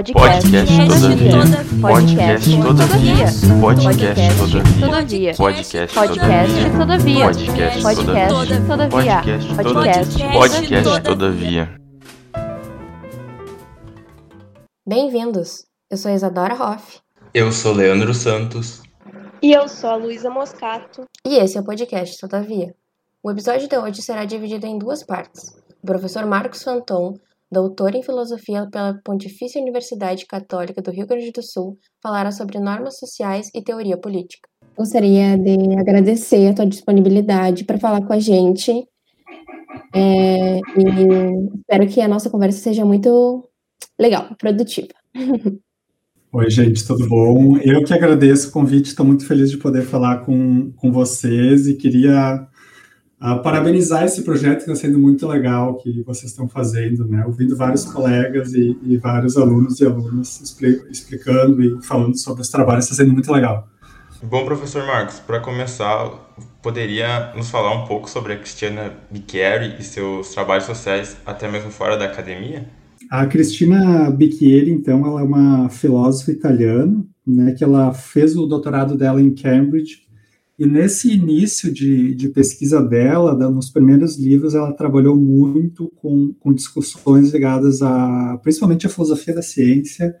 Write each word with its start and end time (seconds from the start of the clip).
Podcast 0.00 0.72
todavia. 0.88 1.32
Podcast 1.82 2.56
todavia. 2.62 3.26
Podcast 3.60 4.40
todavia. 4.80 5.34
Podcast 5.36 5.94
Podcast 5.94 6.70
todavia. 6.72 7.24
Podcast 7.26 7.82
Podcast 7.82 8.66
todavia. 8.66 9.20
Podcast 9.52 10.22
Podcast 10.32 11.02
todavia. 11.02 11.80
Bem-vindos! 14.86 15.66
Eu 15.90 15.98
sou 15.98 16.10
Isadora 16.10 16.54
Hoff 16.54 17.00
Eu 17.34 17.52
sou 17.52 17.74
Leandro 17.74 18.14
Santos. 18.14 18.80
E 19.42 19.52
eu 19.52 19.68
sou 19.68 19.90
a 19.90 19.96
Luísa 19.96 20.30
Moscato. 20.30 21.04
e 21.26 21.36
esse 21.36 21.58
é 21.58 21.60
o 21.60 21.64
podcast 21.64 22.18
Todavia. 22.18 22.74
O 23.22 23.30
episódio 23.30 23.68
de 23.68 23.76
hoje 23.76 24.00
será 24.00 24.24
dividido 24.24 24.64
em 24.66 24.78
duas 24.78 25.02
partes. 25.02 25.54
O 25.82 25.86
professor 25.86 26.24
Marcos 26.24 26.62
Fanton, 26.62 27.18
doutor 27.50 27.94
em 27.94 28.02
filosofia 28.02 28.68
pela 28.70 29.00
Pontifícia 29.04 29.60
Universidade 29.60 30.26
Católica 30.26 30.80
do 30.80 30.90
Rio 30.90 31.06
Grande 31.06 31.32
do 31.32 31.42
Sul, 31.42 31.78
falará 32.02 32.30
sobre 32.30 32.58
normas 32.58 32.98
sociais 32.98 33.50
e 33.54 33.62
teoria 33.62 33.98
política. 33.98 34.48
Gostaria 34.76 35.36
de 35.36 35.76
agradecer 35.78 36.48
a 36.48 36.54
tua 36.54 36.66
disponibilidade 36.66 37.64
para 37.64 37.78
falar 37.78 38.06
com 38.06 38.12
a 38.12 38.18
gente. 38.18 38.72
É, 39.94 40.58
e 40.58 41.58
espero 41.58 41.86
que 41.88 42.00
a 42.00 42.08
nossa 42.08 42.30
conversa 42.30 42.60
seja 42.60 42.84
muito 42.84 43.48
legal, 43.98 44.28
produtiva. 44.38 44.94
Oi, 46.32 46.48
gente, 46.48 46.86
tudo 46.86 47.08
bom? 47.08 47.58
Eu 47.58 47.82
que 47.82 47.92
agradeço 47.92 48.48
o 48.48 48.52
convite, 48.52 48.86
estou 48.86 49.04
muito 49.04 49.26
feliz 49.26 49.50
de 49.50 49.56
poder 49.56 49.82
falar 49.82 50.18
com, 50.18 50.70
com 50.76 50.92
vocês 50.92 51.66
e 51.66 51.74
queria 51.74 52.46
ah, 53.20 53.36
parabenizar 53.36 54.04
esse 54.04 54.22
projeto 54.22 54.64
que 54.64 54.70
está 54.70 54.74
sendo 54.74 54.98
muito 54.98 55.28
legal 55.28 55.76
que 55.76 56.02
vocês 56.02 56.32
estão 56.32 56.48
fazendo, 56.48 57.06
né? 57.06 57.22
Ouvindo 57.26 57.54
vários 57.54 57.84
colegas 57.84 58.54
e, 58.54 58.76
e 58.82 58.96
vários 58.96 59.36
alunos 59.36 59.78
e 59.78 59.84
alunas 59.84 60.40
expli- 60.40 60.82
explicando 60.90 61.62
e 61.62 61.82
falando 61.82 62.16
sobre 62.16 62.40
os 62.40 62.48
trabalhos, 62.48 62.84
está 62.84 62.96
sendo 62.96 63.12
muito 63.12 63.30
legal. 63.30 63.68
Bom, 64.22 64.44
professor 64.44 64.86
Marcos, 64.86 65.18
para 65.18 65.40
começar, 65.40 66.10
poderia 66.62 67.32
nos 67.34 67.50
falar 67.50 67.74
um 67.74 67.86
pouco 67.86 68.08
sobre 68.08 68.32
a 68.32 68.36
Cristiana 68.38 68.92
Bicchieri 69.10 69.76
e 69.78 69.82
seus 69.82 70.34
trabalhos 70.34 70.64
sociais, 70.64 71.16
até 71.24 71.50
mesmo 71.50 71.70
fora 71.70 71.96
da 71.96 72.06
academia? 72.06 72.68
A 73.10 73.26
Cristina 73.26 74.10
Bicchieri, 74.10 74.70
então, 74.70 75.06
ela 75.06 75.20
é 75.20 75.24
uma 75.24 75.68
filósofa 75.68 76.30
italiana, 76.30 77.04
né, 77.26 77.52
que 77.52 77.64
ela 77.64 77.92
fez 77.92 78.36
o 78.36 78.46
doutorado 78.46 78.96
dela 78.96 79.20
em 79.20 79.34
Cambridge, 79.34 80.02
e 80.60 80.66
nesse 80.66 81.10
início 81.10 81.72
de, 81.72 82.14
de 82.14 82.28
pesquisa 82.28 82.82
dela, 82.82 83.34
nos 83.48 83.70
primeiros 83.70 84.18
livros, 84.18 84.54
ela 84.54 84.74
trabalhou 84.74 85.16
muito 85.16 85.90
com, 85.96 86.34
com 86.38 86.52
discussões 86.52 87.32
ligadas 87.32 87.80
a, 87.80 88.38
principalmente 88.42 88.86
à 88.86 88.90
filosofia 88.90 89.34
da 89.34 89.40
ciência 89.40 90.14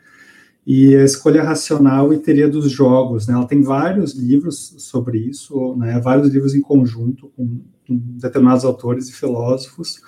e 0.66 0.96
a 0.96 1.04
escolha 1.04 1.42
racional 1.42 2.10
e 2.10 2.18
teoria 2.18 2.48
dos 2.48 2.70
jogos, 2.70 3.26
né, 3.26 3.34
ela 3.34 3.46
tem 3.46 3.60
vários 3.60 4.14
livros 4.14 4.76
sobre 4.78 5.18
isso, 5.18 5.76
né, 5.76 6.00
vários 6.00 6.30
livros 6.30 6.54
em 6.54 6.62
conjunto 6.62 7.30
com, 7.36 7.60
com 7.86 8.00
determinados 8.16 8.64
autores 8.64 9.10
e 9.10 9.12
filósofos, 9.12 10.00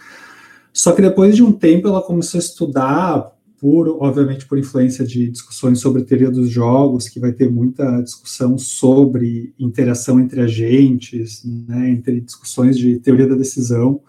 só 0.72 0.92
que 0.92 1.02
depois 1.02 1.36
de 1.36 1.42
um 1.42 1.52
tempo 1.52 1.88
ela 1.88 2.00
começou 2.00 2.38
a 2.38 2.42
estudar, 2.42 3.32
por, 3.62 3.88
obviamente 4.00 4.44
por 4.44 4.58
influência 4.58 5.06
de 5.06 5.30
discussões 5.30 5.78
sobre 5.78 6.02
teoria 6.02 6.32
dos 6.32 6.50
jogos, 6.50 7.08
que 7.08 7.20
vai 7.20 7.30
ter 7.32 7.48
muita 7.48 8.02
discussão 8.02 8.58
sobre 8.58 9.54
interação 9.56 10.18
entre 10.18 10.40
agentes, 10.40 11.44
né, 11.44 11.88
entre 11.88 12.20
discussões 12.20 12.76
de 12.76 12.98
teoria 12.98 13.28
da 13.28 13.36
decisão. 13.36 14.00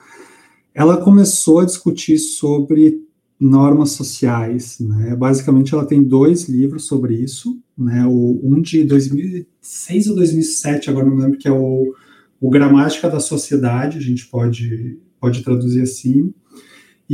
Ela 0.74 0.98
começou 0.98 1.60
a 1.60 1.66
discutir 1.66 2.18
sobre 2.18 3.00
normas 3.40 3.92
sociais, 3.92 4.80
né? 4.80 5.16
Basicamente 5.16 5.72
ela 5.72 5.86
tem 5.86 6.02
dois 6.02 6.50
livros 6.50 6.86
sobre 6.88 7.14
isso, 7.14 7.62
né? 7.78 8.08
O, 8.08 8.40
um 8.42 8.60
de 8.60 8.84
2006 8.84 10.08
ou 10.08 10.16
2007, 10.16 10.90
agora 10.90 11.06
não 11.06 11.18
lembro 11.18 11.38
que 11.38 11.48
é 11.48 11.52
o, 11.52 11.94
o 12.42 12.50
Gramática 12.50 13.08
da 13.08 13.20
Sociedade, 13.20 14.00
a 14.00 14.02
gente 14.02 14.26
pode 14.28 14.98
pode 15.20 15.44
traduzir 15.44 15.84
assim, 15.84 16.34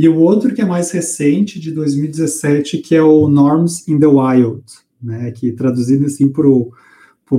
e 0.02 0.08
o 0.08 0.16
outro 0.16 0.54
que 0.54 0.62
é 0.62 0.64
mais 0.64 0.90
recente, 0.92 1.60
de 1.60 1.70
2017, 1.72 2.78
que 2.78 2.96
é 2.96 3.02
o 3.02 3.28
Norms 3.28 3.86
in 3.86 4.00
the 4.00 4.06
Wild, 4.06 4.62
né, 5.02 5.30
que 5.30 5.52
traduzido 5.52 6.06
assim 6.06 6.26
para 6.26 6.48
o 6.48 6.72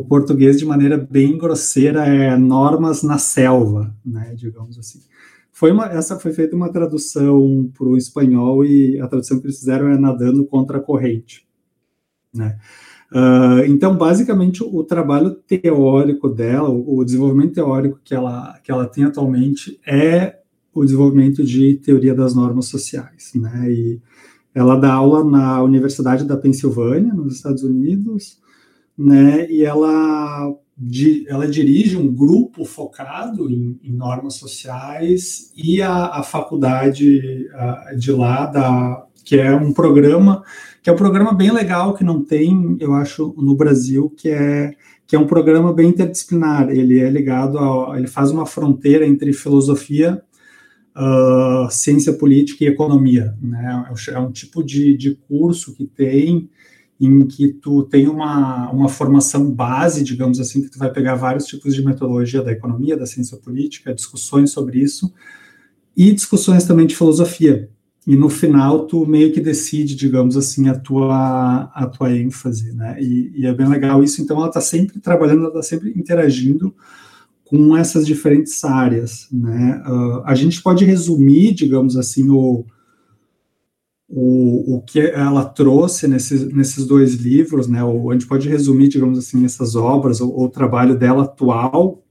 português 0.07 0.59
de 0.59 0.66
maneira 0.67 0.95
bem 0.95 1.39
grosseira 1.39 2.05
é 2.05 2.38
normas 2.38 3.01
na 3.01 3.17
selva, 3.17 3.91
né, 4.05 4.35
digamos 4.35 4.77
assim. 4.77 4.99
Foi 5.51 5.72
uma, 5.72 5.88
essa 5.88 6.19
foi 6.19 6.33
feita 6.33 6.55
uma 6.55 6.72
tradução 6.72 7.67
para 7.75 7.88
o 7.88 7.97
espanhol 7.97 8.63
e 8.63 8.99
a 8.99 9.07
tradução 9.07 9.39
que 9.39 9.47
eles 9.47 9.57
fizeram 9.57 9.88
é 9.88 9.97
nadando 9.97 10.45
contra 10.45 10.78
a 10.78 10.81
corrente, 10.81 11.47
né. 12.31 12.59
Uh, 13.11 13.66
então, 13.66 13.97
basicamente, 13.97 14.63
o, 14.63 14.75
o 14.75 14.83
trabalho 14.83 15.31
teórico 15.31 16.29
dela, 16.29 16.69
o, 16.69 16.99
o 16.99 17.03
desenvolvimento 17.03 17.55
teórico 17.55 17.99
que 18.03 18.13
ela, 18.13 18.59
que 18.63 18.72
ela 18.72 18.85
tem 18.85 19.03
atualmente 19.03 19.79
é 19.83 20.41
o 20.74 20.84
desenvolvimento 20.84 21.44
de 21.44 21.76
teoria 21.76 22.14
das 22.14 22.34
normas 22.34 22.66
sociais, 22.68 23.32
né? 23.36 23.72
E 23.72 24.02
ela 24.54 24.76
dá 24.76 24.94
aula 24.94 25.24
na 25.24 25.62
Universidade 25.64 26.26
da 26.26 26.38
Pensilvânia, 26.38 27.14
nos 27.14 27.36
Estados 27.36 27.64
Unidos, 27.64 28.40
né? 28.98 29.50
E 29.50 29.64
ela 29.64 30.54
ela 31.28 31.48
dirige 31.48 31.96
um 31.96 32.12
grupo 32.12 32.66
focado 32.66 33.52
em, 33.52 33.80
em 33.84 33.92
normas 33.92 34.36
sociais 34.36 35.52
e 35.56 35.80
a, 35.80 36.08
a 36.08 36.24
faculdade 36.24 37.48
a, 37.53 37.94
de 37.96 38.12
lá 38.12 38.48
da 38.48 39.06
que 39.24 39.38
é 39.38 39.56
um 39.56 39.72
programa 39.74 40.44
que 40.82 40.90
é 40.90 40.94
um 40.94 40.96
programa 40.96 41.32
bem 41.32 41.52
legal 41.52 41.94
que 41.94 42.03
não 42.03 42.24
tem, 42.26 42.76
eu 42.80 42.94
acho, 42.94 43.36
no 43.38 43.56
Brasil, 43.56 44.09
que 44.18 44.30
é 44.30 44.72
que 45.06 45.16
é 45.16 45.20
um 45.20 45.28
programa 45.28 45.74
bem 45.74 45.90
interdisciplinar. 45.90 46.70
Ele 46.70 47.00
é 47.00 47.09
ligado 47.09 47.59
a, 47.59 47.98
ele 47.98 48.08
faz 48.08 48.32
uma 48.32 48.46
fronteira 48.46 49.06
entre 49.06 49.34
filosofia 49.34 50.24
Uh, 50.94 51.72
ciência 51.72 52.12
política 52.12 52.66
e 52.66 52.68
economia, 52.68 53.34
né? 53.41 53.85
É 54.09 54.19
um 54.19 54.31
tipo 54.31 54.62
de, 54.62 54.97
de 54.97 55.16
curso 55.16 55.74
que 55.74 55.85
tem 55.85 56.50
em 57.02 57.25
que 57.25 57.47
tu 57.47 57.84
tem 57.84 58.07
uma, 58.07 58.69
uma 58.69 58.88
formação 58.88 59.50
base, 59.50 60.03
digamos 60.03 60.40
assim, 60.40 60.62
que 60.62 60.69
tu 60.69 60.78
vai 60.78 60.91
pegar 60.91 61.16
vários 61.16 61.47
tipos 61.47 61.74
de 61.74 61.84
metodologia 61.84 62.44
da 62.44 62.52
economia, 62.52 62.96
da 62.96 63.07
ciência 63.07 63.38
política, 63.38 63.94
discussões 63.94 64.52
sobre 64.52 64.79
isso, 64.79 65.12
e 65.97 66.12
discussões 66.12 66.63
também 66.63 66.85
de 66.85 66.96
filosofia. 66.96 67.72
E 68.06 68.16
no 68.16 68.29
final 68.29 68.85
tu 68.85 69.03
meio 69.06 69.31
que 69.31 69.41
decide, 69.41 69.96
digamos 69.96 70.38
assim, 70.38 70.69
a 70.69 70.78
tua, 70.78 71.72
a 71.73 71.88
tua 71.88 72.16
ênfase, 72.16 72.73
né? 72.73 73.02
E, 73.02 73.31
e 73.35 73.46
é 73.47 73.53
bem 73.53 73.68
legal 73.68 74.03
isso, 74.03 74.22
então 74.22 74.38
ela 74.38 74.47
está 74.47 74.62
sempre 74.62 75.00
trabalhando, 75.00 75.40
ela 75.40 75.47
está 75.47 75.63
sempre 75.63 75.90
interagindo 75.97 76.75
com 77.51 77.75
essas 77.75 78.07
diferentes 78.07 78.63
áreas, 78.63 79.28
né? 79.29 79.84
Uh, 79.85 80.22
a 80.23 80.34
gente 80.34 80.63
pode 80.63 80.85
resumir, 80.85 81.53
digamos 81.53 81.97
assim, 81.97 82.29
o, 82.29 82.66
o, 84.07 84.78
o 84.78 84.81
que 84.84 85.01
ela 85.01 85.44
trouxe 85.44 86.07
nesses, 86.07 86.47
nesses 86.53 86.85
dois 86.85 87.16
livros, 87.16 87.67
né? 87.67 87.84
O, 87.84 88.09
a 88.09 88.13
gente 88.13 88.25
pode 88.25 88.47
resumir, 88.47 88.88
digamos 88.88 89.19
assim, 89.19 89.44
essas 89.44 89.75
obras, 89.75 90.22
ou 90.22 90.45
o 90.45 90.47
trabalho 90.47 90.97
dela 90.97 91.23
atual, 91.23 92.01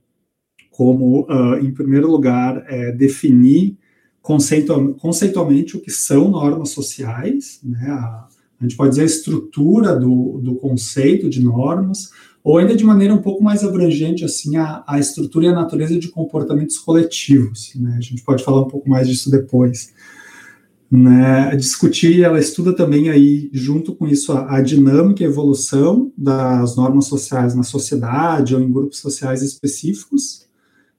como, 0.71 1.23
uh, 1.23 1.57
em 1.59 1.73
primeiro 1.73 2.11
lugar, 2.11 2.63
é, 2.69 2.93
definir 2.93 3.79
conceitual, 4.21 4.93
conceitualmente 4.93 5.75
o 5.75 5.81
que 5.81 5.91
são 5.91 6.29
normas 6.29 6.69
sociais, 6.69 7.61
né? 7.65 7.89
A, 7.89 8.29
a 8.61 8.63
gente 8.63 8.77
pode 8.77 8.91
dizer 8.91 9.03
a 9.03 9.07
estrutura 9.07 9.97
do, 9.97 10.39
do 10.45 10.57
conceito 10.57 11.31
de 11.31 11.43
normas, 11.43 12.11
ou 12.43 12.59
ainda 12.59 12.75
de 12.75 12.85
maneira 12.85 13.15
um 13.15 13.21
pouco 13.21 13.43
mais 13.43 13.63
abrangente, 13.63 14.25
assim, 14.25 14.57
a, 14.57 14.83
a 14.87 14.99
estrutura 14.99 15.47
e 15.47 15.49
a 15.49 15.55
natureza 15.55 15.99
de 15.99 16.09
comportamentos 16.09 16.79
coletivos, 16.79 17.73
né? 17.77 17.97
A 17.99 18.01
gente 18.01 18.23
pode 18.23 18.43
falar 18.43 18.63
um 18.63 18.69
pouco 18.69 18.89
mais 18.89 19.09
disso 19.09 19.31
depois. 19.31 19.93
Né? 20.91 21.55
Discutir, 21.55 22.25
ela 22.25 22.41
estuda 22.41 22.75
também 22.75 23.11
aí, 23.11 23.49
junto 23.53 23.95
com 23.95 24.09
isso, 24.09 24.33
a, 24.33 24.57
a 24.57 24.61
dinâmica 24.61 25.23
e 25.23 25.27
evolução 25.27 26.11
das 26.17 26.75
normas 26.77 27.07
sociais 27.07 27.55
na 27.55 27.63
sociedade 27.63 28.57
ou 28.57 28.61
em 28.61 28.73
grupos 28.73 28.99
sociais 28.99 29.43
específicos, 29.43 30.49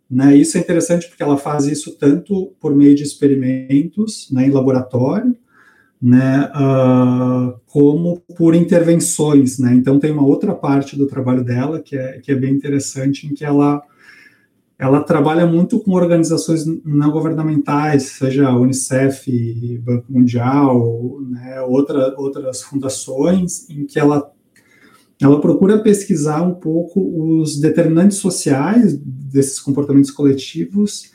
né? 0.10 0.36
Isso 0.36 0.58
é 0.58 0.60
interessante 0.60 1.08
porque 1.08 1.24
ela 1.24 1.38
faz 1.38 1.66
isso 1.66 1.98
tanto 1.98 2.54
por 2.60 2.76
meio 2.76 2.94
de 2.94 3.04
experimentos, 3.04 4.30
né, 4.30 4.46
em 4.46 4.52
laboratório, 4.52 5.36
né, 6.02 6.52
uh, 6.56 7.60
como 7.68 8.22
por 8.36 8.56
intervenções, 8.56 9.60
né, 9.60 9.74
então 9.76 10.00
tem 10.00 10.12
uma 10.12 10.26
outra 10.26 10.56
parte 10.56 10.98
do 10.98 11.06
trabalho 11.06 11.44
dela 11.44 11.80
que 11.80 11.96
é, 11.96 12.20
que 12.20 12.32
é 12.32 12.36
bem 12.36 12.54
interessante, 12.54 13.28
em 13.28 13.36
que 13.36 13.46
ela, 13.46 13.84
ela 14.80 15.04
trabalha 15.04 15.46
muito 15.46 15.80
com 15.80 15.92
organizações 15.92 16.66
não 16.84 17.12
governamentais, 17.12 18.04
seja 18.04 18.48
a 18.48 18.58
Unicef, 18.58 19.78
Banco 19.84 20.12
Mundial, 20.12 21.22
né, 21.30 21.62
outra, 21.62 22.16
outras 22.18 22.64
fundações, 22.64 23.70
em 23.70 23.86
que 23.86 24.00
ela, 24.00 24.32
ela 25.22 25.40
procura 25.40 25.84
pesquisar 25.84 26.42
um 26.42 26.56
pouco 26.56 27.40
os 27.40 27.60
determinantes 27.60 28.18
sociais 28.18 28.98
desses 28.98 29.60
comportamentos 29.60 30.10
coletivos 30.10 31.12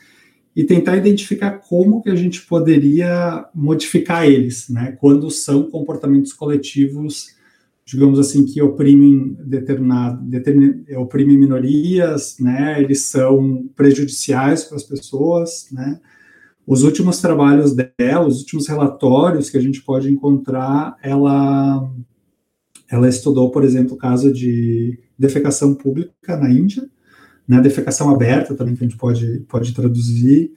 e 0.57 0.63
tentar 0.63 0.97
identificar 0.97 1.51
como 1.51 2.01
que 2.01 2.09
a 2.09 2.15
gente 2.15 2.41
poderia 2.41 3.47
modificar 3.53 4.25
eles, 4.25 4.67
né? 4.69 4.97
Quando 4.99 5.29
são 5.29 5.69
comportamentos 5.69 6.33
coletivos, 6.33 7.27
digamos 7.85 8.17
assim, 8.17 8.43
que 8.43 8.59
oprimem 8.59 9.37
determinado, 9.45 10.19
determin, 10.23 10.83
oprimem 10.95 11.37
minorias, 11.37 12.37
né? 12.39 12.81
Eles 12.81 13.01
são 13.01 13.69
prejudiciais 13.75 14.63
para 14.63 14.77
as 14.77 14.83
pessoas, 14.83 15.67
né? 15.71 15.99
Os 16.65 16.81
últimos 16.81 17.21
trabalhos 17.21 17.75
dela, 17.75 18.25
os 18.25 18.39
últimos 18.39 18.67
relatórios 18.67 19.51
que 19.51 19.57
a 19.57 19.61
gente 19.61 19.83
pode 19.83 20.11
encontrar, 20.11 20.97
ela 21.03 21.87
ela 22.89 23.07
estudou, 23.07 23.51
por 23.51 23.63
exemplo, 23.63 23.93
o 23.93 23.97
caso 23.97 24.33
de 24.33 24.97
defecação 25.19 25.75
pública 25.75 26.35
na 26.35 26.49
Índia, 26.49 26.89
né, 27.47 27.61
defecação 27.61 28.09
aberta 28.09 28.53
também, 28.53 28.75
que 28.75 28.83
a 28.83 28.87
gente 28.87 28.97
pode, 28.97 29.45
pode 29.47 29.73
traduzir, 29.73 30.51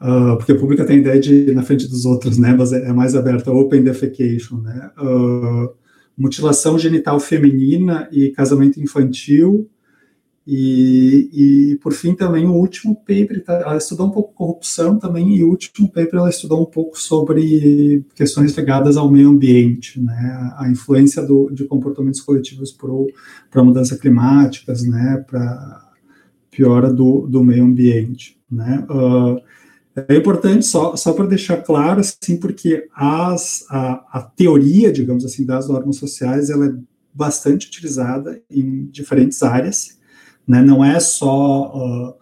uh, 0.00 0.36
porque 0.36 0.52
a 0.52 0.58
pública 0.58 0.84
tem 0.84 0.96
a 0.96 1.00
ideia 1.00 1.20
de 1.20 1.52
na 1.52 1.62
frente 1.62 1.88
dos 1.88 2.04
outros, 2.04 2.38
né, 2.38 2.54
mas 2.56 2.72
é, 2.72 2.88
é 2.88 2.92
mais 2.92 3.14
aberta, 3.14 3.50
open 3.50 3.82
defecation, 3.82 4.58
né, 4.58 4.90
uh, 4.98 5.70
mutilação 6.16 6.78
genital 6.78 7.18
feminina 7.18 8.08
e 8.12 8.30
casamento 8.30 8.80
infantil, 8.80 9.68
e, 10.50 11.28
e, 11.30 11.76
por 11.76 11.92
fim, 11.92 12.14
também 12.14 12.46
o 12.46 12.54
último 12.54 12.96
paper, 12.96 13.44
tá, 13.44 13.52
ela 13.52 13.76
estudou 13.76 14.06
um 14.06 14.10
pouco 14.10 14.32
corrupção 14.32 14.98
também, 14.98 15.36
e 15.36 15.44
o 15.44 15.50
último 15.50 15.86
paper 15.88 16.20
ela 16.20 16.30
estudou 16.30 16.62
um 16.62 16.64
pouco 16.64 16.98
sobre 16.98 18.02
questões 18.14 18.56
ligadas 18.56 18.96
ao 18.96 19.10
meio 19.10 19.28
ambiente, 19.28 20.00
né, 20.00 20.54
a 20.56 20.70
influência 20.70 21.22
do, 21.22 21.50
de 21.50 21.64
comportamentos 21.66 22.22
coletivos 22.22 22.74
para 23.50 23.62
mudanças 23.62 24.00
climáticas, 24.00 24.84
né, 24.84 25.22
para 25.28 25.87
piora 26.50 26.92
do, 26.92 27.26
do 27.26 27.42
meio 27.44 27.64
ambiente, 27.64 28.38
né? 28.50 28.86
Uh, 28.90 29.40
é 30.08 30.16
importante 30.16 30.64
só, 30.64 30.94
só 30.94 31.12
para 31.12 31.26
deixar 31.26 31.56
claro, 31.58 32.00
assim, 32.00 32.38
porque 32.38 32.86
as, 32.94 33.64
a, 33.68 34.18
a, 34.18 34.22
teoria, 34.22 34.92
digamos 34.92 35.24
assim, 35.24 35.44
das 35.44 35.68
normas 35.68 35.96
sociais, 35.96 36.50
ela 36.50 36.66
é 36.66 36.74
bastante 37.12 37.66
utilizada 37.66 38.40
em 38.50 38.86
diferentes 38.86 39.42
áreas, 39.42 39.98
né? 40.46 40.62
Não 40.62 40.84
é 40.84 41.00
só, 41.00 41.72
uh, 41.74 42.14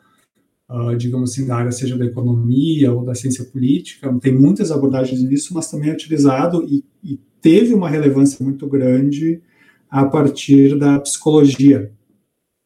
uh, 0.75 0.96
digamos 0.96 1.32
assim, 1.32 1.46
da 1.46 1.56
área 1.56 1.73
seja 1.73 1.99
da 1.99 2.06
economia 2.06 2.93
ou 2.93 3.05
da 3.05 3.14
ciência 3.14 3.44
política, 3.44 4.12
tem 4.20 4.34
muitas 4.34 4.70
abordagens 4.70 5.23
nisso, 5.23 5.52
mas 5.52 5.70
também 5.70 5.90
é 5.90 5.93
utilizado 5.93 6.64
e, 6.64 6.84
e 7.05 7.20
teve 7.43 7.75
uma 7.75 7.90
relevância 7.90 8.43
muito 8.44 8.67
grande 8.67 9.40
a 9.90 10.05
partir 10.05 10.78
da 10.78 10.99
psicologia, 10.99 11.93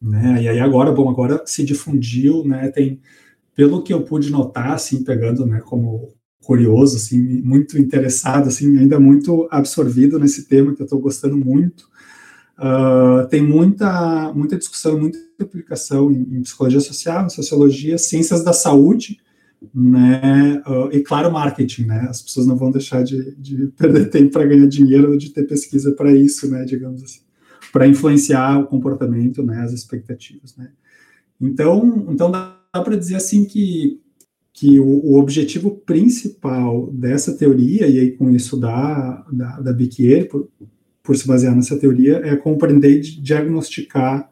né? 0.01 0.43
E 0.43 0.49
aí 0.49 0.61
agora, 0.61 0.91
bom, 0.91 1.09
agora 1.11 1.43
se 1.45 1.65
difundiu, 1.65 2.45
né? 2.45 2.69
Tem, 2.71 3.01
pelo 3.55 3.83
que 3.83 3.93
eu 3.93 4.03
pude 4.03 4.31
notar, 4.31 4.73
assim, 4.73 5.05
pegando, 5.05 5.45
né, 5.45 5.61
como 5.61 6.15
curioso, 6.43 6.97
assim, 6.97 7.21
muito 7.43 7.79
interessado, 7.79 8.49
assim, 8.49 8.79
ainda 8.79 8.99
muito 8.99 9.47
absorvido 9.51 10.19
nesse 10.19 10.49
tema 10.49 10.75
que 10.75 10.81
eu 10.81 10.85
estou 10.85 10.99
gostando 10.99 11.37
muito. 11.37 11.89
Uh, 12.59 13.27
tem 13.29 13.43
muita, 13.43 14.33
muita 14.35 14.57
discussão, 14.57 14.99
muita 14.99 15.19
aplicação 15.41 16.11
em, 16.11 16.39
em, 16.39 16.43
psicologia 16.43 16.81
social, 16.81 17.27
em 17.27 17.31
sociologia, 17.31 17.99
ciências 17.99 18.43
da 18.43 18.53
saúde, 18.53 19.19
né, 19.75 20.63
uh, 20.67 20.91
e 20.91 21.01
claro, 21.01 21.31
marketing, 21.31 21.85
né, 21.85 22.07
as 22.09 22.23
pessoas 22.23 22.47
não 22.47 22.57
vão 22.57 22.71
deixar 22.71 23.03
de, 23.03 23.35
de 23.37 23.67
perder 23.77 24.09
tempo 24.11 24.33
para 24.33 24.47
ganhar 24.47 24.67
dinheiro 24.67 25.11
ou 25.11 25.19
de 25.19 25.31
ter 25.31 25.45
pesquisa 25.45 25.93
para 25.93 26.13
isso, 26.13 26.51
né, 26.51 26.65
digamos 26.65 27.03
assim 27.03 27.21
para 27.73 27.87
influenciar 27.87 28.59
o 28.59 28.67
comportamento, 28.67 29.43
né, 29.43 29.61
as 29.63 29.73
expectativas, 29.73 30.57
né. 30.57 30.71
Então, 31.41 32.07
então 32.09 32.31
dá, 32.31 32.57
dá 32.73 32.83
para 32.83 32.97
dizer 32.97 33.17
assim 33.17 33.45
que 33.45 34.01
que 34.53 34.79
o, 34.79 34.87
o, 34.87 35.19
objetivo 35.19 35.71
principal 35.87 36.91
dessa 36.93 37.35
teoria, 37.35 37.87
e 37.87 37.99
aí 37.99 38.11
com 38.11 38.31
isso 38.31 38.59
da, 38.59 39.25
da, 39.33 39.61
da 39.61 39.77
por, 40.29 40.49
por 41.03 41.17
se 41.17 41.27
basear 41.27 41.57
nessa 41.57 41.79
teoria, 41.79 42.21
é 42.25 42.37
compreender 42.37 42.99
e 42.99 43.01
diagnosticar 43.01 44.29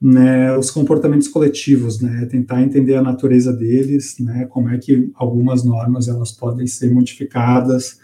né, 0.00 0.56
os 0.56 0.70
comportamentos 0.70 1.28
coletivos, 1.28 2.00
né, 2.00 2.26
tentar 2.26 2.62
entender 2.62 2.94
a 2.94 3.02
natureza 3.02 3.52
deles, 3.52 4.16
né, 4.18 4.46
como 4.46 4.68
é 4.68 4.78
que 4.78 5.10
algumas 5.14 5.64
normas 5.64 6.08
elas 6.08 6.32
podem 6.32 6.66
ser 6.66 6.90
modificadas, 6.90 8.00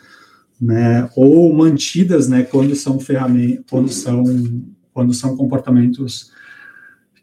né, 0.60 1.08
ou 1.14 1.52
mantidas, 1.54 2.28
né, 2.28 2.42
quando 2.42 2.74
são 2.74 2.98
ferramentas, 2.98 3.64
quando 3.70 3.88
são, 3.90 4.24
quando 4.92 5.14
são 5.14 5.36
comportamentos 5.36 6.32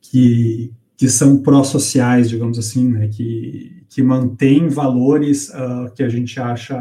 que, 0.02 0.72
que 0.96 1.10
são 1.10 1.42
pró-sociais, 1.42 2.30
digamos 2.30 2.58
assim, 2.58 2.90
né, 2.90 3.10
que, 3.10 3.84
que 3.90 4.02
mantêm 4.02 4.70
valores 4.70 5.50
uh, 5.50 5.94
que 5.94 6.04
a 6.04 6.10
gente 6.10 6.40
acha, 6.40 6.76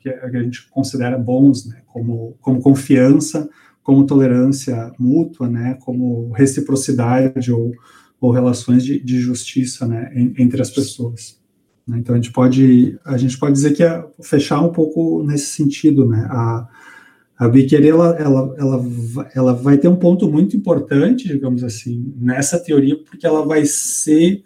que 0.00 0.08
a 0.08 0.42
gente 0.42 0.68
considera 0.68 1.16
bons, 1.16 1.66
né, 1.66 1.82
como, 1.86 2.36
como 2.40 2.60
confiança, 2.60 3.48
como 3.82 4.06
tolerância 4.06 4.92
mútua, 4.98 5.48
né, 5.48 5.78
como 5.84 6.32
reciprocidade 6.32 7.52
ou, 7.52 7.70
ou 8.20 8.32
relações 8.32 8.84
de, 8.84 8.98
de 8.98 9.20
justiça, 9.20 9.86
né, 9.86 10.10
entre 10.14 10.60
as 10.60 10.70
pessoas. 10.70 11.43
Né? 11.86 11.98
Então 11.98 12.14
a 12.14 12.18
gente 12.18 12.32
pode 12.32 12.98
a 13.04 13.16
gente 13.16 13.38
pode 13.38 13.52
dizer 13.52 13.72
que 13.72 13.82
é 13.82 14.04
fechar 14.22 14.60
um 14.60 14.72
pouco 14.72 15.22
nesse 15.22 15.46
sentido, 15.46 16.06
né? 16.06 16.26
A, 16.30 16.68
a 17.36 17.48
Biqueira, 17.48 17.86
ela, 17.86 18.16
ela, 18.16 18.54
ela, 18.58 18.84
ela 19.34 19.54
vai 19.54 19.76
ter 19.76 19.88
um 19.88 19.96
ponto 19.96 20.30
muito 20.30 20.56
importante, 20.56 21.26
digamos 21.26 21.64
assim, 21.64 22.14
nessa 22.16 22.58
teoria, 22.58 22.96
porque 22.96 23.26
ela 23.26 23.44
vai 23.44 23.66
ser, 23.66 24.44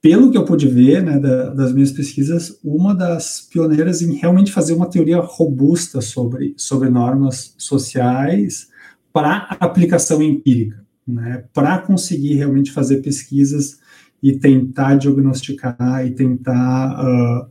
pelo 0.00 0.30
que 0.30 0.38
eu 0.38 0.44
pude 0.44 0.68
ver, 0.68 1.02
né, 1.02 1.18
da, 1.18 1.50
das 1.52 1.72
minhas 1.72 1.90
pesquisas, 1.90 2.60
uma 2.62 2.94
das 2.94 3.40
pioneiras 3.40 4.02
em 4.02 4.14
realmente 4.14 4.52
fazer 4.52 4.72
uma 4.72 4.88
teoria 4.88 5.18
robusta 5.18 6.00
sobre, 6.00 6.54
sobre 6.56 6.88
normas 6.88 7.54
sociais 7.58 8.68
para 9.12 9.48
aplicação 9.58 10.22
empírica, 10.22 10.84
né, 11.06 11.44
para 11.52 11.78
conseguir 11.78 12.34
realmente 12.34 12.70
fazer 12.70 12.98
pesquisas 13.02 13.80
e 14.26 14.40
tentar 14.40 14.96
diagnosticar 14.96 16.04
e 16.04 16.10
tentar 16.10 17.00
uh, 17.00 17.46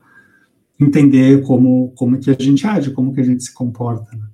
entender 0.78 1.42
como, 1.44 1.94
como 1.96 2.20
que 2.20 2.30
a 2.30 2.34
gente 2.38 2.68
age, 2.68 2.92
como 2.92 3.14
que 3.14 3.22
a 3.22 3.24
gente 3.24 3.46
se 3.46 3.54
comporta. 3.54 4.14
Né? 4.14 4.26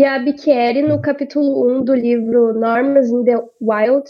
E 0.00 0.04
a 0.06 0.18
Bichieri, 0.18 0.80
no 0.80 0.98
capítulo 0.98 1.70
1 1.76 1.84
do 1.84 1.94
livro 1.94 2.58
Normas 2.58 3.10
in 3.10 3.22
the 3.22 3.36
Wild, 3.60 4.08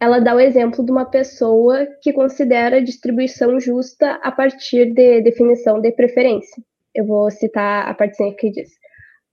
ela 0.00 0.18
dá 0.18 0.34
o 0.34 0.40
exemplo 0.40 0.84
de 0.84 0.90
uma 0.90 1.04
pessoa 1.04 1.86
que 2.02 2.12
considera 2.12 2.78
a 2.78 2.84
distribuição 2.84 3.60
justa 3.60 4.18
a 4.20 4.32
partir 4.32 4.92
de 4.92 5.20
definição 5.20 5.80
de 5.80 5.92
preferência. 5.92 6.60
Eu 6.92 7.06
vou 7.06 7.30
citar 7.30 7.88
a 7.88 7.94
partezinha 7.94 8.34
que 8.34 8.50
diz. 8.50 8.70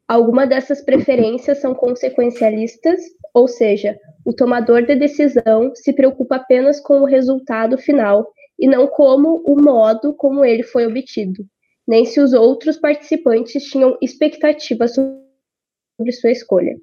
Alguma 0.08 0.46
dessas 0.46 0.80
preferências 0.80 1.58
são 1.58 1.74
consequencialistas, 1.74 3.02
ou 3.34 3.48
seja, 3.48 3.98
o 4.24 4.32
tomador 4.32 4.84
de 4.84 4.96
decisão 4.96 5.72
se 5.74 5.92
preocupa 5.92 6.36
apenas 6.36 6.80
com 6.80 7.02
o 7.02 7.06
resultado 7.06 7.80
final 7.80 8.32
e 8.60 8.68
não 8.68 8.86
como 8.86 9.44
o 9.44 9.60
modo 9.60 10.14
como 10.14 10.46
ele 10.46 10.62
foi 10.62 10.86
obtido, 10.86 11.44
nem 11.88 12.06
se 12.06 12.22
os 12.22 12.32
outros 12.32 12.78
participantes 12.78 13.64
tinham 13.64 13.98
expectativas 14.00 14.94
sobre 14.94 15.29
sobre 16.00 16.14
sua 16.14 16.32
escolha. 16.32 16.78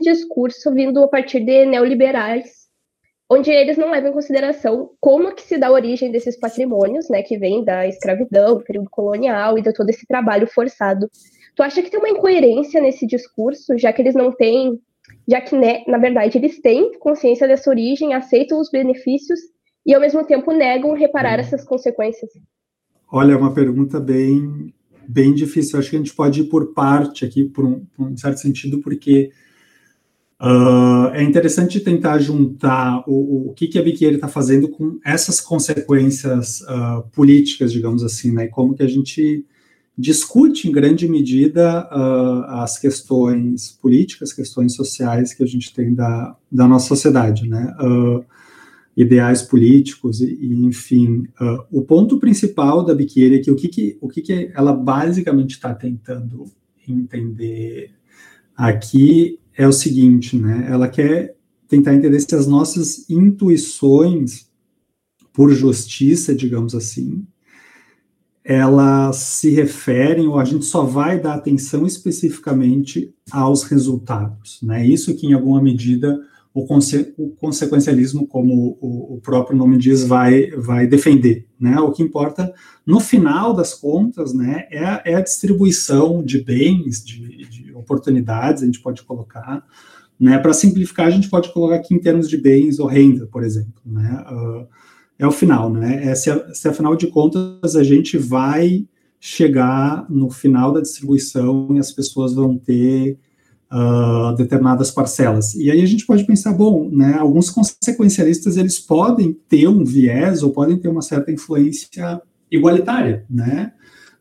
Discurso 0.00 0.72
vindo 0.74 1.02
a 1.02 1.08
partir 1.08 1.40
de 1.40 1.64
neoliberais, 1.64 2.66
onde 3.30 3.50
eles 3.50 3.78
não 3.78 3.90
levam 3.90 4.10
em 4.10 4.12
consideração 4.12 4.90
como 5.00 5.34
que 5.34 5.42
se 5.42 5.56
dá 5.56 5.68
a 5.68 5.72
origem 5.72 6.12
desses 6.12 6.38
patrimônios, 6.38 7.08
né, 7.08 7.22
que 7.22 7.38
vem 7.38 7.64
da 7.64 7.88
escravidão, 7.88 8.60
período 8.60 8.90
colonial 8.90 9.58
e 9.58 9.62
de 9.62 9.72
todo 9.72 9.88
esse 9.88 10.06
trabalho 10.06 10.46
forçado. 10.46 11.08
Tu 11.56 11.62
acha 11.62 11.82
que 11.82 11.90
tem 11.90 11.98
uma 11.98 12.10
incoerência 12.10 12.80
nesse 12.80 13.06
discurso, 13.06 13.78
já 13.78 13.90
que 13.90 14.02
eles 14.02 14.14
não 14.14 14.30
têm, 14.30 14.78
já 15.26 15.40
que, 15.40 15.56
né, 15.56 15.82
na 15.88 15.96
verdade, 15.96 16.36
eles 16.36 16.60
têm 16.60 16.92
consciência 16.98 17.48
dessa 17.48 17.70
origem, 17.70 18.12
aceitam 18.12 18.60
os 18.60 18.70
benefícios 18.70 19.40
e, 19.86 19.94
ao 19.94 20.00
mesmo 20.00 20.24
tempo, 20.26 20.52
negam 20.52 20.92
reparar 20.92 21.40
essas 21.40 21.64
consequências? 21.64 22.30
Olha, 23.10 23.32
é 23.32 23.36
uma 23.36 23.54
pergunta 23.54 23.98
bem 23.98 24.74
bem 25.08 25.34
difícil. 25.34 25.78
Acho 25.78 25.90
que 25.90 25.96
a 25.96 25.98
gente 25.98 26.14
pode 26.14 26.40
ir 26.40 26.44
por 26.44 26.72
parte 26.72 27.24
aqui, 27.24 27.44
por 27.44 27.64
um, 27.64 27.84
por 27.96 28.08
um 28.08 28.16
certo 28.16 28.40
sentido, 28.40 28.80
porque 28.80 29.30
uh, 30.40 31.08
é 31.12 31.22
interessante 31.22 31.80
tentar 31.80 32.18
juntar 32.18 33.02
o, 33.06 33.50
o 33.50 33.54
que, 33.54 33.68
que 33.68 33.78
a 33.78 33.82
Biqueira 33.82 34.16
está 34.16 34.28
fazendo 34.28 34.68
com 34.68 34.98
essas 35.04 35.40
consequências 35.40 36.60
uh, 36.62 37.02
políticas, 37.12 37.72
digamos 37.72 38.02
assim, 38.02 38.32
né? 38.32 38.44
E 38.44 38.48
como 38.48 38.74
que 38.74 38.82
a 38.82 38.88
gente 38.88 39.44
discute 39.98 40.68
em 40.68 40.72
grande 40.72 41.08
medida 41.08 41.88
uh, 41.90 42.44
as 42.60 42.78
questões 42.78 43.72
políticas, 43.80 44.32
questões 44.32 44.74
sociais 44.74 45.32
que 45.32 45.42
a 45.42 45.46
gente 45.46 45.72
tem 45.72 45.94
da, 45.94 46.36
da 46.52 46.68
nossa 46.68 46.88
sociedade, 46.88 47.48
né? 47.48 47.74
Uh, 47.80 48.24
ideais 48.96 49.42
políticos 49.42 50.20
e, 50.20 50.54
enfim, 50.64 51.24
uh, 51.40 51.64
o 51.70 51.82
ponto 51.82 52.18
principal 52.18 52.82
da 52.84 52.94
Biqueira 52.94 53.36
é 53.36 53.38
que 53.40 53.50
o 53.50 53.56
que, 53.56 53.68
que 53.68 53.98
o 54.00 54.08
que, 54.08 54.22
que 54.22 54.50
ela 54.54 54.72
basicamente 54.72 55.50
está 55.50 55.74
tentando 55.74 56.44
entender 56.88 57.90
aqui 58.56 59.38
é 59.54 59.68
o 59.68 59.72
seguinte, 59.72 60.38
né? 60.38 60.66
Ela 60.70 60.88
quer 60.88 61.36
tentar 61.68 61.94
entender 61.94 62.20
se 62.20 62.34
as 62.34 62.46
nossas 62.46 63.08
intuições 63.10 64.46
por 65.32 65.52
justiça, 65.52 66.34
digamos 66.34 66.74
assim, 66.74 67.26
elas 68.42 69.16
se 69.16 69.50
referem, 69.50 70.28
ou 70.28 70.38
a 70.38 70.44
gente 70.44 70.64
só 70.64 70.84
vai 70.84 71.20
dar 71.20 71.34
atenção 71.34 71.84
especificamente 71.84 73.12
aos 73.30 73.64
resultados. 73.64 74.60
Né? 74.62 74.86
Isso 74.86 75.14
que, 75.16 75.26
em 75.26 75.32
alguma 75.32 75.60
medida, 75.60 76.16
o, 76.56 76.64
conse 76.64 77.12
o 77.18 77.28
consequencialismo, 77.32 78.26
como 78.26 78.78
o, 78.80 79.16
o, 79.16 79.20
próprio 79.20 79.58
nome 79.58 79.76
diz, 79.76 80.02
vai, 80.04 80.50
vai 80.52 80.86
defender. 80.86 81.46
Né? 81.60 81.78
O 81.78 81.92
que 81.92 82.02
importa, 82.02 82.50
no 82.86 82.98
final 82.98 83.52
das 83.52 83.74
contas, 83.74 84.32
né, 84.32 84.66
é, 84.70 84.82
a, 84.82 85.02
é 85.04 85.14
a 85.16 85.20
distribuição 85.20 86.24
de 86.24 86.42
bens, 86.42 87.04
de, 87.04 87.46
de, 87.46 87.74
oportunidades, 87.74 88.62
a 88.62 88.66
gente 88.66 88.80
pode 88.80 89.02
colocar. 89.02 89.62
Né? 90.18 90.38
Para 90.38 90.54
simplificar, 90.54 91.08
a 91.08 91.10
gente 91.10 91.28
pode 91.28 91.52
colocar 91.52 91.74
aqui 91.74 91.94
em 91.94 92.00
termos 92.00 92.26
de 92.26 92.38
bens 92.38 92.78
ou 92.78 92.86
renda, 92.86 93.26
por 93.26 93.44
exemplo. 93.44 93.82
Né? 93.84 94.24
Uh, 94.32 94.66
é 95.18 95.26
o 95.26 95.32
final, 95.32 95.70
né? 95.70 96.06
É 96.06 96.14
se, 96.14 96.30
se 96.54 96.68
afinal 96.68 96.96
de 96.96 97.06
contas 97.08 97.76
a 97.76 97.84
gente 97.84 98.16
vai 98.16 98.86
chegar 99.20 100.06
no 100.08 100.30
final 100.30 100.72
da 100.72 100.80
distribuição 100.80 101.68
e 101.74 101.78
as 101.78 101.92
pessoas 101.92 102.34
vão 102.34 102.56
ter 102.56 103.18
uh, 103.72 104.34
determinadas 104.36 104.90
parcelas. 104.90 105.54
E 105.54 105.70
aí 105.70 105.80
a 105.80 105.86
gente 105.86 106.06
pode 106.06 106.24
pensar, 106.24 106.52
bom, 106.52 106.88
né, 106.90 107.14
alguns 107.18 107.50
consequencialistas 107.50 108.56
eles 108.56 108.78
podem 108.78 109.32
ter 109.48 109.68
um 109.68 109.84
viés 109.84 110.42
ou 110.42 110.50
podem 110.50 110.76
ter 110.76 110.88
uma 110.88 111.02
certa 111.02 111.32
influência 111.32 112.20
igualitária, 112.50 113.24
né? 113.28 113.72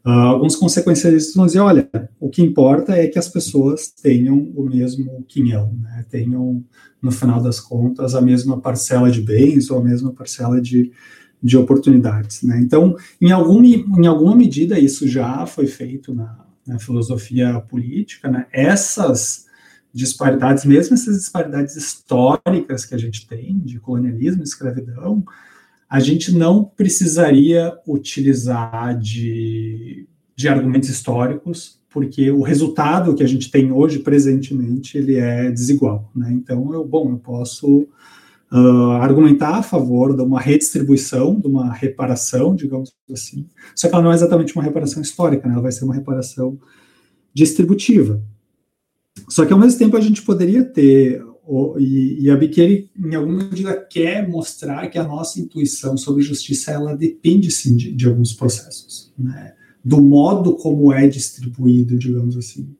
Uh, 0.05 0.09
alguns 0.09 0.55
consequencialistas 0.55 1.33
vão 1.33 1.47
dizer, 1.47 1.59
olha, 1.59 1.89
o 2.19 2.29
que 2.29 2.43
importa 2.43 2.93
é 2.93 3.07
que 3.07 3.17
as 3.17 3.27
pessoas 3.27 3.87
tenham 3.87 4.51
o 4.55 4.63
mesmo 4.63 5.25
quinhão, 5.27 5.73
né? 5.81 6.05
tenham, 6.07 6.63
no 7.01 7.11
final 7.11 7.41
das 7.41 7.59
contas, 7.59 8.13
a 8.13 8.21
mesma 8.21 8.61
parcela 8.61 9.09
de 9.09 9.19
bens 9.19 9.71
ou 9.71 9.79
a 9.79 9.83
mesma 9.83 10.11
parcela 10.11 10.61
de, 10.61 10.91
de 11.41 11.57
oportunidades. 11.57 12.43
Né? 12.43 12.59
Então, 12.59 12.95
em, 13.19 13.31
algum, 13.31 13.63
em 13.63 14.05
alguma 14.05 14.35
medida, 14.35 14.77
isso 14.77 15.07
já 15.07 15.43
foi 15.47 15.65
feito 15.65 16.13
na, 16.13 16.44
na 16.65 16.79
filosofia 16.79 17.59
política, 17.61 18.29
né? 18.29 18.47
essas 18.51 19.45
disparidades, 19.93 20.65
mesmo 20.65 20.93
essas 20.93 21.17
disparidades 21.17 21.75
históricas 21.75 22.85
que 22.85 22.93
a 22.93 22.97
gente 22.97 23.25
tem, 23.27 23.57
de 23.59 23.79
colonialismo 23.79 24.43
escravidão, 24.43 25.23
a 25.89 25.99
gente 25.99 26.33
não 26.33 26.65
precisaria 26.65 27.73
utilizar 27.87 28.97
de, 28.99 30.07
de 30.35 30.49
argumentos 30.49 30.89
históricos, 30.89 31.79
porque 31.89 32.29
o 32.29 32.41
resultado 32.41 33.15
que 33.15 33.23
a 33.23 33.27
gente 33.27 33.49
tem 33.49 33.71
hoje, 33.71 33.99
presentemente, 33.99 34.97
ele 34.97 35.15
é 35.15 35.49
desigual. 35.49 36.11
Né? 36.13 36.33
Então, 36.33 36.73
eu, 36.73 36.83
bom, 36.83 37.11
eu 37.11 37.17
posso 37.17 37.87
uh, 38.51 38.91
argumentar 39.01 39.57
a 39.57 39.63
favor 39.63 40.15
de 40.15 40.21
uma 40.21 40.39
redistribuição, 40.39 41.39
de 41.39 41.47
uma 41.47 41.73
reparação, 41.73 42.55
digamos 42.55 42.93
assim, 43.11 43.47
só 43.75 43.87
que 43.87 43.95
ela 43.95 44.03
não 44.03 44.11
é 44.11 44.15
exatamente 44.15 44.55
uma 44.55 44.63
reparação 44.63 45.01
histórica, 45.01 45.47
né? 45.47 45.53
ela 45.53 45.61
vai 45.61 45.71
ser 45.71 45.85
uma 45.85 45.95
reparação 45.95 46.57
distributiva. 47.33 48.21
Só 49.29 49.45
que, 49.45 49.53
ao 49.53 49.59
mesmo 49.59 49.79
tempo, 49.79 49.95
a 49.95 50.01
gente 50.01 50.21
poderia 50.21 50.63
ter 50.63 51.23
e, 51.77 52.23
e, 52.23 52.29
a 52.29 52.35
Biqueira, 52.35 52.83
em 52.97 53.13
alguma 53.13 53.43
medida, 53.43 53.75
quer 53.75 54.27
mostrar 54.27 54.87
que 54.87 54.97
a 54.97 55.03
nossa 55.03 55.39
intuição 55.39 55.95
sobre 55.95 56.23
justiça 56.23 56.71
ela 56.71 56.95
depende 56.95 57.51
sim 57.51 57.75
de, 57.75 57.91
de 57.91 58.07
alguns 58.07 58.33
processos, 58.33 59.13
né? 59.17 59.53
do 59.83 60.01
modo 60.01 60.55
como 60.55 60.91
é 60.91 61.07
distribuído, 61.07 61.97
digamos 61.97 62.35
assim, 62.35 62.75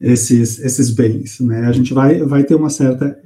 esses, 0.00 0.58
esses 0.60 0.90
bens. 0.90 1.40
Né? 1.40 1.66
A 1.66 1.72
gente 1.72 1.92
vai, 1.92 2.22
vai 2.22 2.42
ter 2.42 2.54
uma 2.54 2.70
certa 2.70 3.20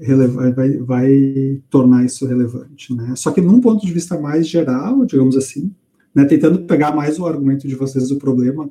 vai, 0.54 0.76
vai 0.78 1.62
tornar 1.70 2.04
isso 2.04 2.26
relevante. 2.26 2.92
Né? 2.92 3.14
Só 3.16 3.30
que, 3.30 3.40
num 3.40 3.60
ponto 3.60 3.86
de 3.86 3.92
vista 3.92 4.18
mais 4.18 4.48
geral, 4.48 5.06
digamos 5.06 5.36
assim, 5.36 5.72
né, 6.14 6.24
tentando 6.24 6.60
pegar 6.60 6.94
mais 6.94 7.18
o 7.18 7.26
argumento 7.26 7.66
de 7.66 7.74
vocês 7.74 8.08
do 8.08 8.16
problema 8.16 8.70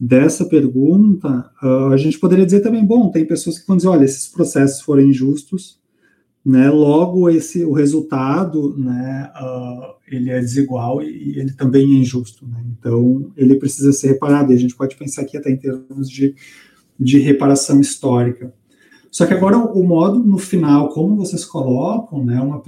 dessa 0.00 0.44
pergunta, 0.44 1.50
uh, 1.62 1.92
a 1.92 1.96
gente 1.96 2.18
poderia 2.18 2.44
dizer 2.44 2.60
também, 2.60 2.84
bom, 2.84 3.10
tem 3.10 3.24
pessoas 3.24 3.58
que 3.58 3.66
vão 3.66 3.76
dizer, 3.76 3.88
olha, 3.88 4.04
esses 4.04 4.28
processos 4.28 4.80
foram 4.82 5.02
injustos, 5.02 5.78
né, 6.44 6.70
logo 6.70 7.28
esse, 7.28 7.64
o 7.64 7.72
resultado, 7.72 8.76
né, 8.78 9.30
uh, 9.42 9.94
ele 10.06 10.30
é 10.30 10.38
desigual 10.38 11.02
e, 11.02 11.38
ele 11.38 11.52
também 11.52 11.96
é 11.96 11.98
injusto, 11.98 12.46
né, 12.46 12.64
então 12.78 13.32
ele 13.36 13.56
precisa 13.56 13.92
ser 13.92 14.08
reparado, 14.08 14.52
e 14.52 14.54
a 14.54 14.58
gente 14.58 14.76
pode 14.76 14.94
pensar 14.94 15.22
aqui 15.22 15.36
até 15.36 15.50
em 15.50 15.56
termos 15.56 16.08
de, 16.08 16.34
de 16.98 17.18
reparação 17.18 17.80
histórica. 17.80 18.52
Só 19.10 19.26
que 19.26 19.34
agora 19.34 19.56
o 19.56 19.82
modo, 19.82 20.18
no 20.18 20.38
final, 20.38 20.90
como 20.90 21.16
vocês 21.16 21.44
colocam, 21.44 22.24
né, 22.24 22.40
uma, 22.40 22.62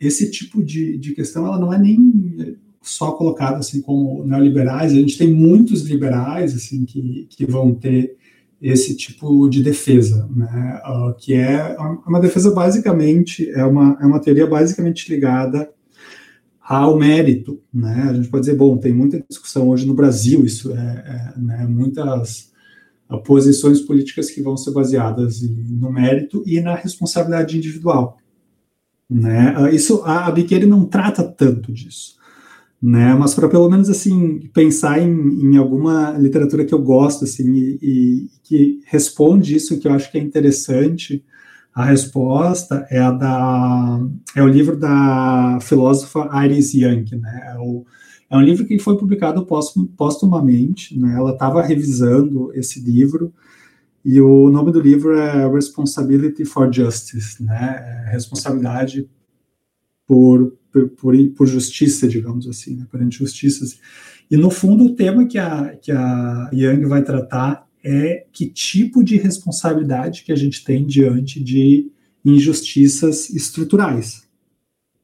esse 0.00 0.30
tipo 0.30 0.62
de, 0.62 0.98
de 0.98 1.14
questão, 1.14 1.46
ela 1.46 1.58
não 1.58 1.72
é 1.72 1.78
nem 1.78 2.56
só 2.82 3.12
colocado 3.12 3.56
assim 3.56 3.80
como 3.80 4.24
neoliberais, 4.24 4.92
a 4.92 4.96
gente 4.96 5.18
tem 5.18 5.32
muitos 5.32 5.82
liberais 5.82 6.54
assim 6.54 6.84
que, 6.84 7.26
que 7.28 7.44
vão 7.44 7.74
ter 7.74 8.16
esse 8.62 8.96
tipo 8.96 9.48
de 9.48 9.62
defesa, 9.62 10.28
né, 10.34 10.80
uh, 10.86 11.14
que 11.14 11.34
é 11.34 11.76
uma 12.06 12.20
defesa 12.20 12.52
basicamente, 12.52 13.50
é 13.50 13.64
uma, 13.64 13.98
é 14.00 14.06
uma 14.06 14.20
teoria 14.20 14.46
basicamente 14.46 15.12
ligada 15.12 15.68
ao 16.60 16.96
mérito, 16.96 17.60
né, 17.72 18.06
a 18.08 18.14
gente 18.14 18.28
pode 18.28 18.46
dizer, 18.46 18.56
bom, 18.56 18.76
tem 18.78 18.94
muita 18.94 19.22
discussão 19.28 19.68
hoje 19.68 19.86
no 19.86 19.94
Brasil, 19.94 20.44
isso 20.44 20.72
é, 20.72 21.34
é 21.36 21.40
né, 21.40 21.66
muitas 21.68 22.52
posições 23.24 23.80
políticas 23.80 24.30
que 24.30 24.42
vão 24.42 24.56
ser 24.56 24.72
baseadas 24.72 25.40
no 25.42 25.92
mérito 25.92 26.42
e 26.46 26.60
na 26.60 26.74
responsabilidade 26.74 27.56
individual, 27.56 28.18
né, 29.08 29.54
uh, 29.56 29.68
isso, 29.68 30.02
a 30.04 30.30
Biqueira 30.32 30.66
não 30.66 30.84
trata 30.84 31.22
tanto 31.22 31.72
disso, 31.72 32.16
né? 32.82 33.14
Mas 33.14 33.34
para 33.34 33.48
pelo 33.48 33.70
menos 33.70 33.88
assim 33.88 34.50
pensar 34.52 35.00
em, 35.00 35.08
em, 35.08 35.56
alguma 35.56 36.10
literatura 36.18 36.64
que 36.64 36.74
eu 36.74 36.82
gosto 36.82 37.24
assim 37.24 37.52
e, 37.54 37.78
e, 37.80 38.30
que 38.42 38.80
responde 38.86 39.54
isso 39.54 39.78
que 39.78 39.86
eu 39.86 39.92
acho 39.92 40.10
que 40.10 40.18
é 40.18 40.20
interessante. 40.20 41.24
A 41.72 41.84
resposta 41.84 42.86
é 42.90 42.98
a 42.98 43.12
da 43.12 44.00
é 44.34 44.42
o 44.42 44.48
livro 44.48 44.76
da 44.76 45.58
filósofa 45.60 46.28
Iris 46.44 46.74
Young, 46.74 47.16
né? 47.16 47.52
É, 47.54 47.58
o, 47.58 47.84
é 48.28 48.36
um 48.36 48.42
livro 48.42 48.66
que 48.66 48.78
foi 48.78 48.96
publicado 48.96 49.46
póstumamente, 49.96 50.98
né? 50.98 51.14
Ela 51.16 51.32
estava 51.32 51.62
revisando 51.62 52.52
esse 52.54 52.80
livro 52.80 53.32
e 54.04 54.20
o 54.20 54.50
nome 54.50 54.72
do 54.72 54.80
livro 54.80 55.16
é 55.16 55.48
Responsibility 55.48 56.44
for 56.44 56.72
Justice, 56.72 57.42
né? 57.42 58.04
É 58.06 58.10
responsabilidade 58.12 59.08
por 60.06 60.56
por, 60.96 61.18
por, 61.30 61.46
justiça, 61.46 62.06
digamos 62.06 62.46
assim, 62.46 62.76
né, 62.76 62.86
por 62.90 63.00
injustiças. 63.00 63.78
E, 64.30 64.36
no 64.36 64.50
fundo, 64.50 64.84
o 64.84 64.94
tema 64.94 65.26
que 65.26 65.38
a, 65.38 65.74
que 65.76 65.90
a 65.90 66.50
Young 66.52 66.84
vai 66.84 67.02
tratar 67.02 67.66
é 67.82 68.26
que 68.32 68.46
tipo 68.46 69.02
de 69.02 69.16
responsabilidade 69.16 70.24
que 70.24 70.32
a 70.32 70.36
gente 70.36 70.64
tem 70.64 70.84
diante 70.84 71.42
de 71.42 71.90
injustiças 72.24 73.30
estruturais. 73.30 74.25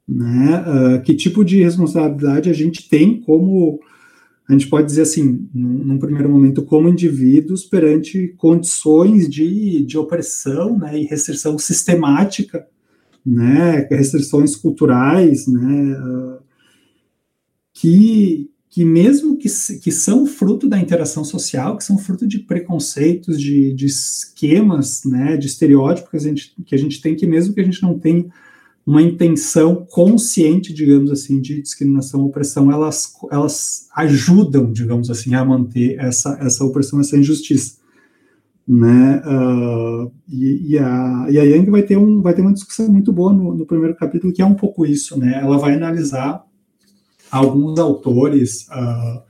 Né? 0.08 0.64
Uh, 0.66 1.02
que 1.02 1.14
tipo 1.14 1.44
de 1.44 1.62
responsabilidade 1.62 2.50
a 2.50 2.52
gente 2.52 2.88
tem 2.88 3.20
como, 3.20 3.80
a 4.48 4.52
gente 4.52 4.68
pode 4.68 4.86
dizer 4.86 5.02
assim, 5.02 5.48
num, 5.54 5.84
num 5.84 5.98
primeiro 5.98 6.28
momento, 6.28 6.62
como 6.62 6.88
indivíduos 6.88 7.64
perante 7.64 8.34
condições 8.36 9.28
de, 9.28 9.84
de 9.84 9.96
opressão 9.96 10.78
né, 10.78 11.00
e 11.00 11.04
restrição 11.04 11.56
sistemática 11.58 12.66
né, 13.24 13.86
restrições 13.90 14.56
culturais, 14.56 15.46
né, 15.46 15.96
que, 17.72 18.50
que 18.68 18.84
mesmo 18.84 19.36
que, 19.36 19.48
que 19.80 19.92
são 19.92 20.26
fruto 20.26 20.68
da 20.68 20.78
interação 20.78 21.24
social, 21.24 21.76
que 21.76 21.84
são 21.84 21.96
fruto 21.96 22.26
de 22.26 22.40
preconceitos, 22.40 23.40
de, 23.40 23.72
de 23.72 23.86
esquemas, 23.86 25.04
né, 25.04 25.36
de 25.36 25.46
estereótipos 25.46 26.10
que 26.10 26.16
a, 26.16 26.20
gente, 26.20 26.54
que 26.66 26.74
a 26.74 26.78
gente 26.78 27.00
tem, 27.00 27.14
que 27.14 27.26
mesmo 27.26 27.54
que 27.54 27.60
a 27.60 27.64
gente 27.64 27.82
não 27.82 27.98
tenha 27.98 28.26
uma 28.84 29.00
intenção 29.00 29.86
consciente, 29.88 30.72
digamos 30.72 31.10
assim, 31.10 31.40
de 31.40 31.62
discriminação 31.62 32.24
opressão, 32.24 32.70
elas, 32.70 33.12
elas 33.30 33.88
ajudam, 33.94 34.72
digamos 34.72 35.10
assim, 35.10 35.34
a 35.34 35.44
manter 35.44 35.98
essa, 36.00 36.36
essa 36.40 36.64
opressão, 36.64 37.00
essa 37.00 37.16
injustiça 37.16 37.82
né? 38.66 39.22
Uh, 39.26 40.12
e, 40.28 40.72
e, 40.72 40.78
a, 40.78 41.26
e 41.28 41.36
Yang 41.36 41.70
vai 41.70 41.82
ter, 41.82 41.96
um, 41.96 42.22
vai 42.22 42.34
ter 42.34 42.42
uma 42.42 42.52
discussão 42.52 42.88
muito 42.88 43.12
boa 43.12 43.32
no, 43.32 43.54
no, 43.54 43.66
primeiro 43.66 43.94
capítulo, 43.96 44.32
que 44.32 44.42
é 44.42 44.46
um 44.46 44.54
pouco 44.54 44.86
isso, 44.86 45.18
né? 45.18 45.40
Ela 45.42 45.58
vai 45.58 45.74
analisar 45.74 46.44
alguns 47.30 47.78
autores 47.78 48.66
uh, 48.68 49.22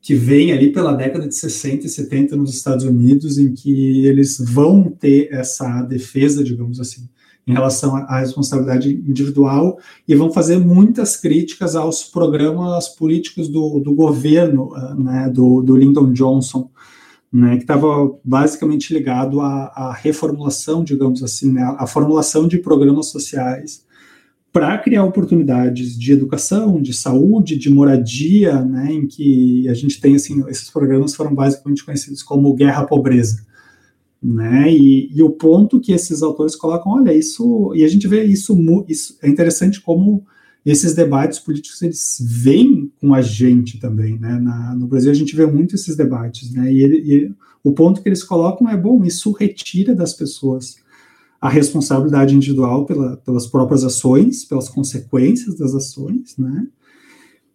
que 0.00 0.14
vem 0.14 0.52
ali 0.52 0.72
pela 0.72 0.94
década 0.94 1.28
de 1.28 1.34
60 1.34 1.86
e 1.86 1.88
70 1.88 2.36
nos 2.36 2.54
Estados 2.54 2.84
Unidos, 2.84 3.38
em 3.38 3.52
que 3.52 4.06
eles 4.06 4.38
vão 4.38 4.90
ter 4.90 5.28
essa 5.30 5.82
defesa, 5.82 6.42
digamos 6.42 6.80
assim, 6.80 7.08
em 7.46 7.52
relação 7.52 7.96
à 7.96 8.20
responsabilidade 8.20 8.92
individual 8.92 9.78
e 10.06 10.14
vão 10.14 10.30
fazer 10.30 10.58
muitas 10.58 11.16
críticas 11.16 11.74
aos 11.74 12.04
programas 12.04 12.88
políticos 12.88 13.48
do, 13.48 13.80
do 13.80 13.94
governo, 13.94 14.72
ah, 14.74 14.94
né, 14.94 15.30
do, 15.32 15.62
do 15.62 15.74
Lyndon 15.74 16.12
Johnson, 16.12 16.70
né, 17.32 17.56
que 17.56 17.62
estava 17.62 18.12
basicamente 18.24 18.92
ligado 18.92 19.40
à, 19.40 19.66
à, 19.74 19.92
reformulação, 19.92 20.84
digamos 20.84 21.22
assim, 21.22 21.52
né, 21.52 21.62
à 21.78 21.86
formulação 21.86 22.46
de 22.46 22.58
programas 22.58 23.06
sociais 23.06 23.84
para 24.52 24.76
criar 24.78 25.04
oportunidades 25.04 25.96
de 25.96 26.12
educação, 26.12 26.82
de 26.82 26.92
saúde, 26.92 27.56
de 27.56 27.70
moradia, 27.70 28.60
né, 28.64 28.92
em 28.92 29.06
que 29.06 29.68
a 29.68 29.74
gente 29.74 30.00
tem 30.00 30.16
assim, 30.16 30.44
esses 30.48 30.68
programas 30.70 31.14
foram 31.14 31.34
basicamente 31.34 31.84
conhecidos 31.84 32.22
como 32.22 32.52
guerra 32.54 32.84
pobreza, 32.84 33.46
né, 34.22 34.70
e, 34.70 35.10
e, 35.14 35.22
o 35.22 35.30
ponto 35.30 35.80
que 35.80 35.92
esses 35.92 36.22
autores 36.22 36.54
colocam, 36.54 36.92
olha, 36.92 37.12
isso, 37.12 37.72
e 37.74 37.82
a 37.82 37.88
gente 37.88 38.06
vê 38.06 38.22
isso, 38.24 38.54
isso 38.86 39.16
é 39.22 39.28
interessante 39.28 39.80
como 39.80 40.26
esses 40.64 40.94
debates 40.94 41.38
políticos 41.38 41.80
eles 41.80 42.18
vêm 42.20 42.92
com 43.00 43.14
a 43.14 43.22
gente 43.22 43.80
também, 43.80 44.18
né? 44.18 44.38
Na, 44.38 44.74
no 44.74 44.86
Brasil 44.86 45.10
a 45.10 45.14
gente 45.14 45.34
vê 45.34 45.46
muito 45.46 45.74
esses 45.74 45.96
debates, 45.96 46.52
né? 46.52 46.70
E, 46.70 46.82
ele, 46.82 46.96
e, 46.96 47.34
o 47.64 47.72
ponto 47.72 48.02
que 48.02 48.08
eles 48.08 48.22
colocam 48.22 48.68
é 48.68 48.76
bom, 48.76 49.02
isso 49.04 49.32
retira 49.32 49.94
das 49.94 50.12
pessoas 50.12 50.76
a 51.40 51.48
responsabilidade 51.48 52.34
individual 52.34 52.84
pela, 52.84 53.16
pelas 53.16 53.46
próprias 53.46 53.82
ações, 53.82 54.44
pelas 54.44 54.68
consequências 54.68 55.56
das 55.56 55.74
ações, 55.74 56.36
né? 56.36 56.66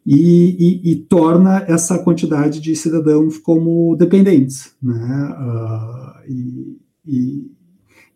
E, 0.06 0.84
e, 0.86 0.92
e 0.92 0.96
torna 0.98 1.66
essa 1.68 1.98
quantidade 1.98 2.62
de 2.62 2.76
cidadãos 2.76 3.40
como 3.40 3.96
dependentes, 3.96 4.72
né? 4.82 5.36
Uh, 5.40 6.32
e, 6.32 7.52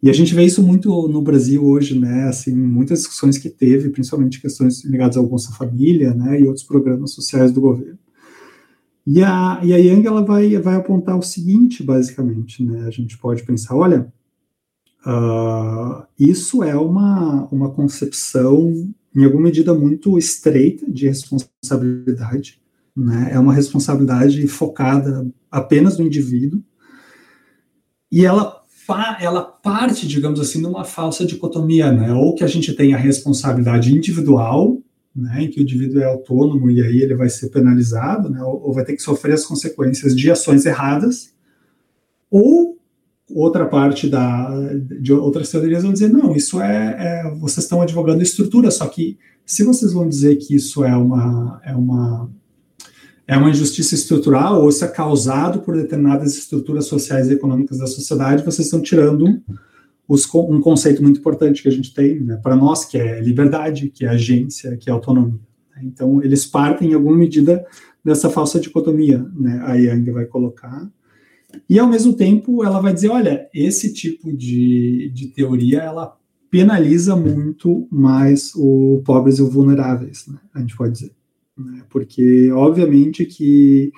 e 0.01 0.09
a 0.09 0.13
gente 0.13 0.33
vê 0.33 0.43
isso 0.43 0.63
muito 0.63 1.07
no 1.09 1.21
Brasil 1.21 1.65
hoje, 1.65 1.99
né? 1.99 2.27
Assim, 2.29 2.55
muitas 2.55 2.99
discussões 2.99 3.37
que 3.37 3.49
teve, 3.49 3.89
principalmente 3.89 4.41
questões 4.41 4.83
ligadas 4.85 5.17
ao 5.17 5.27
Bolsa 5.27 5.51
Família, 5.51 6.13
né? 6.13 6.39
E 6.39 6.47
outros 6.47 6.63
programas 6.63 7.11
sociais 7.11 7.51
do 7.51 7.59
governo. 7.59 7.99
E 9.05 9.21
a, 9.21 9.59
e 9.63 9.73
a 9.73 9.77
Yang 9.77 10.07
ela 10.07 10.23
vai, 10.23 10.57
vai 10.57 10.75
apontar 10.75 11.17
o 11.17 11.21
seguinte, 11.21 11.83
basicamente, 11.83 12.63
né? 12.63 12.85
A 12.85 12.91
gente 12.91 13.17
pode 13.17 13.43
pensar, 13.43 13.75
olha, 13.75 14.13
uh, 15.05 16.05
isso 16.17 16.63
é 16.63 16.75
uma, 16.75 17.45
uma 17.51 17.69
concepção, 17.71 18.89
em 19.15 19.23
alguma 19.25 19.43
medida, 19.43 19.73
muito 19.73 20.17
estreita 20.17 20.89
de 20.89 21.07
responsabilidade, 21.07 22.61
né? 22.95 23.29
É 23.31 23.39
uma 23.39 23.53
responsabilidade 23.53 24.47
focada 24.47 25.27
apenas 25.49 25.97
no 25.97 26.05
indivíduo, 26.05 26.63
e 28.11 28.25
ela 28.25 28.59
ela 29.19 29.43
parte, 29.43 30.07
digamos 30.07 30.39
assim, 30.39 30.59
numa 30.59 30.83
falsa 30.83 31.23
dicotomia, 31.23 31.91
né? 31.91 32.11
Ou 32.11 32.33
que 32.33 32.43
a 32.43 32.47
gente 32.47 32.73
tem 32.73 32.95
a 32.95 32.97
responsabilidade 32.97 33.95
individual, 33.95 34.81
né, 35.15 35.43
em 35.43 35.49
que 35.49 35.59
o 35.59 35.61
indivíduo 35.61 36.01
é 36.01 36.05
autônomo 36.05 36.71
e 36.71 36.81
aí 36.81 37.01
ele 37.01 37.13
vai 37.13 37.29
ser 37.29 37.49
penalizado, 37.49 38.29
né, 38.29 38.41
ou, 38.41 38.73
vai 38.73 38.83
ter 38.83 38.95
que 38.95 39.01
sofrer 39.01 39.33
as 39.33 39.45
consequências 39.45 40.15
de 40.15 40.31
ações 40.31 40.65
erradas, 40.65 41.33
ou 42.31 42.78
outra 43.29 43.65
parte 43.65 44.07
da, 44.07 44.49
de 44.99 45.13
outras 45.13 45.49
teorias 45.49 45.83
vão 45.83 45.93
dizer, 45.93 46.09
não, 46.09 46.35
isso 46.35 46.61
é, 46.61 46.95
é 46.97 47.35
vocês 47.39 47.65
estão 47.65 47.81
advogando 47.81 48.23
estrutura, 48.23 48.71
só 48.71 48.87
que 48.87 49.17
se 49.45 49.63
vocês 49.63 49.93
vão 49.93 50.07
dizer 50.07 50.35
que 50.37 50.55
isso 50.55 50.83
é 50.83 50.95
uma, 50.95 51.61
é 51.63 51.75
uma 51.75 52.29
é 53.29 53.37
uma 53.37 53.51
injustiça 53.51 53.93
estrutural 53.93 54.63
ou 54.63 54.71
se 54.71 54.83
é 54.83 54.87
causado 54.87 55.59
por 55.59 55.75
determinadas 55.75 56.35
estruturas 56.35 56.85
sociais 56.85 57.29
e 57.29 57.33
econômicas 57.33 57.77
da 57.77 57.85
sociedade, 57.85 58.43
vocês 58.43 58.65
estão 58.65 58.81
tirando 58.81 59.39
os, 60.07 60.27
um 60.33 60.59
conceito 60.59 61.03
muito 61.03 61.19
importante 61.19 61.61
que 61.61 61.67
a 61.67 61.71
gente 61.71 61.93
tem 61.93 62.19
né, 62.19 62.39
para 62.41 62.55
nós, 62.55 62.85
que 62.85 62.97
é 62.97 63.21
liberdade, 63.21 63.91
que 63.91 64.03
é 64.03 64.09
agência, 64.09 64.75
que 64.77 64.89
é 64.89 64.93
autonomia. 64.93 65.39
Então, 65.83 66.23
eles 66.23 66.43
partem, 66.43 66.91
em 66.91 66.93
alguma 66.95 67.15
medida, 67.15 67.63
dessa 68.03 68.31
falsa 68.31 68.59
dicotomia, 68.59 69.23
né, 69.35 69.61
a 69.63 69.75
Yang 69.75 70.09
vai 70.09 70.25
colocar. 70.25 70.89
E, 71.69 71.77
ao 71.77 71.87
mesmo 71.87 72.13
tempo, 72.13 72.63
ela 72.63 72.81
vai 72.81 72.93
dizer, 72.93 73.09
olha, 73.09 73.47
esse 73.53 73.93
tipo 73.93 74.35
de, 74.35 75.11
de 75.13 75.27
teoria, 75.27 75.81
ela 75.81 76.17
penaliza 76.49 77.15
muito 77.15 77.87
mais 77.91 78.51
os 78.55 79.03
pobres 79.03 79.37
e 79.37 79.43
os 79.43 79.53
vulneráveis, 79.53 80.25
né, 80.27 80.39
a 80.51 80.59
gente 80.59 80.75
pode 80.75 80.93
dizer 80.93 81.11
né? 81.59 81.83
Porque, 81.89 82.51
obviamente, 82.51 83.25
que, 83.25 83.91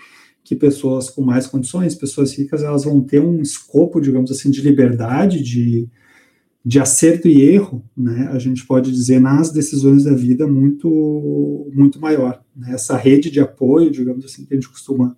que 0.44 0.56
pessoas 0.56 1.10
com 1.10 1.22
mais 1.22 1.48
condições, 1.48 1.96
pessoas 1.96 2.34
ricas, 2.34 2.64
elas 2.64 2.84
vão 2.84 3.02
ter 3.02 3.22
um 3.22 3.42
escopo, 3.42 4.02
digamos 4.02 4.32
assim, 4.32 4.50
de 4.50 4.62
liberdade, 4.62 5.42
de, 5.44 5.88
de 6.66 6.80
acerto 6.80 7.28
e 7.28 7.42
erro, 7.42 7.84
né? 7.96 8.30
A 8.32 8.40
gente 8.40 8.66
pode 8.66 8.92
dizer 8.92 9.20
nas 9.20 9.52
decisões 9.52 10.04
da 10.04 10.14
vida 10.14 10.48
muito 10.48 11.70
muito 11.74 12.02
maior. 12.02 12.44
Né? 12.56 12.74
Essa 12.74 12.98
rede 12.98 13.30
de 13.30 13.40
apoio, 13.40 13.92
digamos 13.92 14.26
assim, 14.26 14.46
que 14.46 14.54
a 14.54 14.58
gente 14.58 14.70
costuma 14.70 15.16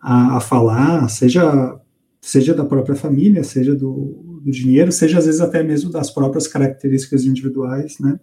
a, 0.00 0.36
a 0.36 0.40
falar, 0.40 1.08
seja 1.08 1.78
seja 2.20 2.52
da 2.52 2.64
própria 2.64 2.96
família, 2.96 3.42
seja 3.44 3.74
do, 3.74 4.40
do, 4.44 4.50
dinheiro, 4.50 4.92
seja 4.92 5.18
às 5.18 5.26
vezes 5.26 5.40
até 5.40 5.62
mesmo 5.62 5.90
das 5.90 6.10
próprias 6.10 6.46
características 6.46 7.24
individuais, 7.24 7.98
né? 8.00 8.18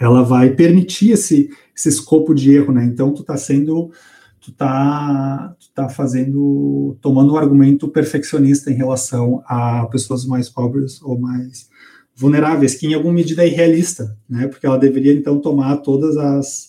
ela 0.00 0.22
vai 0.22 0.50
permitir 0.50 1.10
esse, 1.10 1.50
esse 1.76 1.90
escopo 1.90 2.34
de 2.34 2.54
erro, 2.54 2.72
né? 2.72 2.82
Então, 2.86 3.12
tu 3.12 3.20
está 3.20 3.36
sendo, 3.36 3.92
tu 4.40 4.50
tá, 4.50 5.54
tu 5.60 5.70
tá 5.74 5.90
fazendo, 5.90 6.96
tomando 7.02 7.34
um 7.34 7.36
argumento 7.36 7.86
perfeccionista 7.86 8.70
em 8.70 8.74
relação 8.74 9.42
a 9.44 9.86
pessoas 9.86 10.24
mais 10.24 10.48
pobres 10.48 11.02
ou 11.02 11.20
mais 11.20 11.68
vulneráveis, 12.16 12.74
que 12.74 12.86
em 12.86 12.94
alguma 12.94 13.12
medida 13.12 13.44
é 13.44 13.48
irrealista, 13.48 14.16
né? 14.26 14.48
Porque 14.48 14.66
ela 14.66 14.78
deveria, 14.78 15.12
então, 15.12 15.38
tomar 15.38 15.76
todas 15.76 16.16
as, 16.16 16.68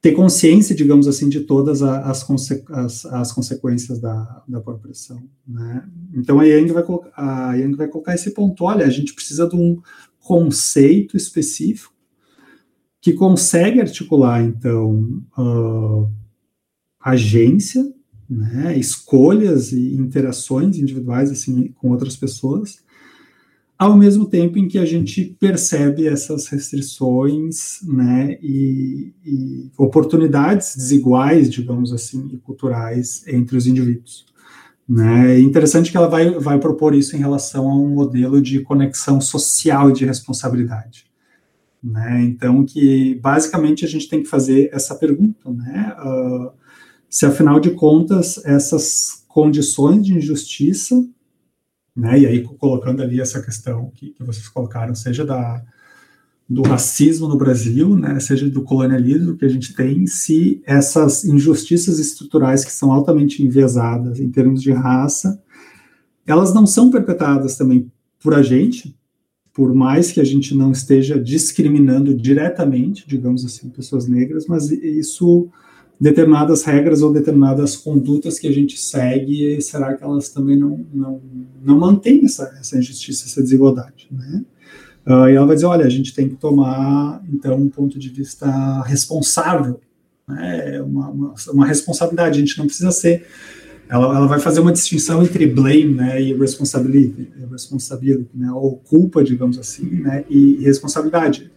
ter 0.00 0.12
consciência, 0.12 0.74
digamos 0.74 1.08
assim, 1.08 1.28
de 1.28 1.40
todas 1.40 1.82
as, 1.82 2.22
conse 2.22 2.62
as, 2.68 3.04
as 3.06 3.32
consequências 3.32 3.98
da, 3.98 4.42
da 4.46 4.60
própria 4.60 4.92
ação, 4.92 5.22
né? 5.46 5.88
Então, 6.14 6.38
a 6.38 6.44
Yang, 6.44 6.72
vai 6.72 6.84
a 7.16 7.54
Yang 7.54 7.76
vai 7.76 7.88
colocar 7.88 8.14
esse 8.14 8.30
ponto, 8.30 8.64
olha, 8.64 8.86
a 8.86 8.90
gente 8.90 9.14
precisa 9.14 9.48
de 9.48 9.56
um 9.56 9.80
conceito 10.20 11.16
específico 11.16 11.94
que 13.00 13.12
consegue 13.12 13.80
articular, 13.80 14.42
então, 14.42 15.22
uh, 15.38 16.10
agência, 17.00 17.92
né, 18.28 18.76
escolhas 18.76 19.70
e 19.70 19.94
interações 19.94 20.76
individuais 20.76 21.30
assim 21.30 21.68
com 21.76 21.90
outras 21.90 22.16
pessoas, 22.16 22.80
ao 23.78 23.96
mesmo 23.96 24.26
tempo 24.26 24.58
em 24.58 24.66
que 24.66 24.78
a 24.78 24.86
gente 24.86 25.36
percebe 25.38 26.06
essas 26.06 26.46
restrições, 26.46 27.78
né, 27.82 28.38
e, 28.42 29.12
e 29.24 29.70
oportunidades 29.76 30.74
desiguais, 30.76 31.50
digamos 31.50 31.92
assim, 31.92 32.30
e 32.32 32.38
culturais 32.38 33.22
entre 33.26 33.56
os 33.56 33.66
indivíduos. 33.66 34.24
Né? 34.88 35.34
É 35.34 35.40
interessante 35.40 35.90
que 35.90 35.96
ela 35.96 36.08
vai, 36.08 36.30
vai 36.38 36.58
propor 36.58 36.94
isso 36.94 37.16
em 37.16 37.18
relação 37.18 37.68
a 37.68 37.76
um 37.76 37.88
modelo 37.88 38.40
de 38.40 38.60
conexão 38.60 39.20
social 39.20 39.90
e 39.90 39.92
de 39.92 40.06
responsabilidade. 40.06 41.06
Né? 41.82 42.22
Então, 42.24 42.64
que 42.64 43.16
basicamente 43.16 43.84
a 43.84 43.88
gente 43.88 44.08
tem 44.08 44.22
que 44.22 44.28
fazer 44.28 44.70
essa 44.72 44.94
pergunta, 44.94 45.50
né? 45.52 45.94
Uh, 46.04 46.50
se 47.08 47.24
afinal 47.24 47.60
de 47.60 47.70
contas 47.70 48.44
essas 48.44 49.24
condições 49.28 50.04
de 50.04 50.14
injustiça, 50.14 51.06
né? 51.96 52.20
E 52.20 52.26
aí 52.26 52.42
colocando 52.42 53.02
ali 53.02 53.20
essa 53.20 53.42
questão 53.42 53.90
que, 53.94 54.10
que 54.10 54.22
vocês 54.22 54.48
colocaram, 54.48 54.94
seja 54.94 55.24
da 55.24 55.62
do 56.48 56.62
racismo 56.62 57.26
no 57.26 57.36
Brasil, 57.36 57.96
né, 57.96 58.20
seja 58.20 58.48
do 58.48 58.62
colonialismo 58.62 59.36
que 59.36 59.44
a 59.44 59.48
gente 59.48 59.74
tem, 59.74 60.06
se 60.06 60.62
essas 60.64 61.24
injustiças 61.24 61.98
estruturais 61.98 62.64
que 62.64 62.70
são 62.70 62.92
altamente 62.92 63.42
enviesadas 63.42 64.20
em 64.20 64.30
termos 64.30 64.62
de 64.62 64.70
raça, 64.70 65.42
elas 66.24 66.54
não 66.54 66.64
são 66.64 66.88
perpetradas 66.88 67.56
também 67.56 67.90
por 68.22 68.32
a 68.32 68.42
gente, 68.42 68.96
por 69.52 69.74
mais 69.74 70.12
que 70.12 70.20
a 70.20 70.24
gente 70.24 70.54
não 70.54 70.70
esteja 70.70 71.18
discriminando 71.18 72.14
diretamente, 72.14 73.08
digamos 73.08 73.44
assim, 73.44 73.68
pessoas 73.68 74.06
negras, 74.06 74.46
mas 74.46 74.70
isso 74.70 75.48
determinadas 76.00 76.62
regras 76.62 77.02
ou 77.02 77.12
determinadas 77.12 77.76
condutas 77.76 78.38
que 78.38 78.46
a 78.46 78.52
gente 78.52 78.78
segue, 78.78 79.60
será 79.60 79.94
que 79.94 80.04
elas 80.04 80.28
também 80.28 80.56
não 80.56 80.84
não, 80.92 81.20
não 81.62 81.78
mantêm 81.78 82.24
essa, 82.24 82.54
essa 82.60 82.78
injustiça, 82.78 83.26
essa 83.26 83.42
desigualdade, 83.42 84.08
né? 84.10 84.44
Uh, 85.06 85.28
e 85.28 85.36
ela 85.36 85.46
vai 85.46 85.54
dizer, 85.54 85.66
olha, 85.66 85.86
a 85.86 85.88
gente 85.88 86.12
tem 86.12 86.28
que 86.28 86.34
tomar, 86.34 87.22
então, 87.32 87.56
um 87.56 87.68
ponto 87.68 87.96
de 87.96 88.08
vista 88.08 88.82
responsável, 88.82 89.80
né? 90.26 90.82
uma, 90.82 91.08
uma, 91.10 91.34
uma 91.52 91.64
responsabilidade, 91.64 92.38
a 92.38 92.40
gente 92.40 92.58
não 92.58 92.66
precisa 92.66 92.90
ser 92.90 93.24
ela, 93.88 94.16
ela 94.16 94.26
vai 94.26 94.40
fazer 94.40 94.60
uma 94.60 94.72
distinção 94.72 95.22
entre 95.22 95.46
blame 95.46 95.94
né, 95.94 96.20
e 96.20 96.34
responsibility 96.34 97.30
né, 98.34 98.50
ou 98.52 98.76
culpa, 98.76 99.22
digamos 99.22 99.58
assim, 99.58 99.86
né, 99.86 100.24
e 100.28 100.56
responsabilidade. 100.64 101.50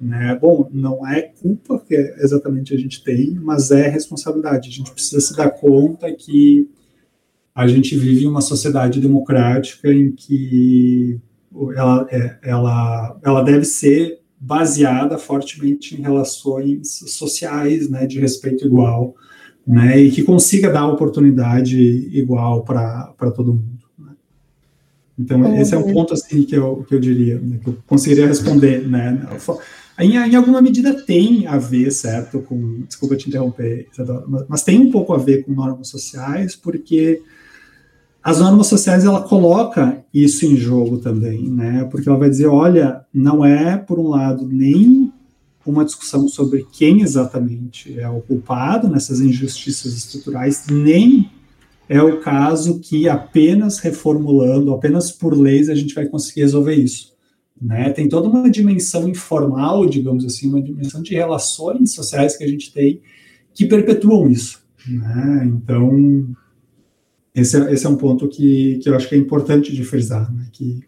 Né? 0.00 0.36
Bom, 0.40 0.68
não 0.72 1.06
é 1.06 1.22
culpa 1.22 1.78
que 1.78 1.94
exatamente 2.18 2.74
a 2.74 2.76
gente 2.76 3.02
tem, 3.02 3.34
mas 3.34 3.70
é 3.70 3.88
responsabilidade. 3.88 4.68
A 4.68 4.72
gente 4.72 4.90
precisa 4.90 5.20
se 5.20 5.36
dar 5.36 5.50
conta 5.50 6.12
que 6.12 6.68
a 7.54 7.66
gente 7.66 7.96
vive 7.96 8.24
em 8.24 8.28
uma 8.28 8.40
sociedade 8.40 9.00
democrática 9.00 9.92
em 9.92 10.10
que 10.10 11.20
ela, 11.76 12.06
é, 12.10 12.38
ela, 12.42 13.16
ela 13.22 13.42
deve 13.42 13.64
ser 13.64 14.18
baseada 14.40 15.16
fortemente 15.16 15.94
em 15.94 16.02
relações 16.02 16.98
sociais, 17.06 17.88
né, 17.88 18.06
de 18.06 18.18
respeito 18.18 18.66
igual, 18.66 19.14
né, 19.66 19.98
e 19.98 20.10
que 20.10 20.22
consiga 20.22 20.70
dar 20.70 20.86
oportunidade 20.86 21.78
igual 22.12 22.64
para 22.64 23.30
todo 23.34 23.54
mundo. 23.54 23.84
Né. 23.98 24.12
Então, 25.18 25.56
esse 25.58 25.74
é 25.74 25.78
um 25.78 25.92
ponto 25.92 26.12
assim 26.12 26.42
que 26.42 26.56
eu, 26.56 26.84
que 26.86 26.94
eu 26.94 27.00
diria, 27.00 27.38
né, 27.38 27.58
que 27.62 27.68
eu 27.68 27.78
conseguiria 27.86 28.26
responder, 28.26 28.86
né. 28.86 29.26
Em, 29.98 30.16
em, 30.16 30.34
alguma 30.34 30.60
medida 30.60 30.92
tem 31.04 31.46
a 31.46 31.56
ver, 31.56 31.90
certo, 31.92 32.40
com, 32.40 32.82
desculpa 32.82 33.16
te 33.16 33.28
interromper, 33.28 33.88
mas, 34.26 34.44
mas 34.48 34.62
tem 34.62 34.80
um 34.80 34.90
pouco 34.90 35.14
a 35.14 35.18
ver 35.18 35.44
com 35.44 35.52
normas 35.52 35.88
sociais, 35.88 36.56
porque 36.56 37.22
as 38.22 38.40
normas 38.40 38.66
sociais 38.66 39.04
ela 39.04 39.22
coloca 39.22 40.02
isso 40.12 40.46
em 40.46 40.56
jogo 40.56 40.98
também, 40.98 41.48
né? 41.48 41.86
Porque 41.90 42.08
ela 42.08 42.18
vai 42.18 42.30
dizer, 42.30 42.46
olha, 42.46 43.04
não 43.12 43.44
é 43.44 43.76
por 43.76 43.98
um 43.98 44.08
lado 44.08 44.46
nem 44.46 45.12
uma 45.66 45.84
discussão 45.84 46.28
sobre 46.28 46.66
quem 46.72 47.00
exatamente 47.00 47.98
é 47.98 48.08
o 48.08 48.20
culpado 48.20 48.88
nessas 48.88 49.20
injustiças 49.20 49.94
estruturais, 49.94 50.64
nem 50.70 51.30
é 51.88 52.02
o 52.02 52.20
caso 52.20 52.80
que 52.80 53.08
apenas 53.08 53.78
reformulando, 53.78 54.72
apenas 54.72 55.10
por 55.10 55.36
leis 55.36 55.68
a 55.68 55.74
gente 55.74 55.94
vai 55.94 56.06
conseguir 56.06 56.40
resolver 56.42 56.74
isso. 56.74 57.13
Né? 57.60 57.90
Tem 57.90 58.08
toda 58.08 58.28
uma 58.28 58.50
dimensão 58.50 59.08
informal, 59.08 59.86
digamos 59.86 60.24
assim, 60.24 60.48
uma 60.48 60.60
dimensão 60.60 61.02
de 61.02 61.14
relações 61.14 61.92
sociais 61.92 62.36
que 62.36 62.44
a 62.44 62.48
gente 62.48 62.72
tem 62.72 63.00
que 63.54 63.66
perpetuam 63.66 64.28
isso. 64.28 64.62
Né? 64.86 65.44
Então, 65.46 66.26
esse 67.34 67.56
é, 67.56 67.72
esse 67.72 67.86
é 67.86 67.88
um 67.88 67.96
ponto 67.96 68.28
que, 68.28 68.78
que 68.82 68.88
eu 68.88 68.96
acho 68.96 69.08
que 69.08 69.14
é 69.14 69.18
importante 69.18 69.72
de 69.72 69.84
frisar, 69.84 70.32
né? 70.32 70.46
que, 70.52 70.82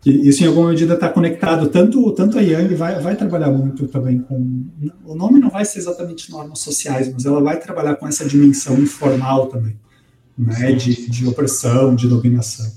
que 0.00 0.10
isso 0.10 0.42
em 0.42 0.46
alguma 0.46 0.70
medida 0.70 0.94
está 0.94 1.08
conectado, 1.08 1.68
tanto, 1.68 2.10
tanto 2.12 2.38
a 2.38 2.40
Yang 2.40 2.74
vai, 2.74 3.00
vai 3.00 3.16
trabalhar 3.16 3.50
muito 3.50 3.86
também 3.88 4.20
com, 4.20 4.64
o 5.04 5.14
nome 5.14 5.40
não 5.40 5.50
vai 5.50 5.64
ser 5.64 5.80
exatamente 5.80 6.30
normas 6.30 6.60
sociais, 6.60 7.12
mas 7.12 7.26
ela 7.26 7.42
vai 7.42 7.60
trabalhar 7.60 7.96
com 7.96 8.06
essa 8.06 8.24
dimensão 8.24 8.78
informal 8.78 9.48
também, 9.48 9.76
né? 10.38 10.72
de, 10.72 11.10
de 11.10 11.26
opressão, 11.26 11.94
de 11.94 12.08
dominação. 12.08 12.70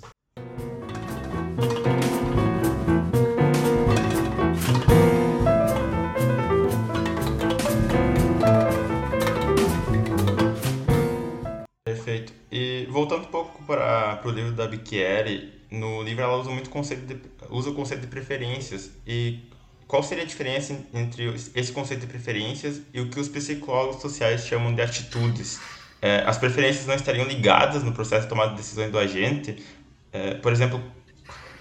Para 13.65 14.21
o 14.25 14.29
livro 14.29 14.51
da 14.51 14.67
Bicchieri, 14.67 15.53
no 15.71 16.03
livro 16.03 16.23
ela 16.23 16.37
usa 16.37 16.51
muito 16.51 16.69
conceito 16.69 17.05
de, 17.05 17.17
usa 17.49 17.71
o 17.71 17.73
conceito 17.73 18.01
de 18.01 18.07
preferências 18.07 18.91
e 19.07 19.39
qual 19.87 20.03
seria 20.03 20.23
a 20.23 20.27
diferença 20.27 20.75
entre 20.93 21.33
esse 21.55 21.71
conceito 21.71 22.01
de 22.01 22.07
preferências 22.07 22.81
e 22.93 23.01
o 23.01 23.09
que 23.09 23.19
os 23.19 23.27
psicólogos 23.27 24.01
sociais 24.01 24.45
chamam 24.45 24.73
de 24.73 24.81
atitudes? 24.81 25.59
É, 26.01 26.23
as 26.25 26.37
preferências 26.37 26.85
não 26.85 26.95
estariam 26.95 27.25
ligadas 27.25 27.83
no 27.83 27.91
processo 27.91 28.23
de 28.23 28.29
tomada 28.29 28.51
de 28.51 28.57
decisões 28.57 28.91
do 28.91 28.97
agente, 28.97 29.63
é, 30.11 30.33
por 30.35 30.51
exemplo, 30.51 30.81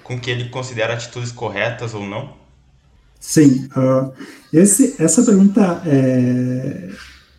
com 0.02 0.18
que 0.18 0.30
ele 0.30 0.48
considera 0.48 0.94
atitudes 0.94 1.30
corretas 1.30 1.94
ou 1.94 2.04
não? 2.04 2.36
Sim, 3.20 3.68
uh, 3.76 4.12
esse, 4.52 4.96
essa 5.00 5.22
pergunta 5.22 5.80
é, 5.86 6.90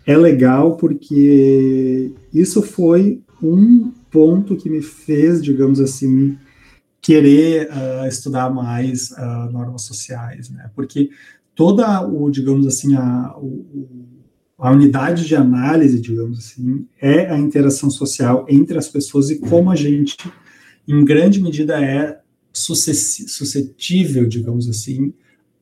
é 0.06 0.18
legal 0.18 0.78
porque 0.78 2.14
isso 2.34 2.62
foi 2.64 3.22
um 3.44 3.92
ponto 4.10 4.56
que 4.56 4.70
me 4.70 4.82
fez, 4.82 5.44
digamos 5.44 5.80
assim, 5.80 6.38
querer 7.02 7.70
uh, 7.70 8.08
estudar 8.08 8.50
mais 8.50 9.12
uh, 9.12 9.52
normas 9.52 9.82
sociais, 9.82 10.50
né? 10.50 10.70
Porque 10.74 11.10
toda 11.54 12.02
o, 12.08 12.30
digamos 12.32 12.66
assim, 12.66 12.96
a, 12.96 13.36
o, 13.38 13.86
a 14.58 14.72
unidade 14.72 15.26
de 15.26 15.36
análise, 15.36 16.00
digamos 16.00 16.40
assim, 16.40 16.88
é 17.02 17.30
a 17.30 17.38
interação 17.38 17.90
social 17.90 18.46
entre 18.48 18.78
as 18.78 18.88
pessoas 18.88 19.30
e 19.30 19.40
como 19.40 19.70
a 19.70 19.76
gente, 19.76 20.18
em 20.88 21.04
grande 21.04 21.42
medida, 21.42 21.84
é 21.84 22.20
suscetível, 22.54 24.26
digamos 24.28 24.70
assim, 24.70 25.14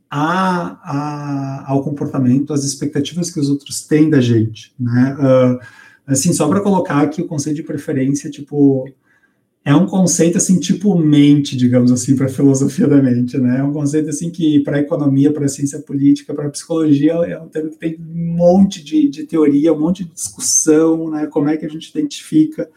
a, 0.10 0.78
a, 0.84 1.72
ao 1.72 1.82
comportamento, 1.84 2.54
às 2.54 2.66
expectativas 2.66 3.32
que 3.32 3.40
os 3.40 3.50
outros 3.50 3.82
têm 3.88 4.10
da 4.10 4.20
gente, 4.20 4.74
né? 4.78 5.16
Uh, 5.16 5.60
Assim, 6.12 6.34
só 6.34 6.48
para 6.48 6.62
colocar 6.62 7.08
que 7.08 7.22
o 7.22 7.28
conceito 7.28 7.58
de 7.58 7.64
preferência, 7.64 8.30
tipo, 8.30 8.86
é 9.64 9.76
um 9.76 9.86
conceito 9.86 10.38
assim 10.38 10.60
tipo 10.60 10.98
mente, 10.98 11.56
digamos 11.56 11.92
assim, 11.92 12.16
para 12.16 12.26
a 12.26 12.30
filosofia 12.30 12.88
da 12.88 13.02
mente, 13.02 13.38
né? 13.38 13.60
É 13.60 13.64
um 13.64 13.72
conceito 13.72 14.10
assim 14.10 14.32
que 14.32 14.60
para 14.62 14.80
economia, 14.80 15.32
para 15.32 15.48
ciência 15.48 15.80
política, 15.80 16.34
para 16.34 16.50
psicologia 16.50 17.14
é 17.14 17.40
um 17.40 17.48
termo 17.48 17.70
que 17.70 17.78
tem 17.78 17.96
um 18.00 18.36
monte 18.36 18.84
de, 18.84 19.08
de 19.08 19.24
teoria, 19.24 19.72
um 19.72 19.80
monte 19.80 20.04
de 20.04 20.14
discussão, 20.14 21.12
né? 21.12 21.28
Como 21.28 21.48
é 21.48 21.58
que 21.58 21.66
a 21.66 21.70
gente 21.70 21.90
identifica, 21.90 22.68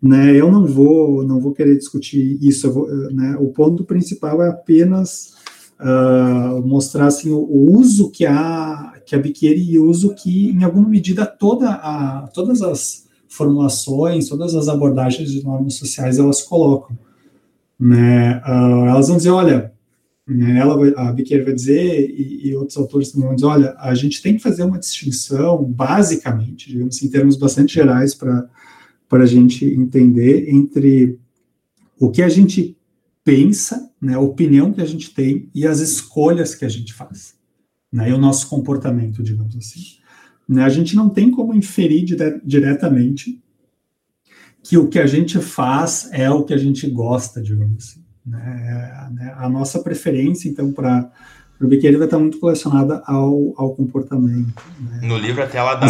né? 0.00 0.34
Eu 0.34 0.50
não 0.50 0.64
vou 0.64 1.24
não 1.26 1.40
vou 1.40 1.52
querer 1.52 1.76
discutir 1.76 2.38
isso, 2.40 2.70
vou, 2.72 2.86
né? 3.12 3.36
O 3.40 3.48
ponto 3.48 3.84
principal 3.84 4.40
é 4.42 4.48
apenas 4.48 5.34
uh, 5.80 6.66
mostrar 6.66 7.06
assim, 7.06 7.30
o, 7.30 7.38
o, 7.38 7.76
uso 7.78 8.10
que 8.10 8.24
a, 8.24 8.94
que 9.12 9.16
a 9.16 9.18
Biqueira 9.18 9.60
o 9.78 9.90
uso 9.90 10.14
que, 10.14 10.48
em 10.50 10.64
alguma 10.64 10.88
medida, 10.88 11.26
toda 11.26 11.68
a, 11.68 12.28
todas 12.32 12.62
as 12.62 13.06
formulações, 13.28 14.26
todas 14.26 14.54
as 14.54 14.68
abordagens 14.68 15.30
de 15.30 15.44
normas 15.44 15.74
sociais, 15.74 16.18
elas 16.18 16.40
colocam. 16.40 16.98
Né? 17.78 18.38
Uh, 18.38 18.86
elas 18.86 19.08
vão 19.08 19.18
dizer, 19.18 19.28
olha, 19.28 19.70
né, 20.26 20.58
ela 20.58 20.76
a 20.96 21.12
Biqueira 21.12 21.44
vai 21.44 21.52
dizer, 21.52 22.10
e, 22.10 22.48
e, 22.48 22.56
outros 22.56 22.78
autores 22.78 23.12
também 23.12 23.26
vão 23.26 23.34
dizer, 23.34 23.46
olha, 23.48 23.74
a 23.78 23.94
gente 23.94 24.22
tem 24.22 24.36
que 24.36 24.42
fazer 24.42 24.62
uma 24.62 24.78
distinção, 24.78 25.62
basicamente, 25.62 26.70
digamos 26.70 26.96
assim, 26.96 27.06
em 27.06 27.10
termos 27.10 27.36
bastante 27.36 27.74
gerais, 27.74 28.14
para 28.14 28.48
a 29.10 29.26
gente 29.26 29.66
entender 29.66 30.48
entre 30.48 31.18
o 32.00 32.10
que 32.10 32.22
a 32.22 32.30
gente 32.30 32.78
pensa, 33.22 33.90
né, 34.00 34.14
a 34.14 34.20
opinião 34.20 34.72
que 34.72 34.80
a 34.80 34.86
gente 34.86 35.12
tem 35.12 35.50
e 35.54 35.66
as 35.66 35.80
escolhas 35.80 36.54
que 36.54 36.64
a 36.64 36.68
gente 36.68 36.94
faz, 36.94 37.34
né, 37.92 38.08
e 38.08 38.12
o 38.12 38.18
nosso 38.18 38.48
comportamento, 38.48 39.22
digamos 39.22 39.56
assim. 39.56 39.80
Né, 40.48 40.64
a 40.64 40.68
gente 40.68 40.96
não 40.96 41.08
tem 41.08 41.30
como 41.30 41.54
inferir 41.54 42.04
dire 42.04 42.40
diretamente 42.44 43.40
que 44.62 44.78
o 44.78 44.88
que 44.88 44.98
a 44.98 45.06
gente 45.06 45.38
faz 45.40 46.08
é 46.12 46.30
o 46.30 46.44
que 46.44 46.54
a 46.54 46.58
gente 46.58 46.88
gosta, 46.88 47.42
digamos 47.42 47.84
assim. 47.84 48.04
Né, 48.24 49.10
né 49.12 49.34
a 49.36 49.48
nossa 49.48 49.82
preferência, 49.82 50.48
então, 50.48 50.72
para 50.72 51.10
o 51.60 51.66
Biqueira 51.66 51.98
vai 51.98 52.06
estar 52.06 52.18
muito 52.18 52.40
relacionada 52.40 53.02
ao, 53.06 53.54
ao 53.56 53.74
comportamento. 53.74 54.62
Né. 54.80 55.00
No 55.02 55.18
livro 55.18 55.42
até 55.42 55.58
ela 55.58 55.74
dá 55.74 55.86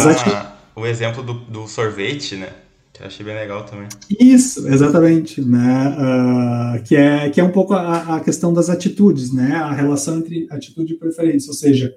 o 0.75 0.85
exemplo 0.85 1.23
do, 1.23 1.33
do 1.33 1.67
sorvete, 1.67 2.35
né? 2.35 2.51
Que 2.93 3.01
eu 3.01 3.07
achei 3.07 3.25
bem 3.25 3.33
legal 3.33 3.65
também. 3.65 3.87
Isso, 4.19 4.67
exatamente, 4.67 5.41
né? 5.41 5.97
Uh, 5.97 6.83
que, 6.83 6.95
é, 6.95 7.27
que 7.31 7.41
é 7.41 7.43
um 7.43 7.51
pouco 7.51 7.73
a, 7.73 8.17
a, 8.17 8.19
questão 8.19 8.53
das 8.53 8.69
atitudes, 8.69 9.33
né? 9.33 9.55
A 9.55 9.71
relação 9.71 10.19
entre 10.19 10.45
atitude 10.51 10.93
e 10.93 10.97
preferência, 10.97 11.49
ou 11.49 11.55
seja, 11.55 11.95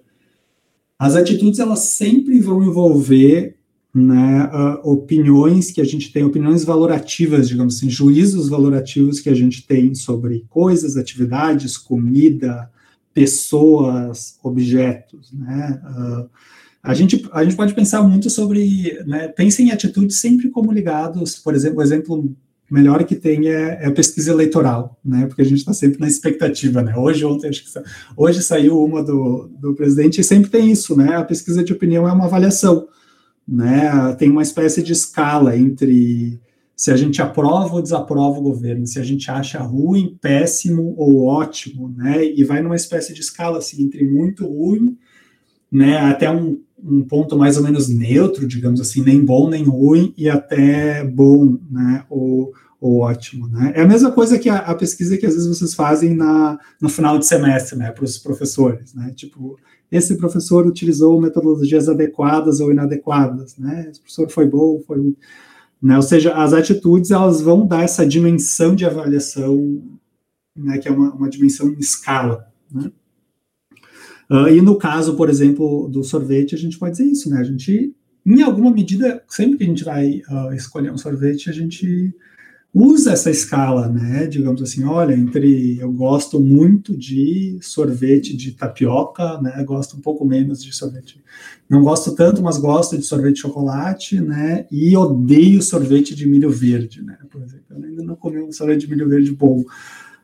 as 0.99 1.15
atitudes 1.15 1.61
elas 1.61 1.81
sempre 1.81 2.41
vão 2.41 2.63
envolver 2.63 3.57
né, 3.95 4.51
uh, 4.53 4.91
opiniões 4.91 5.71
que 5.71 5.81
a 5.81 5.85
gente 5.85 6.13
tem, 6.13 6.25
opiniões 6.25 6.65
valorativas, 6.65 7.49
digamos 7.49 7.77
assim, 7.77 7.89
juízos 7.89 8.49
valorativos 8.49 9.21
que 9.21 9.29
a 9.29 9.35
gente 9.35 9.67
tem 9.67 9.95
sobre 9.95 10.45
coisas, 10.49 10.97
atividades, 10.97 11.77
comida, 11.77 12.71
pessoas, 13.13 14.39
objetos, 14.43 15.31
né? 15.33 15.81
Uh, 15.85 16.31
a 16.87 16.95
gente, 16.95 17.29
a 17.33 17.43
gente 17.43 17.57
pode 17.57 17.75
pensar 17.75 18.01
muito 18.03 18.31
sobre, 18.31 19.03
né, 19.07 19.27
pensem 19.27 19.67
em 19.67 19.71
atitudes 19.73 20.21
sempre 20.21 20.49
como 20.51 20.71
ligados, 20.71 21.35
por 21.35 21.53
exemplo, 21.53 21.81
o 21.81 21.83
exemplo 21.83 22.33
melhor 22.71 23.03
que 23.03 23.17
tem 23.17 23.49
é, 23.49 23.79
é 23.83 23.87
a 23.87 23.93
pesquisa 23.93 24.31
eleitoral, 24.31 24.97
né, 25.05 25.27
porque 25.27 25.43
a 25.43 25.45
gente 25.45 25.59
está 25.59 25.73
sempre 25.73 25.99
na 25.99 26.07
expectativa, 26.07 26.83
né, 26.83 26.95
hoje, 26.97 27.25
ontem, 27.25 27.49
acho 27.49 27.65
que, 27.65 27.71
hoje 28.17 28.41
saiu 28.41 28.81
uma 28.85 29.03
do, 29.03 29.51
do 29.61 29.75
presidente 29.75 30.21
e 30.21 30.25
sempre 30.25 30.49
tem 30.49 30.71
isso, 30.71 30.97
né, 30.97 31.17
a 31.17 31.25
pesquisa 31.25 31.65
de 31.65 31.73
opinião 31.73 32.09
é 32.09 32.13
uma 32.13 32.27
avaliação, 32.27 32.87
né, 33.47 34.15
tem 34.17 34.31
uma 34.31 34.43
espécie 34.43 34.81
de 34.81 34.93
escala 34.93 35.57
entre 35.57 36.41
se 36.77 36.93
a 36.93 36.97
gente 36.97 37.21
aprova 37.21 37.75
ou 37.75 37.83
desaprova 37.83 38.39
o 38.39 38.43
governo, 38.43 38.87
se 38.87 39.01
a 39.01 39.03
gente 39.03 39.29
acha 39.29 39.59
ruim, 39.59 40.17
péssimo 40.21 40.95
ou 40.97 41.25
ótimo, 41.25 41.89
né, 41.89 42.25
e 42.25 42.45
vai 42.45 42.63
numa 42.63 42.77
espécie 42.77 43.13
de 43.13 43.23
escala, 43.23 43.59
assim, 43.59 43.83
entre 43.83 44.05
muito 44.05 44.47
ruim, 44.47 44.97
né, 45.71 45.99
até 45.99 46.31
um 46.31 46.61
um 46.83 47.03
ponto 47.03 47.37
mais 47.37 47.57
ou 47.57 47.63
menos 47.63 47.89
neutro, 47.89 48.47
digamos 48.47 48.81
assim, 48.81 49.03
nem 49.03 49.25
bom 49.25 49.49
nem 49.49 49.65
ruim 49.65 50.13
e 50.17 50.29
até 50.29 51.03
bom, 51.05 51.59
né? 51.71 52.05
Ou, 52.09 52.53
ou 52.81 53.01
ótimo, 53.01 53.49
né? 53.49 53.73
É 53.75 53.83
a 53.83 53.89
mesma 53.89 54.13
coisa 54.13 54.39
que 54.39 54.49
a, 54.49 54.59
a 54.59 54.75
pesquisa 54.75 55.17
que 55.17 55.27
às 55.27 55.35
vezes 55.35 55.49
vocês 55.49 55.75
fazem 55.75 56.15
na, 56.15 56.59
no 56.81 56.89
final 56.89 57.19
de 57.19 57.27
semestre, 57.27 57.77
né, 57.77 57.91
para 57.91 58.05
os 58.05 58.19
professores, 58.19 58.95
né? 58.95 59.13
Tipo, 59.17 59.59
esse 59.91 60.17
professor 60.17 60.67
utilizou 60.67 61.21
metodologias 61.21 61.89
adequadas 61.89 62.61
ou 62.61 62.71
inadequadas, 62.71 63.57
né? 63.57 63.89
Esse 63.91 64.01
professor 64.01 64.29
foi 64.31 64.47
bom, 64.47 64.81
foi 64.87 65.17
né? 65.83 65.97
Ou 65.97 66.03
seja, 66.03 66.35
as 66.35 66.53
atitudes 66.53 67.11
elas 67.11 67.41
vão 67.41 67.67
dar 67.67 67.83
essa 67.83 68.07
dimensão 68.07 68.75
de 68.75 68.85
avaliação, 68.85 69.83
né, 70.57 70.79
que 70.79 70.89
é 70.89 70.91
uma, 70.91 71.13
uma 71.13 71.29
dimensão 71.29 71.69
em 71.69 71.79
escala. 71.79 72.47
Né? 72.71 72.91
Uh, 74.31 74.49
e 74.49 74.61
no 74.61 74.77
caso, 74.77 75.17
por 75.17 75.31
exemplo, 75.31 75.89
do 75.89 76.03
sorvete, 76.03 76.55
a 76.55 76.59
gente 76.59 76.79
pode 76.79 76.97
dizer 76.97 77.11
isso, 77.11 77.31
né? 77.31 77.39
A 77.39 77.45
gente, 77.45 77.95
em 78.25 78.43
alguma 78.43 78.71
medida, 78.71 79.23
sempre 79.29 79.59
que 79.59 79.65
a 79.65 79.67
gente 79.67 79.85
vai 79.85 80.23
uh, 80.29 80.53
escolher 80.53 80.91
um 80.91 80.99
sorvete, 80.99 81.49
a 81.49 81.53
gente 81.53 82.15
usa 82.79 83.13
essa 83.13 83.31
escala, 83.31 83.89
né? 83.89 84.27
Digamos 84.27 84.61
assim, 84.61 84.85
olha, 84.85 85.15
entre 85.15 85.79
eu 85.81 85.91
gosto 85.91 86.39
muito 86.39 86.95
de 86.95 87.59
sorvete 87.63 88.37
de 88.37 88.53
tapioca, 88.53 89.41
né? 89.41 89.65
Gosto 89.65 89.97
um 89.97 90.01
pouco 90.01 90.27
menos 90.27 90.63
de 90.63 90.75
sorvete. 90.75 91.23
Não 91.71 91.83
gosto 91.83 92.15
tanto, 92.15 92.43
mas 92.43 92.59
gosto 92.59 92.99
de 92.99 93.05
sorvete 93.05 93.37
de 93.37 93.41
chocolate, 93.41 94.21
né? 94.21 94.67
E 94.71 94.95
odeio 94.95 95.63
sorvete 95.63 96.15
de 96.15 96.29
milho 96.29 96.51
verde, 96.51 97.03
né? 97.03 97.17
Por 97.31 97.41
exemplo, 97.41 97.65
eu 97.71 97.83
ainda 97.83 98.03
não 98.03 98.15
comi 98.15 98.43
um 98.43 98.53
sorvete 98.53 98.81
de 98.81 98.91
milho 98.91 99.09
verde 99.09 99.33
bom. 99.33 99.65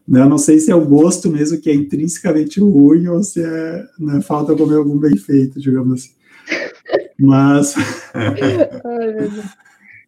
Né? 0.07 0.21
Eu 0.21 0.29
não 0.29 0.39
sei 0.39 0.59
se 0.59 0.71
é 0.71 0.75
o 0.75 0.85
gosto 0.85 1.31
mesmo 1.31 1.61
que 1.61 1.71
é 1.71 1.75
intrinsecamente 1.75 2.61
ruim 2.61 3.07
ou 3.09 3.23
se 3.23 3.43
é 3.43 3.85
né, 3.99 4.21
falta 4.21 4.55
comer 4.55 4.77
algum 4.77 4.99
bem 4.99 5.17
feito, 5.17 5.61
digamos 5.61 6.01
assim. 6.01 6.11
Mas. 7.19 7.75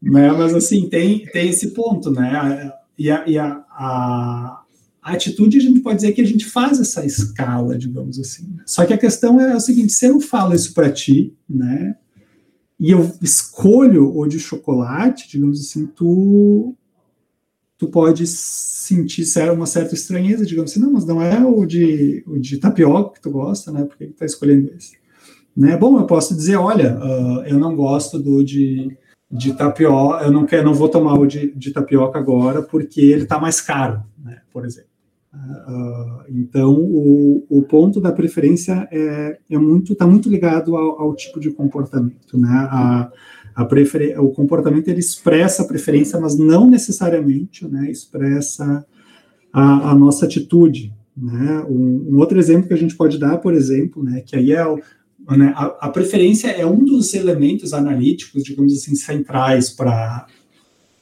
Né? 0.05 0.31
Mas 0.33 0.55
assim, 0.55 0.87
tem, 0.87 1.25
tem 1.25 1.49
esse 1.49 1.71
ponto, 1.71 2.11
né? 2.11 2.71
E, 2.99 3.11
a, 3.11 3.27
e 3.27 3.39
a, 3.39 3.65
a, 3.71 4.63
a, 5.03 5.13
atitude 5.13 5.57
a 5.57 5.61
gente 5.61 5.81
pode 5.81 5.97
dizer 5.97 6.13
que 6.13 6.21
a 6.21 6.27
gente 6.27 6.45
faz 6.45 6.79
essa 6.79 7.07
escala, 7.07 7.79
digamos 7.79 8.21
assim. 8.21 8.55
Só 8.67 8.85
que 8.85 8.93
a 8.93 8.99
questão 8.99 9.41
é 9.41 9.57
o 9.57 9.61
seguinte: 9.61 9.95
se 9.95 10.05
eu 10.05 10.21
falo 10.21 10.55
isso 10.55 10.75
para 10.75 10.93
ti, 10.93 11.33
né? 11.49 11.97
E 12.79 12.91
eu 12.91 13.11
escolho 13.23 14.15
o 14.15 14.27
de 14.27 14.39
chocolate, 14.39 15.27
digamos 15.31 15.59
assim, 15.59 15.87
tu 15.87 16.77
tu 17.85 17.89
pode 17.89 18.27
sentir 18.27 19.25
uma 19.53 19.67
certa 19.67 19.95
estranheza, 19.95 20.47
digamos 20.47 20.71
assim, 20.71 20.81
não, 20.81 20.93
mas 20.93 21.05
não 21.05 21.21
é 21.21 21.45
o 21.45 21.65
de, 21.67 22.25
o 22.27 22.39
de 22.39 22.59
tapioca 22.59 23.15
que 23.15 23.21
tu 23.21 23.31
gosta, 23.31 23.71
né? 23.71 23.85
Por 23.85 23.97
que 23.97 24.07
tu 24.07 24.15
tá 24.15 24.25
escolhendo 24.25 24.71
esse? 24.77 24.97
Né? 25.57 25.77
Bom, 25.77 25.99
eu 25.99 26.07
posso 26.07 26.35
dizer, 26.35 26.57
olha, 26.57 26.99
uh, 26.99 27.43
eu 27.47 27.59
não 27.59 27.77
gosto 27.77 28.19
do 28.19 28.43
de 28.43 28.97
de 29.31 29.53
tapioca, 29.53 30.25
eu 30.25 30.31
não 30.31 30.47
quero, 30.47 30.65
não 30.65 30.75
vou 30.75 30.89
tomar 30.89 31.19
o 31.19 31.27
de, 31.27 31.53
de 31.57 31.73
tapioca 31.73 32.17
agora 32.17 32.63
porque 32.63 33.01
ele 33.01 33.25
está 33.25 33.41
mais 33.41 33.61
caro, 33.61 34.01
né, 34.23 34.43
por 34.53 34.65
exemplo. 34.65 34.91
Uh, 35.35 36.23
então, 36.29 36.73
o, 36.73 37.45
o, 37.49 37.63
ponto 37.63 38.01
da 38.01 38.13
preferência 38.13 38.87
é, 38.93 39.37
é 39.51 39.59
muito 39.59 39.93
está 39.93 40.07
muito 40.07 40.29
ligado 40.29 40.77
ao, 40.77 41.01
ao, 41.01 41.17
tipo 41.17 41.41
de 41.41 41.51
comportamento, 41.51 42.39
né? 42.39 42.69
A 42.71 43.11
prefer, 43.63 44.19
o 44.19 44.31
comportamento 44.31 44.89
ele 44.89 45.01
expressa 45.01 45.63
a 45.63 45.67
preferência, 45.67 46.19
mas 46.19 46.39
não 46.39 46.69
necessariamente, 46.69 47.69
né? 47.69 47.91
Expressa 47.91 48.85
a, 49.53 49.91
a 49.91 49.95
nossa 49.95 50.25
atitude, 50.25 50.93
né? 51.15 51.63
Um, 51.69 52.15
um, 52.15 52.19
outro 52.19 52.39
exemplo 52.39 52.67
que 52.67 52.75
a 52.75 52.79
gente 52.79 52.97
pode 52.97 53.19
dar, 53.19 53.37
por 53.37 53.53
exemplo, 53.53 54.03
né? 54.03 54.23
Que 54.25 54.35
aí 54.35 54.53
é 54.53 54.65
né, 55.37 55.53
a, 55.55 55.87
a, 55.87 55.89
preferência 55.91 56.49
é 56.49 56.67
um 56.67 56.85
dos 56.85 57.13
elementos 57.13 57.73
analíticos, 57.75 58.43
digamos 58.43 58.73
assim, 58.73 58.95
centrais 58.95 59.71
para 59.71 60.27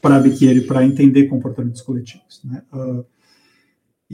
para 0.01 0.19
Biqueira 0.19 0.61
para 0.63 0.85
entender 0.85 1.27
comportamentos 1.27 1.81
coletivos. 1.81 2.41
Né? 2.45 2.61
Uh, 2.73 3.05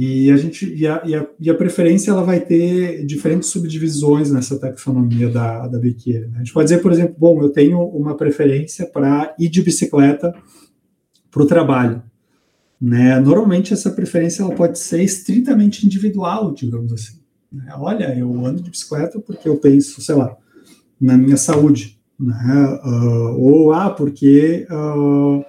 e 0.00 0.30
a 0.30 0.36
gente 0.36 0.72
e 0.72 0.86
a, 0.86 1.02
e, 1.04 1.12
a, 1.16 1.26
e 1.40 1.50
a, 1.50 1.54
preferência 1.56 2.12
ela 2.12 2.22
vai 2.22 2.38
ter 2.38 3.04
diferentes 3.04 3.48
subdivisões 3.48 4.30
nessa 4.30 4.56
taxonomia 4.56 5.28
da, 5.28 5.66
da 5.66 5.76
Biqueira. 5.76 6.28
Né? 6.28 6.36
A 6.36 6.38
gente 6.38 6.52
pode 6.52 6.68
dizer, 6.68 6.80
por 6.80 6.92
exemplo, 6.92 7.16
bom, 7.18 7.42
eu 7.42 7.48
tenho 7.48 7.82
uma 7.82 8.16
preferência 8.16 8.86
para 8.86 9.34
ir 9.36 9.48
de 9.48 9.60
bicicleta 9.60 10.32
para 11.32 11.42
o 11.42 11.46
trabalho. 11.46 12.00
Né? 12.80 13.18
Normalmente 13.18 13.72
essa 13.72 13.90
preferência 13.90 14.44
ela 14.44 14.54
pode 14.54 14.78
ser 14.78 15.02
estritamente 15.02 15.84
individual, 15.84 16.54
digamos 16.54 16.92
assim. 16.92 17.18
Né? 17.52 17.66
Olha, 17.76 18.16
eu 18.16 18.46
ando 18.46 18.62
de 18.62 18.70
bicicleta 18.70 19.18
porque 19.18 19.48
eu 19.48 19.56
penso, 19.56 20.00
sei 20.00 20.14
lá, 20.14 20.36
na 21.00 21.18
minha 21.18 21.36
saúde, 21.36 21.98
né? 22.18 22.80
Uh, 22.84 23.40
ou 23.40 23.72
ah, 23.72 23.90
porque 23.90 24.64
uh, 24.70 25.44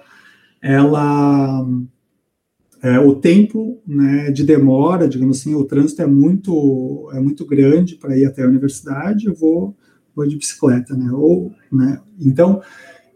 ela 0.60 1.64
é, 2.82 2.98
o 2.98 3.14
tempo 3.14 3.80
né, 3.86 4.30
de 4.30 4.42
demora, 4.42 5.08
digamos 5.08 5.40
assim, 5.40 5.54
o 5.54 5.64
trânsito 5.64 6.02
é 6.02 6.06
muito 6.06 7.10
é 7.12 7.20
muito 7.20 7.44
grande 7.44 7.96
para 7.96 8.16
ir 8.16 8.24
até 8.24 8.42
a 8.42 8.48
universidade, 8.48 9.26
eu 9.26 9.34
vou, 9.34 9.76
vou 10.14 10.26
de 10.26 10.36
bicicleta, 10.36 10.94
né? 10.96 11.10
Ou, 11.12 11.52
né? 11.70 12.00
Então, 12.18 12.62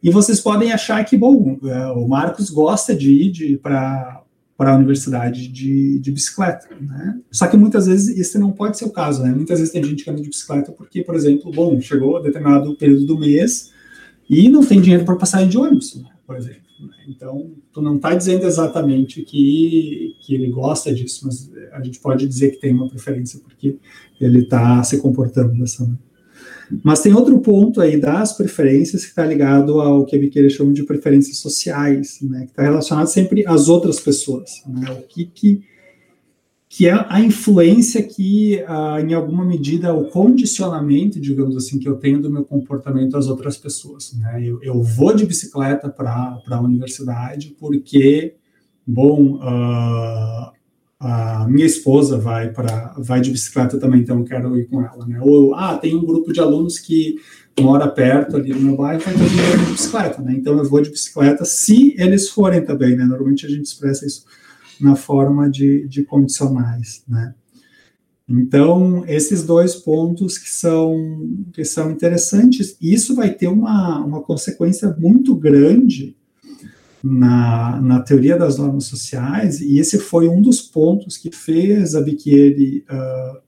e 0.02 0.10
vocês 0.10 0.40
podem 0.40 0.72
achar 0.72 1.02
que 1.04 1.16
bom, 1.16 1.58
é, 1.64 1.86
o 1.92 2.06
Marcos 2.06 2.50
gosta 2.50 2.94
de 2.94 3.10
ir 3.12 3.58
para 3.58 4.20
para 4.56 4.72
a 4.72 4.76
universidade 4.76 5.48
de, 5.48 5.98
de 5.98 6.12
bicicleta, 6.12 6.68
né? 6.80 7.18
Só 7.30 7.48
que 7.48 7.56
muitas 7.56 7.86
vezes 7.86 8.16
isso 8.16 8.38
não 8.38 8.52
pode 8.52 8.78
ser 8.78 8.84
o 8.84 8.92
caso, 8.92 9.22
né? 9.22 9.30
Muitas 9.30 9.58
vezes 9.58 9.72
tem 9.72 9.82
gente 9.82 10.04
que 10.04 10.10
anda 10.10 10.22
de 10.22 10.28
bicicleta 10.28 10.70
porque, 10.70 11.02
por 11.02 11.16
exemplo, 11.16 11.50
bom, 11.50 11.80
chegou 11.80 12.18
a 12.18 12.22
determinado 12.22 12.76
período 12.76 13.04
do 13.04 13.18
mês 13.18 13.72
e 14.30 14.48
não 14.48 14.64
tem 14.64 14.80
dinheiro 14.80 15.04
para 15.04 15.16
passar 15.16 15.44
de 15.46 15.58
ônibus, 15.58 15.96
né? 15.96 16.08
por 16.26 16.36
exemplo. 16.36 16.63
Né? 16.86 16.94
Então, 17.08 17.52
tu 17.72 17.80
não 17.82 17.96
está 17.96 18.14
dizendo 18.14 18.46
exatamente 18.46 19.22
que, 19.22 20.16
que 20.20 20.34
ele 20.34 20.50
gosta 20.50 20.94
disso, 20.94 21.22
mas 21.24 21.50
a 21.72 21.82
gente 21.82 21.98
pode 22.00 22.26
dizer 22.26 22.50
que 22.50 22.60
tem 22.60 22.72
uma 22.72 22.88
preferência 22.88 23.40
porque 23.40 23.76
ele 24.20 24.40
está 24.40 24.82
se 24.84 24.98
comportando 24.98 25.58
dessa 25.58 25.82
maneira. 25.82 26.04
Mas 26.82 27.00
tem 27.00 27.12
outro 27.12 27.38
ponto 27.40 27.80
aí 27.80 27.98
das 27.98 28.32
preferências 28.32 29.02
que 29.02 29.10
está 29.10 29.24
ligado 29.24 29.80
ao 29.80 30.04
que 30.06 30.16
a 30.16 30.18
Biqueira 30.18 30.48
chama 30.48 30.72
de 30.72 30.82
preferências 30.82 31.38
sociais, 31.38 32.18
né, 32.22 32.44
que 32.44 32.52
está 32.52 32.62
relacionado 32.62 33.06
sempre 33.06 33.46
às 33.46 33.68
outras 33.68 34.00
pessoas. 34.00 34.62
Né, 34.66 34.90
o 34.90 35.02
que, 35.02 35.26
que, 35.26 35.62
que 36.76 36.88
é 36.88 37.06
a 37.08 37.20
influência 37.20 38.02
que, 38.02 38.60
ah, 38.66 39.00
em 39.00 39.14
alguma 39.14 39.44
medida, 39.44 39.94
o 39.94 40.06
condicionamento, 40.06 41.20
digamos 41.20 41.56
assim, 41.56 41.78
que 41.78 41.88
eu 41.88 41.94
tenho 41.94 42.20
do 42.20 42.28
meu 42.28 42.42
comportamento 42.42 43.16
às 43.16 43.28
outras 43.28 43.56
pessoas. 43.56 44.12
Né, 44.14 44.42
eu, 44.42 44.60
eu 44.60 44.82
vou 44.82 45.14
de 45.14 45.24
bicicleta 45.24 45.88
para 45.88 46.36
a 46.50 46.60
universidade 46.60 47.54
porque, 47.60 48.34
bom, 48.84 49.36
uh, 49.36 50.52
a 50.98 51.46
minha 51.48 51.64
esposa 51.64 52.18
vai 52.18 52.52
vai 52.98 53.20
de 53.20 53.30
bicicleta 53.30 53.78
também, 53.78 54.00
então 54.00 54.18
eu 54.18 54.24
quero 54.24 54.58
ir 54.58 54.66
com 54.66 54.82
ela, 54.82 55.06
né? 55.06 55.20
Ou 55.22 55.54
ah, 55.54 55.78
tem 55.78 55.94
um 55.94 56.04
grupo 56.04 56.32
de 56.32 56.40
alunos 56.40 56.80
que 56.80 57.14
mora 57.60 57.86
perto 57.86 58.36
ali 58.36 58.52
no 58.52 58.60
meu 58.60 58.76
bairro, 58.76 59.00
vai 59.00 59.14
todo 59.14 59.22
mundo 59.22 59.66
de 59.66 59.72
bicicleta, 59.72 60.20
né? 60.22 60.34
Então 60.36 60.58
eu 60.58 60.68
vou 60.68 60.80
de 60.80 60.90
bicicleta 60.90 61.44
se 61.44 61.94
eles 61.96 62.28
forem 62.30 62.64
também, 62.64 62.96
né? 62.96 63.04
Normalmente 63.04 63.46
a 63.46 63.48
gente 63.48 63.66
expressa 63.66 64.04
isso 64.04 64.24
na 64.84 64.94
forma 64.94 65.50
de, 65.50 65.88
de 65.88 66.04
condicionais, 66.04 67.02
né? 67.08 67.34
Então, 68.28 69.04
esses 69.06 69.42
dois 69.42 69.74
pontos 69.74 70.38
que 70.38 70.48
são, 70.48 71.46
que 71.52 71.64
são 71.64 71.90
interessantes, 71.90 72.76
isso 72.80 73.14
vai 73.14 73.30
ter 73.30 73.48
uma, 73.48 74.02
uma 74.02 74.22
consequência 74.22 74.94
muito 74.98 75.34
grande 75.34 76.16
na, 77.02 77.80
na 77.82 78.00
teoria 78.00 78.36
das 78.36 78.56
normas 78.56 78.84
sociais, 78.84 79.60
e 79.60 79.78
esse 79.78 79.98
foi 79.98 80.26
um 80.26 80.40
dos 80.40 80.62
pontos 80.62 81.18
que 81.18 81.30
fez 81.30 81.94
a 81.94 82.00
Bicchieri 82.00 82.84
uh, 82.90 83.40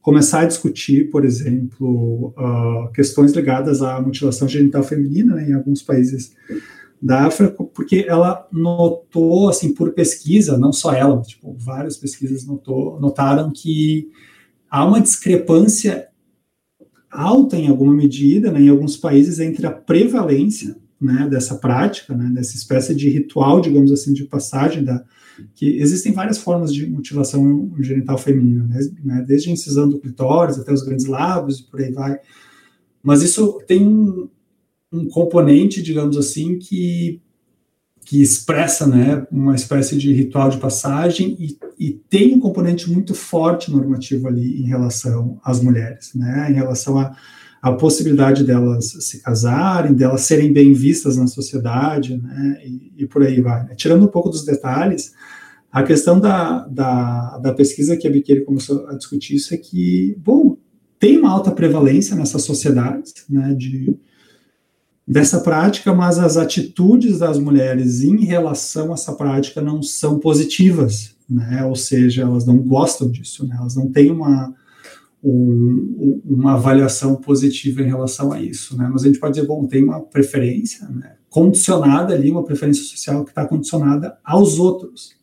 começar 0.00 0.40
a 0.40 0.46
discutir, 0.46 1.10
por 1.10 1.24
exemplo, 1.24 2.34
uh, 2.38 2.90
questões 2.94 3.32
ligadas 3.32 3.82
à 3.82 4.00
mutilação 4.00 4.48
genital 4.48 4.82
feminina 4.82 5.34
né, 5.34 5.50
em 5.50 5.52
alguns 5.52 5.82
países 5.82 6.32
da 7.02 7.26
África, 7.26 7.64
porque 7.64 8.06
ela 8.08 8.46
notou, 8.52 9.48
assim, 9.48 9.74
por 9.74 9.92
pesquisa, 9.92 10.56
não 10.56 10.72
só 10.72 10.92
ela, 10.92 11.16
mas, 11.16 11.26
tipo, 11.26 11.52
várias 11.58 11.96
pesquisas 11.96 12.46
notou, 12.46 13.00
notaram 13.00 13.50
que 13.50 14.08
há 14.70 14.84
uma 14.84 15.00
discrepância 15.00 16.08
alta 17.10 17.56
em 17.56 17.68
alguma 17.68 17.92
medida, 17.92 18.52
né, 18.52 18.62
em 18.62 18.68
alguns 18.68 18.96
países, 18.96 19.40
entre 19.40 19.66
a 19.66 19.72
prevalência 19.72 20.76
né, 21.00 21.28
dessa 21.28 21.56
prática, 21.56 22.14
né, 22.16 22.30
dessa 22.32 22.54
espécie 22.54 22.94
de 22.94 23.10
ritual, 23.10 23.60
digamos 23.60 23.90
assim, 23.90 24.12
de 24.12 24.24
passagem 24.24 24.84
da 24.84 25.04
que 25.54 25.78
existem 25.78 26.12
várias 26.12 26.36
formas 26.38 26.72
de 26.72 26.86
mutilação 26.86 27.72
genital 27.80 28.16
feminina, 28.16 28.64
né, 28.64 28.78
né, 29.02 29.24
desde 29.26 29.48
a 29.48 29.52
incisão 29.52 29.88
do 29.88 29.98
clitóris 29.98 30.58
até 30.58 30.72
os 30.72 30.82
grandes 30.82 31.06
lábios 31.06 31.58
e 31.58 31.64
por 31.64 31.80
aí 31.80 31.90
vai. 31.90 32.18
Mas 33.02 33.22
isso 33.22 33.60
tem 33.66 33.84
um, 33.84 34.28
um 34.92 35.08
componente, 35.08 35.82
digamos 35.82 36.16
assim, 36.16 36.58
que 36.58 37.20
que 38.04 38.20
expressa, 38.20 38.84
né, 38.84 39.24
uma 39.30 39.54
espécie 39.54 39.96
de 39.96 40.12
ritual 40.12 40.50
de 40.50 40.58
passagem 40.58 41.36
e, 41.38 41.56
e 41.78 41.92
tem 42.10 42.34
um 42.34 42.40
componente 42.40 42.90
muito 42.90 43.14
forte 43.14 43.70
normativo 43.70 44.26
ali 44.26 44.60
em 44.60 44.66
relação 44.66 45.38
às 45.44 45.60
mulheres, 45.60 46.10
né, 46.12 46.48
em 46.50 46.54
relação 46.54 46.98
a 46.98 47.16
a 47.62 47.72
possibilidade 47.72 48.42
delas 48.42 48.86
se 48.86 49.22
casarem, 49.22 49.94
delas 49.94 50.22
serem 50.22 50.52
bem 50.52 50.72
vistas 50.72 51.16
na 51.16 51.28
sociedade, 51.28 52.20
né, 52.20 52.60
e, 52.64 52.92
e 53.04 53.06
por 53.06 53.22
aí 53.22 53.40
vai. 53.40 53.72
Tirando 53.76 54.04
um 54.04 54.08
pouco 54.08 54.28
dos 54.28 54.44
detalhes, 54.44 55.12
a 55.70 55.84
questão 55.84 56.18
da, 56.18 56.66
da, 56.66 57.38
da 57.38 57.54
pesquisa 57.54 57.96
que 57.96 58.08
a 58.08 58.10
Biqueira 58.10 58.44
começou 58.44 58.88
a 58.88 58.96
discutir 58.96 59.36
isso 59.36 59.54
é 59.54 59.56
que, 59.56 60.16
bom, 60.18 60.56
tem 60.98 61.20
uma 61.20 61.30
alta 61.30 61.52
prevalência 61.52 62.16
nessas 62.16 62.42
sociedades, 62.42 63.14
né, 63.30 63.54
de, 63.54 63.96
dessa 65.06 65.40
prática, 65.40 65.92
mas 65.92 66.18
as 66.18 66.36
atitudes 66.36 67.18
das 67.18 67.38
mulheres 67.38 68.02
em 68.02 68.24
relação 68.24 68.90
a 68.90 68.94
essa 68.94 69.12
prática 69.12 69.60
não 69.60 69.82
são 69.82 70.18
positivas, 70.18 71.16
né, 71.28 71.64
ou 71.64 71.74
seja, 71.74 72.22
elas 72.22 72.46
não 72.46 72.58
gostam 72.58 73.10
disso, 73.10 73.46
né, 73.46 73.56
elas 73.58 73.74
não 73.74 73.90
têm 73.90 74.10
uma, 74.10 74.54
um, 75.22 76.20
uma 76.24 76.54
avaliação 76.54 77.16
positiva 77.16 77.82
em 77.82 77.86
relação 77.86 78.32
a 78.32 78.40
isso, 78.40 78.76
né? 78.76 78.88
Mas 78.92 79.04
a 79.04 79.06
gente 79.06 79.20
pode 79.20 79.34
dizer, 79.34 79.46
bom, 79.46 79.66
tem 79.66 79.84
uma 79.84 80.00
preferência, 80.00 80.88
né? 80.88 81.14
Condicionada 81.30 82.12
ali, 82.12 82.30
uma 82.30 82.44
preferência 82.44 82.82
social 82.82 83.24
que 83.24 83.30
está 83.30 83.46
condicionada 83.46 84.18
aos 84.24 84.58
outros, 84.58 85.14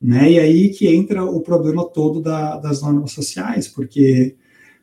né? 0.00 0.30
E 0.30 0.38
aí 0.38 0.68
que 0.68 0.86
entra 0.86 1.24
o 1.24 1.40
problema 1.40 1.84
todo 1.84 2.20
da, 2.20 2.58
das 2.58 2.80
normas 2.80 3.10
sociais, 3.10 3.66
porque 3.66 4.36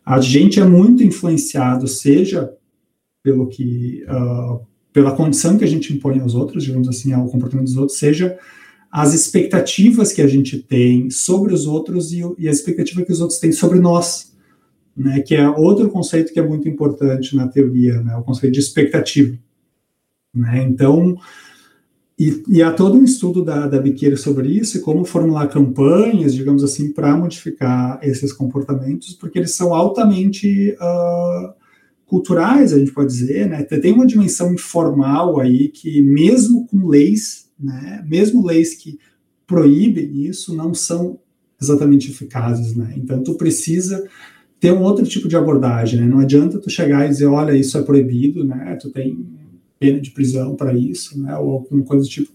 a 0.06 0.20
gente 0.20 0.60
é 0.60 0.66
muito 0.66 1.02
influenciado, 1.02 1.88
seja 1.88 2.52
pelo 3.24 3.48
que 3.48 4.04
uh, 4.06 4.66
pela 4.94 5.16
condição 5.16 5.58
que 5.58 5.64
a 5.64 5.68
gente 5.68 5.94
impõe 5.94 6.20
aos 6.20 6.36
outros, 6.36 6.64
digamos 6.64 6.88
assim, 6.88 7.14
ao 7.14 7.28
comportamento 7.28 7.68
dos 7.68 7.78
outros, 7.78 7.98
seja 7.98 8.38
as 8.92 9.14
expectativas 9.14 10.12
que 10.12 10.22
a 10.22 10.28
gente 10.28 10.58
tem 10.58 11.10
sobre 11.10 11.54
os 11.54 11.66
outros 11.66 12.12
e, 12.12 12.22
e 12.38 12.48
a 12.48 12.52
expectativa 12.52 13.04
que 13.04 13.12
os 13.12 13.22
outros 13.22 13.40
têm 13.40 13.52
sobre 13.52 13.80
nós, 13.80 14.34
né, 14.96 15.22
que 15.22 15.34
é 15.34 15.50
outro 15.50 15.90
conceito 15.90 16.34
que 16.34 16.40
é 16.40 16.46
muito 16.46 16.68
importante 16.68 17.36
na 17.36 17.48
teoria, 17.48 18.02
né, 18.02 18.18
o 18.18 18.24
conceito 18.24 18.54
de 18.54 18.60
expectativa. 18.60 19.38
Né, 20.34 20.66
então, 20.68 21.16
e, 22.20 22.44
e, 22.50 22.62
há 22.62 22.72
todo 22.72 22.98
um 22.98 23.04
estudo 23.04 23.44
da, 23.44 23.66
da 23.66 23.80
Biqueira 23.80 24.18
sobre 24.18 24.50
isso 24.50 24.78
e 24.78 24.82
como 24.82 25.06
formular 25.06 25.48
campanhas, 25.48 26.36
digamos 26.36 26.64
assim, 26.64 26.92
para 26.92 27.16
modificar 27.16 27.98
esses 28.04 28.34
comportamentos, 28.34 29.14
porque 29.14 29.40
eles 29.40 29.56
são 29.56 29.74
altamente 29.74 30.74
uh, 30.74 31.54
culturais, 32.12 32.74
a 32.74 32.78
gente 32.78 32.92
pode 32.92 33.08
dizer, 33.08 33.48
né, 33.48 33.64
tem 33.64 33.94
uma 33.94 34.06
dimensão 34.06 34.54
informal 34.54 35.40
aí 35.40 35.70
que, 35.70 36.02
mesmo 36.02 36.68
com 36.68 36.86
leis, 36.86 37.50
né, 37.58 38.04
mesmo 38.06 38.46
leis 38.46 38.76
que 38.76 39.00
proíbem 39.48 40.26
isso, 40.26 40.54
não 40.54 40.74
são 40.74 41.18
exatamente 41.62 42.12
eficazes, 42.12 42.76
né, 42.76 42.96
então 42.98 43.24
tu 43.24 43.36
precisa 43.36 44.06
ter 44.60 44.74
um 44.74 44.82
outro 44.82 45.06
tipo 45.06 45.30
de 45.30 45.38
abordagem, 45.38 46.00
né? 46.00 46.06
Não 46.06 46.20
adianta 46.20 46.60
tu 46.60 46.70
chegar 46.70 47.06
e 47.06 47.10
dizer, 47.10 47.26
olha, 47.26 47.58
isso 47.58 47.76
é 47.80 47.82
proibido, 47.82 48.44
né? 48.44 48.78
Tu 48.80 48.92
tem 48.92 49.26
pena 49.80 50.00
de 50.00 50.12
prisão 50.12 50.56
para 50.56 50.72
isso, 50.72 51.20
né? 51.20 51.36
Ou 51.36 51.54
alguma 51.54 51.84
coisa 51.84 52.04
do 52.04 52.10
tipo. 52.10 52.32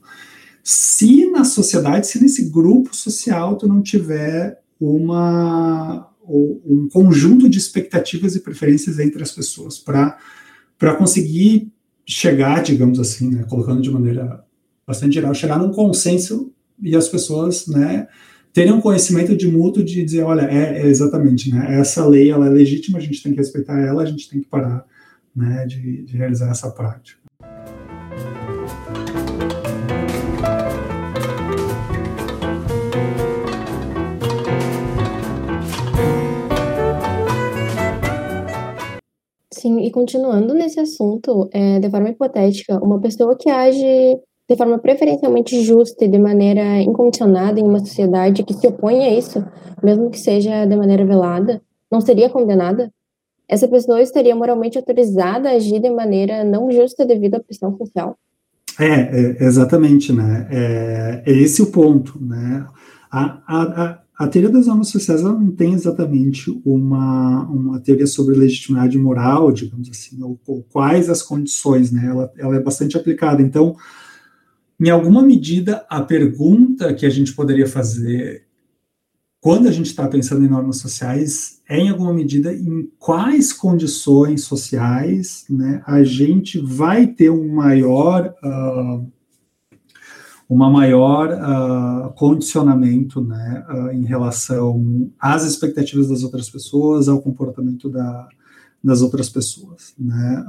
Se 0.64 1.30
na 1.30 1.44
sociedade, 1.44 2.08
se 2.08 2.20
nesse 2.20 2.50
grupo 2.50 2.96
social 2.96 3.56
tu 3.56 3.68
não 3.68 3.80
tiver 3.80 4.58
uma 4.80 6.10
um 6.28 6.88
conjunto 6.92 7.48
de 7.48 7.58
expectativas 7.58 8.34
e 8.34 8.40
preferências 8.40 8.98
entre 8.98 9.22
as 9.22 9.32
pessoas 9.32 9.78
para 9.78 10.94
conseguir 10.96 11.72
chegar, 12.06 12.62
digamos 12.62 13.00
assim, 13.00 13.30
né, 13.30 13.44
colocando 13.48 13.82
de 13.82 13.90
maneira 13.90 14.44
bastante 14.86 15.14
geral, 15.14 15.34
chegar 15.34 15.58
num 15.58 15.72
consenso 15.72 16.52
e 16.80 16.94
as 16.94 17.08
pessoas, 17.08 17.66
né, 17.66 18.06
terem 18.52 18.72
um 18.72 18.80
conhecimento 18.80 19.36
de 19.36 19.48
mútuo 19.48 19.84
de 19.84 20.04
dizer, 20.04 20.22
olha, 20.22 20.42
é, 20.42 20.82
é, 20.82 20.86
exatamente, 20.86 21.50
né, 21.50 21.78
essa 21.80 22.06
lei 22.06 22.30
ela 22.30 22.46
é 22.46 22.50
legítima, 22.50 22.98
a 22.98 23.00
gente 23.00 23.22
tem 23.22 23.32
que 23.32 23.38
respeitar 23.38 23.78
ela, 23.78 24.02
a 24.02 24.06
gente 24.06 24.30
tem 24.30 24.40
que 24.40 24.46
parar 24.46 24.84
né, 25.34 25.66
de, 25.66 26.02
de 26.04 26.16
realizar 26.16 26.50
essa 26.50 26.70
prática. 26.70 27.25
E 39.68 39.90
continuando 39.90 40.54
nesse 40.54 40.78
assunto, 40.78 41.48
é, 41.52 41.80
de 41.80 41.90
forma 41.90 42.10
hipotética, 42.10 42.78
uma 42.82 43.00
pessoa 43.00 43.36
que 43.36 43.50
age 43.50 44.18
de 44.48 44.56
forma 44.56 44.78
preferencialmente 44.78 45.60
justa 45.62 46.04
e 46.04 46.08
de 46.08 46.18
maneira 46.18 46.80
incondicionada 46.80 47.58
em 47.58 47.64
uma 47.64 47.80
sociedade 47.80 48.44
que 48.44 48.54
se 48.54 48.66
opõe 48.66 49.04
a 49.04 49.12
isso, 49.12 49.44
mesmo 49.82 50.08
que 50.08 50.18
seja 50.18 50.64
de 50.64 50.76
maneira 50.76 51.04
velada, 51.04 51.60
não 51.90 52.00
seria 52.00 52.30
condenada? 52.30 52.92
Essa 53.48 53.66
pessoa 53.68 54.00
estaria 54.00 54.34
moralmente 54.34 54.78
autorizada 54.78 55.48
a 55.48 55.52
agir 55.52 55.80
de 55.80 55.90
maneira 55.90 56.44
não 56.44 56.70
justa 56.70 57.04
devido 57.04 57.36
à 57.36 57.40
pressão 57.40 57.76
social? 57.76 58.16
É, 58.78 58.86
é 58.86 59.44
exatamente, 59.44 60.12
né? 60.12 60.46
É, 60.50 61.22
é, 61.26 61.32
esse 61.32 61.62
o 61.62 61.70
ponto, 61.70 62.18
né? 62.20 62.66
A, 63.10 63.40
a, 63.46 63.84
a, 63.84 63.98
a 64.18 64.26
teoria 64.26 64.50
das 64.50 64.66
normas 64.66 64.88
sociais 64.88 65.22
não 65.22 65.50
tem 65.50 65.74
exatamente 65.74 66.50
uma, 66.64 67.42
uma 67.50 67.80
teoria 67.80 68.06
sobre 68.06 68.34
legitimidade 68.34 68.96
moral, 68.96 69.52
digamos 69.52 69.90
assim, 69.90 70.22
ou, 70.22 70.40
ou 70.46 70.62
quais 70.62 71.10
as 71.10 71.22
condições, 71.22 71.92
né? 71.92 72.06
Ela, 72.06 72.32
ela 72.38 72.56
é 72.56 72.60
bastante 72.60 72.96
aplicada. 72.96 73.42
Então, 73.42 73.76
em 74.80 74.88
alguma 74.88 75.22
medida, 75.22 75.84
a 75.88 76.00
pergunta 76.00 76.94
que 76.94 77.04
a 77.04 77.10
gente 77.10 77.34
poderia 77.34 77.66
fazer 77.66 78.46
quando 79.46 79.68
a 79.68 79.70
gente 79.70 79.86
está 79.86 80.08
pensando 80.08 80.44
em 80.44 80.48
normas 80.48 80.78
sociais 80.78 81.60
é, 81.68 81.78
em 81.78 81.88
alguma 81.88 82.12
medida, 82.12 82.52
em 82.52 82.90
quais 82.98 83.52
condições 83.52 84.42
sociais 84.42 85.44
né, 85.48 85.82
a 85.86 86.02
gente 86.02 86.58
vai 86.58 87.06
ter 87.06 87.30
um 87.30 87.54
maior, 87.54 88.34
uh, 88.42 89.06
uma 90.48 90.70
maior 90.70 91.30
uh, 91.32 92.12
condicionamento 92.14 93.20
né, 93.20 93.64
uh, 93.68 93.90
em 93.90 94.04
relação 94.04 95.10
às 95.18 95.44
expectativas 95.44 96.08
das 96.08 96.22
outras 96.22 96.48
pessoas, 96.48 97.08
ao 97.08 97.20
comportamento 97.20 97.88
da, 97.88 98.28
das 98.82 99.02
outras 99.02 99.28
pessoas. 99.28 99.92
Né? 99.98 100.44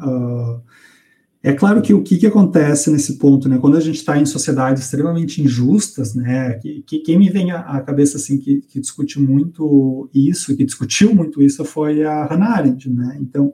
É 1.47 1.53
claro 1.53 1.81
que 1.81 1.93
o 1.93 2.03
que, 2.03 2.17
que 2.17 2.27
acontece 2.27 2.91
nesse 2.91 3.17
ponto, 3.17 3.47
né, 3.47 3.57
quando 3.57 3.77
a 3.77 3.79
gente 3.79 3.95
está 3.95 4.19
em 4.19 4.25
sociedades 4.25 4.83
extremamente 4.83 5.41
injustas, 5.41 6.13
né, 6.13 6.55
que, 6.55 6.81
que 6.81 6.99
quem 6.99 7.17
me 7.17 7.29
vem 7.29 7.51
à, 7.51 7.61
à 7.61 7.81
cabeça 7.81 8.17
assim 8.17 8.37
que, 8.37 8.61
que, 8.61 8.79
discute 8.81 9.17
muito 9.17 10.09
isso, 10.13 10.55
que 10.57 10.65
discutiu 10.65 11.15
muito 11.15 11.41
isso, 11.41 11.63
foi 11.63 12.03
a 12.03 12.25
Hannah 12.25 12.49
Arendt, 12.49 12.89
né. 12.89 13.17
Então, 13.21 13.53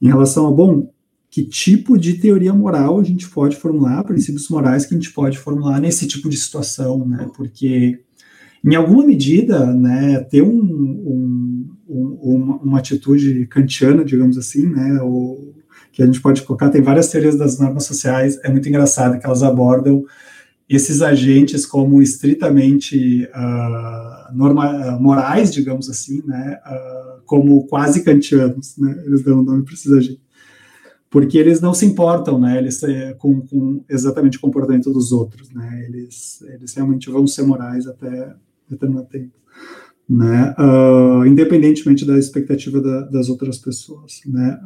em 0.00 0.06
relação 0.06 0.46
a 0.46 0.50
bom, 0.52 0.92
que 1.34 1.42
tipo 1.42 1.98
de 1.98 2.14
teoria 2.14 2.54
moral 2.54 3.00
a 3.00 3.02
gente 3.02 3.28
pode 3.28 3.56
formular, 3.56 4.04
princípios 4.04 4.48
morais 4.48 4.86
que 4.86 4.94
a 4.94 4.96
gente 4.96 5.12
pode 5.12 5.36
formular 5.36 5.80
nesse 5.80 6.06
tipo 6.06 6.28
de 6.28 6.36
situação, 6.36 7.04
né, 7.04 7.28
porque 7.36 7.98
em 8.64 8.76
alguma 8.76 9.04
medida, 9.04 9.66
né, 9.74 10.20
ter 10.20 10.42
um, 10.42 10.48
um, 10.48 11.76
um, 11.88 12.18
uma, 12.22 12.56
uma 12.58 12.78
atitude 12.78 13.48
kantiana, 13.48 14.04
digamos 14.04 14.38
assim, 14.38 14.64
né, 14.64 15.02
ou 15.02 15.52
que 15.92 16.04
a 16.04 16.06
gente 16.06 16.20
pode 16.20 16.40
colocar, 16.42 16.70
tem 16.70 16.80
várias 16.80 17.08
teorias 17.08 17.36
das 17.36 17.58
normas 17.58 17.82
sociais, 17.82 18.38
é 18.44 18.48
muito 18.48 18.68
engraçado 18.68 19.18
que 19.18 19.26
elas 19.26 19.42
abordam 19.42 20.04
esses 20.68 21.02
agentes 21.02 21.66
como 21.66 22.00
estritamente 22.00 23.28
uh, 23.34 24.36
norma, 24.36 24.70
uh, 24.70 25.02
morais, 25.02 25.52
digamos 25.52 25.90
assim, 25.90 26.22
né, 26.24 26.60
uh, 26.64 27.22
como 27.26 27.66
quase 27.66 28.04
kantianos, 28.04 28.78
né, 28.78 29.02
eles 29.04 29.24
dão 29.24 29.40
o 29.40 29.42
nome 29.42 29.64
para 29.64 29.74
esses 29.74 29.90
agentes, 29.90 30.23
porque 31.14 31.38
eles 31.38 31.60
não 31.60 31.72
se 31.72 31.86
importam, 31.86 32.40
né, 32.40 32.58
eles 32.58 32.82
é, 32.82 33.12
com, 33.12 33.40
com, 33.42 33.84
exatamente 33.88 34.36
o 34.36 34.40
comportamento 34.40 34.92
dos 34.92 35.12
outros, 35.12 35.48
né, 35.50 35.84
eles, 35.86 36.42
eles 36.42 36.74
realmente 36.74 37.08
vão 37.08 37.24
ser 37.24 37.44
morais 37.44 37.86
até 37.86 38.34
determinado 38.68 39.06
tempo, 39.06 39.32
né, 40.10 40.52
independentemente 41.24 42.04
da 42.04 42.18
expectativa 42.18 42.80
da, 42.80 43.02
das 43.02 43.28
outras 43.28 43.58
pessoas, 43.58 44.22
né, 44.26 44.60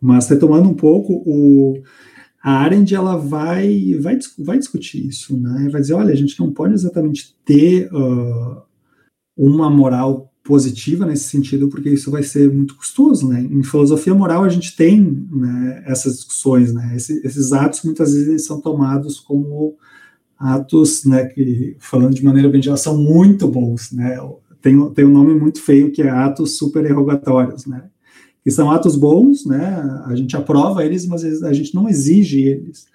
mas 0.00 0.28
retomando 0.28 0.68
um 0.68 0.74
pouco, 0.74 1.12
o, 1.26 1.82
a 2.40 2.52
Arendt 2.60 2.94
ela 2.94 3.16
vai, 3.16 3.94
vai, 4.00 4.16
vai 4.38 4.58
discutir 4.58 5.04
isso, 5.06 5.36
né? 5.36 5.68
Vai 5.70 5.80
dizer, 5.80 5.94
olha, 5.94 6.12
a 6.12 6.16
gente 6.16 6.40
não 6.40 6.52
pode 6.52 6.74
exatamente 6.74 7.36
ter 7.44 7.88
uh, 7.94 8.62
uma 9.36 9.70
moral 9.70 10.31
positiva 10.42 11.06
nesse 11.06 11.24
sentido, 11.24 11.68
porque 11.68 11.90
isso 11.90 12.10
vai 12.10 12.22
ser 12.22 12.52
muito 12.52 12.74
custoso, 12.76 13.28
né? 13.28 13.40
Em 13.40 13.62
filosofia 13.62 14.14
moral 14.14 14.44
a 14.44 14.48
gente 14.48 14.74
tem 14.74 15.26
né, 15.30 15.84
essas 15.86 16.16
discussões, 16.16 16.72
né? 16.72 16.94
Esses, 16.96 17.24
esses 17.24 17.52
atos 17.52 17.82
muitas 17.82 18.12
vezes 18.14 18.44
são 18.44 18.60
tomados 18.60 19.20
como 19.20 19.76
atos, 20.36 21.04
né, 21.04 21.26
que 21.26 21.76
falando 21.78 22.14
de 22.14 22.24
maneira 22.24 22.48
bem 22.48 22.60
geral 22.60 22.76
são 22.76 22.98
muito 22.98 23.46
bons, 23.46 23.92
né? 23.92 24.18
Tem, 24.60 24.90
tem 24.90 25.04
um 25.04 25.12
nome 25.12 25.34
muito 25.34 25.60
feio 25.62 25.92
que 25.92 26.02
é 26.02 26.10
atos 26.10 26.56
super 26.56 26.84
errogatórios, 26.84 27.66
né? 27.66 27.84
que 28.42 28.50
são 28.50 28.70
atos 28.70 28.96
bons, 28.96 29.46
né? 29.46 30.02
A 30.06 30.16
gente 30.16 30.36
aprova 30.36 30.84
eles, 30.84 31.06
mas 31.06 31.42
a 31.42 31.52
gente 31.52 31.74
não 31.74 31.88
exige 31.88 32.42
eles, 32.42 32.86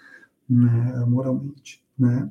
né, 0.50 1.06
moralmente, 1.08 1.82
né? 1.98 2.30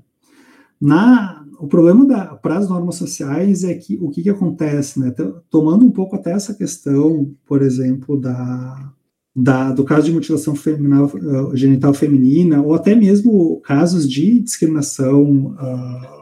Na, 0.80 1.44
o 1.58 1.66
problema 1.66 2.36
para 2.36 2.58
as 2.58 2.68
normas 2.68 2.96
sociais 2.96 3.64
é 3.64 3.74
que 3.74 3.98
o 4.00 4.10
que, 4.10 4.22
que 4.22 4.30
acontece, 4.30 5.00
né? 5.00 5.14
Tomando 5.50 5.84
um 5.84 5.90
pouco 5.90 6.16
até 6.16 6.32
essa 6.32 6.54
questão, 6.54 7.34
por 7.46 7.62
exemplo, 7.62 8.20
da, 8.20 8.92
da, 9.34 9.72
do 9.72 9.84
caso 9.84 10.06
de 10.06 10.12
mutilação 10.12 10.54
uh, 10.54 11.56
genital 11.56 11.92
feminina, 11.92 12.60
ou 12.62 12.74
até 12.74 12.94
mesmo 12.94 13.60
casos 13.60 14.08
de 14.08 14.40
discriminação 14.40 15.54
uh, 15.54 16.16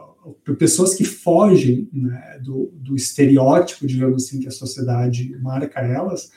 pessoas 0.57 0.93
que 0.93 1.03
fogem 1.03 1.87
né, 1.93 2.39
do, 2.43 2.71
do, 2.75 2.95
estereótipo, 2.95 3.85
digamos 3.85 4.23
assim, 4.23 4.39
que 4.39 4.47
a 4.47 4.51
sociedade 4.51 5.37
marca 5.41 5.79
elas, 5.81 6.31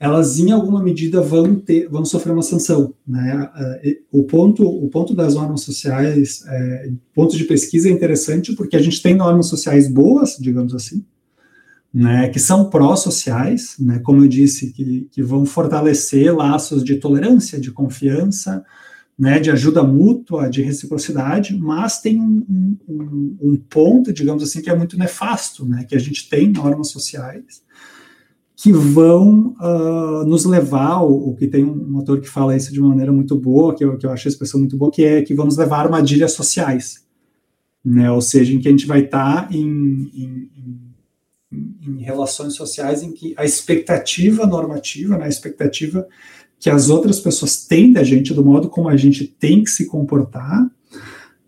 elas 0.00 0.38
em 0.38 0.52
alguma 0.52 0.80
medida 0.82 1.20
vão 1.20 1.56
ter, 1.56 1.88
vão 1.88 2.04
sofrer 2.04 2.32
uma 2.32 2.42
sanção, 2.42 2.94
né? 3.06 3.50
O 4.12 4.22
ponto, 4.22 4.64
o 4.64 4.88
ponto 4.88 5.12
das 5.12 5.34
normas 5.34 5.62
sociais, 5.62 6.44
é, 6.46 6.90
ponto 7.12 7.36
de 7.36 7.44
pesquisa 7.44 7.88
é 7.88 7.92
interessante 7.92 8.54
porque 8.54 8.76
a 8.76 8.82
gente 8.82 9.02
tem 9.02 9.14
normas 9.14 9.46
sociais 9.46 9.90
boas, 9.90 10.36
digamos 10.38 10.72
assim, 10.72 11.04
né, 11.92 12.28
que 12.28 12.38
são 12.38 12.68
pró-sociais, 12.70 13.74
né, 13.78 13.98
como 13.98 14.22
eu 14.22 14.28
disse, 14.28 14.72
que, 14.72 15.08
que 15.10 15.22
vão 15.22 15.44
fortalecer 15.44 16.34
laços 16.36 16.84
de 16.84 16.96
tolerância, 16.96 17.58
de 17.58 17.72
confiança, 17.72 18.64
né, 19.18 19.40
de 19.40 19.50
ajuda 19.50 19.82
mútua, 19.82 20.48
de 20.48 20.62
reciprocidade, 20.62 21.56
mas 21.56 22.00
tem 22.00 22.20
um, 22.20 22.76
um, 22.86 23.36
um 23.40 23.56
ponto, 23.56 24.12
digamos 24.12 24.42
assim, 24.44 24.60
que 24.60 24.70
é 24.70 24.76
muito 24.76 24.96
nefasto, 24.96 25.64
né, 25.64 25.84
que 25.88 25.96
a 25.96 25.98
gente 25.98 26.28
tem 26.28 26.52
normas 26.52 26.90
sociais 26.90 27.62
que 28.60 28.72
vão 28.72 29.54
uh, 29.60 30.24
nos 30.26 30.44
levar, 30.44 31.00
o, 31.04 31.32
que 31.36 31.46
tem 31.46 31.64
um 31.64 31.96
autor 31.96 32.20
que 32.20 32.28
fala 32.28 32.56
isso 32.56 32.72
de 32.72 32.80
uma 32.80 32.88
maneira 32.88 33.12
muito 33.12 33.36
boa, 33.36 33.72
que 33.72 33.84
eu, 33.84 33.96
que 33.96 34.04
eu 34.04 34.10
acho 34.10 34.26
a 34.26 34.30
expressão 34.30 34.58
muito 34.58 34.76
boa, 34.76 34.90
que 34.90 35.04
é 35.04 35.22
que 35.22 35.32
vamos 35.32 35.56
levar 35.56 35.84
armadilhas 35.84 36.32
sociais, 36.32 37.06
né, 37.84 38.10
ou 38.10 38.20
seja, 38.20 38.52
em 38.52 38.58
que 38.58 38.66
a 38.66 38.70
gente 38.72 38.84
vai 38.84 39.02
estar 39.02 39.46
tá 39.46 39.54
em, 39.54 39.62
em, 39.62 40.50
em, 41.52 41.76
em, 41.86 42.02
relações 42.02 42.54
sociais 42.54 43.00
em 43.00 43.12
que 43.12 43.32
a 43.36 43.44
expectativa 43.44 44.44
normativa, 44.44 45.16
né, 45.16 45.26
a 45.26 45.28
expectativa 45.28 46.04
que 46.58 46.68
as 46.68 46.90
outras 46.90 47.20
pessoas 47.20 47.64
têm 47.64 47.92
da 47.92 48.02
gente, 48.02 48.34
do 48.34 48.44
modo 48.44 48.68
como 48.68 48.88
a 48.88 48.96
gente 48.96 49.24
tem 49.24 49.62
que 49.62 49.70
se 49.70 49.86
comportar, 49.86 50.68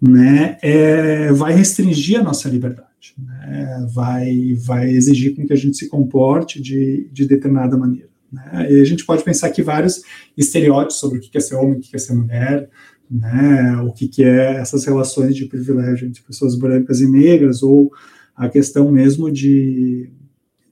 né, 0.00 0.58
é, 0.62 1.32
vai 1.32 1.54
restringir 1.54 2.20
a 2.20 2.22
nossa 2.22 2.48
liberdade 2.48 2.89
né, 3.18 3.86
vai, 3.92 4.54
vai 4.54 4.90
exigir 4.90 5.34
com 5.34 5.46
que 5.46 5.52
a 5.52 5.56
gente 5.56 5.76
se 5.76 5.88
comporte 5.88 6.60
de, 6.60 7.08
de 7.12 7.26
determinada 7.26 7.76
maneira. 7.76 8.08
Né? 8.32 8.72
E 8.72 8.80
a 8.80 8.84
gente 8.84 9.04
pode 9.04 9.24
pensar 9.24 9.50
que 9.50 9.62
vários 9.62 10.02
estereótipos 10.36 10.98
sobre 10.98 11.18
o 11.18 11.20
que 11.20 11.36
é 11.36 11.40
ser 11.40 11.56
homem, 11.56 11.78
o 11.78 11.80
que 11.80 11.94
é 11.94 11.98
ser 11.98 12.14
mulher, 12.14 12.68
né, 13.10 13.76
o 13.82 13.92
que 13.92 14.22
é 14.22 14.56
essas 14.56 14.84
relações 14.84 15.34
de 15.34 15.46
privilégio 15.46 16.06
entre 16.06 16.22
pessoas 16.22 16.56
brancas 16.56 17.00
e 17.00 17.08
negras, 17.08 17.62
ou 17.62 17.90
a 18.36 18.48
questão 18.48 18.90
mesmo 18.92 19.30
de, 19.30 20.08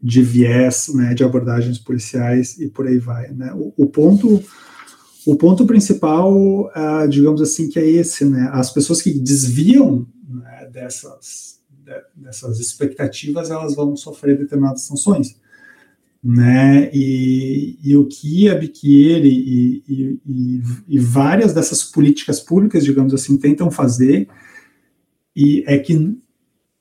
de 0.01 0.23
viés, 0.23 0.89
né, 0.95 1.15
de 1.15 1.25
abordagens 1.25 1.79
policiais 1.79 2.59
e 2.61 2.69
por 2.69 2.87
aí 2.87 2.99
vai. 2.99 3.33
Né? 3.33 3.53
O, 3.55 3.73
o 3.77 3.87
ponto 3.87 4.41
o 5.27 5.37
ponto 5.37 5.67
principal, 5.67 6.33
uh, 6.33 7.07
digamos 7.07 7.43
assim, 7.43 7.69
que 7.69 7.79
é 7.79 7.87
esse, 7.87 8.25
né? 8.25 8.49
As 8.51 8.73
pessoas 8.73 9.03
que 9.03 9.13
desviam 9.13 10.07
né, 10.27 10.71
dessas 10.73 11.58
dessas 12.15 12.59
expectativas, 12.61 13.51
elas 13.51 13.75
vão 13.75 13.97
sofrer 13.97 14.37
determinadas 14.39 14.83
sanções. 14.83 15.37
Né? 16.23 16.91
E, 16.93 17.79
e 17.83 17.97
o 17.97 18.07
que 18.07 18.49
a 18.51 18.61
e, 18.61 18.73
e, 19.25 20.21
e, 20.27 20.63
e, 20.89 20.99
várias 20.99 21.55
dessas 21.55 21.85
políticas 21.85 22.41
públicas, 22.41 22.85
digamos 22.85 23.15
assim, 23.15 23.37
tentam 23.37 23.71
fazer, 23.71 24.29
e 25.35 25.63
é 25.67 25.79
que 25.79 26.19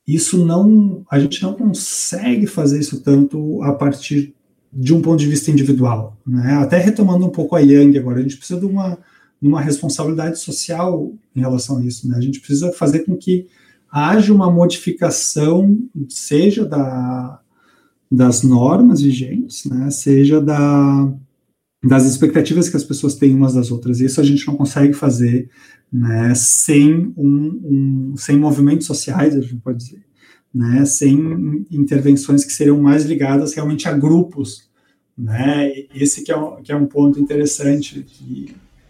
isso 0.07 0.43
não, 0.43 1.05
a 1.11 1.19
gente 1.19 1.43
não 1.43 1.53
consegue 1.53 2.47
fazer 2.47 2.79
isso 2.79 3.01
tanto 3.01 3.61
a 3.61 3.73
partir 3.73 4.33
de 4.71 4.93
um 4.93 5.01
ponto 5.01 5.19
de 5.19 5.27
vista 5.27 5.51
individual, 5.51 6.17
né? 6.25 6.53
Até 6.53 6.77
retomando 6.77 7.25
um 7.25 7.29
pouco 7.29 7.55
a 7.55 7.59
Yang 7.59 7.99
agora, 7.99 8.19
a 8.19 8.21
gente 8.21 8.37
precisa 8.37 8.59
de 8.59 8.65
uma, 8.65 8.97
uma 9.41 9.61
responsabilidade 9.61 10.39
social 10.39 11.13
em 11.35 11.41
relação 11.41 11.77
a 11.77 11.85
isso, 11.85 12.07
né? 12.07 12.17
A 12.17 12.21
gente 12.21 12.39
precisa 12.39 12.71
fazer 12.71 12.99
com 12.99 13.15
que 13.15 13.47
haja 13.91 14.33
uma 14.33 14.51
modificação, 14.51 15.77
seja 16.09 16.65
da, 16.65 17.39
das 18.11 18.43
normas 18.43 19.01
vigentes, 19.01 19.65
né, 19.65 19.89
seja 19.89 20.41
da, 20.41 21.11
das 21.83 22.05
expectativas 22.05 22.69
que 22.69 22.77
as 22.77 22.83
pessoas 22.83 23.15
têm 23.15 23.35
umas 23.35 23.53
das 23.53 23.71
outras. 23.71 23.99
Isso 23.99 24.19
a 24.19 24.23
gente 24.23 24.45
não 24.47 24.55
consegue 24.55 24.93
fazer 24.93 25.49
né, 25.91 26.33
sem, 26.35 27.13
um, 27.17 28.11
um, 28.13 28.17
sem 28.17 28.37
movimentos 28.37 28.87
sociais, 28.87 29.35
a 29.35 29.41
gente 29.41 29.57
pode 29.57 29.77
dizer, 29.77 30.03
né, 30.53 30.85
sem 30.85 31.65
intervenções 31.71 32.43
que 32.43 32.53
seriam 32.53 32.81
mais 32.81 33.05
ligadas 33.05 33.53
realmente 33.53 33.87
a 33.87 33.93
grupos. 33.93 34.67
Né, 35.17 35.71
esse 35.95 36.23
que 36.23 36.31
é, 36.31 36.37
um, 36.37 36.61
que 36.61 36.71
é 36.71 36.75
um 36.75 36.85
ponto 36.85 37.19
interessante, 37.19 38.05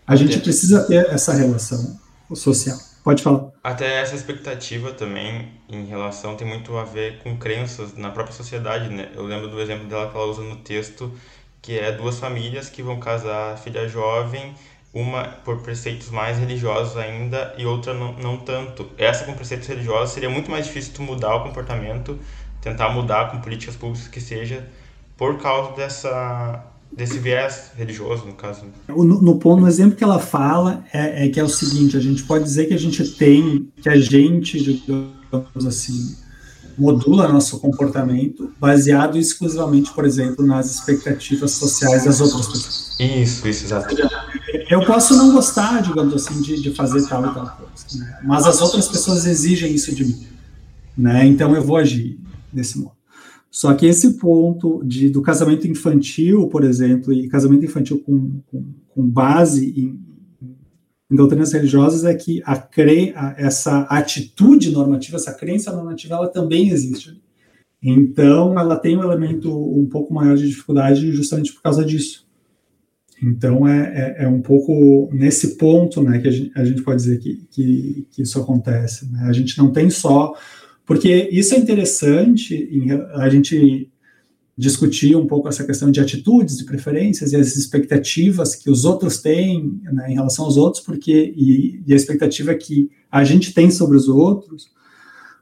a 0.05 0.15
gente 0.15 0.39
precisa 0.39 0.83
ter 0.83 1.05
essa 1.05 1.33
relação 1.33 1.97
social. 2.33 2.77
Pode 3.03 3.23
falar. 3.23 3.56
Até 3.67 3.99
essa 3.99 4.15
expectativa 4.15 4.93
também 4.93 5.51
em 5.67 5.83
relação 5.87 6.37
tem 6.37 6.47
muito 6.47 6.77
a 6.77 6.85
ver 6.85 7.19
com 7.19 7.37
crenças 7.37 7.93
na 7.97 8.09
própria 8.09 8.33
sociedade, 8.33 8.87
né? 8.87 9.11
Eu 9.13 9.25
lembro 9.25 9.49
do 9.49 9.59
exemplo 9.59 9.85
dela 9.89 10.09
que 10.09 10.15
ela 10.15 10.25
usa 10.25 10.41
no 10.41 10.55
texto, 10.55 11.11
que 11.61 11.77
é 11.77 11.91
duas 11.91 12.17
famílias 12.17 12.69
que 12.69 12.81
vão 12.81 12.97
casar 12.97 13.57
filha 13.57 13.85
jovem, 13.85 14.55
uma 14.93 15.25
por 15.43 15.61
preceitos 15.63 16.09
mais 16.09 16.39
religiosos 16.39 16.95
ainda 16.95 17.53
e 17.57 17.65
outra 17.65 17.93
não, 17.93 18.13
não 18.13 18.37
tanto. 18.37 18.89
Essa 18.97 19.25
com 19.25 19.33
preceitos 19.33 19.67
religiosos 19.67 20.11
seria 20.13 20.29
muito 20.29 20.49
mais 20.49 20.65
difícil 20.65 20.93
tu 20.93 21.01
mudar 21.01 21.35
o 21.35 21.43
comportamento, 21.43 22.17
tentar 22.61 22.87
mudar 22.91 23.31
com 23.31 23.41
políticas 23.41 23.75
públicas 23.75 24.07
que 24.07 24.21
seja, 24.21 24.65
por 25.17 25.41
causa 25.41 25.75
dessa 25.75 26.63
desse 26.91 27.19
viés 27.19 27.71
religioso, 27.75 28.25
no 28.25 28.33
caso. 28.33 28.65
No, 28.87 29.03
no, 29.03 29.37
ponto, 29.37 29.61
no 29.61 29.67
exemplo 29.67 29.95
que 29.95 30.03
ela 30.03 30.19
fala, 30.19 30.83
é, 30.91 31.25
é, 31.25 31.29
que 31.29 31.39
é 31.39 31.43
o 31.43 31.49
seguinte, 31.49 31.95
a 31.95 31.99
gente 31.99 32.23
pode 32.23 32.43
dizer 32.43 32.65
que 32.65 32.73
a 32.73 32.79
gente 32.79 33.03
tem, 33.11 33.69
que 33.81 33.89
a 33.89 33.99
gente, 33.99 34.61
digamos 34.61 35.65
assim, 35.65 36.15
modula 36.77 37.27
nosso 37.27 37.59
comportamento 37.59 38.51
baseado 38.59 39.17
exclusivamente, 39.17 39.91
por 39.91 40.05
exemplo, 40.05 40.45
nas 40.45 40.71
expectativas 40.71 41.51
sociais 41.51 42.05
das 42.05 42.21
outras 42.21 42.47
pessoas. 42.47 42.99
Isso, 42.99 43.47
isso, 43.47 43.65
exato. 43.65 43.95
Eu 44.69 44.85
posso 44.85 45.15
não 45.15 45.31
gostar, 45.31 45.81
digamos 45.81 46.13
assim, 46.13 46.41
de, 46.41 46.61
de 46.61 46.73
fazer 46.73 47.07
tal 47.07 47.21
e 47.25 47.33
tal 47.33 47.57
coisa, 47.57 47.99
né? 47.99 48.19
mas 48.23 48.45
as 48.45 48.61
outras 48.61 48.87
pessoas 48.87 49.25
exigem 49.25 49.73
isso 49.73 49.93
de 49.93 50.05
mim, 50.05 50.27
né? 50.97 51.25
Então 51.25 51.55
eu 51.55 51.63
vou 51.63 51.77
agir 51.77 52.19
desse 52.51 52.77
modo. 52.77 52.96
Só 53.57 53.73
que 53.73 53.87
esse 53.87 54.19
ponto 54.19 54.83
de, 54.85 55.09
do 55.09 55.19
casamento 55.19 55.67
infantil, 55.67 56.47
por 56.47 56.63
exemplo, 56.63 57.11
e 57.11 57.27
casamento 57.27 57.65
infantil 57.65 57.97
com, 58.05 58.39
com, 58.45 58.63
com 58.87 59.09
base 59.09 59.73
em, 59.75 59.99
em, 61.09 61.15
doutrinas 61.15 61.51
religiosas, 61.51 62.05
é 62.05 62.13
que 62.13 62.39
a 62.45 62.55
cre, 62.55 63.15
essa 63.35 63.79
atitude 63.89 64.69
normativa, 64.69 65.17
essa 65.17 65.33
crença 65.33 65.71
normativa, 65.71 66.13
ela 66.13 66.27
também 66.27 66.69
existe. 66.69 67.19
Então, 67.81 68.59
ela 68.59 68.75
tem 68.75 68.95
um 68.95 69.01
elemento 69.01 69.51
um 69.51 69.87
pouco 69.87 70.13
maior 70.13 70.37
de 70.37 70.47
dificuldade 70.47 71.11
justamente 71.11 71.51
por 71.51 71.63
causa 71.63 71.83
disso. 71.83 72.27
Então, 73.23 73.67
é, 73.67 74.17
é, 74.19 74.25
é 74.25 74.27
um 74.27 74.39
pouco 74.39 75.09
nesse 75.11 75.57
ponto 75.57 76.03
né, 76.03 76.19
que 76.19 76.27
a 76.27 76.31
gente, 76.31 76.51
a 76.55 76.63
gente 76.63 76.83
pode 76.83 77.01
dizer 77.01 77.17
que, 77.17 77.47
que, 77.49 78.07
que 78.11 78.21
isso 78.21 78.39
acontece. 78.39 79.11
Né? 79.11 79.21
A 79.23 79.33
gente 79.33 79.57
não 79.57 79.73
tem 79.73 79.89
só 79.89 80.35
porque 80.87 81.27
isso 81.33 81.53
é 81.53 81.57
interessante, 81.57 82.69
a 83.15 83.27
gente 83.27 83.91
discutir 84.57 85.17
um 85.17 85.27
pouco 85.27 85.49
essa 85.49 85.65
questão 85.65 85.91
de 85.91 85.99
atitudes, 85.99 86.57
de 86.57 86.63
preferências 86.63 87.33
e 87.33 87.35
as 87.35 87.57
expectativas 87.57 88.55
que 88.55 88.71
os 88.71 88.85
outros 88.85 89.17
têm 89.17 89.81
né, 89.83 90.09
em 90.09 90.15
relação 90.15 90.45
aos 90.45 90.55
outros, 90.55 90.81
porque 90.81 91.33
e, 91.35 91.83
e, 91.85 91.93
a 91.93 91.95
expectativa 91.95 92.55
que 92.55 92.89
a 93.11 93.21
gente 93.25 93.53
tem 93.53 93.69
sobre 93.69 93.97
os 93.97 94.07
outros, 94.07 94.71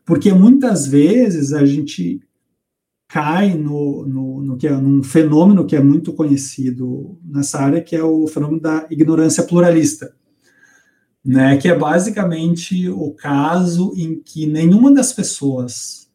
porque 0.03 0.33
muitas 0.33 0.87
vezes 0.87 1.53
a 1.53 1.63
gente 1.63 2.19
cai 3.07 3.55
no, 3.55 4.03
no, 4.03 4.41
no 4.41 4.57
que 4.57 4.67
é 4.67 4.75
num 4.75 5.03
fenômeno 5.03 5.67
que 5.67 5.75
é 5.75 5.81
muito 5.81 6.11
conhecido 6.11 7.19
nessa 7.23 7.59
área, 7.59 7.83
que 7.83 7.95
é 7.95 8.03
o 8.03 8.25
fenômeno 8.27 8.59
da 8.59 8.87
ignorância 8.89 9.43
pluralista 9.43 10.11
né, 11.25 11.57
que 11.57 11.67
é 11.67 11.75
basicamente 11.75 12.87
o 12.87 13.09
caso 13.09 13.91
em 13.97 14.21
que 14.21 14.45
nenhuma 14.45 14.93
das 14.93 15.11
pessoas 15.11 16.07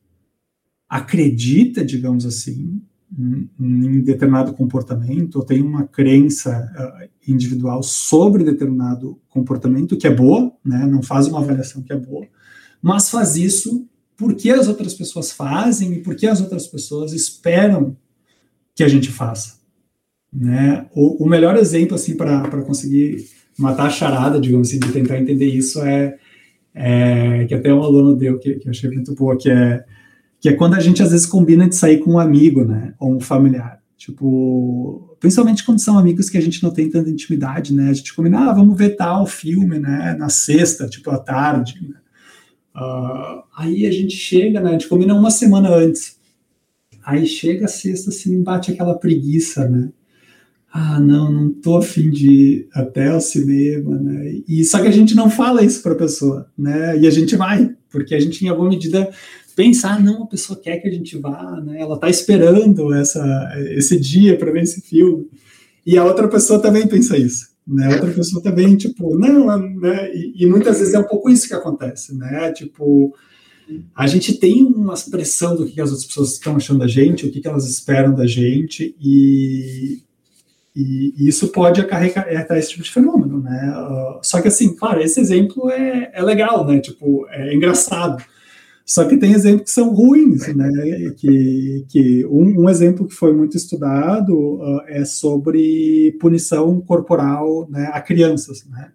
acredita, 0.88 1.84
digamos 1.84 2.24
assim, 2.24 2.80
em, 3.58 4.00
determinado 4.02 4.52
comportamento, 4.52 5.36
ou 5.36 5.44
tem 5.44 5.60
uma 5.60 5.84
crença 5.84 6.72
uh, 6.76 7.08
individual 7.26 7.82
sobre 7.82 8.44
determinado 8.44 9.20
comportamento 9.28 9.96
que 9.96 10.06
é 10.06 10.14
boa, 10.14 10.52
né, 10.64 10.86
não 10.86 11.02
faz 11.02 11.26
uma 11.26 11.40
avaliação 11.40 11.82
que 11.82 11.92
é 11.92 11.96
boa, 11.96 12.26
mas 12.80 13.10
faz 13.10 13.36
isso 13.36 13.88
porque 14.16 14.50
as 14.50 14.68
outras 14.68 14.94
pessoas 14.94 15.32
fazem 15.32 15.94
e 15.94 16.02
porque 16.02 16.26
as 16.26 16.40
outras 16.40 16.68
pessoas 16.68 17.12
esperam 17.12 17.96
que 18.76 18.84
a 18.84 18.88
gente 18.88 19.10
faça. 19.10 19.58
Né? 20.32 20.86
O, 20.94 21.24
o 21.24 21.28
melhor 21.28 21.56
exemplo 21.56 21.96
assim 21.96 22.16
para 22.16 22.62
conseguir 22.62 23.39
matar 23.60 23.86
a 23.86 23.90
charada, 23.90 24.40
digamos 24.40 24.68
assim, 24.68 24.78
de 24.78 24.92
tentar 24.92 25.18
entender 25.18 25.46
isso 25.46 25.80
é, 25.82 26.16
é, 26.74 27.44
que 27.46 27.54
até 27.54 27.72
um 27.72 27.82
aluno 27.82 28.16
deu, 28.16 28.38
que, 28.38 28.54
que 28.54 28.66
eu 28.66 28.70
achei 28.70 28.90
muito 28.90 29.14
boa, 29.14 29.36
que 29.36 29.50
é, 29.50 29.84
que 30.40 30.48
é 30.48 30.52
quando 30.52 30.74
a 30.74 30.80
gente 30.80 31.02
às 31.02 31.10
vezes 31.10 31.26
combina 31.26 31.68
de 31.68 31.76
sair 31.76 31.98
com 31.98 32.12
um 32.12 32.18
amigo, 32.18 32.64
né, 32.64 32.94
ou 32.98 33.14
um 33.14 33.20
familiar. 33.20 33.80
Tipo, 34.00 35.14
principalmente 35.20 35.62
quando 35.62 35.78
são 35.78 35.98
amigos 35.98 36.30
que 36.30 36.38
a 36.38 36.40
gente 36.40 36.62
não 36.62 36.70
tem 36.70 36.88
tanta 36.88 37.10
intimidade, 37.10 37.74
né? 37.74 37.90
A 37.90 37.92
gente 37.92 38.14
combina, 38.14 38.48
ah, 38.48 38.54
vamos 38.54 38.74
ver 38.74 38.96
tal 38.96 39.26
filme, 39.26 39.78
né? 39.78 40.16
Na 40.18 40.30
sexta, 40.30 40.88
tipo, 40.88 41.10
à 41.10 41.18
tarde. 41.18 41.78
Né? 41.86 41.96
Uh, 42.74 43.42
aí 43.54 43.86
a 43.86 43.92
gente 43.92 44.16
chega, 44.16 44.58
né? 44.58 44.70
A 44.70 44.72
gente 44.72 44.88
combina 44.88 45.14
uma 45.14 45.30
semana 45.30 45.68
antes. 45.68 46.18
Aí 47.04 47.26
chega 47.26 47.66
a 47.66 47.68
sexta, 47.68 48.08
assim, 48.08 48.42
bate 48.42 48.72
aquela 48.72 48.98
preguiça, 48.98 49.68
né? 49.68 49.90
Ah, 50.72 51.00
não, 51.00 51.32
não 51.32 51.50
tô 51.50 51.78
afim 51.78 52.10
de 52.10 52.30
ir 52.30 52.68
até 52.72 53.12
o 53.12 53.20
cinema, 53.20 53.98
né? 53.98 54.40
E 54.46 54.64
só 54.64 54.80
que 54.80 54.86
a 54.86 54.92
gente 54.92 55.16
não 55.16 55.28
fala 55.28 55.64
isso 55.64 55.82
para 55.82 55.92
a 55.92 55.96
pessoa, 55.96 56.48
né? 56.56 56.96
E 56.98 57.08
a 57.08 57.10
gente 57.10 57.34
vai, 57.34 57.74
porque 57.90 58.14
a 58.14 58.20
gente, 58.20 58.44
em 58.44 58.48
alguma 58.48 58.68
medida, 58.68 59.10
pensar, 59.56 59.96
ah, 59.96 59.98
não, 59.98 60.22
a 60.22 60.26
pessoa 60.26 60.58
quer 60.58 60.78
que 60.78 60.86
a 60.86 60.92
gente 60.92 61.18
vá, 61.18 61.60
né? 61.60 61.80
Ela 61.80 61.96
está 61.96 62.08
esperando 62.08 62.94
essa, 62.94 63.52
esse 63.70 63.98
dia 63.98 64.38
para 64.38 64.52
ver 64.52 64.62
esse 64.62 64.80
filme. 64.80 65.28
E 65.84 65.98
a 65.98 66.04
outra 66.04 66.28
pessoa 66.28 66.60
também 66.60 66.86
pensa 66.86 67.18
isso, 67.18 67.48
né? 67.66 67.86
A 67.86 67.94
outra 67.94 68.12
pessoa 68.12 68.40
também, 68.40 68.76
tipo, 68.76 69.18
não, 69.18 69.58
né? 69.58 70.14
E, 70.14 70.44
e, 70.44 70.46
muitas 70.46 70.78
vezes 70.78 70.94
é 70.94 71.00
um 71.00 71.06
pouco 71.06 71.28
isso 71.28 71.48
que 71.48 71.54
acontece, 71.54 72.16
né? 72.16 72.52
Tipo, 72.52 73.12
a 73.94 74.06
gente 74.06 74.34
tem 74.38 74.62
uma 74.62 74.94
expressão 74.94 75.56
do 75.56 75.66
que 75.66 75.80
as 75.80 75.90
outras 75.90 76.06
pessoas 76.06 76.32
estão 76.34 76.54
achando 76.54 76.78
da 76.78 76.86
gente, 76.86 77.26
o 77.26 77.30
que 77.30 77.46
elas 77.46 77.68
esperam 77.68 78.14
da 78.14 78.26
gente, 78.26 78.94
e, 79.00 80.02
e, 80.74 81.14
isso 81.28 81.48
pode 81.48 81.80
acarretar 81.80 82.56
esse 82.56 82.70
tipo 82.70 82.82
de 82.82 82.90
fenômeno, 82.90 83.40
né? 83.40 83.74
Uh, 83.76 84.20
só 84.22 84.40
que, 84.40 84.48
assim, 84.48 84.74
claro, 84.74 85.00
esse 85.00 85.20
exemplo 85.20 85.70
é, 85.70 86.10
é 86.12 86.22
legal, 86.22 86.66
né? 86.66 86.78
Tipo, 86.80 87.26
é 87.30 87.54
engraçado. 87.54 88.22
Só 88.86 89.04
que 89.04 89.16
tem 89.16 89.32
exemplos 89.32 89.64
que 89.64 89.70
são 89.70 89.94
ruins, 89.94 90.52
né? 90.54 90.68
Que, 91.16 91.86
que 91.88 92.26
um, 92.26 92.62
um 92.62 92.70
exemplo 92.70 93.06
que 93.06 93.14
foi 93.14 93.32
muito 93.32 93.56
estudado 93.56 94.32
uh, 94.34 94.80
é 94.86 95.04
sobre 95.04 96.16
punição 96.20 96.80
corporal 96.80 97.68
né, 97.70 97.90
a 97.92 98.00
crianças, 98.00 98.64
né? 98.66 98.90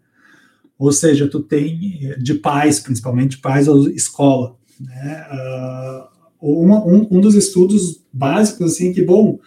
Ou 0.78 0.91
seja, 0.91 1.30
tu 1.30 1.41
tem 1.41 2.13
de 2.21 2.34
pais, 2.34 2.80
principalmente 2.80 3.39
pais 3.39 3.67
ou 3.67 3.88
escola, 3.89 4.57
né? 4.80 5.26
Uh, 5.32 6.15
uma, 6.41 6.86
um, 6.86 7.07
um 7.11 7.21
dos 7.21 7.34
estudos 7.34 8.03
básicos 8.11 8.73
assim 8.73 8.93
que 8.93 9.01
bom 9.01 9.39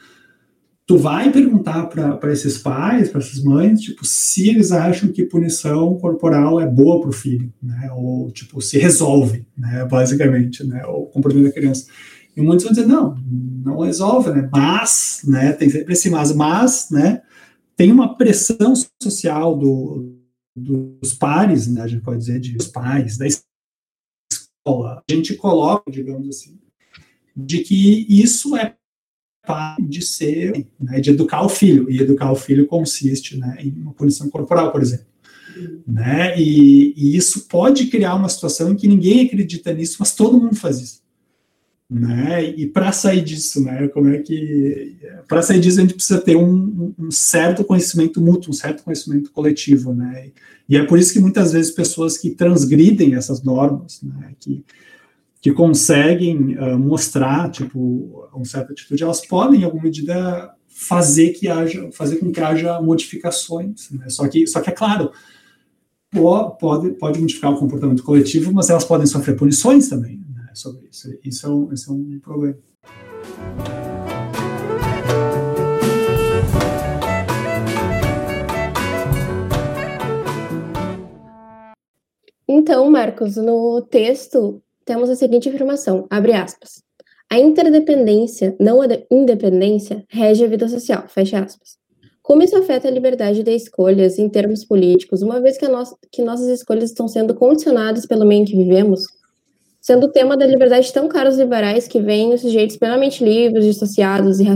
tu 0.88 0.96
vai 0.96 1.30
perguntar 1.30 1.86
para 1.86 2.32
esses 2.32 2.56
pais, 2.56 3.10
para 3.10 3.20
essas 3.20 3.44
mães, 3.44 3.78
tipo, 3.78 4.06
se 4.06 4.48
eles 4.48 4.72
acham 4.72 5.12
que 5.12 5.22
punição 5.22 5.98
corporal 5.98 6.58
é 6.58 6.66
boa 6.66 6.98
para 6.98 7.10
o 7.10 7.12
filho, 7.12 7.52
né? 7.62 7.90
Ou, 7.92 8.30
tipo, 8.30 8.58
se 8.62 8.78
resolve, 8.78 9.46
né? 9.54 9.84
Basicamente, 9.84 10.64
né? 10.64 10.82
O 10.86 11.04
comportamento 11.04 11.48
da 11.48 11.52
criança. 11.52 11.86
E 12.34 12.40
muitos 12.40 12.64
vão 12.64 12.72
dizer, 12.72 12.86
não, 12.86 13.14
não 13.62 13.80
resolve, 13.80 14.30
né? 14.30 14.48
Mas, 14.50 15.20
né? 15.24 15.52
Tem 15.52 15.68
sempre 15.68 15.92
esse 15.92 16.08
mas, 16.08 16.34
mas, 16.34 16.88
né? 16.90 17.20
Tem 17.76 17.92
uma 17.92 18.16
pressão 18.16 18.72
social 19.02 19.58
do, 19.58 20.16
dos 20.56 21.12
pares, 21.12 21.66
né? 21.66 21.82
A 21.82 21.86
gente 21.86 22.02
pode 22.02 22.20
dizer 22.20 22.40
de 22.40 22.56
os 22.56 22.66
pais, 22.66 23.18
da 23.18 23.26
escola. 23.26 25.02
A 25.06 25.12
gente 25.12 25.34
coloca, 25.34 25.90
digamos 25.90 26.26
assim, 26.30 26.58
de 27.36 27.58
que 27.58 28.06
isso 28.08 28.56
é 28.56 28.77
de 29.80 30.02
ser, 30.02 30.66
né, 30.80 31.00
de 31.00 31.10
educar 31.10 31.42
o 31.42 31.48
filho, 31.48 31.90
e 31.90 32.00
educar 32.00 32.30
o 32.30 32.36
filho 32.36 32.66
consiste 32.66 33.36
né, 33.36 33.56
em 33.60 33.70
uma 33.82 33.92
punição 33.92 34.28
corporal, 34.28 34.72
por 34.72 34.82
exemplo. 34.82 35.06
Né, 35.86 36.38
e, 36.38 36.94
e, 36.96 37.16
isso 37.16 37.46
pode 37.48 37.86
criar 37.86 38.14
uma 38.14 38.28
situação 38.28 38.70
em 38.70 38.76
que 38.76 38.86
ninguém 38.86 39.26
acredita 39.26 39.72
nisso, 39.72 39.96
mas 39.98 40.14
todo 40.14 40.38
mundo 40.38 40.54
faz 40.54 40.80
isso. 40.80 41.02
Né, 41.90 42.50
e 42.50 42.66
para 42.66 42.92
sair 42.92 43.22
disso, 43.22 43.64
né, 43.64 43.88
como 43.88 44.10
é 44.10 44.18
que. 44.18 44.98
Para 45.26 45.40
sair 45.40 45.58
disso, 45.58 45.78
a 45.78 45.82
gente 45.82 45.94
precisa 45.94 46.20
ter 46.20 46.36
um, 46.36 46.92
um, 46.98 47.10
certo 47.10 47.64
conhecimento 47.64 48.20
mútuo, 48.20 48.50
um 48.50 48.52
certo 48.54 48.82
conhecimento 48.84 49.32
coletivo. 49.32 49.94
Né, 49.94 50.30
e 50.68 50.76
é 50.76 50.84
por 50.84 50.98
isso 50.98 51.12
que 51.12 51.18
muitas 51.18 51.52
vezes 51.52 51.70
pessoas 51.70 52.18
que 52.18 52.30
transgridem 52.30 53.14
essas 53.14 53.42
normas, 53.42 54.00
né, 54.02 54.34
que 54.38 54.62
que 55.48 55.54
conseguem 55.54 56.58
uh, 56.58 56.78
mostrar, 56.78 57.50
tipo, 57.50 58.28
uma 58.34 58.44
certa 58.44 58.72
atitude, 58.72 59.02
elas 59.02 59.24
podem, 59.26 59.60
em 59.60 59.64
alguma 59.64 59.84
medida, 59.84 60.54
fazer 60.68 61.30
que 61.30 61.48
haja, 61.48 61.90
fazer 61.92 62.16
com 62.16 62.30
que 62.30 62.40
haja 62.40 62.80
modificações. 62.82 63.90
Né? 63.90 64.10
Só 64.10 64.28
que, 64.28 64.46
só 64.46 64.60
que 64.60 64.68
é 64.68 64.72
claro, 64.72 65.10
pode, 66.60 66.90
pode 66.90 67.18
modificar 67.18 67.50
o 67.50 67.58
comportamento 67.58 68.02
coletivo, 68.02 68.52
mas 68.52 68.68
elas 68.68 68.84
podem 68.84 69.06
sofrer 69.06 69.36
punições 69.36 69.88
também 69.88 70.20
né, 70.34 70.50
sobre 70.52 70.86
isso. 70.90 71.08
Isso 71.24 71.46
é 71.46 71.50
um, 71.50 71.72
isso 71.72 71.90
é 71.90 71.94
um 71.94 72.20
problema. 72.20 72.58
Então, 82.46 82.90
Marcos, 82.90 83.36
no 83.36 83.80
texto 83.82 84.62
temos 84.88 85.10
a 85.10 85.14
seguinte 85.14 85.50
afirmação, 85.50 86.06
abre 86.08 86.32
aspas. 86.32 86.82
A 87.30 87.38
interdependência, 87.38 88.56
não 88.58 88.80
a 88.80 88.86
independência, 89.10 90.02
rege 90.08 90.42
a 90.42 90.48
vida 90.48 90.66
social, 90.66 91.04
fecha 91.08 91.40
aspas. 91.40 91.76
Como 92.22 92.42
isso 92.42 92.56
afeta 92.56 92.88
a 92.88 92.90
liberdade 92.90 93.42
de 93.42 93.54
escolhas 93.54 94.18
em 94.18 94.30
termos 94.30 94.64
políticos, 94.64 95.20
uma 95.20 95.42
vez 95.42 95.58
que, 95.58 95.68
nossa, 95.68 95.94
que 96.10 96.22
nossas 96.22 96.48
escolhas 96.48 96.84
estão 96.84 97.06
sendo 97.06 97.34
condicionadas 97.34 98.06
pelo 98.06 98.24
meio 98.24 98.40
em 98.40 98.44
que 98.46 98.56
vivemos? 98.56 99.02
Sendo 99.78 100.06
o 100.06 100.10
tema 100.10 100.38
da 100.38 100.46
liberdade 100.46 100.90
tão 100.90 101.06
caro 101.06 101.28
aos 101.28 101.36
liberais 101.36 101.86
que 101.86 102.00
veem 102.00 102.32
os 102.32 102.40
sujeitos 102.40 102.78
plenamente 102.78 103.22
livres, 103.22 103.66
dissociados 103.66 104.40
e 104.40 104.46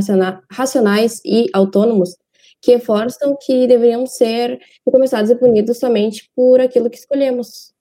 racionais 0.51 1.21
e 1.27 1.47
autônomos, 1.53 2.17
que 2.63 2.73
reforçam 2.73 3.37
que 3.39 3.67
deveriam 3.67 4.07
ser 4.07 4.59
recomeçados 4.87 5.31
e 5.31 5.35
punidos 5.35 5.79
somente 5.79 6.31
por 6.35 6.59
aquilo 6.59 6.89
que 6.89 6.97
escolhemos, 6.97 7.72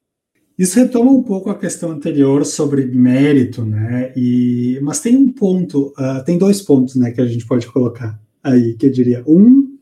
isso 0.61 0.79
retoma 0.79 1.09
um 1.09 1.23
pouco 1.23 1.49
a 1.49 1.57
questão 1.57 1.89
anterior 1.89 2.45
sobre 2.45 2.85
mérito, 2.85 3.65
né? 3.65 4.13
E, 4.15 4.79
mas 4.83 4.99
tem 4.99 5.17
um 5.17 5.27
ponto, 5.31 5.91
uh, 5.97 6.23
tem 6.23 6.37
dois 6.37 6.61
pontos, 6.61 6.95
né, 6.95 7.09
que 7.09 7.19
a 7.19 7.25
gente 7.25 7.47
pode 7.47 7.65
colocar 7.65 8.21
aí, 8.43 8.75
que 8.75 8.85
eu 8.85 8.91
diria. 8.91 9.23
Um, 9.25 9.75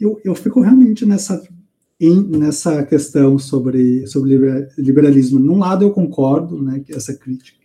eu, 0.00 0.20
eu 0.24 0.34
fico 0.34 0.60
realmente 0.60 1.06
nessa, 1.06 1.40
em, 2.00 2.20
nessa 2.20 2.84
questão 2.84 3.38
sobre, 3.38 4.04
sobre 4.08 4.36
liberalismo. 4.76 5.38
Num 5.38 5.58
lado 5.58 5.84
eu 5.84 5.92
concordo, 5.92 6.60
né, 6.60 6.82
essa 6.88 7.14
crítica. 7.14 7.58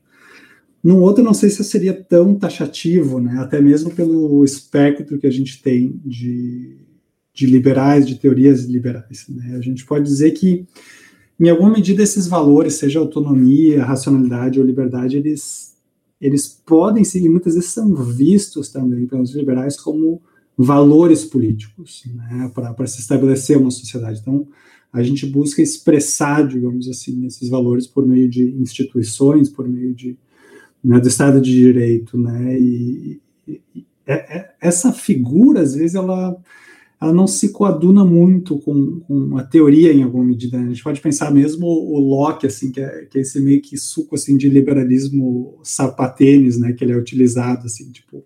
Num 0.83 1.01
outro, 1.01 1.23
não 1.23 1.33
sei 1.33 1.49
se 1.49 1.63
seria 1.63 1.91
tão 1.91 2.35
taxativo, 2.35 3.19
né, 3.19 3.39
até 3.39 3.59
mesmo 3.59 3.89
pelo 3.89 4.45
espectro 4.45 5.17
que 5.17 5.25
a 5.25 5.31
gente 5.31 5.59
tem 5.59 5.99
de, 6.05 6.77
de 7.33 7.47
liberais, 7.47 8.05
de 8.05 8.13
teorias 8.13 8.65
liberais. 8.65 9.25
Né? 9.27 9.55
A 9.57 9.61
gente 9.61 9.83
pode 9.83 10.05
dizer 10.05 10.33
que 10.33 10.67
em 11.39 11.49
alguma 11.49 11.69
medida, 11.69 12.01
esses 12.01 12.27
valores, 12.27 12.75
seja 12.75 12.99
autonomia, 12.99 13.83
racionalidade 13.83 14.59
ou 14.59 14.65
liberdade, 14.65 15.17
eles, 15.17 15.75
eles 16.19 16.47
podem 16.47 17.03
ser, 17.03 17.19
e 17.19 17.29
muitas 17.29 17.53
vezes 17.53 17.69
são 17.69 17.93
vistos 17.93 18.69
também 18.69 19.05
pelos 19.05 19.35
liberais 19.35 19.79
como 19.79 20.21
valores 20.57 21.23
políticos, 21.23 22.03
né, 22.15 22.51
para 22.53 22.87
se 22.87 22.99
estabelecer 22.99 23.57
uma 23.57 23.69
sociedade. 23.69 24.19
Então, 24.19 24.47
a 24.91 25.03
gente 25.03 25.27
busca 25.27 25.61
expressar, 25.61 26.47
digamos 26.47 26.87
assim, 26.87 27.25
esses 27.27 27.49
valores 27.49 27.85
por 27.85 28.07
meio 28.07 28.27
de 28.27 28.43
instituições, 28.59 29.47
por 29.47 29.69
meio 29.69 29.93
de, 29.93 30.17
né, 30.83 30.99
do 30.99 31.07
Estado 31.07 31.39
de 31.39 31.51
Direito, 31.51 32.17
né, 32.17 32.59
e, 32.59 33.21
e, 33.47 33.61
e 33.75 33.85
essa 34.59 34.91
figura, 34.91 35.61
às 35.61 35.75
vezes, 35.75 35.93
ela 35.93 36.35
ela 36.99 37.13
não 37.13 37.27
se 37.27 37.49
coaduna 37.49 38.03
muito 38.03 38.57
com, 38.59 38.99
com 39.01 39.37
a 39.37 39.43
teoria 39.43 39.93
em 39.93 40.01
alguma 40.01 40.25
medida. 40.25 40.57
Né? 40.57 40.65
A 40.65 40.69
gente 40.69 40.83
pode 40.83 40.99
pensar 40.99 41.31
mesmo 41.31 41.67
o 41.67 41.99
Locke, 41.99 42.47
assim, 42.47 42.71
que 42.71 42.81
é, 42.81 43.05
que 43.05 43.19
é 43.19 43.21
esse 43.21 43.39
meio 43.39 43.61
que 43.61 43.77
suco 43.77 44.15
assim 44.15 44.35
de 44.35 44.49
liberalismo 44.49 45.59
sapatênis, 45.63 46.59
né, 46.59 46.73
que 46.73 46.83
ele 46.83 46.93
é 46.93 46.97
utilizado 46.97 47.67
assim, 47.67 47.91
tipo, 47.91 48.25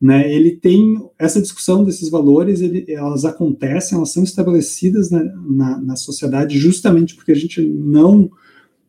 né, 0.00 0.32
ele 0.32 0.56
tem 0.56 1.00
essa 1.16 1.40
discussão 1.40 1.84
desses 1.84 2.10
valores, 2.10 2.60
ele, 2.60 2.84
elas 2.88 3.24
acontecem, 3.24 3.96
elas 3.96 4.12
são 4.12 4.24
estabelecidas 4.24 5.10
na, 5.10 5.22
na, 5.22 5.80
na 5.80 5.96
sociedade 5.96 6.58
justamente 6.58 7.14
porque 7.14 7.32
a 7.32 7.36
gente 7.36 7.60
não 7.62 8.30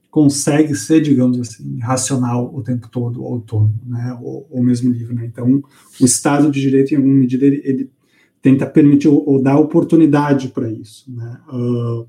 consegue 0.09 0.73
ser, 0.73 1.01
digamos 1.01 1.39
assim, 1.39 1.77
racional 1.79 2.51
o 2.51 2.63
tempo 2.63 2.89
todo, 2.89 3.23
autônomo, 3.23 3.79
né, 3.85 4.17
ou, 4.23 4.47
ou 4.49 4.63
mesmo 4.63 4.91
livre, 4.91 5.13
né? 5.13 5.23
Então, 5.23 5.63
o 6.01 6.05
Estado 6.05 6.49
de 6.49 6.59
Direito, 6.59 6.93
em 6.93 6.97
alguma 6.97 7.13
medida, 7.13 7.45
ele, 7.45 7.61
ele 7.63 7.91
tenta 8.41 8.65
permitir 8.65 9.07
ou, 9.07 9.27
ou 9.27 9.41
dar 9.41 9.57
oportunidade 9.57 10.49
para 10.49 10.71
isso. 10.71 11.05
Né? 11.11 11.37
Uh, 11.51 12.07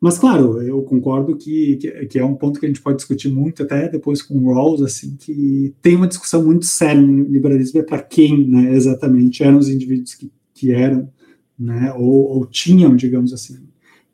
mas, 0.00 0.16
claro, 0.16 0.62
eu 0.62 0.82
concordo 0.82 1.36
que, 1.36 1.76
que, 1.76 2.06
que, 2.06 2.18
é 2.18 2.24
um 2.24 2.34
ponto 2.34 2.60
que 2.60 2.66
a 2.66 2.68
gente 2.68 2.80
pode 2.80 2.98
discutir 2.98 3.28
muito, 3.28 3.64
até 3.64 3.88
depois 3.88 4.22
com 4.22 4.38
o 4.38 4.52
Rawls, 4.54 4.82
assim, 4.82 5.16
que 5.18 5.74
tem 5.82 5.96
uma 5.96 6.06
discussão 6.06 6.44
muito 6.44 6.66
séria 6.66 7.00
no 7.00 7.24
liberalismo, 7.24 7.80
é 7.80 7.82
para 7.82 8.00
quem 8.00 8.46
né, 8.46 8.74
exatamente 8.74 9.42
eram 9.42 9.58
os 9.58 9.68
indivíduos 9.68 10.14
que, 10.14 10.30
que 10.54 10.70
eram, 10.70 11.10
né, 11.58 11.92
ou, 11.94 12.28
ou 12.28 12.46
tinham, 12.46 12.94
digamos 12.94 13.32
assim, 13.32 13.58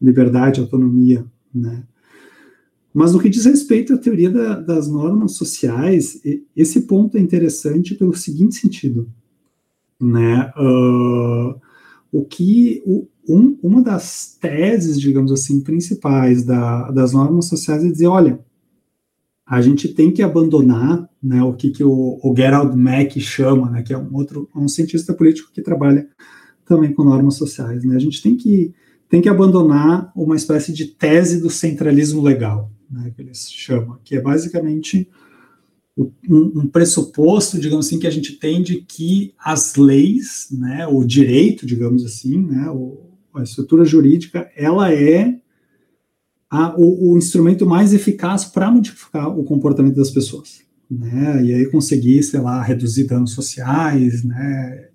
liberdade, 0.00 0.60
autonomia, 0.60 1.26
né, 1.54 1.84
Mas 2.92 3.12
no 3.12 3.20
que 3.20 3.28
diz 3.28 3.44
respeito 3.44 3.92
à 3.92 3.98
teoria 3.98 4.30
da, 4.30 4.58
das 4.58 4.88
normas 4.88 5.32
sociais, 5.32 6.18
esse 6.56 6.82
ponto 6.82 7.18
é 7.18 7.20
interessante 7.20 7.94
pelo 7.94 8.16
seguinte 8.16 8.54
sentido, 8.54 9.06
né? 10.00 10.52
Uh, 10.56 11.60
o 12.12 12.24
que 12.24 12.82
o, 12.86 13.08
um, 13.28 13.58
uma 13.62 13.82
das 13.82 14.36
teses, 14.40 15.00
digamos 15.00 15.32
assim, 15.32 15.60
principais 15.60 16.44
da, 16.44 16.90
das 16.90 17.12
normas 17.12 17.46
sociais 17.46 17.84
é 17.84 17.88
dizer, 17.90 18.06
olha, 18.06 18.38
a 19.46 19.60
gente 19.60 19.88
tem 19.88 20.10
que 20.10 20.22
abandonar, 20.22 21.08
né, 21.22 21.42
o 21.42 21.52
que, 21.52 21.70
que 21.70 21.84
o, 21.84 22.18
o 22.22 22.34
Gerald 22.36 22.76
Mack 22.76 23.20
chama, 23.20 23.70
né, 23.70 23.82
que 23.82 23.92
é 23.92 23.98
um 23.98 24.14
outro, 24.14 24.48
um 24.54 24.68
cientista 24.68 25.12
político 25.12 25.50
que 25.52 25.62
trabalha 25.62 26.08
também 26.64 26.92
com 26.92 27.04
normas 27.04 27.34
sociais, 27.34 27.84
né, 27.84 27.94
a 27.94 27.98
gente 27.98 28.22
tem 28.22 28.36
que 28.36 28.72
tem 29.06 29.20
que 29.20 29.28
abandonar 29.28 30.10
uma 30.16 30.34
espécie 30.34 30.72
de 30.72 30.86
tese 30.86 31.40
do 31.40 31.50
centralismo 31.50 32.22
legal, 32.22 32.72
né, 32.90 33.12
que 33.14 33.22
eles 33.22 33.50
chamam, 33.50 33.98
que 34.02 34.16
é 34.16 34.20
basicamente 34.20 35.08
um, 35.96 36.66
pressuposto, 36.68 37.58
digamos 37.58 37.86
assim, 37.86 37.98
que 37.98 38.06
a 38.06 38.10
gente 38.10 38.32
tem 38.32 38.62
de 38.62 38.82
que 38.82 39.32
as 39.38 39.76
leis, 39.76 40.48
né, 40.50 40.86
o 40.86 41.04
direito, 41.04 41.64
digamos 41.64 42.04
assim, 42.04 42.42
né, 42.42 42.66
a 43.34 43.42
estrutura 43.42 43.84
jurídica, 43.84 44.50
ela 44.56 44.92
é 44.92 45.38
a, 46.50 46.74
o, 46.76 47.12
o, 47.12 47.18
instrumento 47.18 47.66
mais 47.66 47.92
eficaz 47.92 48.44
para 48.44 48.70
modificar 48.70 49.28
o 49.28 49.44
comportamento 49.44 49.96
das 49.96 50.10
pessoas, 50.10 50.62
né, 50.90 51.44
e 51.44 51.54
aí 51.54 51.66
conseguir, 51.66 52.22
sei 52.24 52.40
lá, 52.40 52.60
reduzir 52.60 53.04
danos 53.04 53.32
sociais, 53.32 54.24
né, 54.24 54.88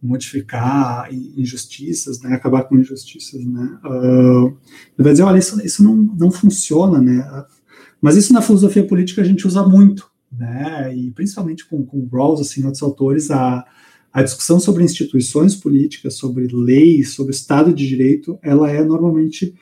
modificar 0.00 1.12
injustiças, 1.12 2.20
né, 2.20 2.34
acabar 2.34 2.64
com 2.64 2.78
injustiças, 2.78 3.44
né, 3.44 3.78
uh, 3.84 4.56
vai 4.96 5.12
dizer, 5.12 5.24
olha, 5.24 5.38
isso, 5.38 5.60
isso 5.64 5.82
não, 5.82 5.96
não 5.96 6.30
funciona, 6.30 7.00
né, 7.00 7.44
mas 8.00 8.16
isso 8.16 8.32
na 8.32 8.42
filosofia 8.42 8.86
política 8.86 9.22
a 9.22 9.24
gente 9.24 9.46
usa 9.46 9.66
muito, 9.66 10.08
né, 10.38 10.94
e 10.94 11.10
principalmente 11.10 11.66
com, 11.66 11.84
com 11.84 12.08
Rawls, 12.12 12.40
assim, 12.40 12.64
outros 12.64 12.82
autores, 12.82 13.30
a, 13.30 13.64
a 14.12 14.22
discussão 14.22 14.58
sobre 14.58 14.84
instituições 14.84 15.54
políticas, 15.54 16.14
sobre 16.14 16.46
leis, 16.46 17.14
sobre 17.14 17.32
Estado 17.32 17.72
de 17.72 17.86
Direito, 17.86 18.38
ela 18.42 18.70
é 18.70 18.84
normalmente 18.84 19.54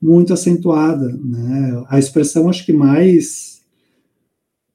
muito 0.00 0.32
acentuada, 0.32 1.08
né, 1.08 1.84
a 1.88 1.98
expressão, 1.98 2.48
acho 2.48 2.64
que 2.64 2.72
mais 2.72 3.58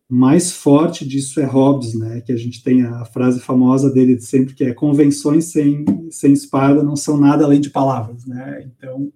mais 0.09 0.51
forte 0.51 1.07
disso 1.07 1.39
é 1.39 1.45
Hobbes, 1.45 1.95
né, 1.95 2.21
que 2.21 2.31
a 2.31 2.37
gente 2.37 2.61
tem 2.61 2.83
a 2.83 3.03
frase 3.03 3.39
famosa 3.39 3.89
dele 3.91 4.15
de 4.15 4.23
sempre 4.23 4.53
que 4.53 4.63
é 4.63 4.71
convenções 4.71 5.45
sem, 5.45 5.85
sem 6.11 6.33
espada 6.33 6.83
não 6.83 6.95
são 6.95 7.17
nada 7.17 7.45
além 7.45 7.59
de 7.59 7.71
palavras, 7.71 8.23
né, 8.25 8.63
então 8.67 9.11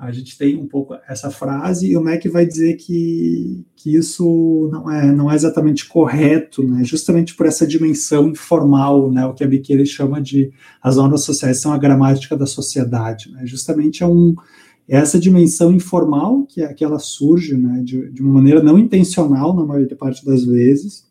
a 0.00 0.10
gente 0.10 0.38
tem 0.38 0.56
um 0.56 0.66
pouco 0.66 0.94
essa 1.06 1.30
frase 1.30 1.90
e 1.90 1.94
o 1.96 2.02
Mac 2.02 2.24
vai 2.32 2.46
dizer 2.46 2.76
que, 2.76 3.66
que 3.76 3.94
isso 3.94 4.70
não 4.72 4.90
é, 4.90 5.12
não 5.12 5.30
é 5.30 5.34
exatamente 5.34 5.86
correto, 5.86 6.62
né, 6.66 6.82
justamente 6.84 7.34
por 7.34 7.44
essa 7.44 7.66
dimensão 7.66 8.30
informal, 8.30 9.12
né, 9.12 9.26
o 9.26 9.34
que 9.34 9.44
a 9.44 9.46
Biqueira 9.46 9.84
chama 9.84 10.18
de 10.18 10.50
as 10.82 10.96
normas 10.96 11.22
sociais 11.22 11.60
são 11.60 11.70
a 11.70 11.76
gramática 11.76 12.34
da 12.34 12.46
sociedade, 12.46 13.30
né, 13.30 13.42
justamente 13.44 14.02
é 14.02 14.06
um 14.06 14.34
essa 14.88 15.20
dimensão 15.20 15.70
informal 15.70 16.46
que, 16.46 16.62
é, 16.62 16.72
que 16.72 16.82
ela 16.82 16.98
surge 16.98 17.56
né, 17.56 17.80
de, 17.84 18.10
de 18.10 18.22
uma 18.22 18.32
maneira 18.32 18.60
não 18.60 18.76
intencional 18.76 19.54
na 19.54 19.64
maior 19.64 19.86
parte 19.96 20.24
das 20.24 20.44
vezes 20.44 21.06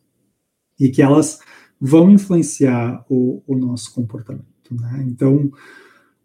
e 0.78 0.90
que 0.90 1.00
elas 1.00 1.38
vão 1.80 2.10
influenciar 2.10 3.02
o, 3.08 3.42
o 3.46 3.56
nosso 3.56 3.94
comportamento. 3.94 4.44
Né? 4.70 5.06
Então, 5.08 5.50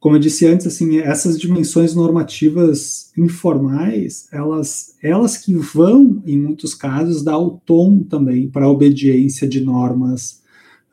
como 0.06 0.18
eu 0.18 0.20
disse 0.20 0.46
antes, 0.46 0.68
assim, 0.68 1.00
essas 1.00 1.36
dimensões 1.36 1.96
normativas 1.96 3.12
informais, 3.18 4.28
elas, 4.32 4.96
elas 5.02 5.36
que 5.36 5.56
vão, 5.56 6.22
em 6.28 6.38
muitos 6.38 6.76
casos, 6.76 7.24
dar 7.24 7.40
o 7.40 7.60
tom 7.66 8.04
também 8.04 8.48
para 8.48 8.66
a 8.66 8.70
obediência 8.70 9.48
de 9.48 9.62
normas 9.62 10.44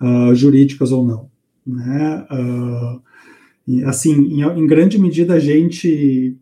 uh, 0.00 0.34
jurídicas 0.34 0.92
ou 0.92 1.04
não. 1.04 1.28
Né? 1.66 2.26
Uh, 2.30 3.86
assim, 3.86 4.14
em, 4.14 4.40
em, 4.40 4.66
grande 4.66 4.98
medida, 4.98 5.34
a 5.34 5.38
gente 5.38 6.34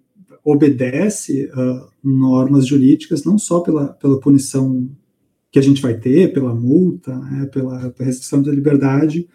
obedece 0.45 1.47
uh, 1.47 1.89
normas 2.05 2.69
jurídicas 2.69 3.25
não 3.25 3.37
só 3.37 3.59
pela, 3.59 3.89
pela 3.95 4.21
punição 4.21 4.89
que 5.51 5.59
a 5.59 5.63
gente 5.63 5.83
vai 5.83 5.95
ter, 5.95 6.33
pela 6.33 6.55
multa, 6.55 7.19
né, 7.19 7.47
pela, 7.47 7.91
pela 7.91 8.07
restrição 8.07 8.41
da 8.41 8.53
liberdade, 8.53 9.27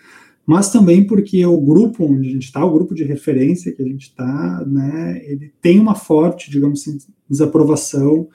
mas 0.45 0.71
também 0.71 1.05
porque 1.05 1.45
o 1.45 1.59
grupo 1.59 2.05
onde 2.05 2.29
a 2.29 2.31
gente 2.31 2.45
está, 2.45 2.63
o 2.63 2.73
grupo 2.73 2.93
de 2.93 3.03
referência 3.03 3.71
que 3.71 3.81
a 3.81 3.85
gente 3.85 4.09
está, 4.09 4.63
né, 4.65 5.21
ele 5.25 5.51
tem 5.61 5.79
uma 5.79 5.95
forte, 5.95 6.51
digamos 6.51 6.81
assim, 6.81 6.97
desaprovação 7.29 8.27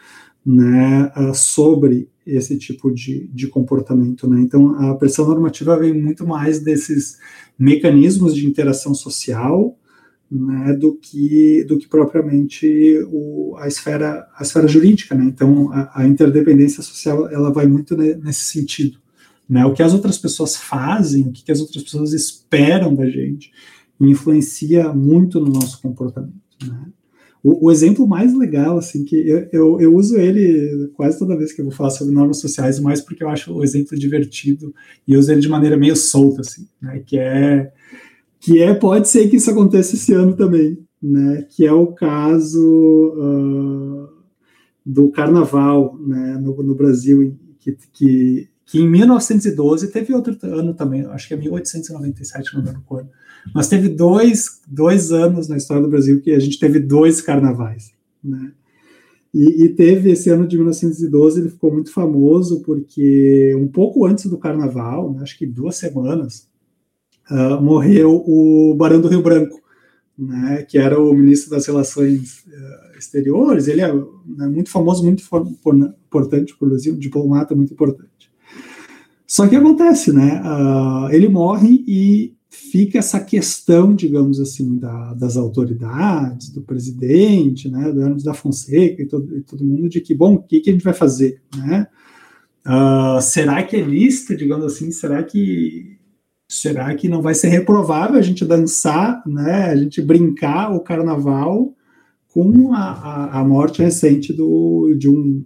né, 0.45 1.13
uh, 1.17 1.35
sobre 1.35 2.09
esse 2.27 2.59
tipo 2.59 2.93
de, 2.93 3.29
de 3.29 3.47
comportamento. 3.47 4.29
Né? 4.29 4.41
Então, 4.41 4.75
a 4.75 4.95
pressão 4.95 5.27
normativa 5.27 5.79
vem 5.79 5.93
muito 5.93 6.27
mais 6.27 6.61
desses 6.61 7.19
mecanismos 7.59 8.35
de 8.35 8.47
interação 8.47 8.95
social 8.95 9.77
né, 10.31 10.75
do 10.75 10.95
que 10.95 11.65
do 11.65 11.77
que 11.77 11.89
propriamente 11.89 13.03
o, 13.11 13.57
a 13.59 13.67
esfera 13.67 14.29
a 14.37 14.43
esfera 14.43 14.69
jurídica, 14.69 15.15
né? 15.15 15.25
Então 15.25 15.73
a, 15.73 16.03
a, 16.03 16.07
interdependência 16.07 16.83
social 16.83 17.29
ela 17.29 17.53
vai 17.53 17.67
muito 17.67 17.97
nesse 17.97 18.45
sentido, 18.45 18.99
né? 19.51 19.67
O 19.67 19.75
que 19.75 19.83
as 19.83 19.93
outras 19.93 20.17
pessoas 20.17 20.55
fazem, 20.55 21.27
o 21.27 21.33
que 21.33 21.51
as 21.51 21.61
outras 21.61 21.83
pessoas 21.83 22.13
esperam 22.13 22.95
da 22.95 23.05
gente, 23.11 23.51
influencia 24.01 24.93
muito 24.93 25.41
no 25.41 25.53
nosso 25.53 25.83
comportamento, 25.83 26.35
né? 26.65 26.87
O, 27.43 27.69
o, 27.69 27.73
exemplo 27.73 28.07
mais 28.07 28.37
legal, 28.37 28.77
assim, 28.77 29.03
que 29.03 29.17
eu, 29.17 29.49
eu, 29.51 29.81
eu, 29.81 29.97
uso 29.97 30.19
ele 30.19 30.89
quase 30.89 31.19
toda 31.19 31.37
vez 31.37 31.55
que 31.55 31.63
eu 31.63 31.65
vou 31.65 31.73
falar 31.73 31.89
sobre 31.89 32.13
normas 32.13 32.39
sociais, 32.39 32.79
mais 32.79 33.01
porque 33.01 33.25
eu 33.25 33.31
acho 33.31 33.51
o 33.53 33.65
exemplo 33.65 33.99
divertido 33.99 34.75
e 35.09 35.17
uso 35.17 35.33
ele 35.33 35.41
de 35.41 35.49
maneira 35.49 35.75
meio 35.75 35.97
solta, 35.97 36.43
assim, 36.43 36.69
né? 36.81 37.03
Que 37.05 37.19
é 37.19 37.73
que 38.39 38.63
é 38.63 38.75
pode 38.75 39.09
ser 39.09 39.29
que 39.29 39.37
isso 39.37 39.51
aconteça 39.51 39.95
esse 39.95 40.13
ano 40.13 40.37
também, 40.37 40.79
né? 41.03 41.47
Que 41.51 41.67
é 41.67 41.73
o 41.73 41.89
caso 41.89 42.63
uh, 43.17 44.09
do 44.85 45.11
Carnaval, 45.11 45.99
né? 45.99 46.39
No, 46.39 46.63
no 46.63 46.75
Brasil, 46.75 47.39
que, 47.59 47.75
que, 47.91 48.50
que, 48.71 48.79
em 48.79 48.89
1912 48.89 49.91
teve 49.91 50.15
outro 50.15 50.37
ano 50.43 50.73
também, 50.73 51.05
acho 51.07 51.27
que 51.27 51.35
é 51.35 51.37
1897, 51.37 52.55
não 52.55 52.63
lembro 52.63 52.83
quando, 52.87 53.09
mas 53.53 53.69
teve 53.69 53.89
dois, 53.89 54.61
dois 54.69 55.11
anos 55.11 55.49
na 55.49 55.57
história 55.57 55.83
do 55.83 55.89
Brasil 55.89 56.21
que 56.21 56.31
a 56.31 56.39
gente 56.39 56.59
teve 56.59 56.79
dois 56.79 57.21
carnavais, 57.21 57.93
né? 58.23 58.53
E, 59.33 59.65
e, 59.65 59.69
teve 59.69 60.11
esse 60.11 60.29
ano 60.29 60.47
de 60.47 60.57
1912, 60.57 61.41
ele 61.41 61.51
ficou 61.51 61.73
muito 61.73 61.93
famoso 61.93 62.63
porque 62.63 63.55
um 63.57 63.69
pouco 63.69 64.05
antes 64.05 64.27
do 64.27 64.37
carnaval, 64.37 65.13
né, 65.13 65.23
acho 65.23 65.39
que 65.39 65.47
duas 65.47 65.77
semanas, 65.77 66.49
uh, 67.31 67.61
morreu 67.63 68.25
o 68.27 68.75
Barão 68.77 69.01
do 69.01 69.07
Rio 69.07 69.23
Branco, 69.23 69.61
né, 70.19 70.67
que 70.69 70.77
era 70.79 71.01
o 71.01 71.15
ministro 71.15 71.49
das 71.49 71.65
Relações 71.65 72.45
uh, 72.47 72.99
Exteriores. 72.99 73.69
Ele 73.69 73.81
é 73.81 73.93
né, 73.95 74.49
muito 74.49 74.69
famoso, 74.69 75.05
muito 75.05 75.25
for, 75.25 75.47
por, 75.63 75.77
importante 75.77 76.53
o 76.61 76.67
Brasil, 76.67 76.97
diplomata 76.97 77.55
muito 77.55 77.73
importante. 77.73 78.20
Só 79.31 79.47
que 79.47 79.55
acontece, 79.55 80.13
né? 80.13 80.43
Uh, 80.43 81.09
ele 81.13 81.29
morre 81.29 81.85
e 81.87 82.35
fica 82.49 82.99
essa 82.99 83.21
questão, 83.21 83.95
digamos 83.95 84.41
assim, 84.41 84.77
da, 84.77 85.15
das 85.15 85.37
autoridades, 85.37 86.51
do 86.51 86.61
presidente, 86.63 87.71
né, 87.71 87.93
do 87.93 88.03
Hermes 88.03 88.25
da 88.25 88.35
Fonseca 88.35 89.01
e 89.01 89.07
todo, 89.07 89.37
e 89.37 89.41
todo 89.41 89.65
mundo 89.65 89.89
de 89.89 90.01
que, 90.01 90.17
bom, 90.17 90.35
o 90.35 90.43
que, 90.43 90.59
que 90.59 90.71
a 90.71 90.73
gente 90.73 90.83
vai 90.83 90.93
fazer, 90.93 91.41
né? 91.57 91.87
Uh, 92.67 93.23
será 93.23 93.63
que 93.63 93.77
é 93.77 93.81
lista, 93.81 94.35
digamos 94.35 94.67
assim, 94.67 94.91
será 94.91 95.23
que 95.23 95.97
será 96.49 96.93
que 96.97 97.09
não 97.09 97.23
vai 97.23 97.33
ser 97.33 97.51
reprovável 97.51 98.19
a 98.19 98.23
gente 98.23 98.45
dançar, 98.45 99.23
né, 99.25 99.67
a 99.67 99.77
gente 99.77 100.03
brincar 100.03 100.75
o 100.75 100.81
carnaval 100.81 101.73
com 102.27 102.73
a, 102.75 102.81
a, 102.81 103.41
a 103.41 103.45
morte 103.45 103.81
recente 103.81 104.33
do, 104.33 104.93
de, 104.99 105.09
um, 105.09 105.45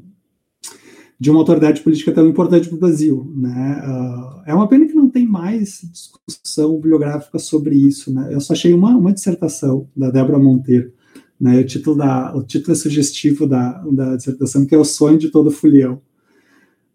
de 1.25 1.31
uma 1.31 1.41
autoridade 1.41 1.81
política 1.81 2.13
tão 2.13 2.29
importante 2.29 2.69
para 2.69 2.77
o 2.77 2.79
Brasil, 2.79 3.33
né? 3.35 3.83
Uh, 3.83 4.43
é 4.45 4.55
uma 4.55 4.69
pena 4.69 4.87
que 4.87 4.93
não 4.93 5.09
tem 5.09 5.27
mais 5.27 5.81
discussão 6.27 6.75
bibliográfica 6.75 7.39
sobre 7.39 7.75
isso, 7.77 8.13
né? 8.13 8.29
Eu 8.31 8.43
só 8.43 8.53
achei 8.53 8.75
uma, 8.75 8.91
uma 8.91 9.11
dissertação 9.11 9.89
da 9.97 10.11
Débora 10.11 10.39
Monteiro, 10.39 10.93
né? 11.41 11.61
O 11.61 11.65
título 11.65 11.97
da 11.97 12.37
o 12.37 12.43
título 12.43 12.73
é 12.73 12.75
sugestivo 12.75 13.47
da, 13.47 13.83
da 13.91 14.17
dissertação 14.17 14.67
que 14.67 14.75
é 14.75 14.79
o 14.79 14.85
sonho 14.85 15.17
de 15.17 15.31
todo 15.31 15.51
folião, 15.51 15.99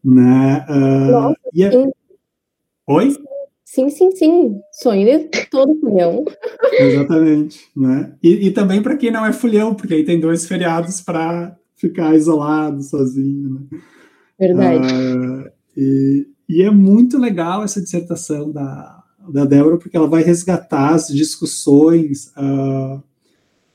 né? 0.06 0.64
Uh, 0.70 1.12
Nossa, 1.12 1.38
é... 1.58 1.92
Oi? 2.86 3.18
Sim, 3.66 3.90
sim, 3.90 4.12
sim. 4.12 4.62
Sonho 4.72 5.08
de 5.08 5.48
todo 5.50 5.76
fulhão. 5.80 6.24
Exatamente. 6.80 7.62
Né? 7.76 8.14
E, 8.22 8.46
e 8.48 8.52
também 8.52 8.80
para 8.80 8.96
quem 8.96 9.10
não 9.10 9.26
é 9.26 9.34
fulhão, 9.34 9.74
porque 9.74 9.96
aí 9.96 10.06
tem 10.06 10.20
dois 10.20 10.46
feriados 10.46 11.02
para 11.02 11.58
ficar 11.76 12.16
isolado, 12.16 12.84
sozinho. 12.84 13.68
Né? 13.72 13.80
Verdade. 14.40 14.94
Uh, 14.94 15.52
e, 15.76 16.28
e, 16.48 16.62
é 16.64 16.72
muito 16.72 17.18
legal 17.18 17.64
essa 17.64 17.82
dissertação 17.82 18.52
da, 18.52 19.04
da 19.28 19.46
Débora, 19.46 19.78
porque 19.78 19.98
ela 19.98 20.08
vai 20.08 20.24
resgatar 20.24 20.94
as 20.94 21.08
discussões 21.08 22.32
uh, 22.38 23.04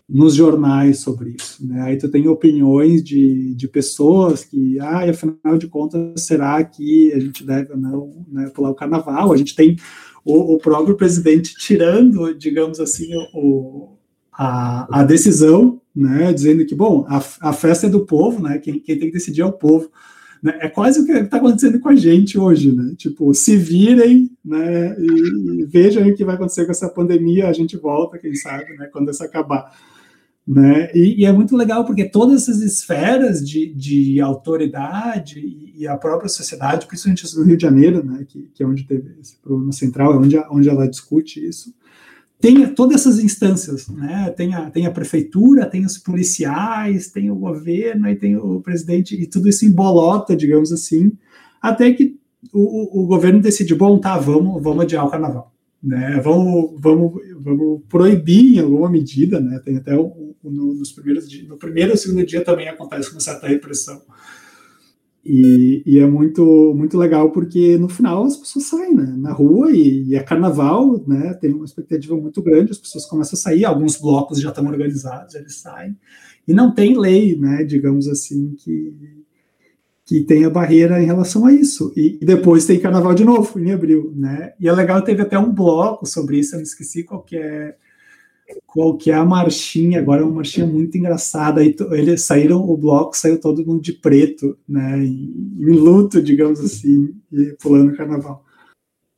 nos 0.09 0.35
jornais 0.35 1.01
sobre 1.01 1.37
isso. 1.39 1.67
Né? 1.67 1.81
Aí 1.83 1.99
tu 1.99 2.09
tem 2.09 2.29
opiniões 2.29 3.03
de, 3.03 3.55
de 3.55 3.69
pessoas 3.69 4.45
que, 4.45 4.79
ah, 4.81 5.09
afinal 5.11 5.59
de 5.59 5.67
contas, 5.67 6.23
será 6.23 6.63
que 6.65 7.13
a 7.13 7.21
gente 7.21 7.45
deve 7.45 7.73
ou 7.73 7.79
não 7.79 8.27
né, 8.31 8.51
pular 8.55 8.71
o 8.71 8.75
carnaval? 8.75 9.33
A 9.33 9.37
gente 9.37 9.55
tem 9.55 9.77
o, 10.25 10.55
o 10.55 10.59
próprio 10.59 10.97
presidente 10.97 11.55
tirando, 11.57 12.35
digamos 12.35 12.81
assim, 12.81 13.11
o, 13.35 13.97
a, 14.33 15.01
a 15.01 15.05
decisão, 15.05 15.81
né, 15.95 16.33
dizendo 16.33 16.67
que, 16.67 16.75
bom, 16.75 17.07
a, 17.09 17.23
a 17.41 17.53
festa 17.53 17.87
é 17.87 17.91
do 17.91 18.05
povo, 18.05 18.43
né, 18.43 18.59
quem, 18.59 18.79
quem 18.81 18.99
tem 18.99 19.09
que 19.09 19.15
decidir 19.15 19.43
é 19.43 19.47
o 19.47 19.53
povo. 19.53 19.91
Né? 20.45 20.59
É 20.61 20.69
quase 20.69 21.01
o 21.01 21.07
que 21.07 21.13
está 21.13 21.39
acontecendo 21.39 21.81
com 21.81 21.89
a 21.89 21.97
gente 21.97 22.39
hoje, 22.39 22.71
né? 22.71 22.93
Tipo, 22.99 23.33
se 23.33 23.57
virem, 23.57 24.31
né? 24.45 24.95
E, 24.99 25.63
e, 25.63 25.65
vejam 25.65 26.07
o 26.07 26.15
que 26.15 26.23
vai 26.23 26.35
acontecer 26.35 26.67
com 26.67 26.71
essa 26.71 26.87
pandemia. 26.87 27.49
A 27.49 27.53
gente 27.55 27.79
volta, 27.79 28.19
quem 28.19 28.35
sabe, 28.35 28.77
né? 28.77 28.91
Quando 28.93 29.11
isso 29.11 29.25
acabar. 29.25 29.75
Né? 30.47 30.91
E, 30.95 31.23
e, 31.23 31.25
é 31.25 31.33
muito 31.33 31.57
legal 31.57 31.87
porque 31.87 32.05
todas 32.05 32.43
essas 32.43 32.61
esferas 32.61 33.43
de, 33.43 33.73
de 33.73 34.21
autoridade 34.21 35.41
e, 35.75 35.89
a 35.89 35.97
própria 35.97 36.29
sociedade, 36.29 36.87
principalmente 36.87 37.37
no 37.39 37.45
Rio 37.45 37.57
de 37.57 37.63
Janeiro, 37.63 38.05
né, 38.05 38.27
que, 38.29 38.51
que 38.55 38.63
é 38.63 38.67
onde 38.67 38.85
teve 38.85 39.19
esse 39.19 39.37
problema 39.37 39.73
central, 39.73 40.13
é 40.13 40.17
onde, 40.19 40.39
onde 40.51 40.69
ela 40.69 40.87
discute 40.87 41.43
isso, 41.43 41.75
tem 42.41 42.67
todas 42.75 43.01
essas 43.01 43.19
instâncias, 43.19 43.89
né? 43.89 44.33
Tem 44.37 44.55
a, 44.55 44.71
tem 44.71 44.87
a 44.87 44.91
prefeitura, 44.91 45.67
tem 45.67 45.85
os 45.85 45.97
policiais, 45.99 47.09
tem 47.09 47.31
o 47.31 47.37
governo, 47.37 48.09
e 48.09 48.17
tem 48.17 48.37
o 48.37 48.61
presidente, 48.61 49.15
e 49.15 49.27
tudo 49.27 49.49
isso 49.49 49.65
embolota, 49.65 50.37
digamos 50.37 50.73
assim, 50.73 51.13
até 51.61 51.93
que 51.93 52.19
o, 52.53 53.03
o 53.03 53.07
governo 53.07 53.41
decide, 53.41 53.75
bom, 53.75 53.99
tá, 53.99 54.19
vamos, 54.19 54.63
vamos 54.63 54.85
adiar 54.85 55.07
o 55.07 55.11
carnaval 55.11 55.55
né? 55.85 56.19
Vamos, 56.25 56.81
vamos, 56.81 57.13
vamos 57.41 57.83
proibir 57.89 58.57
em 58.57 58.61
alguma 58.61 58.89
medida, 58.89 59.39
né? 59.39 59.61
Tem 59.63 59.77
até 59.77 59.95
o, 59.95 60.35
o, 60.43 60.51
no, 60.51 60.75
nos 60.75 60.91
primeiros 60.93 61.29
no 61.47 61.59
primeiro 61.59 61.93
e 61.93 61.97
segundo 61.97 62.25
dia 62.25 62.43
também 62.43 62.69
acontece 62.69 63.13
uma 63.13 63.21
certa 63.21 63.47
repressão. 63.47 64.01
E, 65.25 65.83
e, 65.87 65.99
é 65.99 66.07
muito 66.07 66.75
muito 66.77 66.99
legal 66.99 67.31
porque 67.33 67.79
no 67.79 67.89
final 67.89 68.25
as 68.25 68.37
pessoas 68.37 68.67
saem 68.67 68.95
né, 68.95 69.15
na 69.17 69.33
rua 69.33 69.71
e, 69.71 70.09
e 70.09 70.15
é 70.15 70.23
carnaval, 70.23 71.03
né? 71.07 71.33
Tem 71.35 71.53
uma 71.53 71.65
expectativa 71.65 72.15
muito 72.15 72.43
grande, 72.43 72.73
as 72.73 72.79
pessoas 72.79 73.07
começam 73.07 73.39
a 73.39 73.41
sair, 73.41 73.65
alguns 73.65 73.97
blocos 73.97 74.39
já 74.39 74.51
estão 74.51 74.67
organizados, 74.67 75.35
eles 75.35 75.57
saem 75.57 75.97
e 76.47 76.53
não 76.53 76.75
tem 76.75 76.99
lei, 76.99 77.37
né? 77.37 77.65
Digamos 77.65 78.07
assim 78.09 78.55
que 78.57 78.95
que 80.07 80.21
tem 80.23 80.45
a 80.45 80.51
barreira 80.51 81.03
em 81.03 81.07
relação 81.07 81.47
a 81.47 81.53
isso. 81.53 81.91
E, 81.97 82.19
e, 82.21 82.27
depois 82.27 82.67
tem 82.67 82.79
carnaval 82.79 83.15
de 83.15 83.25
novo, 83.25 83.59
em 83.59 83.73
abril, 83.73 84.13
né? 84.15 84.53
E 84.61 84.69
é 84.69 84.73
legal, 84.73 85.01
teve 85.01 85.23
até 85.23 85.39
um 85.39 85.51
bloco 85.51 86.05
sobre 86.05 86.39
isso, 86.39 86.55
eu 86.55 86.59
não 86.59 86.63
esqueci 86.63 87.03
qual 87.03 87.23
que 87.23 87.37
é, 87.37 87.75
qual 88.67 88.97
que 88.97 89.11
é 89.11 89.15
a 89.15 89.25
marchinha, 89.25 90.01
agora 90.01 90.23
é 90.23 90.25
uma 90.25 90.37
marchinha 90.37 90.67
muito 90.67 90.97
engraçada, 90.99 91.65
e 91.65 91.75
eles 91.93 92.23
saíram, 92.23 92.61
o 92.61 92.77
bloco 92.77 93.17
saiu 93.17 93.41
todo 93.41 93.65
mundo 93.65 93.81
de 93.81 93.93
preto, 93.93 94.57
né? 94.69 95.05
Em, 95.05 95.57
em 95.59 95.73
luto, 95.73 96.23
digamos 96.23 96.61
assim, 96.61 97.15
e 97.33 97.57
pulando 97.61 97.97
carnaval. 97.97 98.45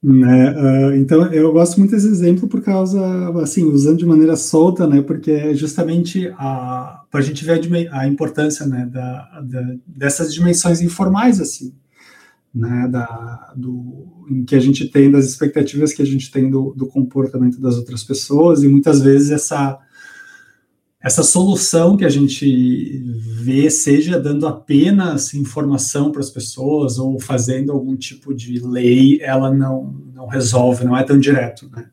Né? 0.02 0.52
Uh, 0.52 0.94
então, 0.96 1.32
eu 1.32 1.52
gosto 1.52 1.78
muito 1.78 1.90
desse 1.90 2.06
exemplo 2.06 2.46
por 2.46 2.60
causa, 2.60 3.00
assim, 3.40 3.64
usando 3.64 3.98
de 3.98 4.06
maneira 4.06 4.36
solta, 4.36 4.86
né? 4.86 5.02
Porque 5.02 5.30
é 5.32 5.54
justamente 5.54 6.32
a 6.38 7.02
a 7.16 7.20
gente 7.22 7.44
ver 7.44 7.88
a, 7.90 8.00
a 8.00 8.06
importância, 8.06 8.66
né, 8.66 8.86
da, 8.92 9.40
da, 9.40 9.74
dessas 9.86 10.32
dimensões 10.32 10.80
informais, 10.80 11.40
assim, 11.40 11.74
né, 12.56 12.88
da, 12.90 13.52
do, 13.54 14.24
em 14.30 14.42
que 14.42 14.54
a 14.54 14.58
gente 14.58 14.88
tem 14.88 15.10
das 15.10 15.26
expectativas 15.26 15.92
que 15.92 16.00
a 16.00 16.06
gente 16.06 16.30
tem 16.30 16.50
do, 16.50 16.72
do 16.74 16.86
comportamento 16.86 17.60
das 17.60 17.76
outras 17.76 18.02
pessoas 18.02 18.62
e 18.62 18.68
muitas 18.68 19.02
vezes 19.02 19.30
essa 19.30 19.78
essa 20.98 21.22
solução 21.22 21.96
que 21.96 22.04
a 22.04 22.08
gente 22.08 23.00
vê, 23.14 23.70
seja 23.70 24.18
dando 24.18 24.44
apenas 24.44 25.34
informação 25.34 26.10
para 26.10 26.20
as 26.20 26.30
pessoas 26.30 26.98
ou 26.98 27.20
fazendo 27.20 27.70
algum 27.70 27.94
tipo 27.94 28.34
de 28.34 28.58
lei, 28.58 29.20
ela 29.22 29.54
não, 29.54 29.94
não 30.12 30.26
resolve, 30.26 30.84
não 30.84 30.96
é 30.96 31.04
tão 31.04 31.16
direto, 31.16 31.70
né? 31.70 31.90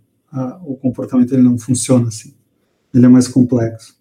o 0.65 0.75
comportamento 0.75 1.31
ele 1.31 1.43
não 1.43 1.59
funciona 1.59 2.07
assim, 2.07 2.33
ele 2.91 3.05
é 3.05 3.09
mais 3.09 3.27
complexo. 3.27 3.95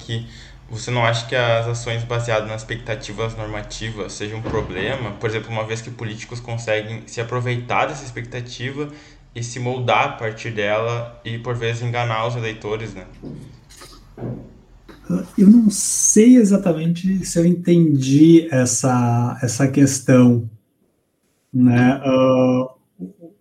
Aqui 0.00 0.26
você 0.70 0.90
não 0.92 1.04
acha 1.04 1.26
que 1.26 1.34
as 1.34 1.66
ações 1.66 2.04
baseadas 2.04 2.48
nas 2.48 2.60
expectativas 2.60 3.36
normativas 3.36 4.12
sejam 4.12 4.38
um 4.38 4.42
problema? 4.42 5.10
Por 5.12 5.28
exemplo, 5.28 5.50
uma 5.50 5.64
vez 5.64 5.80
que 5.80 5.90
políticos 5.90 6.38
conseguem 6.38 7.02
se 7.06 7.20
aproveitar 7.20 7.86
dessa 7.86 8.04
expectativa 8.04 8.88
e 9.34 9.42
se 9.42 9.58
moldar 9.58 10.04
a 10.04 10.12
partir 10.12 10.52
dela 10.52 11.20
e, 11.24 11.38
por 11.38 11.56
vezes, 11.56 11.82
enganar 11.82 12.24
os 12.28 12.36
eleitores, 12.36 12.94
né? 12.94 13.04
Eu 15.36 15.50
não 15.50 15.68
sei 15.70 16.36
exatamente 16.36 17.26
se 17.26 17.36
eu 17.36 17.44
entendi 17.44 18.46
essa, 18.52 19.36
essa 19.42 19.66
questão, 19.66 20.48
né? 21.52 22.00
Uh, 22.06 22.70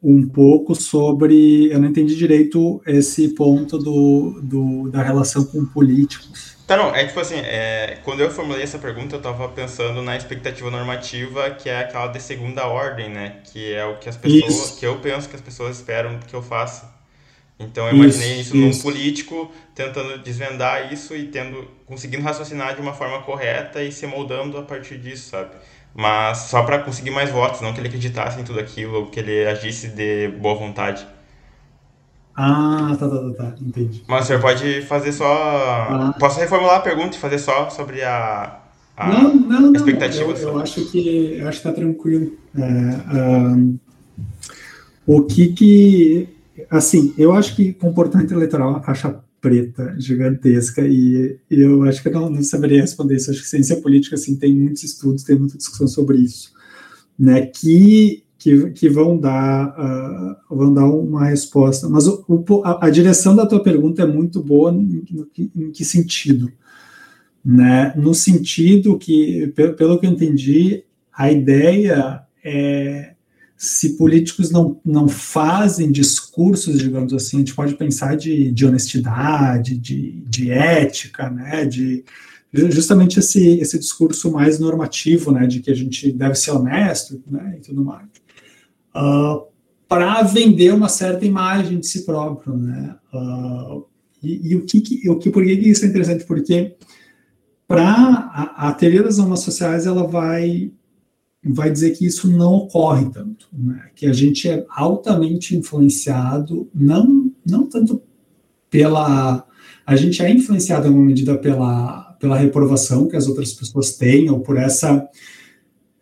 um 0.02 0.28
pouco 0.28 0.74
sobre. 0.76 1.72
Eu 1.72 1.80
não 1.80 1.90
entendi 1.90 2.16
direito 2.16 2.82
esse 2.88 3.30
ponto 3.36 3.78
do, 3.78 4.40
do 4.42 4.90
da 4.90 5.02
relação 5.02 5.46
com 5.46 5.66
políticos. 5.66 6.58
Tá, 6.66 6.78
não, 6.78 6.94
é 6.94 7.04
tipo 7.06 7.20
assim, 7.20 7.38
é, 7.38 7.98
quando 8.04 8.22
eu 8.22 8.30
formulei 8.30 8.62
essa 8.62 8.78
pergunta, 8.78 9.16
eu 9.16 9.22
tava 9.22 9.50
pensando 9.50 10.04
na 10.04 10.16
expectativa 10.16 10.70
normativa, 10.70 11.50
que 11.50 11.68
é 11.68 11.80
aquela 11.80 12.08
de 12.08 12.22
segunda 12.22 12.68
ordem, 12.68 13.10
né? 13.10 13.38
Que 13.52 13.74
é 13.74 13.84
o 13.86 13.98
que 13.98 14.08
as 14.08 14.16
pessoas, 14.16 14.54
isso. 14.54 14.80
que 14.80 14.86
eu 14.86 15.00
penso 15.00 15.28
que 15.28 15.36
as 15.36 15.42
pessoas 15.42 15.78
esperam 15.78 16.20
que 16.20 16.34
eu 16.34 16.44
faça. 16.44 17.00
Então 17.60 17.88
eu 17.88 17.96
imaginei 17.96 18.40
isso, 18.40 18.56
isso 18.56 18.56
num 18.56 18.72
político 18.82 19.52
tentando 19.76 20.20
desvendar 20.20 20.94
isso 20.94 21.14
e 21.16 21.28
tendo 21.28 21.68
conseguindo 21.86 22.24
raciocinar 22.24 22.76
de 22.76 22.82
uma 22.82 22.94
forma 22.94 23.22
correta 23.24 23.84
e 23.84 23.92
se 23.92 24.08
moldando 24.08 24.58
a 24.58 24.62
partir 24.62 24.98
disso, 24.98 25.30
sabe? 25.30 25.56
Mas 26.00 26.38
só 26.38 26.64
para 26.64 26.80
conseguir 26.80 27.12
mais 27.12 27.30
votos, 27.30 27.60
não 27.60 27.74
que 27.74 27.82
ele 27.82 27.90
acreditasse 27.90 28.40
em 28.40 28.44
tudo 28.46 28.58
aquilo, 28.58 29.08
que 29.08 29.20
ele 29.20 29.46
agisse 29.46 29.90
de 29.90 30.30
boa 30.30 30.56
vontade. 30.56 31.06
Ah, 32.34 32.96
tá, 32.98 33.10
tá, 33.10 33.18
tá, 33.18 33.34
tá, 33.34 33.56
entendi. 33.60 34.02
Mas 34.08 34.24
o 34.24 34.28
senhor 34.28 34.42
pode 34.42 34.82
fazer 34.84 35.12
só. 35.12 35.28
Ah. 35.28 36.16
Posso 36.18 36.40
reformular 36.40 36.78
a 36.78 36.80
pergunta 36.80 37.18
e 37.18 37.20
fazer 37.20 37.38
só 37.38 37.70
sobre 37.70 38.02
a, 38.02 38.60
a 38.96 39.08
não, 39.10 39.36
não, 39.36 39.60
não. 39.60 39.74
expectativa? 39.74 40.32
Eu, 40.32 40.38
eu 40.38 40.60
acho 40.62 40.90
que 40.90 41.36
eu 41.38 41.50
acho 41.50 41.58
que 41.58 41.64
tá 41.68 41.74
tranquilo. 41.74 42.32
É, 42.58 43.22
um, 43.22 43.78
o 45.06 45.24
que 45.24 45.52
que. 45.52 46.30
Assim, 46.72 47.14
eu 47.18 47.34
acho 47.34 47.58
que 47.58 47.74
comportamento 47.74 48.34
eleitoral 48.34 48.70
é 48.70 48.72
uma 48.72 48.80
caixa 48.80 49.20
preta 49.42 49.96
gigantesca 49.98 50.86
e, 50.88 51.38
eu 51.50 51.84
acho 51.84 52.02
que 52.02 52.10
eu 52.10 52.14
não, 52.14 52.30
não 52.30 52.44
saberia 52.44 52.82
responder 52.82 53.16
isso. 53.16 53.32
Acho 53.32 53.42
que 53.42 53.48
ciência 53.48 53.78
política 53.78 54.16
assim, 54.16 54.36
tem 54.36 54.54
muitos 54.54 54.84
estudos, 54.84 55.24
tem 55.24 55.38
muita 55.38 55.58
discussão 55.58 55.88
sobre 55.88 56.18
isso. 56.18 56.52
Né, 57.18 57.46
que 57.46 58.24
que, 58.40 58.72
que 58.72 58.90
vão 58.90 59.20
dar 59.20 59.68
uh, 59.78 60.56
vão 60.56 60.74
dar 60.74 60.86
uma 60.86 61.26
resposta. 61.26 61.90
Mas 61.90 62.08
o, 62.08 62.24
o, 62.26 62.62
a, 62.64 62.86
a, 62.86 62.90
direção 62.90 63.36
da 63.36 63.46
tua 63.46 63.62
pergunta 63.62 64.02
é 64.02 64.06
muito 64.06 64.42
boa 64.42 64.72
em, 64.72 65.04
em, 65.38 65.52
em 65.54 65.72
que 65.72 65.84
sentido? 65.84 66.50
Né? 67.44 67.94
No 67.98 68.14
sentido 68.14 68.98
que, 68.98 69.48
pelo, 69.48 69.74
pelo 69.74 70.00
que 70.00 70.06
eu 70.06 70.12
entendi, 70.12 70.86
a 71.14 71.30
ideia 71.30 72.22
é 72.42 73.09
se 73.60 73.98
políticos 73.98 74.52
não, 74.52 74.80
não 74.86 75.10
fazem 75.10 75.92
discursos, 75.92 76.80
digamos 76.80 77.14
assim, 77.14 77.36
a 77.36 77.40
gente 77.40 77.54
pode 77.54 77.76
pensar 77.76 78.16
de, 78.16 78.52
de 78.52 78.66
honestidade, 78.66 79.78
de, 79.78 80.24
de 80.26 80.50
ética, 80.50 81.30
né, 81.30 81.66
de 81.66 82.06
justamente 82.54 83.20
esse, 83.20 83.60
esse 83.60 83.78
discurso 83.78 84.32
mais 84.32 84.60
normativo, 84.60 85.34
né, 85.34 85.46
de 85.46 85.60
que 85.60 85.70
a 85.70 85.76
gente 85.76 86.10
deve 86.12 86.36
ser 86.36 86.52
honesto, 86.52 87.22
né, 87.28 87.58
e 87.58 87.62
tudo 87.62 87.84
mais 87.84 88.08
uh, 88.96 88.98
ah, 89.00 89.44
para 89.88 90.22
vender 90.24 90.74
uma 90.74 90.88
certa 90.88 91.26
imagem 91.26 91.80
de 91.80 91.88
si 91.88 92.06
próprio, 92.06 92.56
né? 92.56 92.96
Uh, 93.14 93.86
e, 94.22 94.52
e, 94.52 94.56
o 94.56 94.66
que, 94.66 95.10
o 95.10 95.18
que, 95.18 95.30
por 95.32 95.44
que 95.44 95.52
isso 95.52 95.84
é 95.86 95.88
interessante? 95.88 96.26
Porque 96.26 96.76
para 97.68 97.84
a, 97.86 98.70
a, 98.70 98.74
teoria 98.74 99.02
das 99.02 99.18
normas 99.18 99.40
sociais 99.40 99.86
ela 99.86 100.06
vai 100.06 100.72
vai 101.44 101.72
dizer 101.72 101.92
que 101.92 102.06
isso 102.06 102.30
não 102.30 102.54
ocorre 102.54 103.10
tanto, 103.10 103.48
né? 103.54 103.90
que 103.96 104.06
a 104.06 104.14
gente 104.14 104.48
é 104.50 104.66
altamente 104.70 105.56
influenciado, 105.56 106.70
não 106.74 107.32
não 107.46 107.66
tanto 107.66 108.02
pela 108.70 109.46
a 109.86 109.96
gente 109.96 110.22
é 110.22 110.30
influenciado 110.30 110.88
em 110.88 110.92
uma 110.92 111.06
medida 111.06 111.38
pela 111.38 112.16
pela 112.20 112.38
reprovação 112.38 113.08
que 113.08 113.16
as 113.16 113.28
outras 113.28 113.54
pessoas 113.54 113.96
têm 113.96 114.30
ou 114.30 114.42
por 114.42 114.58
essa 114.58 115.10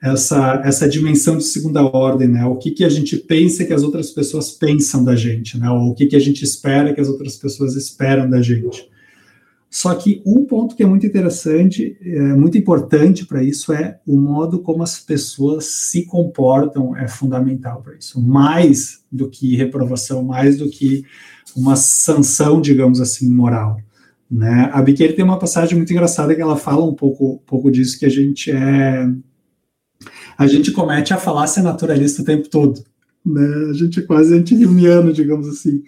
essa, 0.01 0.61
essa 0.63 0.87
dimensão 0.87 1.37
de 1.37 1.43
segunda 1.43 1.81
ordem, 1.81 2.27
né? 2.27 2.45
O 2.45 2.55
que, 2.55 2.71
que 2.71 2.83
a 2.83 2.89
gente 2.89 3.17
pensa 3.17 3.65
que 3.65 3.73
as 3.73 3.83
outras 3.83 4.11
pessoas 4.11 4.51
pensam 4.51 5.03
da 5.03 5.15
gente, 5.15 5.57
né? 5.57 5.69
Ou 5.69 5.89
o 5.89 5.95
que, 5.95 6.05
que 6.05 6.15
a 6.15 6.19
gente 6.19 6.43
espera 6.43 6.93
que 6.93 7.01
as 7.01 7.07
outras 7.07 7.35
pessoas 7.35 7.75
esperam 7.75 8.29
da 8.29 8.41
gente. 8.41 8.87
Só 9.69 9.93
que 9.93 10.21
um 10.25 10.45
ponto 10.45 10.75
que 10.75 10.83
é 10.83 10.85
muito 10.85 11.05
interessante, 11.05 11.97
é 12.01 12.33
muito 12.33 12.57
importante 12.57 13.25
para 13.25 13.43
isso 13.43 13.73
é 13.73 13.99
o 14.07 14.17
modo 14.17 14.59
como 14.59 14.81
as 14.81 14.97
pessoas 14.99 15.65
se 15.65 16.05
comportam 16.05 16.95
é 16.95 17.07
fundamental 17.07 17.81
para 17.81 17.95
isso. 17.95 18.21
Mais 18.21 19.03
do 19.11 19.29
que 19.29 19.57
reprovação, 19.57 20.23
mais 20.23 20.57
do 20.57 20.69
que 20.69 21.03
uma 21.55 21.75
sanção, 21.75 22.61
digamos 22.61 23.01
assim, 23.01 23.29
moral. 23.29 23.77
Né? 24.31 24.69
A 24.71 24.81
Biqueira 24.81 25.13
tem 25.13 25.23
uma 25.23 25.39
passagem 25.39 25.75
muito 25.75 25.91
engraçada 25.91 26.33
que 26.33 26.41
ela 26.41 26.57
fala 26.57 26.85
um 26.85 26.93
pouco, 26.93 27.41
pouco 27.45 27.69
disso, 27.69 27.99
que 27.99 28.05
a 28.05 28.09
gente 28.09 28.51
é. 28.51 29.07
A 30.37 30.47
gente 30.47 30.71
comete 30.71 31.13
a 31.13 31.17
falácia 31.17 31.61
naturalista 31.61 32.21
o 32.21 32.25
tempo 32.25 32.47
todo. 32.47 32.83
Né? 33.25 33.69
A 33.69 33.73
gente 33.73 33.99
é 33.99 34.03
quase 34.03 34.33
anti-hilmiano, 34.33 35.11
digamos 35.11 35.47
assim 35.47 35.83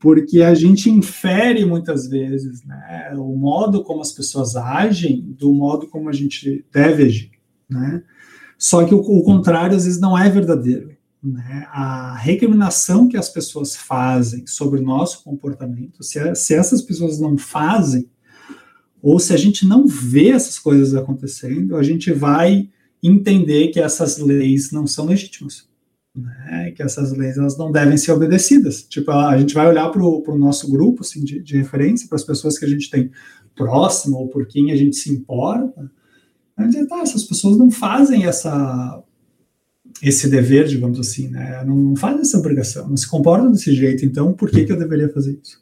porque 0.00 0.40
a 0.40 0.54
gente 0.54 0.88
infere 0.88 1.66
muitas 1.66 2.08
vezes 2.08 2.64
né, 2.64 3.12
o 3.14 3.36
modo 3.36 3.84
como 3.84 4.00
as 4.00 4.10
pessoas 4.10 4.56
agem 4.56 5.20
do 5.20 5.52
modo 5.52 5.86
como 5.86 6.08
a 6.08 6.12
gente 6.12 6.64
deve 6.72 7.04
agir. 7.04 7.30
Né? 7.68 8.02
Só 8.58 8.84
que 8.84 8.94
o, 8.94 8.98
o 8.98 9.22
contrário 9.22 9.76
às 9.76 9.84
vezes 9.84 10.00
não 10.00 10.18
é 10.18 10.28
verdadeiro. 10.30 10.96
Né? 11.22 11.66
A 11.70 12.16
recriminação 12.16 13.08
que 13.08 13.16
as 13.18 13.28
pessoas 13.28 13.76
fazem 13.76 14.46
sobre 14.46 14.80
o 14.80 14.82
nosso 14.82 15.22
comportamento, 15.22 16.02
se, 16.02 16.34
se 16.34 16.54
essas 16.54 16.80
pessoas 16.80 17.20
não 17.20 17.36
fazem, 17.36 18.08
ou 19.02 19.18
se 19.18 19.34
a 19.34 19.36
gente 19.36 19.66
não 19.66 19.86
vê 19.86 20.30
essas 20.30 20.58
coisas 20.58 20.94
acontecendo, 20.94 21.76
a 21.76 21.82
gente 21.82 22.10
vai 22.10 22.70
entender 23.02 23.68
que 23.68 23.80
essas 23.80 24.16
leis 24.16 24.72
não 24.72 24.86
são 24.86 25.04
legítimas 25.04 25.69
né, 26.20 26.72
que 26.72 26.82
essas 26.82 27.12
leis 27.12 27.36
elas 27.36 27.56
não 27.56 27.72
devem 27.72 27.96
ser 27.96 28.12
obedecidas. 28.12 28.82
Tipo, 28.82 29.10
a, 29.10 29.36
gente 29.38 29.54
vai 29.54 29.68
olhar 29.68 29.88
para 29.90 30.02
o 30.02 30.38
nosso 30.38 30.70
grupo 30.70 31.02
assim, 31.02 31.24
de, 31.24 31.42
de 31.42 31.56
referência, 31.56 32.08
para 32.08 32.16
as 32.16 32.24
pessoas 32.24 32.58
que 32.58 32.64
a 32.64 32.68
gente 32.68 32.90
tem 32.90 33.10
próximo 33.56 34.18
ou 34.18 34.28
por 34.28 34.46
quem 34.46 34.70
a 34.70 34.76
gente 34.76 34.96
se 34.96 35.12
importa, 35.12 35.90
a 36.56 36.62
gente 36.62 36.72
dizer, 36.72 36.86
tá, 36.86 37.00
essas 37.00 37.24
pessoas 37.24 37.56
não 37.56 37.70
fazem 37.70 38.24
essa 38.24 39.02
esse 40.02 40.30
dever, 40.30 40.66
digamos 40.66 40.98
assim, 40.98 41.28
né? 41.28 41.62
Não, 41.66 41.76
não 41.76 41.96
fazem 41.96 42.20
essa 42.20 42.38
obrigação, 42.38 42.88
não 42.88 42.96
se 42.96 43.08
comportam 43.08 43.50
desse 43.50 43.74
jeito, 43.74 44.04
então 44.04 44.32
por 44.32 44.50
que, 44.50 44.64
que 44.64 44.72
eu 44.72 44.78
deveria 44.78 45.10
fazer 45.10 45.38
isso? 45.42 45.60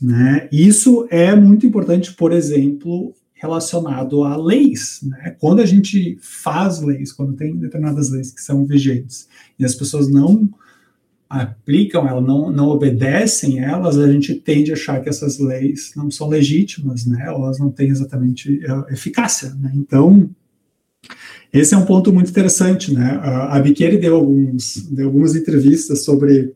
Né? 0.00 0.48
Isso 0.52 1.06
é 1.10 1.34
muito 1.34 1.66
importante, 1.66 2.12
por 2.14 2.32
exemplo, 2.32 3.14
relacionado 3.36 4.24
a 4.24 4.36
leis. 4.36 5.00
Né? 5.02 5.36
Quando 5.38 5.60
a 5.60 5.66
gente 5.66 6.18
faz 6.20 6.80
leis, 6.80 7.12
quando 7.12 7.34
tem 7.34 7.54
determinadas 7.54 8.10
leis 8.10 8.32
que 8.32 8.40
são 8.40 8.64
vigentes 8.64 9.28
e 9.58 9.64
as 9.64 9.74
pessoas 9.74 10.08
não 10.08 10.48
aplicam, 11.28 12.08
elas 12.08 12.24
não, 12.24 12.50
não 12.50 12.68
obedecem 12.68 13.58
elas, 13.58 13.98
a 13.98 14.10
gente 14.10 14.34
tende 14.34 14.70
a 14.70 14.74
achar 14.74 15.02
que 15.02 15.08
essas 15.08 15.38
leis 15.38 15.92
não 15.96 16.10
são 16.10 16.28
legítimas, 16.28 17.04
né? 17.04 17.24
elas 17.26 17.58
não 17.58 17.70
têm 17.70 17.88
exatamente 17.88 18.64
uh, 18.64 18.92
eficácia. 18.92 19.52
Né? 19.54 19.72
Então, 19.74 20.30
esse 21.52 21.74
é 21.74 21.76
um 21.76 21.84
ponto 21.84 22.12
muito 22.12 22.30
interessante. 22.30 22.94
Né? 22.94 23.18
A, 23.22 23.56
a 23.56 23.60
Biqueri 23.60 23.98
deu, 23.98 24.16
alguns, 24.16 24.88
deu 24.90 25.06
algumas 25.06 25.34
entrevistas 25.34 26.04
sobre 26.04 26.54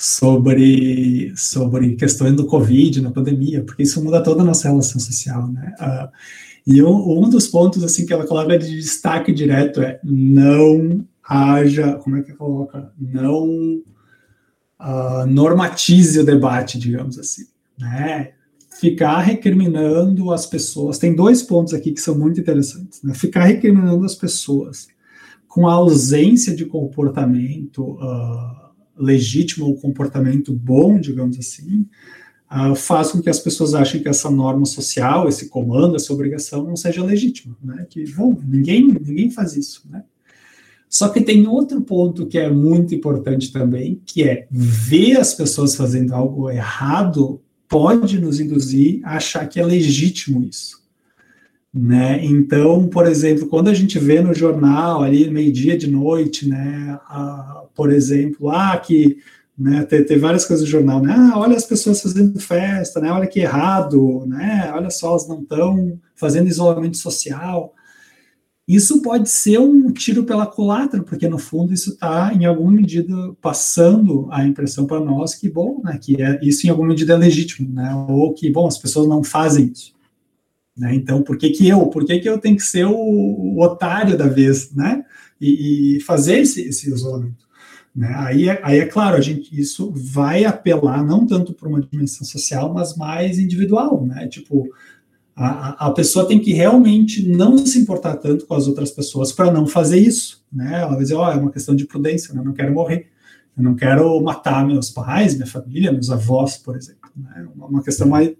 sobre, 0.00 1.30
sobre 1.36 1.94
questões 1.94 2.34
do 2.34 2.46
Covid, 2.46 3.02
na 3.02 3.10
pandemia, 3.10 3.62
porque 3.62 3.82
isso 3.82 4.02
muda 4.02 4.22
toda 4.22 4.40
a 4.40 4.44
nossa 4.44 4.66
relação 4.66 4.98
social, 4.98 5.46
né? 5.52 5.74
Uh, 5.78 6.08
e 6.66 6.82
um, 6.82 7.18
um, 7.18 7.28
dos 7.28 7.46
pontos, 7.46 7.84
assim, 7.84 8.06
que 8.06 8.12
ela 8.14 8.26
coloca 8.26 8.58
de 8.58 8.76
destaque 8.76 9.30
direto 9.30 9.82
é 9.82 10.00
não 10.02 11.04
haja, 11.22 11.98
como 11.98 12.16
é 12.16 12.22
que 12.22 12.32
coloca? 12.32 12.90
Não 12.98 13.82
uh, 14.80 15.26
normatize 15.28 16.18
o 16.18 16.24
debate, 16.24 16.78
digamos 16.78 17.18
assim, 17.18 17.44
né? 17.78 18.30
Ficar 18.80 19.18
recriminando 19.18 20.32
as 20.32 20.46
pessoas, 20.46 20.96
tem 20.96 21.14
dois 21.14 21.42
pontos 21.42 21.74
aqui 21.74 21.92
que 21.92 22.00
são 22.00 22.16
muito 22.16 22.40
interessantes, 22.40 23.02
né? 23.02 23.12
Ficar 23.12 23.44
recriminando 23.44 24.02
as 24.06 24.14
pessoas 24.14 24.88
com 25.46 25.68
a 25.68 25.74
ausência 25.74 26.56
de 26.56 26.64
comportamento 26.64 27.98
uh, 28.02 28.59
legítimo 29.00 29.66
ou 29.66 29.76
comportamento 29.76 30.52
bom, 30.52 30.98
digamos 30.98 31.38
assim, 31.38 31.86
uh, 32.50 32.74
faz 32.74 33.12
com 33.12 33.22
que 33.22 33.30
as 33.30 33.38
pessoas 33.38 33.74
achem 33.74 34.02
que 34.02 34.08
essa 34.08 34.30
norma 34.30 34.66
social, 34.66 35.28
esse 35.28 35.48
comando, 35.48 35.96
essa 35.96 36.12
obrigação 36.12 36.64
não 36.64 36.76
seja 36.76 37.02
legítima, 37.02 37.56
né? 37.62 37.86
Que, 37.88 38.04
bom, 38.12 38.38
ninguém, 38.46 38.86
ninguém 38.86 39.30
faz 39.30 39.56
isso, 39.56 39.82
né? 39.90 40.04
Só 40.88 41.08
que 41.08 41.20
tem 41.20 41.46
outro 41.46 41.80
ponto 41.82 42.26
que 42.26 42.36
é 42.36 42.50
muito 42.50 42.92
importante 42.94 43.52
também, 43.52 44.02
que 44.04 44.24
é 44.24 44.48
ver 44.50 45.18
as 45.18 45.32
pessoas 45.32 45.76
fazendo 45.76 46.12
algo 46.12 46.50
errado 46.50 47.40
pode 47.68 48.20
nos 48.20 48.40
induzir 48.40 49.00
a 49.04 49.16
achar 49.16 49.48
que 49.48 49.60
é 49.60 49.64
legítimo 49.64 50.42
isso. 50.42 50.79
Né? 51.72 52.24
Então, 52.24 52.88
por 52.88 53.06
exemplo, 53.06 53.46
quando 53.46 53.68
a 53.68 53.74
gente 53.74 53.96
vê 53.98 54.20
no 54.20 54.34
jornal 54.34 55.02
ali 55.02 55.30
meio-dia 55.30 55.78
de 55.78 55.88
noite, 55.88 56.48
né, 56.48 56.98
a, 57.06 57.64
por 57.74 57.92
exemplo, 57.92 58.50
ah, 58.50 58.76
que 58.76 59.18
né, 59.56 59.84
tem, 59.84 60.04
tem, 60.04 60.18
várias 60.18 60.44
coisas 60.44 60.64
no 60.64 60.70
jornal, 60.70 61.00
né? 61.00 61.14
Ah, 61.16 61.38
olha 61.38 61.56
as 61.56 61.66
pessoas 61.66 62.00
fazendo 62.00 62.40
festa, 62.40 62.98
né? 62.98 63.12
Olha 63.12 63.26
que 63.26 63.40
errado, 63.40 64.24
né? 64.26 64.72
Olha 64.74 64.90
só, 64.90 65.10
elas 65.10 65.28
não 65.28 65.42
estão 65.42 66.00
fazendo 66.16 66.48
isolamento 66.48 66.96
social. 66.96 67.74
Isso 68.66 69.02
pode 69.02 69.28
ser 69.28 69.58
um 69.58 69.92
tiro 69.92 70.24
pela 70.24 70.46
culatra, 70.46 71.02
porque 71.02 71.28
no 71.28 71.38
fundo 71.38 71.74
isso 71.74 71.90
está, 71.90 72.32
em 72.32 72.46
alguma 72.46 72.70
medida, 72.70 73.14
passando 73.40 74.28
a 74.30 74.46
impressão 74.46 74.86
para 74.86 75.00
nós 75.00 75.34
que, 75.34 75.48
bom, 75.48 75.80
né, 75.84 75.98
que 76.00 76.20
é, 76.22 76.40
isso 76.42 76.66
em 76.66 76.70
alguma 76.70 76.88
medida 76.88 77.12
é 77.12 77.16
legítimo, 77.16 77.72
né? 77.72 77.94
Ou 78.08 78.32
que, 78.32 78.50
bom, 78.50 78.66
as 78.66 78.78
pessoas 78.78 79.06
não 79.08 79.22
fazem 79.22 79.70
isso. 79.72 79.99
Né? 80.76 80.94
Então, 80.94 81.22
por 81.22 81.36
que, 81.36 81.50
que 81.50 81.68
eu? 81.68 81.86
Por 81.86 82.04
que, 82.04 82.18
que 82.18 82.28
eu 82.28 82.38
tenho 82.38 82.56
que 82.56 82.62
ser 82.62 82.86
o, 82.86 82.94
o 82.94 83.62
otário 83.62 84.16
da 84.16 84.26
vez, 84.26 84.72
né? 84.74 85.04
E, 85.40 85.96
e 85.96 86.00
fazer 86.00 86.38
esse, 86.38 86.62
esse 86.62 86.88
isolamento? 86.88 87.48
Né? 87.94 88.12
Aí, 88.16 88.48
é, 88.48 88.60
aí 88.62 88.78
é 88.78 88.86
claro, 88.86 89.16
a 89.16 89.20
gente, 89.20 89.58
isso 89.58 89.92
vai 89.94 90.44
apelar 90.44 91.04
não 91.04 91.26
tanto 91.26 91.52
para 91.52 91.68
uma 91.68 91.80
dimensão 91.80 92.26
social, 92.26 92.72
mas 92.72 92.96
mais 92.96 93.38
individual, 93.38 94.06
né? 94.06 94.28
Tipo, 94.28 94.68
a, 95.34 95.86
a 95.86 95.90
pessoa 95.92 96.26
tem 96.26 96.38
que 96.38 96.52
realmente 96.52 97.26
não 97.28 97.58
se 97.58 97.78
importar 97.78 98.16
tanto 98.16 98.46
com 98.46 98.54
as 98.54 98.66
outras 98.66 98.90
pessoas 98.90 99.32
para 99.32 99.50
não 99.50 99.66
fazer 99.66 99.98
isso, 99.98 100.44
né? 100.52 100.80
Ela 100.82 100.92
vai 100.92 101.00
dizer, 101.00 101.14
ó, 101.14 101.26
oh, 101.28 101.32
é 101.32 101.36
uma 101.36 101.50
questão 101.50 101.74
de 101.74 101.86
prudência, 101.86 102.32
né? 102.32 102.40
eu 102.40 102.44
não 102.44 102.52
quero 102.52 102.72
morrer, 102.72 103.08
eu 103.56 103.62
não 103.62 103.74
quero 103.74 104.20
matar 104.22 104.66
meus 104.66 104.90
pais, 104.90 105.34
minha 105.34 105.46
família, 105.46 105.92
meus 105.92 106.10
avós, 106.10 106.56
por 106.56 106.76
exemplo, 106.76 107.10
né? 107.16 107.48
Uma 107.56 107.82
questão 107.82 108.08
mais 108.08 108.32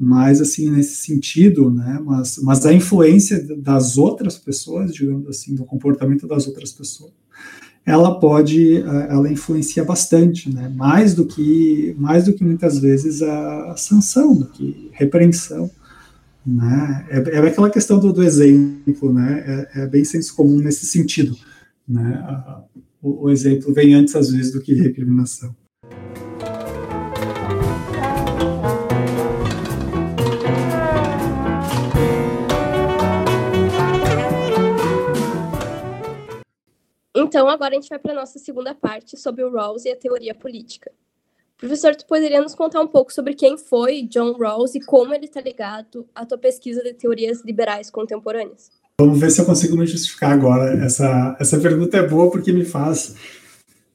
mais 0.00 0.40
assim 0.40 0.70
nesse 0.70 0.96
sentido, 0.96 1.70
né? 1.70 2.00
Mas, 2.02 2.38
mas 2.42 2.64
a 2.64 2.72
influência 2.72 3.46
das 3.58 3.98
outras 3.98 4.38
pessoas, 4.38 4.94
digamos 4.94 5.28
assim, 5.28 5.54
do 5.54 5.62
comportamento 5.64 6.26
das 6.26 6.46
outras 6.46 6.72
pessoas, 6.72 7.12
ela 7.84 8.18
pode, 8.18 8.78
eh, 8.78 9.06
ela 9.10 9.30
influencia 9.30 9.84
bastante, 9.84 10.48
né? 10.48 10.70
Mais 10.74 11.14
do 11.14 11.26
que, 11.26 11.94
mais 11.98 12.24
do 12.24 12.32
que 12.32 12.42
muitas 12.42 12.78
vezes 12.78 13.20
a, 13.20 13.74
sanção, 13.76 14.34
do 14.34 14.46
que 14.46 14.88
repreensão, 14.92 15.70
né? 16.46 17.06
É, 17.10 17.18
é 17.18 17.38
aquela 17.46 17.68
questão 17.68 17.98
do, 17.98 18.10
do 18.10 18.22
exemplo, 18.22 19.12
né? 19.12 19.68
É, 19.74 19.82
é, 19.82 19.86
bem 19.86 20.02
senso 20.02 20.34
comum 20.34 20.56
nesse 20.60 20.86
sentido, 20.86 21.36
né? 21.86 22.24
o, 23.02 23.26
o 23.26 23.30
exemplo 23.30 23.74
vem 23.74 23.92
antes 23.92 24.16
às 24.16 24.30
vezes 24.30 24.50
do 24.50 24.62
que 24.62 24.72
recriminação. 24.72 25.54
Então, 37.22 37.48
agora 37.48 37.76
a 37.76 37.80
gente 37.80 37.88
vai 37.88 37.98
para 37.98 38.12
a 38.12 38.16
nossa 38.16 38.38
segunda 38.38 38.74
parte 38.74 39.16
sobre 39.16 39.44
o 39.44 39.52
Rawls 39.52 39.84
e 39.84 39.90
a 39.90 39.96
teoria 39.96 40.34
política. 40.34 40.90
Professor, 41.58 41.94
tu 41.94 42.06
poderia 42.06 42.40
nos 42.40 42.54
contar 42.54 42.80
um 42.80 42.86
pouco 42.86 43.12
sobre 43.12 43.34
quem 43.34 43.58
foi 43.58 44.02
John 44.02 44.32
Rawls 44.38 44.74
e 44.74 44.80
como 44.80 45.14
ele 45.14 45.26
está 45.26 45.42
ligado 45.42 46.06
à 46.14 46.24
tua 46.24 46.38
pesquisa 46.38 46.82
de 46.82 46.94
teorias 46.94 47.44
liberais 47.44 47.90
contemporâneas? 47.90 48.70
Vamos 48.98 49.20
ver 49.20 49.30
se 49.30 49.40
eu 49.40 49.44
consigo 49.44 49.76
me 49.76 49.86
justificar 49.86 50.32
agora. 50.32 50.72
Essa, 50.82 51.36
essa 51.38 51.60
pergunta 51.60 51.98
é 51.98 52.06
boa 52.06 52.30
porque 52.30 52.52
me 52.52 52.64
faz 52.64 53.14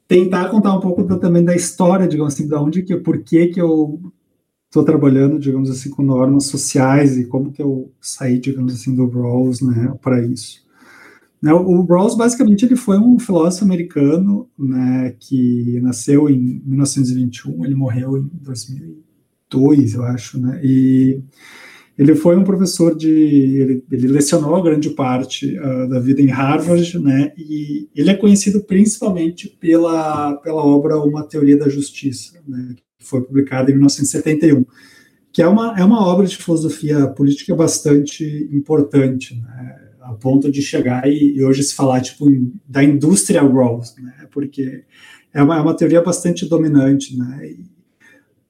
tentar 0.06 0.48
contar 0.48 0.74
um 0.74 0.80
pouco 0.80 1.04
também 1.18 1.44
da 1.44 1.56
história, 1.56 2.06
digamos 2.06 2.34
assim, 2.34 2.46
da 2.46 2.60
onde 2.60 2.82
que, 2.82 2.96
por 2.96 3.22
que 3.24 3.48
que 3.48 3.60
eu 3.60 4.00
estou 4.66 4.84
trabalhando, 4.84 5.38
digamos 5.38 5.70
assim, 5.70 5.90
com 5.90 6.02
normas 6.02 6.46
sociais 6.46 7.16
e 7.18 7.26
como 7.26 7.52
que 7.52 7.62
eu 7.62 7.90
saí, 8.00 8.38
digamos 8.38 8.74
assim, 8.74 8.94
do 8.94 9.08
Rawls, 9.08 9.60
né, 9.60 9.92
para 10.00 10.24
isso. 10.24 10.65
Né, 11.46 11.54
o 11.54 11.84
Rawls, 11.84 12.16
basicamente, 12.16 12.64
ele 12.64 12.74
foi 12.74 12.98
um 12.98 13.20
filósofo 13.20 13.64
americano 13.64 14.50
né, 14.58 15.14
que 15.20 15.78
nasceu 15.80 16.28
em 16.28 16.60
1921, 16.64 17.64
ele 17.64 17.76
morreu 17.76 18.18
em 18.18 18.28
2002, 18.42 19.94
eu 19.94 20.02
acho, 20.02 20.40
né, 20.40 20.60
e 20.64 21.22
ele 21.96 22.16
foi 22.16 22.36
um 22.36 22.42
professor 22.42 22.96
de, 22.96 23.08
ele, 23.08 23.84
ele 23.92 24.08
lecionou 24.08 24.60
grande 24.60 24.90
parte 24.90 25.56
uh, 25.56 25.88
da 25.88 26.00
vida 26.00 26.20
em 26.20 26.26
Harvard, 26.26 26.98
né, 26.98 27.32
e 27.38 27.88
ele 27.94 28.10
é 28.10 28.14
conhecido 28.14 28.64
principalmente 28.64 29.48
pela, 29.60 30.34
pela 30.38 30.64
obra 30.64 30.98
Uma 30.98 31.22
Teoria 31.22 31.56
da 31.56 31.68
Justiça, 31.68 32.42
né, 32.44 32.74
que 32.98 33.06
foi 33.06 33.22
publicada 33.22 33.70
em 33.70 33.74
1971, 33.74 34.66
que 35.32 35.40
é 35.40 35.46
uma, 35.46 35.78
é 35.78 35.84
uma 35.84 36.04
obra 36.04 36.26
de 36.26 36.36
filosofia 36.36 37.06
política 37.06 37.54
bastante 37.54 38.48
importante, 38.50 39.40
né? 39.40 39.85
A 40.06 40.14
ponto 40.14 40.50
de 40.50 40.62
chegar 40.62 41.08
e, 41.08 41.36
e 41.36 41.44
hoje 41.44 41.62
se 41.62 41.74
falar 41.74 42.00
tipo 42.00 42.26
da 42.66 42.82
indústria 42.82 43.42
Rawls, 43.42 43.94
né? 43.96 44.28
porque 44.30 44.84
é 45.32 45.42
uma, 45.42 45.58
é 45.58 45.60
uma 45.60 45.76
teoria 45.76 46.00
bastante 46.00 46.46
dominante, 46.46 47.16
né? 47.16 47.48
E, 47.48 47.76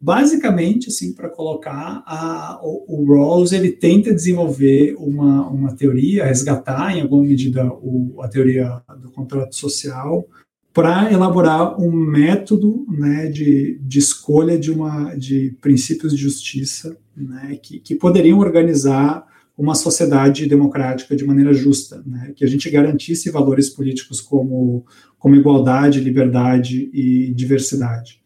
basicamente, 0.00 0.88
assim, 0.88 1.12
para 1.12 1.28
colocar, 1.28 2.02
a, 2.07 2.61
o, 2.62 2.84
o, 2.86 3.04
Rawls 3.07 3.52
ele 3.52 3.72
tenta 3.72 4.14
desenvolver 4.14 4.94
uma, 4.98 5.48
uma 5.48 5.74
teoria, 5.74 6.26
resgatar 6.26 6.96
em 6.96 7.00
alguma 7.00 7.24
medida 7.24 7.66
o, 7.66 8.20
a 8.22 8.28
teoria 8.28 8.82
do 9.00 9.11
contrato 9.11 9.57
social, 9.57 10.28
para 10.72 11.11
elaborar 11.11 11.80
um 11.80 11.90
método 11.90 12.86
né, 12.86 13.28
de, 13.28 13.78
de 13.80 13.98
escolha 13.98 14.59
de, 14.59 14.70
uma, 14.70 15.14
de 15.14 15.57
princípios 15.61 16.14
de 16.14 16.20
justiça 16.20 16.96
né, 17.16 17.59
que, 17.62 17.80
que 17.80 17.94
poderiam 17.94 18.38
organizar 18.38 19.26
uma 19.57 19.74
sociedade 19.74 20.46
democrática 20.46 21.16
de 21.16 21.24
maneira 21.24 21.54
justa, 21.54 22.02
né, 22.07 22.32
que 22.36 22.44
a 22.44 22.48
gente 22.48 22.68
garantisse 22.70 23.30
valores 23.30 23.70
políticos 23.70 24.20
como, 24.20 24.84
como 25.18 25.34
igualdade, 25.34 26.00
liberdade 26.00 26.90
e 26.92 27.32
diversidade. 27.32 28.20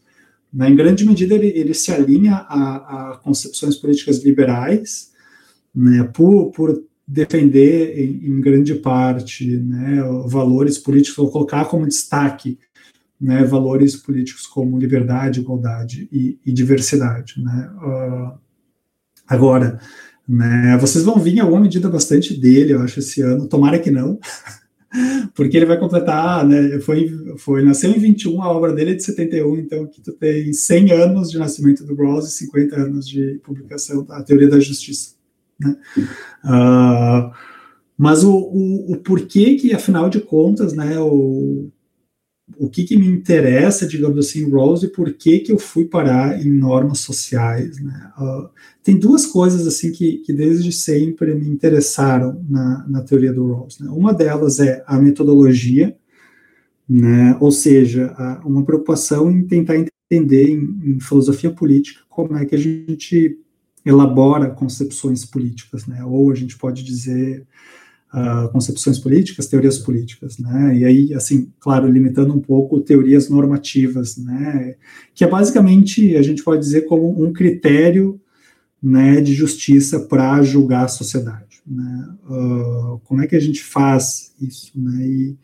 Né, 0.52 0.68
em 0.68 0.74
grande 0.74 1.06
medida, 1.06 1.34
ele, 1.34 1.46
ele 1.48 1.72
se 1.74 1.92
alinha 1.92 2.34
a, 2.34 3.12
a, 3.12 3.16
concepções 3.18 3.76
políticas 3.76 4.24
liberais, 4.24 5.12
né, 5.72 6.02
por, 6.12 6.50
por 6.50 6.82
defender, 7.06 7.98
em, 7.98 8.26
em 8.26 8.40
grande 8.40 8.74
parte, 8.74 9.46
né, 9.56 10.02
valores 10.26 10.78
políticos, 10.78 11.18
ou 11.18 11.30
colocar 11.30 11.64
como 11.66 11.86
destaque 11.86 12.58
né, 13.20 13.44
valores 13.44 13.94
políticos 13.94 14.46
como 14.46 14.78
liberdade, 14.78 15.40
igualdade 15.40 16.08
e, 16.10 16.40
e 16.44 16.52
diversidade. 16.52 17.34
Né. 17.42 17.70
Uh, 17.76 18.38
agora, 19.28 19.78
né? 20.30 20.78
Vocês 20.80 21.04
vão 21.04 21.18
vir 21.18 21.36
em 21.36 21.40
alguma 21.40 21.60
medida 21.60 21.88
bastante 21.88 22.38
dele, 22.38 22.74
eu 22.74 22.82
acho, 22.82 23.00
esse 23.00 23.20
ano, 23.20 23.48
tomara 23.48 23.80
que 23.80 23.90
não, 23.90 24.16
porque 25.34 25.56
ele 25.56 25.66
vai 25.66 25.76
completar, 25.76 26.46
né, 26.46 26.78
foi, 26.78 27.10
foi, 27.36 27.64
nasceu 27.64 27.90
em 27.90 27.98
21, 27.98 28.40
a 28.40 28.48
obra 28.48 28.72
dele 28.72 28.92
é 28.92 28.94
de 28.94 29.02
71, 29.02 29.56
então 29.58 29.86
que 29.88 30.00
tu 30.00 30.12
tem 30.12 30.52
100 30.52 30.92
anos 30.92 31.30
de 31.32 31.38
nascimento 31.38 31.84
do 31.84 31.96
Rawls 31.96 32.28
e 32.28 32.32
50 32.32 32.76
anos 32.76 33.08
de 33.08 33.40
publicação 33.42 34.04
da 34.04 34.22
Teoria 34.22 34.48
da 34.48 34.60
Justiça. 34.60 35.16
Né? 35.58 35.76
Uh, 36.44 37.32
mas 37.98 38.22
o, 38.22 38.32
o, 38.32 38.92
o, 38.92 38.96
porquê 38.98 39.56
que, 39.56 39.74
afinal 39.74 40.08
de 40.08 40.20
contas, 40.20 40.72
né, 40.72 40.96
o, 41.00 41.70
o 42.58 42.68
que, 42.68 42.84
que 42.84 42.96
me 42.96 43.06
interessa, 43.06 43.86
digamos 43.86 44.18
assim, 44.18 44.50
Rawls 44.50 44.82
e 44.82 44.88
por 44.88 45.12
que 45.12 45.40
que 45.40 45.52
eu 45.52 45.58
fui 45.58 45.84
parar 45.86 46.40
em 46.44 46.50
normas 46.50 46.98
sociais, 46.98 47.80
né? 47.80 48.10
Uh, 48.18 48.48
tem 48.82 48.98
duas 48.98 49.26
coisas 49.26 49.66
assim 49.66 49.92
que, 49.92 50.18
que 50.18 50.32
desde 50.32 50.72
sempre 50.72 51.34
me 51.34 51.48
interessaram 51.48 52.44
na, 52.48 52.86
na 52.88 53.02
teoria 53.02 53.32
do 53.32 53.46
Rawls. 53.52 53.78
Né? 53.78 53.90
Uma 53.90 54.12
delas 54.12 54.58
é 54.58 54.82
a 54.86 54.98
metodologia, 54.98 55.96
né? 56.88 57.36
Ou 57.40 57.50
seja, 57.50 58.14
a, 58.16 58.42
uma 58.44 58.64
preocupação 58.64 59.30
em 59.30 59.46
tentar 59.46 59.76
entender 59.76 60.50
em, 60.50 60.80
em, 60.84 61.00
filosofia 61.00 61.50
política 61.50 62.00
como 62.08 62.36
é 62.36 62.44
que 62.44 62.54
a 62.54 62.58
gente 62.58 63.38
elabora 63.84 64.50
concepções 64.50 65.24
políticas, 65.24 65.86
né? 65.86 66.04
Ou 66.04 66.30
a 66.30 66.34
gente 66.34 66.58
pode 66.58 66.82
dizer 66.82 67.46
uh, 68.12 68.50
concepções 68.50 68.98
políticas, 68.98 69.46
teorias 69.46 69.78
políticas, 69.78 70.38
né? 70.38 70.78
E 70.78 70.84
aí, 70.84 71.14
assim, 71.14 71.52
claro, 71.58 71.90
limitando 71.90 72.34
um 72.34 72.40
pouco 72.40 72.80
teorias 72.80 73.28
normativas, 73.28 74.16
né? 74.16 74.76
Que 75.14 75.24
é 75.24 75.28
basicamente, 75.28 76.16
a 76.16 76.22
gente 76.22 76.42
pode 76.42 76.60
dizer 76.60 76.82
como 76.82 77.22
um 77.22 77.32
critério, 77.32 78.20
né, 78.82 79.20
de 79.20 79.34
justiça 79.34 80.00
para 80.00 80.40
julgar 80.42 80.86
a 80.86 80.88
sociedade, 80.88 81.60
né? 81.66 82.08
Uh, 82.24 82.98
como 83.04 83.22
é 83.22 83.26
que 83.26 83.36
a 83.36 83.40
gente 83.40 83.62
faz 83.62 84.34
isso, 84.40 84.72
né? 84.74 85.06
E, 85.06 85.36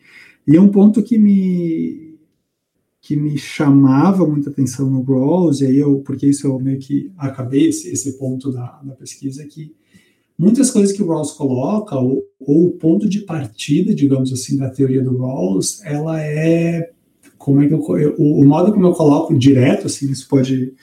e 0.47 0.55
é 0.55 0.61
um 0.61 0.69
ponto 0.69 1.03
que 1.03 1.17
me 1.17 2.07
que 2.99 3.15
me 3.15 3.37
chamava 3.37 4.27
muita 4.27 4.49
atenção 4.49 4.89
no 4.89 5.01
Rawls, 5.01 5.61
e 5.61 5.65
aí 5.65 5.77
eu, 5.77 5.99
porque 5.99 6.27
isso 6.27 6.45
eu 6.45 6.59
meio 6.59 6.77
que 6.77 7.09
acabei 7.17 7.69
esse, 7.69 7.87
esse 7.87 8.17
ponto 8.17 8.51
da, 8.51 8.81
da 8.83 8.93
pesquisa, 8.95 9.45
que 9.45 9.73
muitas 10.37 10.69
coisas 10.69 10.95
que 10.95 11.01
o 11.01 11.07
Rawls 11.07 11.31
coloca, 11.31 11.95
ou, 11.95 12.23
ou, 12.39 12.67
o 12.67 12.71
ponto 12.71 13.09
de 13.09 13.21
partida, 13.21 13.93
digamos 13.93 14.31
assim, 14.31 14.57
da 14.57 14.69
teoria 14.69 15.03
do 15.03 15.17
Rawls, 15.17 15.81
ela 15.83 16.21
é, 16.21 16.91
como 17.37 17.61
é 17.61 17.67
que 17.67 17.73
eu, 17.73 17.97
eu 17.97 18.15
o, 18.17 18.45
modo 18.45 18.71
como 18.71 18.85
eu 18.85 18.93
coloco 18.93 19.37
direto, 19.37 19.87
assim, 19.87 20.11
isso 20.11 20.27
pode 20.27 20.73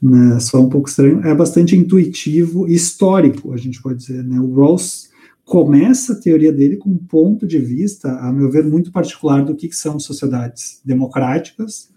né, 0.00 0.38
soar 0.38 0.62
um 0.62 0.68
pouco 0.68 0.88
estranho, 0.88 1.20
é 1.26 1.34
bastante 1.34 1.74
intuitivo 1.74 2.68
e 2.68 2.74
histórico, 2.74 3.52
a 3.52 3.56
gente 3.56 3.82
pode 3.82 3.98
dizer, 3.98 4.22
né, 4.22 4.38
o 4.38 4.54
Rawls 4.54 5.10
começa 5.44 6.12
a 6.12 6.20
teoria 6.20 6.52
dele 6.52 6.76
com 6.76 6.90
um 6.90 6.98
ponto 6.98 7.46
de 7.46 7.58
vista, 7.58 8.10
a 8.18 8.32
meu 8.32 8.50
ver, 8.50 8.64
muito 8.64 8.92
particular 8.92 9.44
do 9.44 9.54
que, 9.54 9.68
que 9.68 9.76
são 9.76 9.98
sociedades 9.98 10.80
democráticas, 10.84 11.88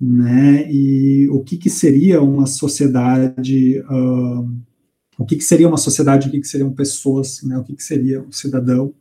né, 0.00 0.70
e 0.70 1.28
o 1.30 1.40
que, 1.40 1.56
que 1.56 1.70
seria 1.70 2.20
uma 2.20 2.46
sociedade 2.46 3.80
uh, 3.80 4.65
o 5.18 5.24
que, 5.24 5.36
que 5.36 5.44
seria 5.44 5.68
uma 5.68 5.78
sociedade, 5.78 6.28
o 6.28 6.30
que, 6.30 6.40
que 6.40 6.48
seriam 6.48 6.72
pessoas, 6.72 7.42
né, 7.42 7.56
o 7.58 7.64
que, 7.64 7.74
que 7.74 7.82
seria 7.82 8.20
um 8.20 8.32
cidadão, 8.32 8.92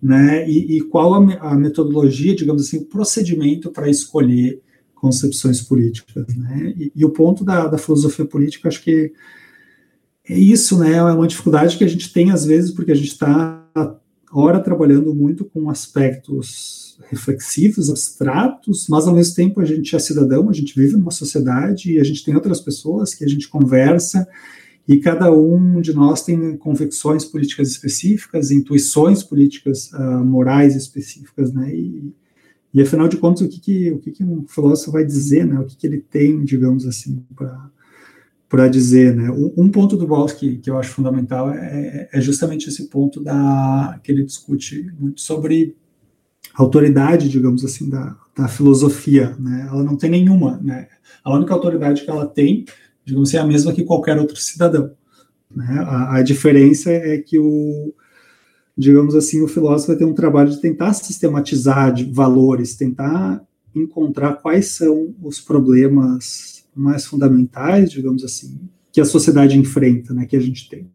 né, 0.00 0.48
e, 0.48 0.76
e 0.76 0.80
qual 0.82 1.14
a, 1.14 1.52
a, 1.52 1.54
metodologia, 1.56 2.34
digamos 2.34 2.66
assim, 2.66 2.78
o 2.78 2.84
procedimento 2.84 3.70
para 3.70 3.90
escolher 3.90 4.62
concepções 4.94 5.60
políticas, 5.60 6.26
né, 6.36 6.74
e, 6.76 6.92
e 6.94 7.04
o 7.04 7.10
ponto 7.10 7.44
da, 7.44 7.66
da, 7.66 7.78
filosofia 7.78 8.24
política, 8.24 8.68
acho 8.68 8.82
que 8.82 9.12
é 10.28 10.38
isso, 10.38 10.78
né, 10.78 10.94
é 10.94 11.02
uma 11.02 11.26
dificuldade 11.26 11.76
que 11.76 11.84
a 11.84 11.88
gente 11.88 12.12
tem 12.12 12.30
às 12.30 12.44
vezes, 12.44 12.70
porque 12.70 12.92
a 12.92 12.96
gente 12.96 13.08
está, 13.08 13.66
ora, 14.32 14.60
trabalhando 14.60 15.12
muito 15.14 15.44
com 15.44 15.68
aspectos 15.68 16.98
reflexivos, 17.10 17.90
abstratos, 17.90 18.86
mas 18.88 19.06
ao 19.06 19.14
mesmo 19.14 19.34
tempo 19.34 19.60
a 19.60 19.64
gente 19.64 19.94
é 19.94 19.98
cidadão, 19.98 20.48
a 20.48 20.52
gente 20.52 20.74
vive 20.78 20.96
numa 20.96 21.10
sociedade 21.10 21.92
e 21.92 21.98
a 21.98 22.04
gente 22.04 22.24
tem 22.24 22.34
outras 22.34 22.60
pessoas 22.60 23.14
que 23.14 23.24
a 23.24 23.28
gente 23.28 23.48
conversa 23.48 24.26
e 24.88 24.98
cada 25.00 25.30
um 25.30 25.82
de 25.82 25.92
nós 25.92 26.24
tem 26.24 26.56
convicções 26.56 27.22
políticas 27.22 27.68
específicas, 27.68 28.50
intuições 28.50 29.22
políticas 29.22 29.92
uh, 29.92 30.24
morais 30.24 30.74
específicas, 30.74 31.52
né? 31.52 31.70
E, 31.74 32.14
e, 32.72 32.80
afinal 32.80 33.06
de 33.06 33.18
contas, 33.18 33.42
o 33.42 33.50
que, 33.50 33.60
que 33.60 33.92
o 33.92 33.98
que, 33.98 34.10
que, 34.10 34.24
um 34.24 34.46
filósofo 34.48 34.90
vai 34.90 35.04
dizer, 35.04 35.46
né? 35.46 35.60
O 35.60 35.66
que, 35.66 35.76
que 35.76 35.86
ele 35.86 35.98
tem, 35.98 36.42
digamos 36.42 36.86
assim, 36.86 37.22
para 38.48 38.66
dizer, 38.68 39.14
né? 39.14 39.30
Um, 39.30 39.68
ponto 39.68 39.94
do 39.94 40.06
Rawls 40.06 40.32
que, 40.32 40.56
que 40.56 40.70
eu 40.70 40.78
acho 40.78 40.92
fundamental 40.92 41.50
é, 41.50 42.08
é 42.10 42.20
justamente 42.22 42.70
esse 42.70 42.88
ponto 42.88 43.22
da 43.22 44.00
que 44.02 44.10
ele 44.10 44.24
discute 44.24 44.90
muito 44.98 45.20
sobre 45.20 45.76
autoridade, 46.54 47.28
digamos 47.28 47.62
assim, 47.62 47.90
da, 47.90 48.16
da 48.34 48.48
filosofia, 48.48 49.36
né? 49.38 49.66
Ela 49.70 49.82
não 49.82 49.98
tem 49.98 50.08
nenhuma, 50.08 50.58
né? 50.62 50.88
A 51.22 51.36
única 51.36 51.52
autoridade 51.52 52.04
que 52.04 52.10
ela 52.10 52.26
tem 52.26 52.64
digamos 53.08 53.30
assim, 53.30 53.38
a 53.38 53.46
mesma 53.46 53.72
que 53.72 53.84
qualquer 53.84 54.18
outro 54.18 54.36
cidadão. 54.36 54.90
Né? 55.54 55.66
A, 55.80 56.16
a, 56.16 56.22
diferença 56.22 56.90
é 56.90 57.16
que 57.16 57.38
o, 57.38 57.94
digamos 58.76 59.14
assim, 59.14 59.40
o 59.40 59.48
filósofo 59.48 59.88
vai 59.88 59.96
ter 59.96 60.04
um 60.04 60.12
trabalho 60.12 60.50
de 60.50 60.60
tentar 60.60 60.92
sistematizar 60.92 61.92
de 61.92 62.04
valores, 62.04 62.76
tentar 62.76 63.42
encontrar 63.74 64.34
quais 64.34 64.68
são 64.72 65.14
os 65.22 65.40
problemas 65.40 66.64
mais 66.76 67.06
fundamentais, 67.06 67.90
digamos 67.90 68.22
assim, 68.22 68.60
que 68.92 69.00
a 69.00 69.06
sociedade 69.06 69.58
enfrenta, 69.58 70.12
né, 70.12 70.26
que 70.26 70.36
a 70.36 70.40
gente 70.40 70.68
tem. 70.68 70.86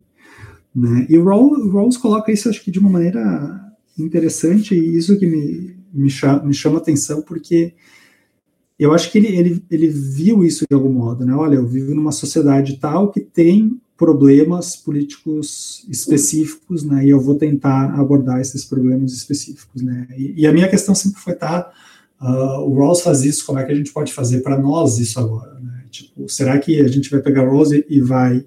Né? 0.74 1.08
E 1.10 1.18
o 1.18 1.24
Rawls, 1.24 1.98
coloca 1.98 2.32
isso, 2.32 2.48
acho 2.48 2.64
que 2.64 2.72
de 2.72 2.80
uma 2.80 2.90
maneira 2.92 3.60
interessante, 3.98 4.76
e 4.76 4.98
isso 4.98 5.18
que 5.18 5.26
me, 5.26 5.76
me, 5.92 6.10
chama, 6.12 6.44
me 6.44 6.54
chama 6.54 6.78
atenção, 6.78 7.24
porque 7.24 7.74
eu 8.84 8.94
acho 8.94 9.10
que 9.10 9.18
ele, 9.18 9.28
ele, 9.28 9.64
ele 9.72 9.88
viu 9.88 10.44
isso 10.44 10.66
de 10.70 10.76
algum 10.76 10.92
modo, 10.92 11.26
né? 11.26 11.34
Olha, 11.34 11.56
eu 11.56 11.66
vivo 11.66 11.96
numa 11.96 12.12
sociedade 12.12 12.78
tal 12.78 13.10
que 13.10 13.22
tem 13.22 13.80
problemas 13.96 14.76
políticos 14.76 15.86
específicos, 15.88 16.84
né? 16.84 17.06
E 17.06 17.10
eu 17.10 17.22
vou 17.22 17.36
tentar 17.36 17.98
abordar 17.98 18.42
esses 18.42 18.66
problemas 18.66 19.14
específicos, 19.14 19.82
né? 19.82 20.06
E, 20.18 20.42
e 20.42 20.48
a 20.48 20.52
minha 20.52 20.68
questão 20.68 20.94
sempre 20.94 21.22
foi, 21.22 21.34
tá, 21.34 21.72
uh, 22.22 22.60
o 22.60 22.76
Rawls 22.76 23.00
faz 23.00 23.24
isso, 23.24 23.46
como 23.46 23.58
é 23.58 23.64
que 23.64 23.72
a 23.72 23.76
gente 23.76 23.94
pode 23.94 24.12
fazer 24.12 24.42
para 24.42 24.60
nós 24.60 25.00
isso 25.00 25.18
agora, 25.18 25.58
né? 25.62 25.86
Tipo, 25.90 26.28
será 26.28 26.60
que 26.60 26.82
a 26.82 26.88
gente 26.90 27.10
vai 27.10 27.22
pegar 27.22 27.46
Rawls 27.46 27.72
e, 27.72 27.86
e 27.90 28.02
vai 28.02 28.46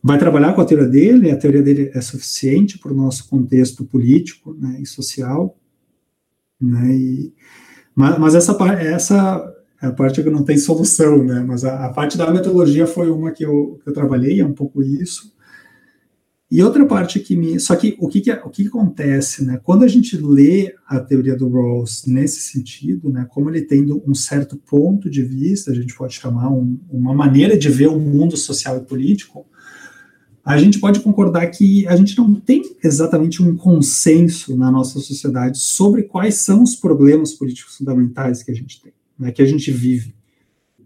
vai 0.00 0.18
trabalhar 0.18 0.52
com 0.52 0.60
a 0.60 0.64
teoria 0.64 0.86
dele? 0.86 1.32
A 1.32 1.36
teoria 1.36 1.62
dele 1.62 1.90
é 1.92 2.00
suficiente 2.00 2.78
para 2.78 2.92
o 2.92 2.96
nosso 2.96 3.28
contexto 3.28 3.84
político, 3.84 4.56
né? 4.56 4.78
E 4.80 4.86
social, 4.86 5.58
né? 6.60 6.94
E 6.94 7.32
mas, 7.98 8.16
mas 8.16 8.34
essa, 8.36 8.56
essa 8.80 9.54
é 9.82 9.86
a 9.88 9.92
parte 9.92 10.22
que 10.22 10.30
não 10.30 10.44
tem 10.44 10.56
solução, 10.56 11.24
né? 11.24 11.44
Mas 11.44 11.64
a, 11.64 11.86
a 11.86 11.92
parte 11.92 12.16
da 12.16 12.30
metodologia 12.30 12.86
foi 12.86 13.10
uma 13.10 13.32
que 13.32 13.44
eu, 13.44 13.80
que 13.82 13.90
eu 13.90 13.92
trabalhei, 13.92 14.40
é 14.40 14.46
um 14.46 14.52
pouco 14.52 14.84
isso. 14.84 15.34
E 16.48 16.62
outra 16.62 16.86
parte 16.86 17.18
que 17.18 17.34
me. 17.34 17.58
Só 17.58 17.74
que 17.74 17.96
o 17.98 18.06
que, 18.06 18.20
que, 18.20 18.30
o 18.30 18.50
que 18.50 18.68
acontece, 18.68 19.44
né? 19.44 19.60
Quando 19.64 19.82
a 19.82 19.88
gente 19.88 20.16
lê 20.16 20.72
a 20.86 21.00
teoria 21.00 21.34
do 21.34 21.48
Rawls 21.48 22.06
nesse 22.06 22.40
sentido, 22.40 23.10
né? 23.10 23.26
Como 23.28 23.50
ele 23.50 23.62
tendo 23.62 24.00
um 24.06 24.14
certo 24.14 24.56
ponto 24.56 25.10
de 25.10 25.24
vista, 25.24 25.72
a 25.72 25.74
gente 25.74 25.92
pode 25.92 26.14
chamar 26.14 26.50
um, 26.50 26.78
uma 26.88 27.12
maneira 27.12 27.58
de 27.58 27.68
ver 27.68 27.88
o 27.88 27.98
mundo 27.98 28.36
social 28.36 28.78
e 28.78 28.86
político, 28.86 29.44
a 30.48 30.56
gente 30.56 30.80
pode 30.80 31.00
concordar 31.00 31.46
que 31.48 31.86
a 31.86 31.94
gente 31.94 32.16
não 32.16 32.34
tem 32.34 32.62
exatamente 32.82 33.42
um 33.42 33.54
consenso 33.54 34.56
na 34.56 34.70
nossa 34.70 34.98
sociedade 34.98 35.58
sobre 35.58 36.04
quais 36.04 36.36
são 36.36 36.62
os 36.62 36.74
problemas 36.74 37.32
políticos 37.32 37.76
fundamentais 37.76 38.42
que 38.42 38.50
a 38.50 38.54
gente 38.54 38.80
tem, 38.80 38.92
né? 39.18 39.30
Que 39.30 39.42
a 39.42 39.46
gente 39.46 39.70
vive, 39.70 40.14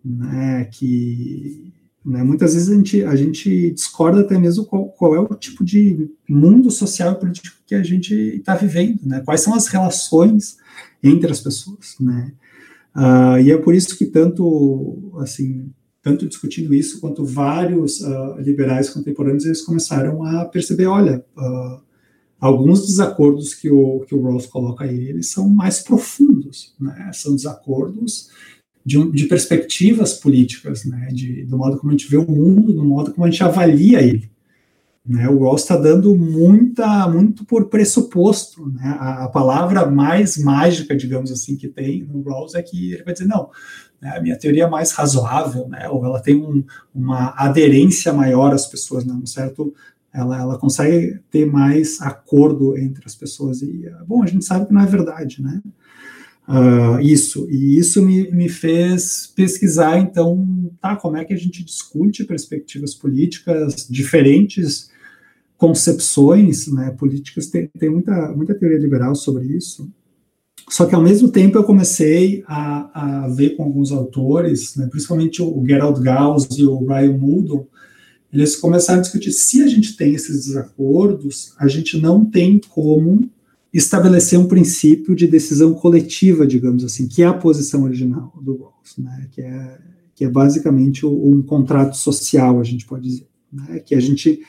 né? 0.04 0.64
Que 0.64 1.72
né? 2.04 2.24
Muitas 2.24 2.54
vezes 2.54 2.68
a 2.68 2.74
gente, 2.74 3.04
a 3.04 3.14
gente 3.14 3.70
discorda 3.70 4.22
até 4.22 4.36
mesmo 4.36 4.64
qual, 4.64 4.86
qual, 4.86 5.14
é 5.14 5.20
o 5.20 5.34
tipo 5.36 5.64
de 5.64 6.10
mundo 6.28 6.68
social 6.68 7.12
e 7.12 7.20
político 7.20 7.56
que 7.64 7.76
a 7.76 7.82
gente 7.84 8.12
está 8.12 8.56
vivendo, 8.56 8.98
né? 9.04 9.22
quais 9.24 9.42
são 9.42 9.54
as 9.54 9.68
relações 9.68 10.56
entre 11.00 11.30
as 11.30 11.40
pessoas. 11.40 11.94
Né? 12.00 12.32
Uh, 12.96 13.38
e 13.44 13.52
é 13.52 13.56
por 13.56 13.74
isso 13.74 13.96
que 13.96 14.06
tanto, 14.06 15.12
assim, 15.20 15.70
tanto 16.02 16.28
discutindo 16.28 16.74
isso, 16.74 17.00
quanto 17.00 17.24
vários 17.24 18.00
uh, 18.00 18.40
liberais 18.40 18.90
contemporâneos, 18.90 19.44
eles 19.44 19.62
começaram 19.62 20.24
a 20.24 20.44
perceber, 20.44 20.86
olha, 20.86 21.24
uh, 21.36 21.80
alguns 22.40 22.84
desacordos 22.84 23.54
que 23.54 23.70
o, 23.70 24.00
que 24.00 24.14
o 24.14 24.20
Rawls 24.20 24.46
coloca 24.46 24.84
aí, 24.84 25.08
eles 25.08 25.30
são 25.30 25.48
mais 25.48 25.80
profundos, 25.80 26.74
né? 26.80 27.10
são 27.12 27.36
desacordos 27.36 28.30
de, 28.84 29.12
de 29.12 29.26
perspectivas 29.26 30.14
políticas, 30.14 30.84
né, 30.84 31.08
de, 31.12 31.44
do 31.44 31.56
modo 31.56 31.78
como 31.78 31.92
a 31.92 31.96
gente 31.96 32.10
vê 32.10 32.16
o 32.16 32.28
mundo, 32.28 32.72
do 32.72 32.84
modo 32.84 33.12
como 33.12 33.24
a 33.24 33.30
gente 33.30 33.44
avalia 33.44 34.02
ele. 34.02 34.31
Né, 35.04 35.28
o 35.28 35.40
Rawls 35.40 35.62
está 35.62 35.76
dando 35.76 36.14
muita, 36.14 37.08
muito 37.08 37.44
por 37.44 37.68
pressuposto. 37.68 38.70
Né, 38.70 38.96
a, 39.00 39.24
a, 39.24 39.28
palavra 39.28 39.84
mais 39.84 40.36
mágica, 40.36 40.94
digamos 40.94 41.32
assim, 41.32 41.56
que 41.56 41.68
tem 41.68 42.04
no 42.04 42.22
Rawls 42.22 42.54
é 42.54 42.62
que 42.62 42.92
ele 42.92 43.02
vai 43.02 43.12
dizer, 43.12 43.26
não, 43.26 43.50
né, 44.00 44.16
a 44.16 44.22
minha 44.22 44.38
teoria 44.38 44.64
é 44.64 44.70
mais 44.70 44.92
razoável, 44.92 45.68
né, 45.68 45.88
ou 45.88 46.04
ela 46.04 46.20
tem 46.20 46.36
um, 46.36 46.64
uma 46.94 47.34
aderência 47.36 48.12
maior 48.12 48.54
às 48.54 48.66
pessoas, 48.66 49.04
né, 49.04 49.12
um 49.12 49.26
certo 49.26 49.74
ela, 50.14 50.38
ela 50.38 50.58
consegue 50.58 51.18
ter 51.30 51.46
mais 51.46 52.00
acordo 52.00 52.76
entre 52.76 53.02
as 53.06 53.14
pessoas. 53.14 53.62
E, 53.62 53.90
bom, 54.06 54.22
a 54.22 54.26
gente 54.26 54.44
sabe 54.44 54.66
que 54.66 54.72
não 54.72 54.82
é 54.82 54.86
verdade, 54.86 55.40
né? 55.42 55.62
Uh, 56.46 57.00
isso, 57.00 57.48
e 57.48 57.78
isso 57.78 58.04
me, 58.04 58.30
me 58.30 58.48
fez 58.48 59.32
pesquisar, 59.34 59.98
então, 59.98 60.70
tá, 60.80 60.96
como 60.96 61.16
é 61.16 61.24
que 61.24 61.32
a 61.32 61.36
gente 61.36 61.64
discute 61.64 62.24
perspectivas 62.24 62.94
políticas, 62.94 63.86
diferentes 63.88 64.91
concepções 65.62 66.66
né, 66.66 66.90
políticas, 66.90 67.46
tem, 67.46 67.70
tem 67.78 67.88
muita, 67.88 68.32
muita 68.32 68.52
teoria 68.52 68.80
liberal 68.80 69.14
sobre 69.14 69.46
isso, 69.46 69.88
só 70.68 70.86
que 70.86 70.94
ao 70.94 71.00
mesmo 71.00 71.28
tempo 71.28 71.56
eu 71.56 71.62
comecei 71.62 72.42
a, 72.48 73.22
a 73.24 73.28
ver 73.28 73.50
com 73.50 73.62
alguns 73.62 73.92
autores, 73.92 74.74
né, 74.74 74.88
principalmente 74.90 75.40
o 75.40 75.64
Gerald 75.64 76.02
Gauss 76.02 76.48
e 76.58 76.66
o 76.66 76.84
Ryan 76.84 77.16
Muldoon, 77.16 77.64
eles 78.32 78.56
começaram 78.56 78.98
a 78.98 79.02
discutir 79.02 79.30
se 79.30 79.62
a 79.62 79.68
gente 79.68 79.96
tem 79.96 80.16
esses 80.16 80.46
desacordos, 80.46 81.54
a 81.56 81.68
gente 81.68 81.96
não 81.96 82.24
tem 82.24 82.58
como 82.58 83.30
estabelecer 83.72 84.40
um 84.40 84.48
princípio 84.48 85.14
de 85.14 85.28
decisão 85.28 85.74
coletiva, 85.74 86.44
digamos 86.44 86.82
assim, 86.82 87.06
que 87.06 87.22
é 87.22 87.26
a 87.26 87.32
posição 87.32 87.84
original 87.84 88.32
do 88.42 88.56
Rawls, 88.56 88.98
né, 88.98 89.28
que, 89.30 89.40
é, 89.40 89.78
que 90.12 90.24
é 90.24 90.28
basicamente 90.28 91.06
um 91.06 91.40
contrato 91.40 91.96
social, 91.96 92.58
a 92.58 92.64
gente 92.64 92.84
pode 92.84 93.04
dizer, 93.04 93.28
né, 93.52 93.78
que 93.78 93.94
a 93.94 94.00
gente 94.00 94.40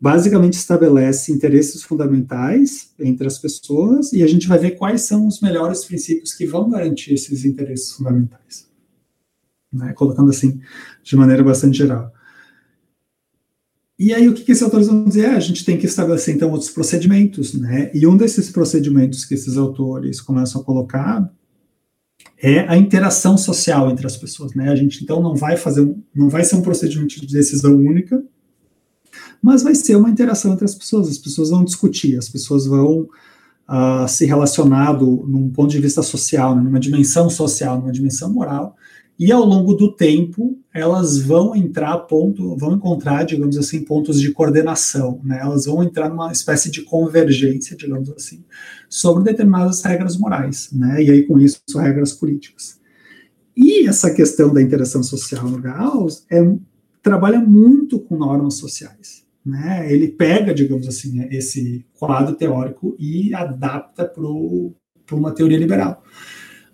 basicamente 0.00 0.54
estabelece 0.54 1.32
interesses 1.32 1.82
fundamentais 1.82 2.90
entre 2.98 3.26
as 3.26 3.38
pessoas 3.38 4.12
e 4.12 4.22
a 4.22 4.26
gente 4.26 4.46
vai 4.46 4.58
ver 4.58 4.72
quais 4.72 5.02
são 5.02 5.26
os 5.26 5.40
melhores 5.40 5.84
princípios 5.84 6.34
que 6.34 6.46
vão 6.46 6.68
garantir 6.68 7.14
esses 7.14 7.44
interesses 7.44 7.92
fundamentais, 7.92 8.68
né, 9.72 9.92
colocando 9.94 10.30
assim 10.30 10.60
de 11.02 11.16
maneira 11.16 11.42
bastante 11.42 11.78
geral. 11.78 12.12
E 13.98 14.12
aí, 14.12 14.28
o 14.28 14.34
que, 14.34 14.44
que 14.44 14.52
esses 14.52 14.62
autores 14.62 14.88
vão 14.88 15.04
dizer? 15.04 15.24
A 15.30 15.40
gente 15.40 15.64
tem 15.64 15.78
que 15.78 15.86
estabelecer, 15.86 16.34
então, 16.34 16.50
outros 16.50 16.68
procedimentos, 16.68 17.54
né? 17.54 17.90
E 17.94 18.06
um 18.06 18.14
desses 18.14 18.50
procedimentos 18.50 19.24
que 19.24 19.32
esses 19.32 19.56
autores 19.56 20.20
começam 20.20 20.60
a 20.60 20.64
colocar 20.64 21.32
é 22.36 22.60
a 22.68 22.76
interação 22.76 23.38
social 23.38 23.90
entre 23.90 24.06
as 24.06 24.14
pessoas, 24.14 24.54
né? 24.54 24.68
A 24.68 24.76
gente, 24.76 25.02
então, 25.02 25.22
não 25.22 25.34
vai 25.34 25.56
fazer, 25.56 25.96
não 26.14 26.28
vai 26.28 26.44
ser 26.44 26.56
um 26.56 26.60
procedimento 26.60 27.18
de 27.18 27.32
decisão 27.32 27.74
única, 27.74 28.22
mas 29.46 29.62
vai 29.62 29.76
ser 29.76 29.94
uma 29.94 30.10
interação 30.10 30.52
entre 30.52 30.64
as 30.64 30.74
pessoas. 30.74 31.08
As 31.08 31.18
pessoas 31.18 31.50
vão 31.50 31.64
discutir, 31.64 32.18
as 32.18 32.28
pessoas 32.28 32.66
vão 32.66 33.02
uh, 33.68 34.08
se 34.08 34.26
relacionar 34.26 34.94
do, 34.94 35.24
num 35.24 35.48
ponto 35.50 35.70
de 35.70 35.78
vista 35.78 36.02
social, 36.02 36.56
né? 36.56 36.62
numa 36.62 36.80
dimensão 36.80 37.30
social, 37.30 37.78
numa 37.78 37.92
dimensão 37.92 38.32
moral, 38.32 38.74
e 39.16 39.30
ao 39.30 39.44
longo 39.44 39.74
do 39.74 39.92
tempo 39.92 40.58
elas 40.74 41.18
vão 41.18 41.54
entrar 41.54 41.96
ponto, 41.98 42.56
vão 42.56 42.74
encontrar, 42.74 43.22
digamos 43.22 43.56
assim, 43.56 43.84
pontos 43.84 44.20
de 44.20 44.32
coordenação, 44.32 45.20
né? 45.22 45.38
Elas 45.40 45.66
vão 45.66 45.80
entrar 45.80 46.08
numa 46.08 46.32
espécie 46.32 46.68
de 46.68 46.82
convergência, 46.82 47.76
digamos 47.76 48.10
assim, 48.10 48.42
sobre 48.88 49.22
determinadas 49.22 49.80
regras 49.80 50.16
morais, 50.16 50.70
né? 50.72 51.04
E 51.04 51.08
aí 51.08 51.22
com 51.22 51.38
isso 51.38 51.60
regras 51.76 52.12
políticas. 52.12 52.80
E 53.56 53.86
essa 53.86 54.10
questão 54.10 54.52
da 54.52 54.60
interação 54.60 55.04
social 55.04 55.48
no 55.48 55.58
Gauss 55.58 56.26
é, 56.28 56.44
trabalha 57.00 57.38
muito 57.38 58.00
com 58.00 58.18
normas 58.18 58.54
sociais, 58.54 59.25
né? 59.46 59.86
Ele 59.90 60.08
pega, 60.08 60.52
digamos 60.52 60.88
assim, 60.88 61.22
esse 61.30 61.86
quadro 61.94 62.34
teórico 62.34 62.96
e 62.98 63.32
adapta 63.32 64.04
para 64.04 65.16
uma 65.16 65.32
teoria 65.32 65.56
liberal. 65.56 66.02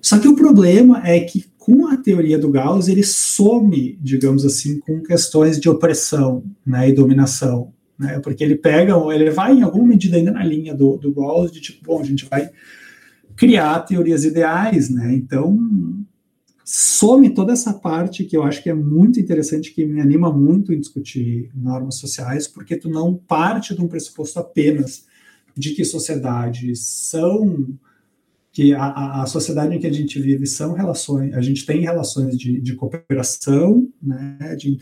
Só 0.01 0.19
que 0.19 0.27
o 0.27 0.35
problema 0.35 1.07
é 1.07 1.21
que 1.21 1.45
com 1.59 1.87
a 1.87 1.97
teoria 1.99 2.39
do 2.39 2.51
Gauss 2.51 2.89
ele 2.89 3.05
some, 3.05 3.97
digamos 4.01 4.45
assim, 4.45 4.81
com 4.81 5.03
questões 5.03 5.61
de 5.61 5.69
opressão 5.69 6.43
né, 6.67 6.89
e 6.89 6.93
dominação, 6.93 7.73
né, 7.97 8.19
porque 8.19 8.43
ele 8.43 8.57
pega, 8.57 8.95
ele 9.15 9.31
vai 9.31 9.53
em 9.53 9.63
alguma 9.63 9.87
medida 9.87 10.17
ainda 10.17 10.33
na 10.33 10.43
linha 10.43 10.75
do, 10.75 10.97
do 10.97 11.13
Gauss 11.13 11.53
de 11.53 11.61
tipo, 11.61 11.85
bom, 11.85 12.01
a 12.01 12.05
gente 12.05 12.27
vai 12.29 12.51
criar 13.37 13.81
teorias 13.81 14.25
ideais, 14.25 14.91
né, 14.91 15.15
então 15.15 15.57
some 16.75 17.29
toda 17.35 17.53
essa 17.53 17.75
parte 17.75 18.25
que 18.25 18.35
eu 18.35 18.43
acho 18.43 18.63
que 18.63 18.71
é 18.71 18.75
muito 18.75 19.21
interessante, 19.21 19.75
que 19.75 19.85
me 19.85 20.01
anima 20.01 20.33
muito 20.33 20.73
em 20.73 20.81
discutir 20.81 21.51
normas 21.55 21.97
sociais, 21.97 22.49
porque 22.49 22.79
tu 22.79 22.89
não 22.89 23.15
parte 23.15 23.75
de 23.75 23.83
um 23.83 23.87
pressuposto 23.87 24.39
apenas 24.39 25.05
de 25.55 25.75
que 25.75 25.85
sociedades 25.85 26.81
são 26.81 27.69
que 28.51 28.73
a, 28.73 29.21
a 29.21 29.27
sociedade 29.27 29.77
em 29.77 29.79
que 29.79 29.87
a 29.87 29.93
gente 29.93 30.19
vive 30.19 30.47
são 30.47 30.73
relações, 30.73 31.35
a 31.35 31.43
gente 31.43 31.67
tem 31.67 31.83
relações 31.83 32.39
de, 32.39 32.59
de 32.59 32.75
cooperação, 32.75 33.87
né, 34.03 34.57
de 34.57 34.79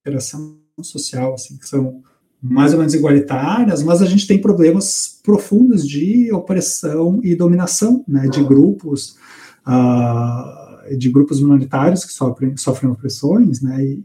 interação 0.00 0.58
social, 0.82 1.34
assim, 1.34 1.56
que 1.56 1.68
são 1.68 2.02
mais 2.42 2.72
ou 2.72 2.78
menos 2.80 2.94
igualitárias, 2.94 3.80
mas 3.84 4.02
a 4.02 4.06
gente 4.06 4.26
tem 4.26 4.40
problemas 4.40 5.20
profundos 5.22 5.86
de 5.86 6.32
opressão 6.32 7.20
e 7.22 7.36
dominação, 7.36 8.04
né, 8.08 8.26
de 8.26 8.42
grupos, 8.42 9.16
uh, 9.66 10.67
de 10.96 11.10
grupos 11.10 11.40
minoritários 11.40 12.04
que 12.04 12.12
sofrem, 12.12 12.56
sofrem 12.56 12.90
opressões, 12.90 13.60
né, 13.60 13.84
e, 13.84 14.04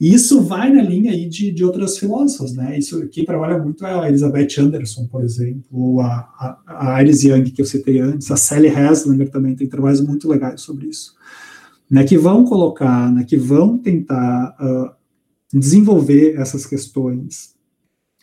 e 0.00 0.14
isso 0.14 0.40
vai 0.40 0.72
na 0.72 0.82
linha 0.82 1.12
aí 1.12 1.28
de, 1.28 1.52
de 1.52 1.62
outras 1.62 1.98
filósofas, 1.98 2.54
né? 2.54 2.78
Isso 2.78 3.06
quem 3.08 3.22
trabalha 3.22 3.58
muito 3.58 3.84
é 3.84 3.92
a 3.92 4.08
Elizabeth 4.08 4.58
Anderson, 4.58 5.06
por 5.06 5.22
exemplo, 5.22 5.68
ou 5.70 6.00
a, 6.00 6.56
a, 6.66 6.94
a 6.94 7.02
Iris 7.02 7.22
Young, 7.22 7.50
que 7.50 7.60
eu 7.60 7.66
citei 7.66 8.00
antes, 8.00 8.30
a 8.30 8.36
Sally 8.36 8.68
Haslinger 8.68 9.28
também 9.30 9.54
tem 9.54 9.68
trabalhos 9.68 10.00
muito 10.00 10.26
legais 10.26 10.62
sobre 10.62 10.86
isso, 10.86 11.14
né? 11.90 12.02
Que 12.02 12.16
vão 12.16 12.46
colocar, 12.46 13.12
né? 13.12 13.24
Que 13.24 13.36
vão 13.36 13.76
tentar 13.76 14.56
uh, 14.58 14.90
desenvolver 15.52 16.34
essas 16.40 16.64
questões 16.64 17.54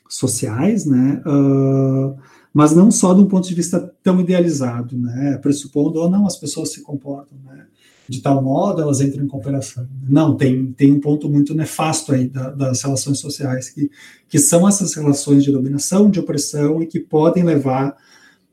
sociais, 0.09 0.83
né? 0.83 1.21
Uh, 1.27 2.17
mas 2.51 2.75
não 2.75 2.89
só 2.89 3.13
de 3.13 3.21
um 3.21 3.27
ponto 3.27 3.47
de 3.47 3.53
vista 3.53 3.93
tão 4.01 4.19
idealizado, 4.19 4.97
né? 4.97 5.37
Pressupondo 5.37 5.99
ou 5.99 6.09
não 6.09 6.25
as 6.25 6.37
pessoas 6.37 6.71
se 6.71 6.81
comportam, 6.81 7.37
né? 7.45 7.67
De 8.09 8.21
tal 8.21 8.41
modo 8.41 8.81
elas 8.81 9.01
entram 9.01 9.23
em 9.23 9.27
cooperação. 9.27 9.87
Não, 10.07 10.35
tem, 10.35 10.71
tem 10.73 10.91
um 10.91 10.99
ponto 10.99 11.29
muito 11.29 11.53
nefasto 11.53 12.13
aí 12.13 12.27
da, 12.27 12.49
das 12.51 12.81
relações 12.81 13.19
sociais, 13.19 13.69
que, 13.69 13.89
que 14.27 14.39
são 14.39 14.67
essas 14.67 14.93
relações 14.93 15.43
de 15.43 15.51
dominação, 15.51 16.09
de 16.09 16.19
opressão 16.19 16.81
e 16.81 16.87
que 16.87 16.99
podem 16.99 17.43
levar 17.43 17.97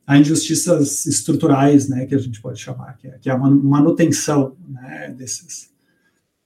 a 0.06 0.18
injustiças 0.18 1.06
estruturais, 1.06 1.88
né, 1.88 2.04
que 2.06 2.14
a 2.14 2.18
gente 2.18 2.40
pode 2.40 2.60
chamar, 2.60 2.96
que 2.98 3.08
é, 3.08 3.18
que 3.18 3.30
é 3.30 3.32
a 3.32 3.38
manutenção 3.38 4.54
né, 4.68 5.14
desses, 5.16 5.70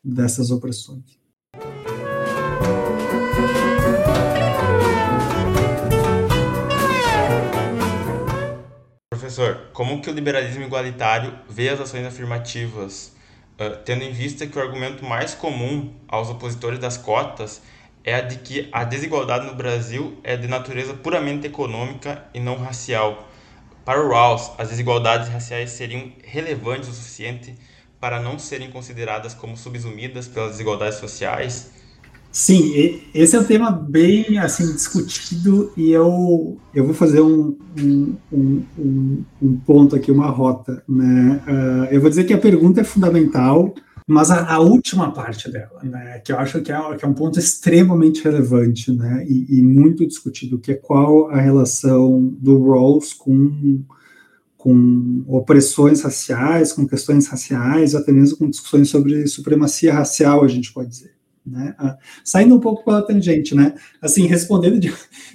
dessas 0.03 0.51
opressões. 0.51 1.19
Professor, 9.39 9.69
como 9.73 10.03
que 10.03 10.11
o 10.11 10.13
liberalismo 10.13 10.65
igualitário 10.65 11.33
vê 11.49 11.69
as 11.69 11.79
ações 11.79 12.05
afirmativas, 12.05 13.13
uh, 13.53 13.77
tendo 13.85 14.03
em 14.03 14.11
vista 14.11 14.49
que 14.49 14.59
o 14.59 14.61
argumento 14.61 15.05
mais 15.05 15.33
comum 15.33 15.95
aos 16.09 16.29
opositores 16.29 16.81
das 16.81 16.97
cotas 16.97 17.63
é 18.03 18.17
a 18.17 18.21
de 18.21 18.39
que 18.39 18.69
a 18.73 18.83
desigualdade 18.83 19.47
no 19.47 19.55
Brasil 19.55 20.19
é 20.25 20.37
de 20.37 20.49
natureza 20.49 20.93
puramente 20.93 21.47
econômica 21.47 22.25
e 22.35 22.41
não 22.41 22.57
racial. 22.57 23.29
Para 23.85 24.05
o 24.05 24.09
Rawls, 24.09 24.51
as 24.59 24.71
desigualdades 24.71 25.29
raciais 25.29 25.71
seriam 25.71 26.13
relevantes 26.25 26.89
o 26.89 26.93
suficiente 26.93 27.55
para 28.01 28.19
não 28.19 28.41
serem 28.41 28.73
consideradas 28.73 29.35
como 29.35 29.57
subsumidas 29.57 30.27
pelas 30.27 30.51
desigualdades 30.51 30.99
sociais? 30.99 31.78
Sim, 32.31 33.01
esse 33.15 33.35
é 33.35 33.41
um 33.41 33.45
tema 33.45 33.71
bem 33.71 34.39
assim 34.39 34.71
discutido 34.73 35.73
e 35.77 35.91
eu, 35.91 36.59
eu 36.75 36.85
vou 36.85 36.95
fazer 36.95 37.23
um, 37.23 37.57
um, 37.81 38.17
um, 38.31 39.25
um 39.41 39.57
ponto 39.61 39.97
aqui, 39.97 40.13
uma 40.13 40.29
rota. 40.29 40.83
Né? 40.87 41.43
Uh, 41.49 41.95
eu 41.95 42.01
vou 42.01 42.11
dizer 42.11 42.25
que 42.25 42.35
a 42.35 42.39
pergunta 42.39 42.83
é 42.83 42.85
fundamental, 42.85 43.75
mas 44.07 44.31
a, 44.31 44.55
a, 44.55 44.59
última 44.59 45.11
parte 45.13 45.51
dela, 45.51 45.81
né, 45.83 46.21
que 46.21 46.33
eu 46.33 46.39
acho 46.39 46.63
que 46.63 46.73
é, 46.73 46.97
que 46.97 47.05
é 47.05 47.09
um 47.09 47.13
ponto 47.13 47.39
extremamente 47.39 48.25
relevante 48.25 48.91
né, 48.91 49.25
e, 49.29 49.59
e, 49.59 49.63
muito 49.63 50.07
discutido, 50.07 50.59
que 50.59 50.73
é 50.73 50.75
qual 50.75 51.29
a 51.31 51.39
relação 51.39 52.35
do 52.41 52.71
Rawls 52.71 53.13
com, 53.13 53.83
com 54.57 55.25
opressões 55.27 56.03
raciais, 56.03 56.73
com 56.73 56.87
questões 56.87 57.27
raciais, 57.27 57.95
até 57.95 58.11
mesmo 58.11 58.39
com 58.39 58.49
discussões 58.49 58.89
sobre 58.89 59.27
supremacia 59.27 59.93
racial, 59.93 60.43
a 60.43 60.49
gente 60.49 60.73
pode 60.73 60.89
dizer. 60.89 61.18
Né? 61.51 61.75
Ah, 61.79 61.97
saindo 62.25 62.55
um 62.55 62.61
pouco 62.61 62.85
pela 62.85 63.03
tangente, 63.03 63.55
né? 63.55 63.75
Assim, 64.01 64.27
respondendo 64.27 64.79
de, 64.79 64.93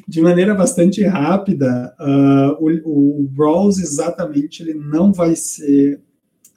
de 0.07 0.21
maneira 0.21 0.53
bastante 0.53 1.03
rápida, 1.03 1.93
uh, 1.99 2.63
o, 2.63 3.23
o 3.23 3.31
Rawls 3.37 3.79
exatamente 3.79 4.61
ele 4.61 4.73
não 4.73 5.11
vai 5.11 5.35
ser 5.35 5.99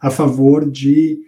a 0.01 0.11
favor 0.11 0.69
de 0.71 1.21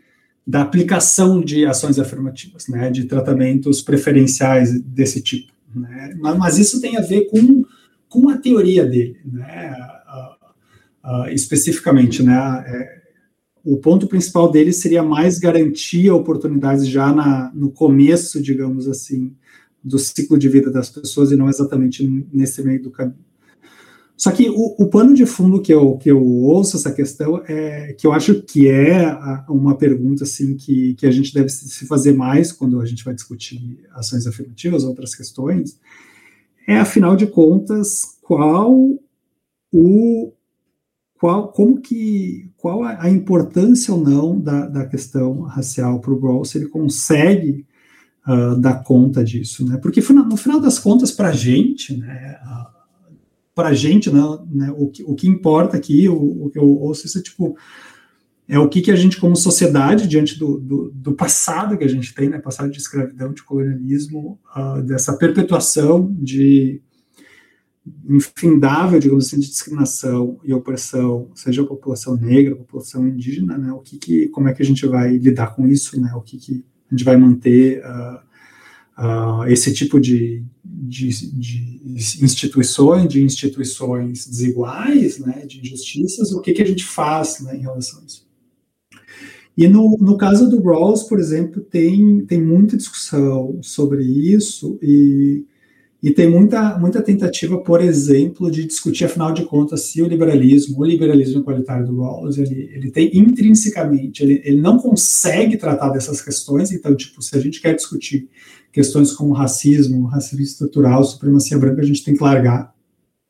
da 0.46 0.62
aplicação 0.62 1.42
de 1.42 1.66
ações 1.66 1.98
afirmativas, 1.98 2.68
né? 2.68 2.90
De 2.90 3.04
tratamentos 3.04 3.82
preferenciais 3.82 4.80
desse 4.80 5.20
tipo, 5.22 5.52
né? 5.74 6.14
Mas, 6.18 6.38
mas 6.38 6.58
isso 6.58 6.80
tem 6.80 6.96
a 6.96 7.02
ver 7.02 7.26
com 7.26 7.64
com 8.08 8.28
a 8.30 8.38
teoria 8.38 8.86
dele, 8.86 9.20
né? 9.24 9.76
Uh, 10.08 11.24
uh, 11.24 11.28
especificamente, 11.28 12.22
né? 12.22 12.64
É, 12.66 12.97
o 13.70 13.76
ponto 13.76 14.06
principal 14.06 14.50
dele 14.50 14.72
seria 14.72 15.02
mais 15.02 15.38
garantir 15.38 16.10
oportunidades 16.10 16.88
já 16.88 17.12
na, 17.12 17.52
no 17.54 17.70
começo, 17.70 18.40
digamos 18.40 18.88
assim, 18.88 19.36
do 19.84 19.98
ciclo 19.98 20.38
de 20.38 20.48
vida 20.48 20.70
das 20.70 20.88
pessoas 20.88 21.30
e 21.30 21.36
não 21.36 21.50
exatamente 21.50 22.02
nesse 22.32 22.62
meio 22.62 22.82
do 22.82 22.90
caminho. 22.90 23.18
Só 24.16 24.32
que 24.32 24.48
o, 24.48 24.74
o 24.78 24.88
pano 24.88 25.12
de 25.12 25.26
fundo 25.26 25.60
que 25.60 25.72
eu, 25.72 25.98
que 25.98 26.10
eu 26.10 26.24
ouço 26.24 26.78
essa 26.78 26.90
questão 26.90 27.42
é 27.46 27.92
que 27.92 28.06
eu 28.06 28.12
acho 28.12 28.42
que 28.42 28.68
é 28.68 29.16
uma 29.50 29.76
pergunta 29.76 30.24
assim 30.24 30.56
que, 30.56 30.94
que 30.94 31.06
a 31.06 31.10
gente 31.10 31.34
deve 31.34 31.50
se 31.50 31.86
fazer 31.86 32.14
mais 32.14 32.50
quando 32.50 32.80
a 32.80 32.86
gente 32.86 33.04
vai 33.04 33.12
discutir 33.12 33.80
ações 33.92 34.26
afirmativas, 34.26 34.82
outras 34.82 35.14
questões, 35.14 35.78
é 36.66 36.78
afinal 36.78 37.14
de 37.14 37.26
contas 37.26 38.18
qual 38.22 38.74
o 39.70 40.32
qual, 41.18 41.48
como 41.48 41.80
que, 41.80 42.50
qual 42.58 42.82
a 42.82 43.08
importância 43.08 43.94
ou 43.94 44.02
não 44.02 44.38
da, 44.38 44.66
da 44.66 44.84
questão 44.84 45.42
racial 45.42 46.00
para 46.00 46.12
o 46.12 46.18
Rawls, 46.18 46.50
se 46.50 46.58
ele 46.58 46.66
consegue 46.66 47.64
uh, 48.26 48.60
dar 48.60 48.82
conta 48.82 49.22
disso, 49.22 49.64
né? 49.64 49.76
Porque 49.76 50.00
no 50.12 50.36
final 50.36 50.60
das 50.60 50.78
contas, 50.78 51.12
para 51.12 51.28
a 51.28 51.32
gente, 51.32 51.96
né, 51.96 52.36
para 53.54 53.68
a 53.68 53.74
gente, 53.74 54.10
né, 54.10 54.20
né, 54.50 54.74
o, 54.76 54.88
que, 54.88 55.04
o 55.04 55.14
que 55.14 55.28
importa 55.28 55.76
aqui, 55.76 56.08
o, 56.08 56.46
o 56.46 56.50
que 56.50 56.58
eu 56.58 56.68
ouço 56.68 57.06
isso 57.06 57.18
é 57.18 57.22
tipo, 57.22 57.56
é 58.48 58.58
o 58.58 58.68
que, 58.68 58.80
que 58.80 58.90
a 58.90 58.96
gente, 58.96 59.18
como 59.18 59.36
sociedade, 59.36 60.08
diante 60.08 60.36
do, 60.36 60.58
do, 60.58 60.90
do, 60.92 61.12
passado 61.12 61.78
que 61.78 61.84
a 61.84 61.88
gente 61.88 62.12
tem, 62.12 62.28
né, 62.28 62.38
passado 62.38 62.70
de 62.70 62.78
escravidão, 62.78 63.32
de 63.32 63.44
colonialismo, 63.44 64.38
uh, 64.56 64.82
dessa 64.82 65.16
perpetuação 65.16 66.12
de 66.18 66.82
infindável, 68.08 68.98
digamos 68.98 69.26
assim, 69.26 69.38
de 69.38 69.48
discriminação 69.48 70.38
e 70.44 70.52
opressão, 70.52 71.30
seja 71.34 71.62
a 71.62 71.66
população 71.66 72.16
negra, 72.16 72.54
a 72.54 72.58
população 72.58 73.06
indígena, 73.06 73.56
né, 73.58 73.72
o 73.72 73.78
que, 73.78 73.98
que 73.98 74.28
como 74.28 74.48
é 74.48 74.54
que 74.54 74.62
a 74.62 74.66
gente 74.66 74.86
vai 74.86 75.16
lidar 75.16 75.54
com 75.54 75.66
isso, 75.66 76.00
né, 76.00 76.12
o 76.14 76.20
que, 76.20 76.38
que 76.38 76.64
a 76.90 76.94
gente 76.94 77.04
vai 77.04 77.16
manter 77.16 77.82
uh, 77.84 79.42
uh, 79.42 79.44
esse 79.46 79.72
tipo 79.72 80.00
de, 80.00 80.44
de, 80.64 81.08
de, 81.38 81.78
instituições, 82.22 83.08
de 83.08 83.22
instituições 83.22 84.26
desiguais, 84.26 85.18
né, 85.18 85.44
de 85.46 85.60
injustiças, 85.60 86.32
o 86.32 86.40
que, 86.40 86.52
que 86.52 86.62
a 86.62 86.66
gente 86.66 86.84
faz 86.84 87.40
né, 87.40 87.56
em 87.56 87.60
relação 87.60 88.00
a 88.00 88.04
isso. 88.04 88.26
E 89.56 89.66
no, 89.66 89.96
no 90.00 90.16
caso 90.16 90.48
do 90.48 90.62
Rawls, 90.62 91.02
por 91.02 91.18
exemplo, 91.18 91.60
tem, 91.60 92.24
tem 92.26 92.40
muita 92.40 92.76
discussão 92.76 93.58
sobre 93.60 94.04
isso 94.04 94.78
e 94.80 95.44
e 96.00 96.12
tem 96.12 96.30
muita, 96.30 96.78
muita 96.78 97.02
tentativa, 97.02 97.58
por 97.58 97.80
exemplo, 97.80 98.50
de 98.50 98.64
discutir, 98.64 99.04
afinal 99.04 99.32
de 99.32 99.44
contas, 99.44 99.82
se 99.82 100.00
o 100.00 100.06
liberalismo, 100.06 100.78
o 100.78 100.84
liberalismo 100.84 101.40
igualitário 101.40 101.86
do 101.86 102.00
Rawls, 102.00 102.38
ele, 102.38 102.70
ele 102.72 102.90
tem 102.90 103.10
intrinsecamente, 103.18 104.22
ele, 104.22 104.40
ele 104.44 104.60
não 104.60 104.78
consegue 104.78 105.56
tratar 105.56 105.88
dessas 105.90 106.20
questões, 106.20 106.70
então, 106.70 106.94
tipo, 106.94 107.20
se 107.20 107.36
a 107.36 107.40
gente 107.40 107.60
quer 107.60 107.74
discutir 107.74 108.28
questões 108.72 109.12
como 109.12 109.32
racismo, 109.32 110.06
racismo 110.06 110.40
estrutural, 110.40 111.02
supremacia 111.02 111.58
branca, 111.58 111.82
a 111.82 111.84
gente 111.84 112.04
tem 112.04 112.14
que 112.14 112.22
largar 112.22 112.72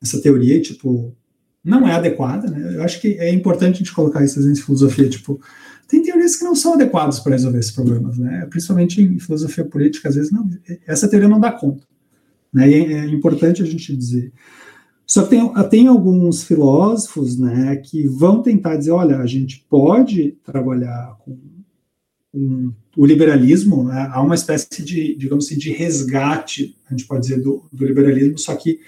essa 0.01 0.21
teoria 0.21 0.61
tipo, 0.61 1.15
não 1.63 1.87
é 1.87 1.93
adequada, 1.93 2.49
né? 2.49 2.75
Eu 2.75 2.83
acho 2.83 3.01
que 3.01 3.19
é 3.19 3.33
importante 3.33 3.75
a 3.75 3.77
gente 3.79 3.93
colocar 3.93 4.23
isso 4.23 4.39
em 4.39 4.55
filosofia, 4.55 5.09
tipo, 5.09 5.41
tem 5.87 6.03
teorias 6.03 6.35
que 6.35 6.43
não 6.43 6.55
são 6.55 6.73
adequadas 6.73 7.19
para 7.19 7.33
resolver 7.33 7.59
esses 7.59 7.71
problemas, 7.71 8.17
né? 8.17 8.45
Principalmente 8.49 9.01
em 9.01 9.19
filosofia 9.19 9.65
política, 9.65 10.07
às 10.07 10.15
vezes, 10.15 10.31
não, 10.31 10.47
essa 10.85 11.07
teoria 11.07 11.27
não 11.27 11.39
dá 11.39 11.51
conta. 11.51 11.88
Né? 12.53 12.69
E 12.69 12.93
é 12.93 13.05
importante 13.05 13.61
a 13.61 13.65
gente 13.65 13.95
dizer. 13.95 14.31
Só 15.05 15.23
que 15.23 15.29
tem, 15.29 15.53
tem 15.69 15.87
alguns 15.87 16.43
filósofos 16.43 17.37
né, 17.37 17.75
que 17.77 18.07
vão 18.07 18.43
tentar 18.43 18.75
dizer: 18.75 18.91
olha, 18.91 19.17
a 19.17 19.25
gente 19.25 19.65
pode 19.69 20.37
trabalhar 20.43 21.17
com 21.19 21.37
o 22.95 23.05
liberalismo, 23.05 23.85
né, 23.85 24.09
há 24.11 24.21
uma 24.21 24.35
espécie 24.35 24.83
de, 24.83 25.15
digamos 25.15 25.45
assim, 25.45 25.57
de 25.57 25.71
resgate, 25.71 26.77
a 26.87 26.91
gente 26.91 27.07
pode 27.07 27.21
dizer, 27.21 27.41
do, 27.41 27.65
do 27.73 27.85
liberalismo, 27.85 28.37
só 28.37 28.55
que 28.55 28.79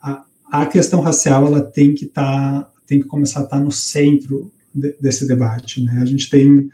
a, 0.00 0.24
a, 0.50 0.66
questão 0.66 1.00
racial 1.00 1.46
ela 1.46 1.62
tem 1.62 1.94
que 1.94 2.04
tá, 2.04 2.70
tem 2.86 3.00
que 3.00 3.06
começar 3.06 3.40
a 3.40 3.44
estar 3.44 3.58
tá 3.58 3.64
no 3.64 3.72
centro 3.72 4.52
de, 4.74 4.94
desse 5.00 5.26
debate. 5.26 5.82
Né? 5.82 6.00
A 6.02 6.04
gente 6.04 6.28
tem 6.28 6.70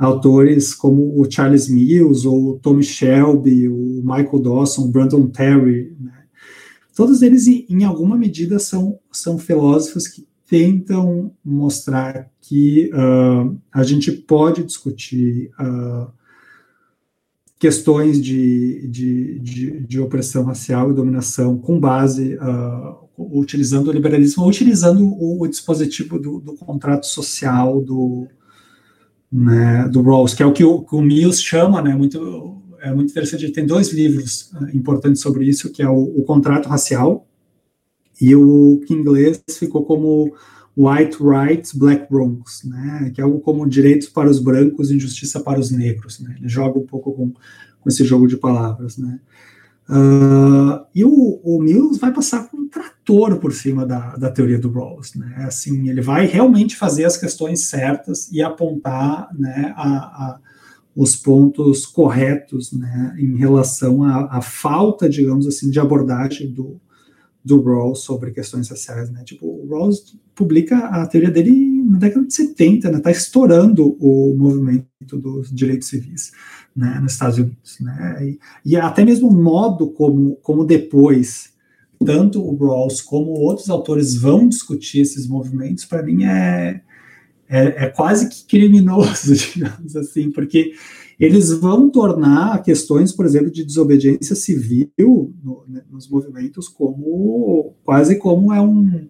autores 0.00 0.72
como 0.72 1.20
o 1.20 1.30
Charles 1.30 1.68
Mills, 1.68 2.26
ou 2.26 2.52
o 2.52 2.58
Tommy 2.58 2.82
Shelby, 2.82 3.68
o 3.68 4.00
Michael 4.02 4.38
Dawson, 4.40 4.90
Brandon 4.90 5.26
Terry, 5.26 5.94
né? 6.00 6.24
todos 6.96 7.20
eles, 7.20 7.46
em 7.46 7.84
alguma 7.84 8.16
medida, 8.16 8.58
são, 8.58 8.98
são 9.12 9.38
filósofos 9.38 10.08
que 10.08 10.26
tentam 10.48 11.32
mostrar 11.44 12.30
que 12.40 12.90
uh, 12.94 13.56
a 13.70 13.82
gente 13.82 14.10
pode 14.10 14.64
discutir 14.64 15.50
uh, 15.60 16.10
questões 17.58 18.20
de, 18.20 18.88
de, 18.88 19.38
de, 19.38 19.80
de, 19.86 20.00
opressão 20.00 20.44
racial 20.44 20.90
e 20.90 20.94
dominação 20.94 21.58
com 21.58 21.78
base, 21.78 22.36
uh, 22.36 23.08
utilizando 23.18 23.88
o 23.88 23.92
liberalismo, 23.92 24.48
utilizando 24.48 25.04
o, 25.04 25.42
o 25.42 25.46
dispositivo 25.46 26.18
do, 26.18 26.40
do 26.40 26.54
contrato 26.54 27.06
social, 27.06 27.82
do, 27.82 28.26
né, 29.32 29.88
do 29.88 30.02
Rawls, 30.02 30.34
que 30.34 30.42
é 30.42 30.46
o 30.46 30.52
que 30.52 30.64
o, 30.64 30.82
que 30.82 30.94
o 30.94 31.00
Mills 31.00 31.42
chama, 31.42 31.80
né, 31.80 31.94
muito, 31.94 32.62
é 32.80 32.92
muito 32.92 33.10
interessante, 33.10 33.44
ele 33.44 33.52
tem 33.52 33.66
dois 33.66 33.92
livros 33.92 34.50
uh, 34.52 34.76
importantes 34.76 35.22
sobre 35.22 35.44
isso, 35.44 35.70
que 35.70 35.82
é 35.82 35.88
o, 35.88 36.02
o, 36.02 36.24
Contrato 36.24 36.68
Racial, 36.68 37.26
e 38.20 38.34
o 38.34 38.80
que 38.86 38.92
em 38.92 38.98
inglês 38.98 39.42
ficou 39.58 39.84
como 39.84 40.34
White 40.76 41.18
Rights, 41.22 41.72
Black 41.72 42.12
Wrongs, 42.12 42.68
né, 42.68 43.12
que 43.14 43.20
é 43.20 43.24
algo 43.24 43.40
como 43.40 43.68
direitos 43.68 44.08
para 44.08 44.28
os 44.28 44.40
brancos 44.40 44.90
injustiça 44.90 45.40
para 45.40 45.60
os 45.60 45.70
negros, 45.70 46.18
né, 46.20 46.34
ele 46.38 46.48
joga 46.48 46.78
um 46.78 46.86
pouco 46.86 47.12
com, 47.12 47.30
com 47.30 47.88
esse 47.88 48.04
jogo 48.04 48.26
de 48.26 48.36
palavras, 48.36 48.98
né, 48.98 49.20
Uh, 49.90 50.86
e 50.94 51.04
o, 51.04 51.40
o, 51.42 51.60
Mills 51.60 51.98
vai 51.98 52.12
passar 52.12 52.48
com 52.48 52.58
um 52.58 52.68
trator 52.68 53.38
por 53.38 53.52
cima 53.52 53.84
da, 53.84 54.14
da 54.16 54.30
teoria 54.30 54.56
do 54.56 54.70
Rawls, 54.70 55.16
né? 55.16 55.34
Assim, 55.38 55.88
ele 55.88 56.00
vai 56.00 56.26
realmente 56.26 56.76
fazer 56.76 57.04
as 57.04 57.16
questões 57.16 57.66
certas 57.66 58.30
e 58.30 58.40
apontar, 58.40 59.28
né, 59.36 59.74
a, 59.76 59.88
a, 59.88 60.40
os 60.94 61.16
pontos 61.16 61.86
corretos, 61.86 62.72
né, 62.72 63.16
em 63.18 63.36
relação 63.36 64.04
à, 64.04 64.40
falta, 64.40 65.08
digamos 65.08 65.44
assim, 65.44 65.68
de 65.70 65.80
abordagem 65.80 66.52
do, 66.52 66.80
do 67.44 67.60
Rawls 67.60 68.04
sobre 68.04 68.30
questões 68.30 68.68
sociais, 68.68 69.10
né? 69.10 69.24
Tipo, 69.24 69.46
o 69.46 69.68
Rawls 69.68 70.16
publica 70.36 70.78
a 70.78 71.04
teoria 71.04 71.32
dele 71.32 71.82
na 71.82 71.98
década 71.98 72.24
de 72.24 72.32
70, 72.32 72.92
né? 72.92 73.00
Tá 73.00 73.10
estourando 73.10 73.96
o 73.98 74.36
movimento 74.36 74.86
dos 75.18 75.50
direitos 75.50 75.88
civis 75.88 76.30
né, 76.74 76.98
nos 77.00 77.12
Estados 77.12 77.38
Unidos. 77.38 77.78
Né, 77.80 78.18
e, 78.22 78.38
e, 78.64 78.76
até 78.76 79.04
mesmo 79.04 79.28
o 79.28 79.34
modo 79.34 79.90
como, 79.90 80.36
como 80.36 80.64
depois, 80.64 81.52
tanto 82.04 82.42
o 82.42 82.56
Rawls 82.56 83.00
como 83.02 83.32
outros 83.32 83.68
autores 83.68 84.14
vão 84.14 84.48
discutir 84.48 85.00
esses 85.00 85.26
movimentos, 85.26 85.84
para 85.84 86.02
mim 86.02 86.24
é, 86.24 86.80
é, 87.48 87.84
é, 87.84 87.86
quase 87.88 88.28
que 88.28 88.44
criminoso, 88.44 89.34
digamos 89.54 89.96
assim, 89.96 90.30
porque 90.30 90.72
eles 91.18 91.52
vão 91.52 91.90
tornar 91.90 92.62
questões, 92.62 93.12
por 93.12 93.26
exemplo, 93.26 93.50
de 93.50 93.64
desobediência 93.64 94.34
civil 94.34 94.90
no, 95.42 95.64
né, 95.68 95.82
nos 95.90 96.08
movimentos 96.08 96.68
como 96.68 97.74
quase 97.84 98.16
como 98.16 98.52
é 98.52 98.60
um 98.60 99.08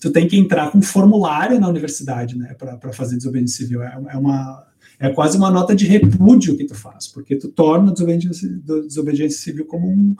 tu 0.00 0.12
tem 0.12 0.28
que 0.28 0.38
entrar 0.38 0.70
com 0.70 0.78
um 0.78 0.82
formulário 0.82 1.58
na 1.58 1.68
universidade, 1.68 2.36
né, 2.36 2.54
para 2.54 2.92
fazer 2.92 3.16
desobediência 3.16 3.64
civil. 3.64 3.82
É, 3.82 3.98
é, 4.10 4.16
uma 4.16 4.66
é 4.98 5.10
quase 5.10 5.36
uma 5.36 5.50
nota 5.50 5.74
de 5.74 5.86
repúdio 5.86 6.56
que 6.56 6.64
tu 6.64 6.74
faz, 6.74 7.06
porque 7.06 7.36
tu 7.36 7.48
torna 7.48 7.90
a 7.90 7.92
desobediência, 7.92 8.48
desobediência 8.48 9.38
civil 9.38 9.64
como 9.64 9.88
um, 9.88 10.16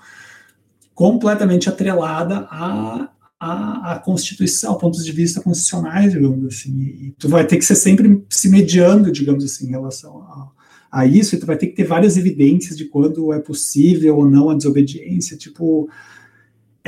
completamente 0.94 1.68
atrelada 1.68 2.46
à, 2.50 3.10
à, 3.40 3.92
à 3.92 3.98
Constituição, 3.98 4.78
pontos 4.78 5.04
de 5.04 5.12
vista 5.12 5.40
constitucionais, 5.40 6.12
digamos 6.12 6.44
assim. 6.46 6.80
E 6.80 7.14
tu 7.18 7.28
vai 7.28 7.46
ter 7.46 7.56
que 7.56 7.64
ser 7.64 7.74
sempre 7.74 8.24
se 8.28 8.48
mediando, 8.48 9.10
digamos 9.10 9.44
assim, 9.44 9.66
em 9.66 9.70
relação 9.70 10.18
a, 10.18 10.50
a 10.90 11.06
isso, 11.06 11.34
e 11.34 11.38
tu 11.38 11.46
vai 11.46 11.56
ter 11.56 11.68
que 11.68 11.74
ter 11.74 11.84
várias 11.84 12.16
evidências 12.16 12.76
de 12.76 12.84
quando 12.84 13.32
é 13.32 13.38
possível 13.40 14.16
ou 14.16 14.30
não 14.30 14.50
a 14.50 14.54
desobediência, 14.54 15.36
tipo 15.36 15.88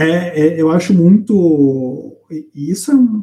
é, 0.00 0.40
é, 0.40 0.60
eu 0.60 0.70
acho 0.70 0.94
muito. 0.94 2.16
Isso 2.54 2.90
é 2.90 2.94
um. 2.94 3.22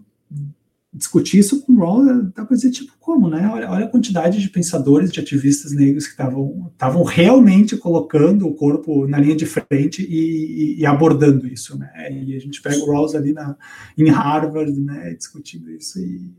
Discutir 0.97 1.39
isso 1.39 1.61
com 1.61 1.73
o 1.73 1.79
Rawls 1.79 2.31
dá 2.35 2.43
para 2.43 2.55
dizer, 2.55 2.71
tipo, 2.71 2.93
como, 2.99 3.29
né? 3.29 3.47
Olha, 3.53 3.69
olha 3.69 3.85
a 3.85 3.89
quantidade 3.89 4.41
de 4.41 4.49
pensadores, 4.49 5.11
de 5.11 5.19
ativistas 5.19 5.71
negros 5.71 6.07
que 6.07 6.11
estavam 6.11 7.03
realmente 7.03 7.77
colocando 7.77 8.47
o 8.47 8.55
corpo 8.55 9.07
na 9.07 9.19
linha 9.19 9.35
de 9.35 9.45
frente 9.45 10.01
e, 10.01 10.75
e, 10.75 10.79
e, 10.79 10.85
abordando 10.85 11.47
isso, 11.47 11.77
né? 11.77 11.89
E 12.11 12.35
a 12.35 12.39
gente 12.39 12.61
pega 12.61 12.77
o 12.77 12.91
Rawls 12.91 13.15
ali 13.15 13.31
na, 13.31 13.55
em 13.97 14.09
Harvard, 14.09 14.71
né, 14.79 15.13
discutindo 15.13 15.69
isso. 15.71 15.99
E, 15.99 16.33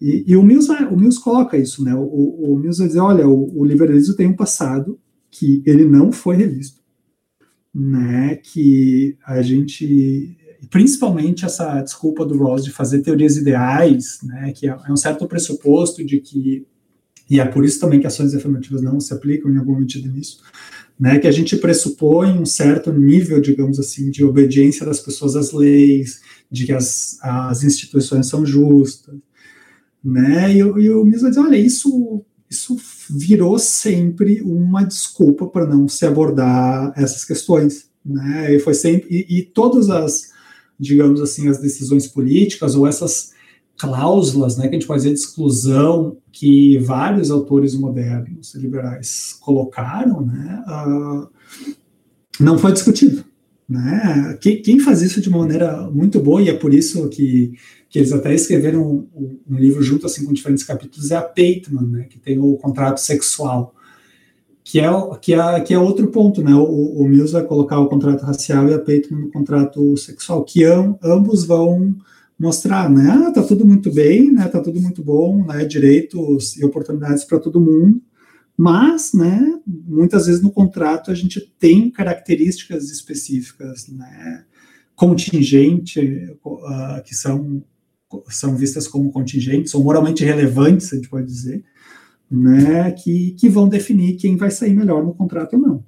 e, 0.00 0.24
e 0.28 0.36
o, 0.36 0.42
Mills, 0.42 0.70
o 0.70 0.96
Mills 0.96 1.20
coloca 1.20 1.56
isso, 1.56 1.82
né? 1.82 1.94
O, 1.94 2.52
o 2.52 2.58
Mills 2.58 2.78
vai 2.78 2.88
dizer: 2.88 3.00
olha, 3.00 3.26
o, 3.26 3.58
o 3.58 3.64
liberalismo 3.64 4.14
tem 4.14 4.26
um 4.26 4.36
passado 4.36 5.00
que 5.30 5.62
ele 5.66 5.84
não 5.84 6.12
foi 6.12 6.36
revisto 6.36 6.78
né, 7.74 8.36
que 8.36 9.16
a 9.24 9.40
gente, 9.42 10.37
principalmente 10.70 11.44
essa 11.44 11.80
desculpa 11.82 12.24
do 12.24 12.36
Ross 12.36 12.64
de 12.64 12.70
fazer 12.70 13.00
teorias 13.00 13.36
ideais, 13.36 14.18
né, 14.22 14.52
que 14.52 14.68
é, 14.68 14.76
é 14.86 14.92
um 14.92 14.96
certo 14.96 15.26
pressuposto 15.26 16.04
de 16.04 16.20
que, 16.20 16.66
e 17.30 17.40
é 17.40 17.44
por 17.44 17.64
isso 17.64 17.80
também 17.80 18.00
que 18.00 18.06
ações 18.06 18.34
afirmativas 18.34 18.82
não 18.82 18.98
se 19.00 19.12
aplicam 19.12 19.50
em 19.50 19.56
alguma 19.56 19.80
medida 19.80 20.08
nisso, 20.08 20.40
né, 20.98 21.18
que 21.18 21.28
a 21.28 21.32
gente 21.32 21.56
pressupõe 21.56 22.38
um 22.38 22.46
certo 22.46 22.92
nível, 22.92 23.40
digamos 23.40 23.78
assim, 23.78 24.10
de 24.10 24.24
obediência 24.24 24.84
das 24.84 25.00
pessoas 25.00 25.36
às 25.36 25.52
leis, 25.52 26.20
de 26.50 26.66
que 26.66 26.72
as, 26.72 27.18
as 27.22 27.62
instituições 27.62 28.26
são 28.26 28.44
justas, 28.44 29.14
né, 30.02 30.52
e, 30.52 30.58
e 30.58 30.90
o 30.90 31.04
Mises 31.04 31.28
dizer, 31.28 31.40
olha, 31.40 31.56
isso 31.56 32.24
isso 32.50 32.76
virou 33.10 33.58
sempre 33.58 34.40
uma 34.40 34.82
desculpa 34.82 35.46
para 35.46 35.66
não 35.66 35.86
se 35.86 36.06
abordar 36.06 36.92
essas 36.96 37.24
questões, 37.24 37.90
né? 38.04 38.54
E 38.54 38.58
foi 38.58 38.72
sempre 38.74 39.06
e, 39.10 39.38
e, 39.38 39.42
todas 39.42 39.90
as, 39.90 40.30
digamos 40.78 41.20
assim, 41.20 41.48
as 41.48 41.58
decisões 41.58 42.06
políticas 42.06 42.74
ou 42.74 42.86
essas 42.86 43.32
cláusulas, 43.78 44.56
né, 44.56 44.64
que 44.68 44.74
a 44.74 44.78
gente 44.78 44.86
pode 44.86 45.02
dizer 45.02 45.14
de 45.14 45.20
exclusão 45.20 46.18
que 46.32 46.78
vários 46.78 47.30
autores 47.30 47.74
modernos 47.74 48.54
liberais 48.54 49.36
colocaram, 49.40 50.20
né, 50.20 50.64
uh, 50.66 51.28
não 52.40 52.58
foi 52.58 52.72
discutido. 52.72 53.24
Né? 53.68 54.38
Quem 54.40 54.80
faz 54.80 55.02
isso 55.02 55.20
de 55.20 55.28
uma 55.28 55.38
maneira 55.38 55.88
muito 55.90 56.18
boa, 56.20 56.42
e 56.42 56.48
é 56.48 56.54
por 56.54 56.72
isso 56.72 57.08
que, 57.08 57.52
que 57.88 57.98
eles 57.98 58.12
até 58.12 58.34
escreveram 58.34 59.06
um, 59.14 59.38
um 59.48 59.56
livro 59.56 59.82
junto 59.82 60.06
assim 60.06 60.24
com 60.24 60.32
diferentes 60.32 60.64
capítulos, 60.64 61.10
é 61.10 61.16
a 61.16 61.22
Pateman, 61.22 61.86
né? 61.86 62.04
que 62.04 62.18
tem 62.18 62.38
o 62.38 62.56
contrato 62.56 62.98
sexual, 62.98 63.74
que 64.68 64.78
é, 64.80 64.90
que 65.22 65.32
é, 65.32 65.60
que 65.60 65.72
é 65.72 65.78
outro 65.78 66.08
ponto. 66.08 66.42
Né? 66.42 66.54
O, 66.54 67.00
o 67.00 67.08
Mills 67.08 67.32
vai 67.32 67.42
colocar 67.42 67.80
o 67.80 67.88
contrato 67.88 68.22
racial 68.26 68.68
e 68.68 68.74
a 68.74 68.78
Pateman 68.78 69.22
no 69.22 69.30
contrato 69.30 69.96
sexual, 69.96 70.44
que 70.44 70.62
am, 70.62 70.98
ambos 71.02 71.46
vão 71.46 71.96
mostrar, 72.38 72.90
né? 72.90 73.24
Ah, 73.26 73.32
tá 73.32 73.42
tudo 73.42 73.64
muito 73.64 73.90
bem, 73.90 74.30
né? 74.30 74.46
Tá 74.46 74.60
tudo 74.60 74.78
muito 74.78 75.02
bom, 75.02 75.42
né? 75.42 75.64
Direitos 75.64 76.54
e 76.58 76.64
oportunidades 76.66 77.24
para 77.24 77.38
todo 77.38 77.58
mundo. 77.58 78.02
Mas, 78.54 79.14
né, 79.14 79.58
muitas 79.66 80.26
vezes 80.26 80.42
no 80.42 80.50
contrato 80.50 81.10
a 81.10 81.14
gente 81.14 81.40
tem 81.58 81.90
características 81.90 82.90
específicas, 82.90 83.88
né, 83.88 84.44
contingente, 84.96 86.36
uh, 86.44 87.02
que 87.04 87.14
são, 87.14 87.62
são 88.28 88.56
vistas 88.56 88.88
como 88.88 89.12
contingentes, 89.12 89.74
ou 89.74 89.84
moralmente 89.84 90.24
relevantes, 90.24 90.92
a 90.92 90.96
gente 90.96 91.08
pode 91.08 91.26
dizer, 91.26 91.64
né, 92.30 92.90
que, 92.92 93.32
que 93.32 93.48
vão 93.48 93.68
definir 93.68 94.16
quem 94.16 94.36
vai 94.36 94.50
sair 94.50 94.74
melhor 94.74 95.04
no 95.04 95.14
contrato 95.14 95.54
ou 95.54 95.60
não. 95.60 95.84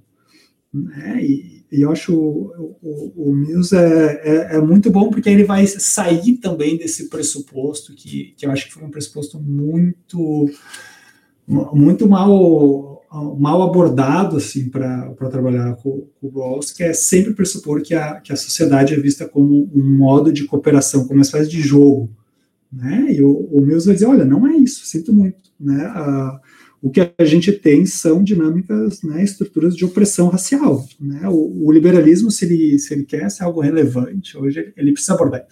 Né, 0.72 1.22
e, 1.22 1.64
e 1.72 1.82
eu 1.82 1.90
acho 1.90 2.14
o, 2.14 2.76
o, 2.82 3.30
o 3.30 3.34
Mills 3.34 3.74
é, 3.74 4.20
é, 4.24 4.56
é, 4.56 4.60
muito 4.60 4.90
bom 4.90 5.10
porque 5.10 5.28
ele 5.28 5.44
vai 5.44 5.66
sair 5.66 6.36
também 6.38 6.76
desse 6.76 7.08
pressuposto 7.08 7.94
que, 7.94 8.34
que 8.36 8.46
eu 8.46 8.50
acho 8.50 8.66
que 8.66 8.74
foi 8.74 8.84
um 8.84 8.90
pressuposto 8.90 9.40
muito 9.40 10.48
muito 11.72 12.08
mal 12.08 12.90
mal 13.38 13.62
abordado 13.62 14.36
assim 14.36 14.68
para 14.68 15.12
trabalhar 15.30 15.74
com, 15.76 16.06
com 16.20 16.26
o 16.28 16.30
Rawls, 16.30 16.70
que 16.70 16.84
é 16.84 16.92
sempre 16.92 17.34
pressupor 17.34 17.82
que 17.82 17.94
a, 17.94 18.20
que 18.20 18.32
a 18.32 18.36
sociedade 18.36 18.94
é 18.94 18.96
vista 18.96 19.28
como 19.28 19.68
um 19.74 19.96
modo 19.96 20.32
de 20.32 20.44
cooperação, 20.44 21.02
como 21.02 21.14
uma 21.14 21.22
espécie 21.22 21.50
de 21.50 21.60
jogo, 21.60 22.08
né? 22.72 23.06
E 23.10 23.20
o, 23.20 23.48
o 23.50 23.60
Mills 23.60 23.84
vai 23.84 23.94
dizer, 23.94 24.06
olha, 24.06 24.24
não 24.24 24.46
é 24.46 24.56
isso, 24.56 24.86
sinto 24.86 25.12
muito, 25.12 25.49
né? 25.60 25.84
A, 25.86 26.40
o 26.82 26.90
que 26.90 27.12
a 27.18 27.24
gente 27.24 27.52
tem 27.52 27.84
são 27.84 28.24
dinâmicas, 28.24 29.02
né, 29.02 29.22
estruturas 29.22 29.76
de 29.76 29.84
opressão 29.84 30.28
racial, 30.28 30.86
né? 30.98 31.28
O, 31.28 31.66
o 31.66 31.72
liberalismo, 31.72 32.30
se 32.30 32.46
ele, 32.46 32.78
se 32.78 32.94
ele 32.94 33.04
quer 33.04 33.30
ser 33.30 33.44
algo 33.44 33.60
relevante, 33.60 34.36
hoje 34.36 34.72
ele, 34.76 34.92
precisa 34.92 35.14
abordar. 35.14 35.46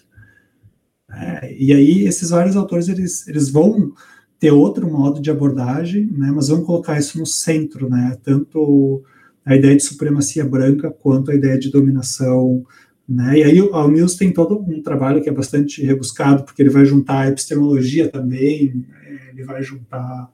É, 1.10 1.54
e 1.54 1.72
aí 1.72 2.06
esses 2.06 2.30
vários 2.30 2.56
autores 2.56 2.88
eles, 2.88 3.26
eles 3.28 3.50
vão 3.50 3.92
ter 4.38 4.52
outro 4.52 4.90
modo 4.90 5.20
de 5.20 5.30
abordagem, 5.30 6.06
né, 6.06 6.32
mas 6.34 6.48
vamos 6.48 6.66
colocar 6.66 6.98
isso 6.98 7.18
no 7.18 7.26
centro, 7.26 7.88
né, 7.90 8.16
tanto 8.22 9.02
a 9.44 9.56
ideia 9.56 9.76
de 9.76 9.82
supremacia 9.82 10.44
branca 10.44 10.90
quanto 10.90 11.30
a 11.30 11.34
ideia 11.34 11.58
de 11.58 11.70
dominação, 11.70 12.64
né, 13.08 13.38
e 13.38 13.42
aí 13.42 13.60
o 13.62 13.88
Mills 13.88 14.18
tem 14.18 14.32
todo 14.32 14.58
um 14.58 14.82
trabalho 14.82 15.22
que 15.22 15.28
é 15.28 15.32
bastante 15.32 15.82
rebuscado, 15.82 16.44
porque 16.44 16.60
ele 16.60 16.70
vai 16.70 16.84
juntar 16.84 17.20
a 17.20 17.28
epistemologia 17.28 18.08
também, 18.08 18.74
né, 18.74 19.30
ele 19.32 19.44
vai 19.44 19.62
juntar 19.62 20.30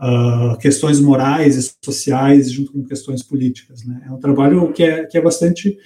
uh, 0.00 0.56
questões 0.58 1.00
morais 1.00 1.56
e 1.56 1.74
sociais 1.84 2.50
junto 2.50 2.72
com 2.72 2.84
questões 2.84 3.22
políticas, 3.22 3.84
né, 3.84 4.02
é 4.06 4.12
um 4.12 4.18
trabalho 4.18 4.72
que 4.72 4.82
é, 4.82 5.04
que 5.06 5.18
é 5.18 5.20
bastante 5.20 5.76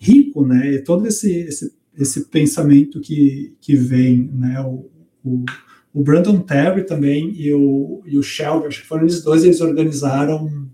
rico, 0.00 0.46
né, 0.46 0.74
e 0.74 0.84
todo 0.84 1.06
esse, 1.06 1.32
esse, 1.32 1.74
esse 1.98 2.28
pensamento 2.28 3.00
que, 3.00 3.54
que 3.60 3.74
vem, 3.74 4.30
né, 4.32 4.60
o, 4.60 4.88
o 5.24 5.44
o 5.94 6.02
Brandon 6.02 6.38
Terry 6.40 6.84
também 6.84 7.34
e 7.36 7.52
o, 7.52 8.02
e 8.06 8.16
o 8.16 8.22
Shelby, 8.22 8.66
acho 8.66 8.80
que 8.80 8.88
foram 8.88 9.02
eles 9.02 9.22
dois, 9.22 9.44
eles 9.44 9.60
organizaram, 9.60 10.70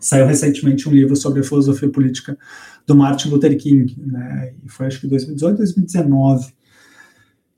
saiu 0.00 0.26
recentemente 0.26 0.88
um 0.88 0.92
livro 0.92 1.14
sobre 1.14 1.40
a 1.40 1.44
filosofia 1.44 1.88
política 1.88 2.36
do 2.88 2.96
Martin 2.96 3.28
Luther 3.28 3.54
King, 3.58 3.94
né, 3.98 4.54
e 4.64 4.68
foi 4.68 4.86
acho 4.86 5.02
que 5.02 5.06
2018, 5.06 5.58
2019, 5.58 6.54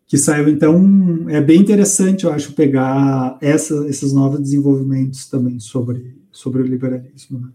que 0.09 0.19
saiu, 0.19 0.49
então, 0.49 1.27
é 1.29 1.41
bem 1.41 1.61
interessante, 1.61 2.25
eu 2.25 2.33
acho, 2.33 2.53
pegar 2.53 3.39
essa, 3.41 3.87
esses 3.89 4.13
novos 4.13 4.41
desenvolvimentos 4.41 5.29
também 5.29 5.61
sobre, 5.61 6.17
sobre 6.33 6.63
o 6.63 6.67
liberalismo, 6.67 7.39
né 7.39 7.49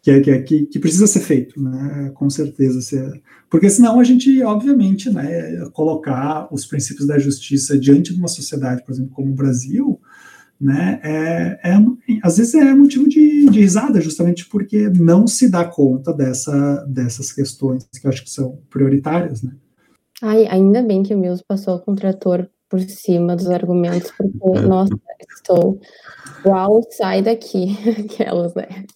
que, 0.00 0.10
é, 0.12 0.20
que, 0.20 0.30
é, 0.30 0.40
que, 0.40 0.66
que, 0.66 0.78
precisa 0.78 1.04
ser 1.08 1.18
feito, 1.18 1.60
né? 1.60 2.12
Com 2.14 2.30
certeza. 2.30 2.80
Se, 2.80 2.96
porque 3.50 3.68
senão 3.68 3.98
a 3.98 4.04
gente, 4.04 4.40
obviamente, 4.44 5.10
né, 5.10 5.68
colocar 5.72 6.46
os 6.52 6.64
princípios 6.64 7.08
da 7.08 7.18
justiça 7.18 7.76
diante 7.76 8.14
de 8.14 8.20
uma 8.20 8.28
sociedade, 8.28 8.84
por 8.84 8.92
exemplo, 8.92 9.10
como 9.12 9.32
o 9.32 9.34
Brasil, 9.34 10.00
né, 10.60 11.00
é, 11.02 11.70
é 11.70 11.76
às 12.22 12.38
vezes 12.38 12.54
é 12.54 12.74
motivo 12.74 13.08
de, 13.08 13.46
de, 13.50 13.60
risada, 13.60 14.00
justamente 14.00 14.48
porque 14.48 14.88
não 14.88 15.26
se 15.26 15.50
dá 15.50 15.64
conta 15.64 16.12
dessa, 16.12 16.84
dessas 16.88 17.32
questões 17.32 17.84
que 17.84 18.06
eu 18.06 18.10
acho 18.10 18.24
que 18.24 18.30
são 18.30 18.58
prioritárias, 18.70 19.42
né? 19.42 19.52
Ai, 20.22 20.46
ainda 20.46 20.82
bem 20.82 21.02
que 21.02 21.14
o 21.14 21.18
Mills 21.18 21.44
passou 21.46 21.78
com 21.80 21.92
o 21.92 21.96
trator 21.96 22.48
por 22.68 22.80
cima 22.80 23.36
dos 23.36 23.48
argumentos, 23.48 24.10
porque, 24.16 24.60
nossa, 24.66 24.94
estou. 25.36 25.78
Uau, 26.44 26.82
sai 26.90 27.22
daqui, 27.22 27.76
aquelas, 27.98 28.54
né? 28.54 28.86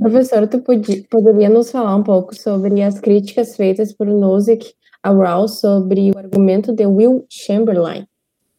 Professor, 0.00 0.48
tu 0.48 0.60
podia, 0.60 1.04
poderia 1.10 1.48
nos 1.48 1.70
falar 1.70 1.94
um 1.94 2.02
pouco 2.02 2.34
sobre 2.34 2.82
as 2.82 2.98
críticas 2.98 3.56
feitas 3.56 3.92
por 3.92 4.06
Nozick 4.06 4.74
a 5.02 5.10
Rawls 5.10 5.60
sobre 5.60 6.10
o 6.10 6.18
argumento 6.18 6.72
de 6.74 6.84
Will 6.86 7.24
Chamberlain? 7.28 8.06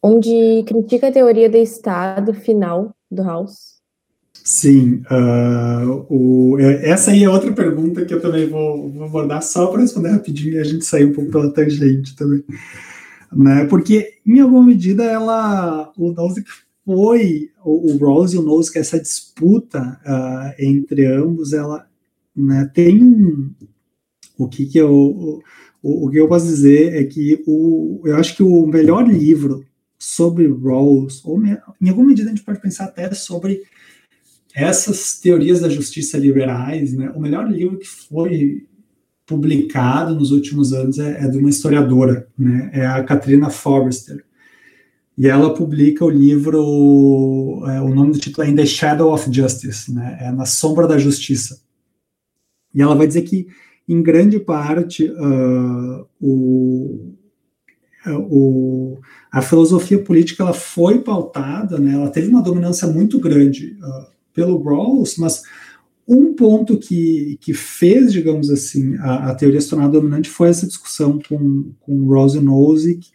onde 0.02 0.64
critica 0.66 1.08
a 1.08 1.12
teoria 1.12 1.48
do 1.48 1.56
estado 1.56 2.34
final 2.34 2.94
do 3.10 3.22
House. 3.22 3.80
Sim, 4.44 5.02
uh, 5.08 6.06
o, 6.10 6.58
é, 6.58 6.90
essa 6.90 7.12
aí 7.12 7.22
é 7.22 7.30
outra 7.30 7.52
pergunta 7.52 8.04
que 8.04 8.12
eu 8.12 8.20
também 8.20 8.48
vou, 8.48 8.90
vou 8.90 9.04
abordar 9.04 9.40
só 9.40 9.68
para 9.68 9.82
responder 9.82 10.08
rapidinho 10.08 10.54
e 10.54 10.58
a 10.58 10.64
gente 10.64 10.84
sair 10.84 11.04
um 11.04 11.12
pouco 11.12 11.30
pela 11.30 11.52
tangente 11.52 12.16
também. 12.16 12.42
Né? 13.32 13.66
Porque, 13.66 14.14
em 14.26 14.40
alguma 14.40 14.64
medida, 14.64 15.04
ela, 15.04 15.92
o 15.96 16.10
Nozick 16.10 16.48
foi, 16.84 17.50
o, 17.64 17.92
o 17.92 17.96
Rawls 17.98 18.32
e 18.32 18.38
o 18.38 18.42
Nozick, 18.42 18.78
essa 18.78 19.00
disputa 19.00 20.00
uh, 20.04 20.54
entre 20.58 21.06
ambos, 21.06 21.52
ela 21.52 21.86
né, 22.34 22.70
tem 22.74 23.02
um, 23.02 23.50
o 24.36 24.48
que, 24.48 24.66
que 24.66 24.78
eu, 24.78 24.92
o, 25.82 26.06
o, 26.06 26.10
que 26.10 26.18
eu 26.18 26.28
posso 26.28 26.46
dizer 26.46 26.94
é 26.94 27.04
que 27.04 27.42
o, 27.46 28.02
eu 28.04 28.16
acho 28.16 28.36
que 28.36 28.42
o 28.42 28.66
melhor 28.66 29.06
livro 29.06 29.64
sobre 29.98 30.48
Rawls, 30.48 31.24
ou 31.24 31.40
em 31.44 31.88
alguma 31.88 32.08
medida 32.08 32.28
a 32.28 32.34
gente 32.34 32.44
pode 32.44 32.60
pensar 32.60 32.86
até 32.86 33.12
sobre 33.14 33.62
essas 34.54 35.18
teorias 35.18 35.60
da 35.60 35.68
justiça 35.68 36.18
liberais, 36.18 36.92
né? 36.92 37.10
O 37.14 37.20
melhor 37.20 37.50
livro 37.50 37.78
que 37.78 37.86
foi 37.86 38.66
publicado 39.24 40.14
nos 40.14 40.30
últimos 40.30 40.72
anos 40.72 40.98
é, 40.98 41.24
é 41.24 41.28
de 41.28 41.38
uma 41.38 41.48
historiadora, 41.48 42.26
né? 42.36 42.70
É 42.72 42.86
a 42.86 43.02
Katrina 43.04 43.48
Forrester. 43.48 44.24
E 45.16 45.28
ela 45.28 45.52
publica 45.52 46.04
o 46.04 46.10
livro, 46.10 47.62
é, 47.66 47.80
o 47.80 47.94
nome 47.94 48.12
do 48.12 48.18
título 48.18 48.46
é 48.46 48.50
In 48.50 48.56
the 48.56 48.64
Shadow 48.64 49.12
of 49.12 49.32
Justice, 49.32 49.92
né? 49.92 50.18
É 50.20 50.32
Na 50.32 50.46
Sombra 50.46 50.86
da 50.86 50.98
Justiça. 50.98 51.60
E 52.74 52.80
ela 52.80 52.94
vai 52.94 53.06
dizer 53.06 53.22
que, 53.22 53.46
em 53.86 54.02
grande 54.02 54.40
parte, 54.40 55.10
uh, 55.10 56.06
o, 56.18 57.12
o, 58.06 58.98
a 59.30 59.42
filosofia 59.42 59.98
política 59.98 60.42
ela 60.42 60.54
foi 60.54 61.00
pautada, 61.00 61.78
né? 61.78 61.92
Ela 61.92 62.08
teve 62.08 62.28
uma 62.28 62.42
dominância 62.42 62.88
muito 62.88 63.20
grande 63.20 63.76
uh, 63.82 64.12
pelo 64.32 64.62
Rawls, 64.62 65.16
mas 65.18 65.42
um 66.08 66.34
ponto 66.34 66.78
que, 66.78 67.38
que 67.40 67.52
fez, 67.52 68.12
digamos 68.12 68.50
assim, 68.50 68.96
a, 68.96 69.30
a 69.30 69.34
teoria 69.34 69.60
se 69.60 69.68
tornar 69.68 69.88
dominante 69.88 70.30
foi 70.30 70.48
essa 70.48 70.66
discussão 70.66 71.20
com, 71.28 71.72
com 71.80 72.08
Rawls 72.08 72.34
e 72.34 72.40
Nozick, 72.40 73.10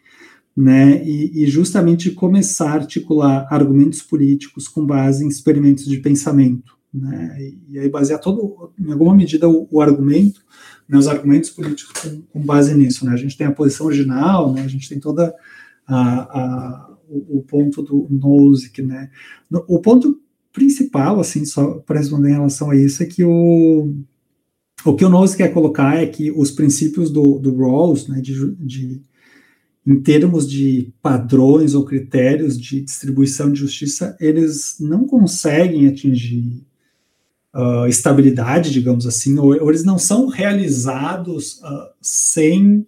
né, 0.58 1.04
e, 1.06 1.44
e, 1.44 1.48
justamente 1.48 2.10
começar 2.10 2.72
a 2.72 2.74
articular 2.74 3.48
argumentos 3.52 4.02
políticos 4.02 4.68
com 4.68 4.84
base 4.84 5.24
em 5.24 5.28
experimentos 5.28 5.86
de 5.86 6.00
pensamento, 6.00 6.76
né, 6.92 7.38
e, 7.70 7.78
aí 7.78 7.88
basear 7.88 8.20
todo, 8.20 8.74
em 8.80 8.92
alguma 8.92 9.14
medida, 9.14 9.48
o, 9.48 9.68
o 9.70 9.80
argumento, 9.80 10.42
né, 10.90 10.98
os 10.98 11.08
argumentos 11.08 11.52
políticos 11.52 12.02
com, 12.02 12.22
com, 12.22 12.42
base 12.42 12.74
nisso, 12.74 13.06
né, 13.06 13.14
a 13.14 13.18
gente 13.18 13.38
tem 13.38 13.46
a 13.46 13.52
posição 13.52 13.86
original, 13.86 14.52
né, 14.52 14.64
a 14.64 14.68
gente 14.68 14.90
tem 14.90 15.00
toda 15.00 15.32
a, 15.88 15.98
a 15.98 16.98
o, 17.08 17.38
o, 17.38 17.44
ponto 17.44 17.84
do 17.84 18.08
Nozick, 18.10 18.82
né, 18.82 19.12
o 19.68 19.80
ponto 19.80 20.20
principal, 20.52 21.20
assim, 21.20 21.46
só 21.46 21.76
para 21.86 22.00
responder 22.00 22.30
em 22.30 22.34
relação 22.34 22.72
a 22.72 22.76
isso, 22.76 23.04
é 23.04 23.06
que 23.06 23.24
o, 23.24 23.94
o 24.84 24.96
que 24.96 25.06
o 25.06 25.10
Nose 25.10 25.38
quer 25.38 25.54
colocar 25.54 26.02
é 26.02 26.08
que 26.08 26.32
os 26.32 26.50
princípios 26.50 27.12
do, 27.12 27.38
do 27.38 27.56
Rawls, 27.56 28.08
né, 28.08 28.20
de, 28.20 28.56
de, 28.56 29.02
em 29.88 30.02
termos 30.02 30.50
de 30.50 30.94
padrões 31.02 31.74
ou 31.74 31.86
critérios 31.86 32.60
de 32.60 32.82
distribuição 32.82 33.50
de 33.50 33.60
justiça, 33.60 34.18
eles 34.20 34.76
não 34.82 35.08
conseguem 35.08 35.88
atingir 35.88 36.68
uh, 37.56 37.88
estabilidade, 37.88 38.70
digamos 38.70 39.08
assim, 39.08 39.38
ou, 39.40 39.56
ou, 39.62 39.70
eles 39.70 39.86
não 39.86 39.98
são 39.98 40.28
realizados 40.28 41.62
uh, 41.62 41.88
sem 42.02 42.86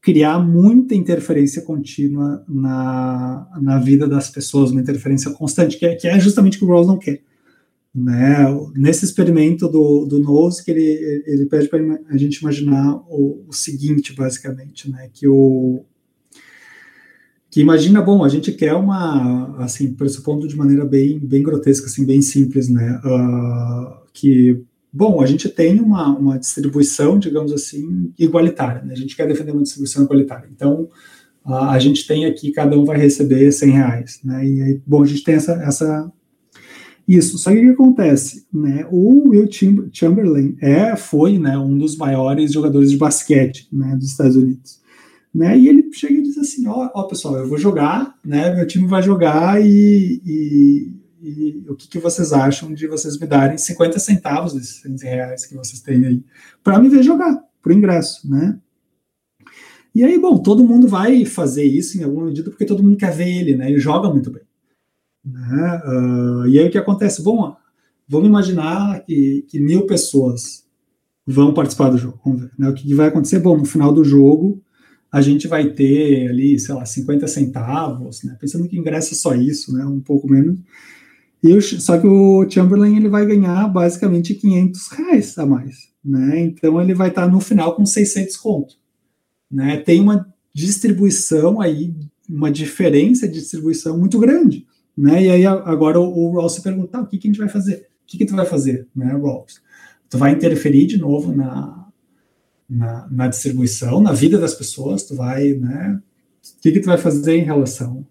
criar 0.00 0.38
muita 0.38 0.94
interferência 0.94 1.62
contínua 1.62 2.44
na, 2.48 3.48
na 3.60 3.80
vida 3.80 4.06
das 4.06 4.30
pessoas, 4.30 4.70
uma 4.70 4.80
interferência 4.80 5.32
constante, 5.32 5.76
que 5.76 5.84
é, 5.84 5.96
que 5.96 6.06
é 6.06 6.20
justamente 6.20 6.58
o 6.58 6.60
que 6.60 6.64
o 6.64 6.68
Rawls 6.68 6.86
não 6.86 6.96
quer. 6.96 7.22
Né? 7.92 8.46
Nesse 8.76 9.04
experimento 9.04 9.66
do, 9.66 10.04
do 10.04 10.20
Nose, 10.20 10.64
que 10.64 10.70
ele, 10.70 11.24
ele 11.26 11.46
pede 11.46 11.66
para 11.66 11.80
a 12.08 12.16
gente 12.16 12.36
imaginar 12.36 12.94
o, 13.08 13.46
o, 13.48 13.52
seguinte, 13.52 14.14
basicamente, 14.14 14.88
né? 14.88 15.10
que 15.12 15.26
o 15.26 15.84
que 17.56 17.62
imagina, 17.62 18.02
bom, 18.02 18.22
a 18.22 18.28
gente 18.28 18.52
quer 18.52 18.74
uma, 18.74 19.56
assim, 19.64 19.94
pressupondo 19.94 20.46
de 20.46 20.54
maneira 20.54 20.84
bem, 20.84 21.18
bem 21.18 21.42
grotesca, 21.42 21.86
assim, 21.86 22.04
bem 22.04 22.20
simples, 22.20 22.68
né, 22.68 23.00
uh, 23.02 24.06
que 24.12 24.62
Bom, 24.92 25.20
a 25.20 25.26
gente 25.26 25.48
tem 25.50 25.78
uma, 25.78 26.08
uma 26.16 26.38
distribuição, 26.38 27.18
digamos 27.18 27.52
assim, 27.52 28.10
igualitária. 28.18 28.82
Né? 28.82 28.94
A 28.94 28.96
gente 28.96 29.14
quer 29.14 29.28
defender 29.28 29.52
uma 29.52 29.62
distribuição 29.62 30.04
igualitária. 30.04 30.48
Então, 30.50 30.88
a, 31.44 31.72
a 31.72 31.78
gente 31.78 32.06
tem 32.06 32.24
aqui, 32.24 32.50
cada 32.50 32.78
um 32.78 32.84
vai 32.84 32.96
receber 32.96 33.52
100 33.52 33.70
reais. 33.70 34.20
Né? 34.24 34.46
E 34.46 34.62
aí, 34.62 34.80
bom, 34.86 35.02
a 35.02 35.06
gente 35.06 35.22
tem 35.22 35.34
essa, 35.34 35.52
essa 35.52 36.10
isso. 37.06 37.36
Só 37.36 37.50
que 37.50 37.58
o 37.58 37.60
que 37.60 37.68
acontece? 37.68 38.46
Né? 38.50 38.86
O 38.90 39.28
Will 39.30 39.48
Chamberlain 39.92 40.56
é, 40.62 40.96
foi 40.96 41.38
né, 41.38 41.58
um 41.58 41.76
dos 41.76 41.94
maiores 41.98 42.52
jogadores 42.52 42.90
de 42.90 42.96
basquete 42.96 43.68
né, 43.70 43.94
dos 43.96 44.12
Estados 44.12 44.36
Unidos. 44.36 44.80
Né? 45.36 45.58
E 45.58 45.68
ele 45.68 45.92
chega 45.92 46.14
e 46.14 46.22
diz 46.22 46.38
assim: 46.38 46.66
ó, 46.66 46.90
ó 46.94 47.02
pessoal, 47.02 47.36
eu 47.36 47.46
vou 47.46 47.58
jogar, 47.58 48.18
né? 48.24 48.54
Meu 48.54 48.66
time 48.66 48.86
vai 48.86 49.02
jogar 49.02 49.60
e, 49.60 50.22
e 50.24 50.96
e 51.20 51.64
o 51.68 51.74
que, 51.74 51.88
que, 51.88 51.98
vocês 51.98 52.32
acham 52.32 52.72
de 52.72 52.86
vocês 52.86 53.18
me 53.18 53.26
darem 53.26 53.58
50 53.58 53.98
centavos 53.98 54.52
desses 54.52 54.76
100 54.82 54.96
reais 54.98 55.44
que 55.44 55.56
vocês 55.56 55.80
têm 55.80 56.06
aí 56.06 56.24
para 56.62 56.78
me 56.78 56.88
ver 56.88 57.02
jogar, 57.02 57.42
por 57.60 57.72
ingresso, 57.72 58.30
né? 58.30 58.60
E 59.92 60.04
aí, 60.04 60.18
bom, 60.20 60.38
todo 60.38 60.62
mundo 60.62 60.86
vai 60.86 61.24
fazer 61.24 61.64
isso 61.64 61.98
em 61.98 62.04
alguma 62.04 62.26
medida 62.26 62.50
porque 62.50 62.66
todo 62.66 62.82
mundo 62.82 62.96
quer 62.96 63.12
ver 63.12 63.28
ele, 63.28 63.56
né? 63.56 63.68
Ele 63.68 63.80
joga 63.80 64.08
muito 64.08 64.30
bem. 64.30 64.42
Né? 65.24 65.82
Uh, 65.84 66.48
e 66.48 66.58
aí 66.58 66.68
o 66.68 66.70
que 66.70 66.78
acontece? 66.78 67.22
Bom, 67.22 67.56
vamos 68.06 68.28
imaginar 68.28 69.04
que, 69.04 69.44
que, 69.48 69.58
mil 69.58 69.86
pessoas 69.86 70.64
vão 71.26 71.52
participar 71.52 71.88
do 71.88 71.98
jogo. 71.98 72.20
Vamos 72.24 72.42
ver, 72.42 72.50
né? 72.56 72.68
O 72.68 72.74
que, 72.74 72.86
que 72.86 72.94
vai 72.94 73.08
acontecer? 73.08 73.40
Bom, 73.40 73.56
no 73.56 73.64
final 73.64 73.92
do 73.92 74.04
jogo, 74.04 74.62
a 75.10 75.20
gente 75.20 75.46
vai 75.46 75.70
ter 75.70 76.28
ali, 76.28 76.58
sei 76.58 76.74
lá, 76.74 76.84
50 76.84 77.26
centavos, 77.26 78.22
né? 78.22 78.36
Pensando 78.40 78.68
que 78.68 78.78
ingresso 78.78 79.14
é 79.14 79.16
só 79.16 79.34
isso, 79.34 79.72
né? 79.72 79.84
Um 79.84 80.00
pouco 80.00 80.28
menos. 80.28 80.58
E 81.42 81.52
o, 81.52 81.62
só 81.62 81.98
que 81.98 82.06
o 82.06 82.48
Chamberlain 82.48 82.96
ele 82.96 83.08
vai 83.08 83.24
ganhar 83.24 83.68
basicamente 83.68 84.34
500 84.34 84.88
reais 84.88 85.38
a 85.38 85.46
mais, 85.46 85.88
né? 86.04 86.40
Então 86.40 86.80
ele 86.80 86.94
vai 86.94 87.08
estar 87.08 87.28
no 87.28 87.40
final 87.40 87.74
com 87.76 87.86
600 87.86 88.36
conto, 88.36 88.74
né? 89.50 89.76
Tem 89.78 90.00
uma 90.00 90.26
distribuição 90.52 91.60
aí, 91.60 91.94
uma 92.28 92.50
diferença 92.50 93.28
de 93.28 93.34
distribuição 93.34 93.98
muito 93.98 94.18
grande, 94.18 94.66
né? 94.96 95.22
E 95.22 95.30
aí 95.30 95.46
agora 95.46 96.00
o, 96.00 96.36
o 96.36 96.48
se 96.48 96.62
pergunta, 96.62 96.88
tá, 96.88 97.00
o 97.00 97.06
que, 97.06 97.18
que 97.18 97.28
a 97.28 97.30
gente 97.30 97.40
vai 97.40 97.48
fazer? 97.48 97.88
O 98.02 98.06
que, 98.06 98.18
que 98.18 98.26
tu 98.26 98.34
vai 98.34 98.46
fazer, 98.46 98.86
né, 98.94 99.12
Rawls? 99.12 99.60
Tu 100.08 100.18
vai 100.18 100.32
interferir 100.32 100.86
de 100.86 100.98
novo 100.98 101.34
na, 101.34 101.85
na, 102.68 103.06
na 103.10 103.28
distribuição, 103.28 104.00
na 104.00 104.12
vida 104.12 104.38
das 104.38 104.54
pessoas, 104.54 105.04
tu 105.04 105.14
vai, 105.14 105.52
né? 105.54 106.00
O 106.58 106.60
que, 106.60 106.72
que 106.72 106.80
tu 106.80 106.86
vai 106.86 106.98
fazer 106.98 107.36
em 107.36 107.44
relação 107.44 108.06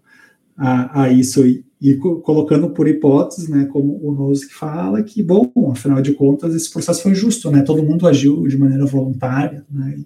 a, 0.56 1.02
a 1.02 1.10
isso 1.10 1.42
aí? 1.42 1.64
e 1.80 1.94
colocando 1.96 2.70
por 2.70 2.88
hipótese, 2.88 3.50
né, 3.50 3.66
como 3.66 4.00
o 4.02 4.10
Nozick 4.10 4.54
fala, 4.54 5.02
que, 5.02 5.22
bom, 5.22 5.52
afinal 5.70 6.00
de 6.00 6.14
contas, 6.14 6.54
esse 6.54 6.70
processo 6.70 7.02
foi 7.02 7.14
justo, 7.14 7.50
né, 7.50 7.60
todo 7.62 7.82
mundo 7.82 8.08
agiu 8.08 8.46
de 8.46 8.56
maneira 8.56 8.86
voluntária, 8.86 9.64
né, 9.70 10.00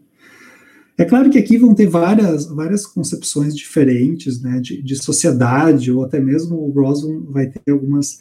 é 0.99 1.05
claro 1.07 1.31
que 1.31 1.39
aqui 1.39 1.57
vão 1.57 1.75
ter 1.75 1.87
várias, 1.87 2.47
várias 2.47 2.85
concepções 2.85 3.57
diferentes, 3.57 4.43
né, 4.43 4.61
de, 4.61 4.83
de 4.83 4.97
sociedade, 4.97 5.91
ou 5.91 6.05
até 6.05 6.21
mesmo 6.21 6.57
o 6.57 6.71
Rosen 6.71 7.25
vai 7.31 7.47
ter 7.47 7.71
algumas 7.71 8.21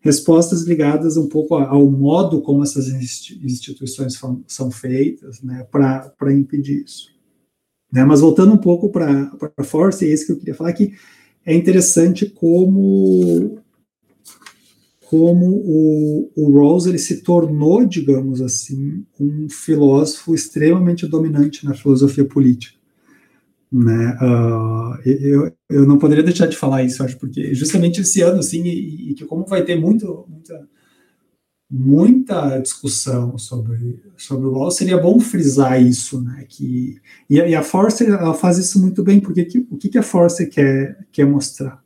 respostas 0.00 0.62
ligadas 0.62 1.16
um 1.16 1.28
pouco 1.28 1.54
ao 1.54 1.90
modo 1.90 2.40
como 2.40 2.62
essas 2.62 2.88
instituições 2.88 4.18
são 4.46 4.70
feitas, 4.70 5.42
né, 5.42 5.66
para 5.70 6.32
impedir 6.32 6.84
isso. 6.84 7.08
Né, 7.92 8.04
mas 8.04 8.20
voltando 8.20 8.52
um 8.52 8.58
pouco 8.58 8.90
para 8.90 9.30
a 9.56 9.64
Force, 9.64 10.04
é 10.04 10.12
isso 10.12 10.26
que 10.26 10.32
eu 10.32 10.38
queria 10.38 10.54
falar, 10.54 10.72
que 10.72 10.92
é 11.44 11.54
interessante 11.54 12.26
como 12.26 13.58
como 15.08 15.46
o, 15.46 16.30
o 16.36 16.52
Rawls 16.52 16.84
ele 16.84 16.98
se 16.98 17.22
tornou, 17.22 17.82
digamos 17.86 18.42
assim, 18.42 19.06
um 19.18 19.48
filósofo 19.48 20.34
extremamente 20.34 21.06
dominante 21.06 21.64
na 21.64 21.72
filosofia 21.72 22.26
política. 22.26 22.77
Né? 23.70 24.16
Uh, 24.22 24.98
eu, 25.04 25.52
eu 25.68 25.86
não 25.86 25.98
poderia 25.98 26.24
deixar 26.24 26.46
de 26.46 26.56
falar 26.56 26.82
isso, 26.82 27.02
acho, 27.02 27.18
porque 27.18 27.54
justamente 27.54 28.00
esse 28.00 28.22
ano, 28.22 28.38
assim, 28.38 28.62
e, 28.64 29.14
que 29.14 29.26
como 29.26 29.44
vai 29.44 29.62
ter 29.62 29.78
muito, 29.78 30.24
muita, 30.26 30.68
muita 31.70 32.58
discussão 32.60 33.36
sobre, 33.36 34.02
sobre 34.16 34.46
o 34.46 34.50
LoL, 34.50 34.70
seria 34.70 34.96
bom 34.96 35.20
frisar 35.20 35.82
isso, 35.82 36.22
né, 36.22 36.46
que, 36.48 36.96
e, 37.28 37.38
a, 37.38 37.46
e 37.46 37.54
a 37.54 37.62
Forcer, 37.62 38.08
ela 38.08 38.32
faz 38.32 38.56
isso 38.56 38.80
muito 38.80 39.02
bem, 39.02 39.20
porque 39.20 39.44
que, 39.44 39.58
o 39.70 39.76
que, 39.76 39.90
que 39.90 39.98
a 39.98 40.02
Forcer 40.02 40.48
quer, 40.48 41.06
quer 41.12 41.26
mostrar? 41.26 41.82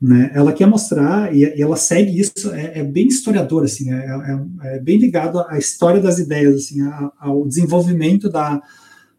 Né, 0.00 0.30
ela 0.32 0.52
quer 0.52 0.66
mostrar, 0.66 1.34
e, 1.34 1.40
e 1.40 1.60
ela 1.60 1.74
segue 1.74 2.20
isso, 2.20 2.52
é, 2.52 2.78
é 2.78 2.84
bem 2.84 3.08
historiador, 3.08 3.64
assim, 3.64 3.90
é, 3.92 4.06
é, 4.06 4.76
é, 4.76 4.78
bem 4.78 4.98
ligado 4.98 5.40
à 5.48 5.58
história 5.58 6.00
das 6.00 6.20
ideias, 6.20 6.54
assim, 6.54 6.78
ao 7.18 7.44
desenvolvimento 7.44 8.30
da, 8.30 8.62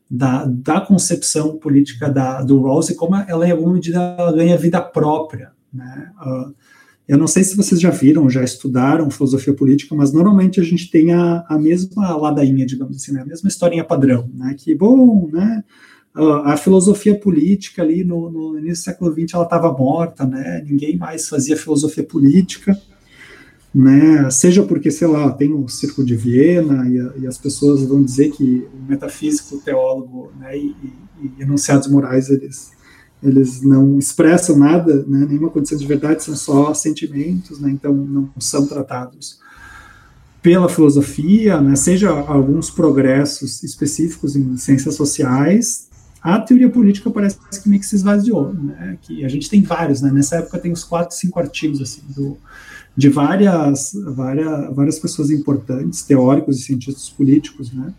da, 0.09 0.45
da 0.45 0.81
concepção 0.81 1.57
política 1.57 2.09
da, 2.09 2.41
do 2.41 2.61
Rawls 2.61 2.89
e 2.89 2.95
como 2.95 3.15
ela, 3.15 3.47
em 3.47 3.51
alguma 3.51 3.73
medida, 3.73 4.15
ganha 4.35 4.57
vida 4.57 4.81
própria. 4.81 5.51
Né? 5.71 6.11
Uh, 6.19 6.53
eu 7.07 7.17
não 7.17 7.27
sei 7.27 7.43
se 7.43 7.55
vocês 7.55 7.79
já 7.79 7.89
viram, 7.89 8.29
já 8.29 8.43
estudaram 8.43 9.09
filosofia 9.11 9.53
política, 9.53 9.95
mas 9.95 10.11
normalmente 10.11 10.59
a 10.59 10.63
gente 10.63 10.89
tem 10.89 11.13
a, 11.13 11.45
a 11.47 11.57
mesma 11.59 12.15
ladainha, 12.15 12.65
digamos 12.65 12.97
assim, 12.97 13.11
né? 13.11 13.21
a 13.21 13.25
mesma 13.25 13.47
historinha 13.47 13.83
padrão, 13.83 14.29
né? 14.33 14.55
Que, 14.57 14.75
bom, 14.75 15.29
né? 15.31 15.63
a 16.43 16.57
filosofia 16.57 17.17
política 17.17 17.81
ali 17.81 18.03
no, 18.03 18.29
no 18.29 18.57
início 18.57 18.83
do 18.83 18.85
século 18.85 19.13
XX 19.13 19.33
ela 19.33 19.43
estava 19.43 19.71
morta, 19.71 20.25
né? 20.25 20.63
Ninguém 20.67 20.97
mais 20.97 21.29
fazia 21.29 21.55
filosofia 21.55 22.03
política, 22.03 22.79
né? 23.73 24.29
Seja 24.29 24.63
porque, 24.63 24.89
sei 24.89 25.07
lá, 25.07 25.31
tem 25.31 25.53
o 25.53 25.67
Círculo 25.67 26.05
de 26.05 26.15
Viena 26.15 26.87
e, 26.87 27.21
e 27.21 27.27
as 27.27 27.37
pessoas 27.37 27.83
vão 27.83 28.03
dizer 28.03 28.31
que 28.31 28.67
o 28.73 28.89
metafísico, 28.89 29.55
o 29.55 29.61
teólogo, 29.61 30.31
né? 30.39 30.57
E, 30.57 30.75
e, 30.83 30.93
e 31.37 31.41
enunciados 31.41 31.87
morais 31.87 32.29
eles 32.29 32.71
eles 33.21 33.61
não 33.61 33.99
expressam 33.99 34.57
nada, 34.57 35.03
né, 35.05 35.25
nenhuma 35.27 35.49
condição 35.49 35.77
de 35.77 35.85
verdade, 35.85 36.23
são 36.23 36.35
só 36.35 36.73
sentimentos, 36.73 37.59
né, 37.59 37.69
então 37.69 37.93
não 37.93 38.29
são 38.39 38.65
tratados 38.65 39.39
pela 40.41 40.69
filosofia, 40.69 41.59
né, 41.59 41.75
seja 41.75 42.09
alguns 42.09 42.69
progressos 42.69 43.61
específicos 43.61 44.35
em 44.35 44.55
ciências 44.55 44.95
sociais, 44.95 45.89
a 46.21 46.39
teoria 46.39 46.69
política 46.69 47.09
parece 47.09 47.37
que 47.61 47.67
meio 47.67 47.81
que 47.81 47.87
se 47.87 47.95
esvaziou, 47.95 48.53
né, 48.53 48.97
que 49.01 49.25
a 49.25 49.27
gente 49.27 49.49
tem 49.49 49.61
vários, 49.61 50.01
né, 50.01 50.09
nessa 50.11 50.37
época 50.37 50.57
tem 50.57 50.71
uns 50.71 50.85
quatro, 50.85 51.15
cinco 51.15 51.39
artigos, 51.39 51.81
assim, 51.81 52.01
do, 52.15 52.37
de 52.99 53.07
várias, 53.07 53.93
várias, 54.13 54.75
várias 54.75 54.99
pessoas 54.99 55.31
importantes, 55.31 56.01
teóricos 56.01 56.59
e 56.59 56.63
cientistas 56.63 57.09
políticos, 57.09 57.71
né, 57.71 57.93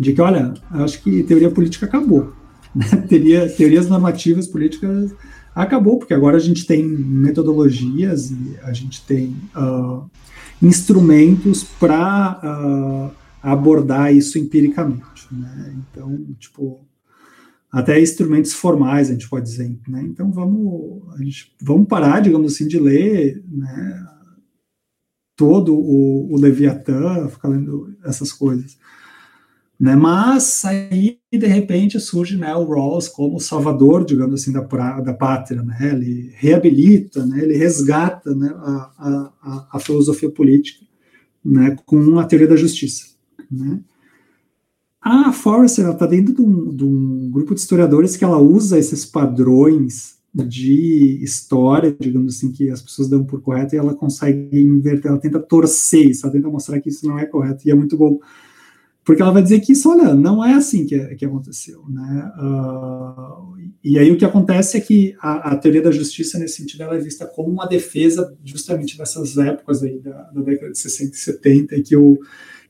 de 0.00 0.14
que, 0.14 0.20
olha, 0.22 0.54
acho 0.70 1.02
que 1.02 1.22
teoria 1.24 1.50
política 1.50 1.84
acabou, 1.84 2.32
né, 2.74 2.86
teoria, 3.06 3.46
teorias 3.50 3.86
normativas 3.86 4.46
políticas 4.46 5.12
acabou, 5.54 5.98
porque 5.98 6.14
agora 6.14 6.38
a 6.38 6.40
gente 6.40 6.66
tem 6.66 6.82
metodologias 6.82 8.30
e 8.30 8.56
a 8.62 8.72
gente 8.72 9.02
tem 9.02 9.36
uh, 9.54 10.08
instrumentos 10.62 11.62
para 11.62 12.40
uh, 12.42 13.14
abordar 13.42 14.12
isso 14.12 14.38
empiricamente. 14.38 15.28
Né? 15.30 15.76
Então, 15.76 16.18
tipo, 16.38 16.80
até 17.70 18.00
instrumentos 18.00 18.54
formais, 18.54 19.10
a 19.10 19.12
gente 19.12 19.28
pode 19.28 19.44
dizer. 19.44 19.78
Né? 19.86 20.02
Então, 20.04 20.32
vamos, 20.32 21.02
gente, 21.18 21.54
vamos 21.60 21.86
parar, 21.86 22.20
digamos 22.20 22.54
assim, 22.54 22.66
de 22.66 22.80
ler 22.80 23.44
né, 23.46 24.06
todo 25.36 25.74
o, 25.74 26.32
o 26.32 26.36
Leviatã, 26.38 27.28
ficar 27.28 27.48
lendo 27.48 27.94
essas 28.04 28.32
coisas. 28.32 28.76
Né? 29.78 29.96
Mas 29.96 30.64
aí, 30.64 31.18
de 31.32 31.46
repente, 31.46 31.98
surge 31.98 32.36
né, 32.36 32.54
o 32.54 32.64
Rawls 32.64 33.08
como 33.08 33.40
salvador, 33.40 34.04
digamos 34.04 34.40
assim, 34.40 34.52
da, 34.52 34.60
da 35.00 35.12
pátria. 35.12 35.62
Né? 35.62 35.76
Ele 35.92 36.30
reabilita, 36.34 37.26
né? 37.26 37.42
ele 37.42 37.56
resgata 37.56 38.34
né, 38.34 38.52
a, 38.56 39.32
a, 39.42 39.68
a 39.72 39.78
filosofia 39.80 40.30
política 40.30 40.84
né, 41.44 41.76
com 41.84 42.18
a 42.18 42.24
teoria 42.24 42.48
da 42.48 42.56
justiça. 42.56 43.14
Né? 43.50 43.80
A 45.00 45.32
Forrester 45.32 45.86
está 45.90 46.06
dentro 46.06 46.32
de 46.32 46.40
um, 46.40 46.74
de 46.74 46.84
um, 46.84 47.30
grupo 47.30 47.54
de 47.54 47.60
historiadores 47.60 48.16
que 48.16 48.24
ela 48.24 48.38
usa 48.38 48.78
esses 48.78 49.04
padrões 49.04 50.16
de 50.34 51.22
história, 51.22 51.94
digamos 51.98 52.36
assim, 52.36 52.50
que 52.50 52.70
as 52.70 52.82
pessoas 52.82 53.08
dão 53.08 53.24
por 53.24 53.40
correto, 53.40 53.74
e 53.74 53.78
ela 53.78 53.94
consegue 53.94 54.60
inverter, 54.60 55.10
ela 55.10 55.20
tenta 55.20 55.38
torcer 55.38 56.10
isso, 56.10 56.26
ela 56.26 56.32
tenta 56.32 56.48
mostrar 56.48 56.80
que 56.80 56.88
isso 56.88 57.06
não 57.06 57.18
é 57.18 57.26
correto, 57.26 57.66
e 57.66 57.70
é 57.70 57.74
muito 57.74 57.96
bom 57.96 58.18
porque 59.04 59.20
ela 59.20 59.30
vai 59.30 59.42
dizer 59.42 59.60
que 59.60 59.72
isso, 59.72 59.90
olha, 59.90 60.14
não 60.14 60.42
é 60.42 60.54
assim 60.54 60.86
que, 60.86 60.98
que 61.16 61.26
aconteceu, 61.26 61.84
né? 61.90 62.32
Uh, 62.38 63.54
e 63.84 63.98
aí 63.98 64.10
o 64.10 64.16
que 64.16 64.24
acontece 64.24 64.78
é 64.78 64.80
que 64.80 65.14
a, 65.20 65.52
a, 65.52 65.56
teoria 65.56 65.82
da 65.82 65.90
justiça, 65.90 66.38
nesse 66.38 66.56
sentido, 66.56 66.84
ela 66.84 66.96
é 66.96 66.98
vista 66.98 67.26
como 67.26 67.50
uma 67.50 67.66
defesa 67.66 68.34
justamente 68.42 68.96
dessas 68.96 69.36
épocas 69.36 69.82
aí 69.82 69.98
da, 69.98 70.22
da 70.30 70.40
década 70.40 70.72
de 70.72 70.78
60 70.78 71.14
e 71.14 71.18
70, 71.18 71.76
e 71.76 71.82
que 71.82 71.94
o, 71.94 72.18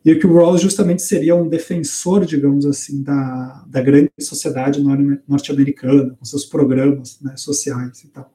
e 0.05 0.15
que 0.17 0.27
o 0.27 0.35
Rawls 0.35 0.61
justamente 0.61 1.03
seria 1.03 1.35
um 1.35 1.49
defensor, 1.49 2.27
digamos 2.27 2.67
assim, 2.67 3.03
da, 3.03 3.65
da 3.67 3.81
grande 3.81 4.11
sociedade 4.21 4.83
norte-americana, 5.27 6.15
com 6.19 6.25
seus 6.25 6.45
programas 6.45 7.19
né, 7.23 7.35
sociais 7.37 8.03
e 8.03 8.09
tal. 8.09 8.31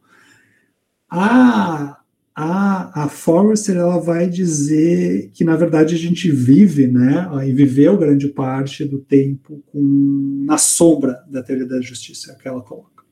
A, 1.08 2.00
a, 2.36 3.04
a 3.04 3.10
Forrester 3.10 3.78
ela 3.78 4.00
vai 4.00 4.28
dizer 4.28 5.30
que 5.34 5.44
na 5.44 5.56
verdade 5.56 5.94
a 5.94 5.98
gente 5.98 6.32
vive, 6.32 6.88
né, 6.88 7.30
e 7.46 7.54
viveu 7.54 7.98
grande 7.98 8.30
parte 8.30 8.84
do 8.84 8.98
tempo 9.00 9.62
com, 9.68 10.44
na 10.46 10.58
sombra 10.58 11.24
da 11.30 11.44
teoria 11.44 11.68
da 11.68 11.82
justiça 11.82 12.36
que 12.42 12.48
ela 12.48 12.62
coloca, 12.62 13.04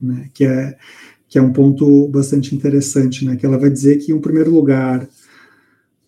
né, 0.00 0.30
que 0.32 0.44
é 0.44 0.78
que 1.28 1.38
é 1.38 1.42
um 1.42 1.52
ponto 1.52 2.08
bastante 2.08 2.56
interessante, 2.56 3.24
né, 3.24 3.36
que 3.36 3.46
ela 3.46 3.56
vai 3.56 3.70
dizer 3.70 3.98
que 3.98 4.10
em 4.10 4.20
primeiro 4.20 4.50
lugar 4.50 5.08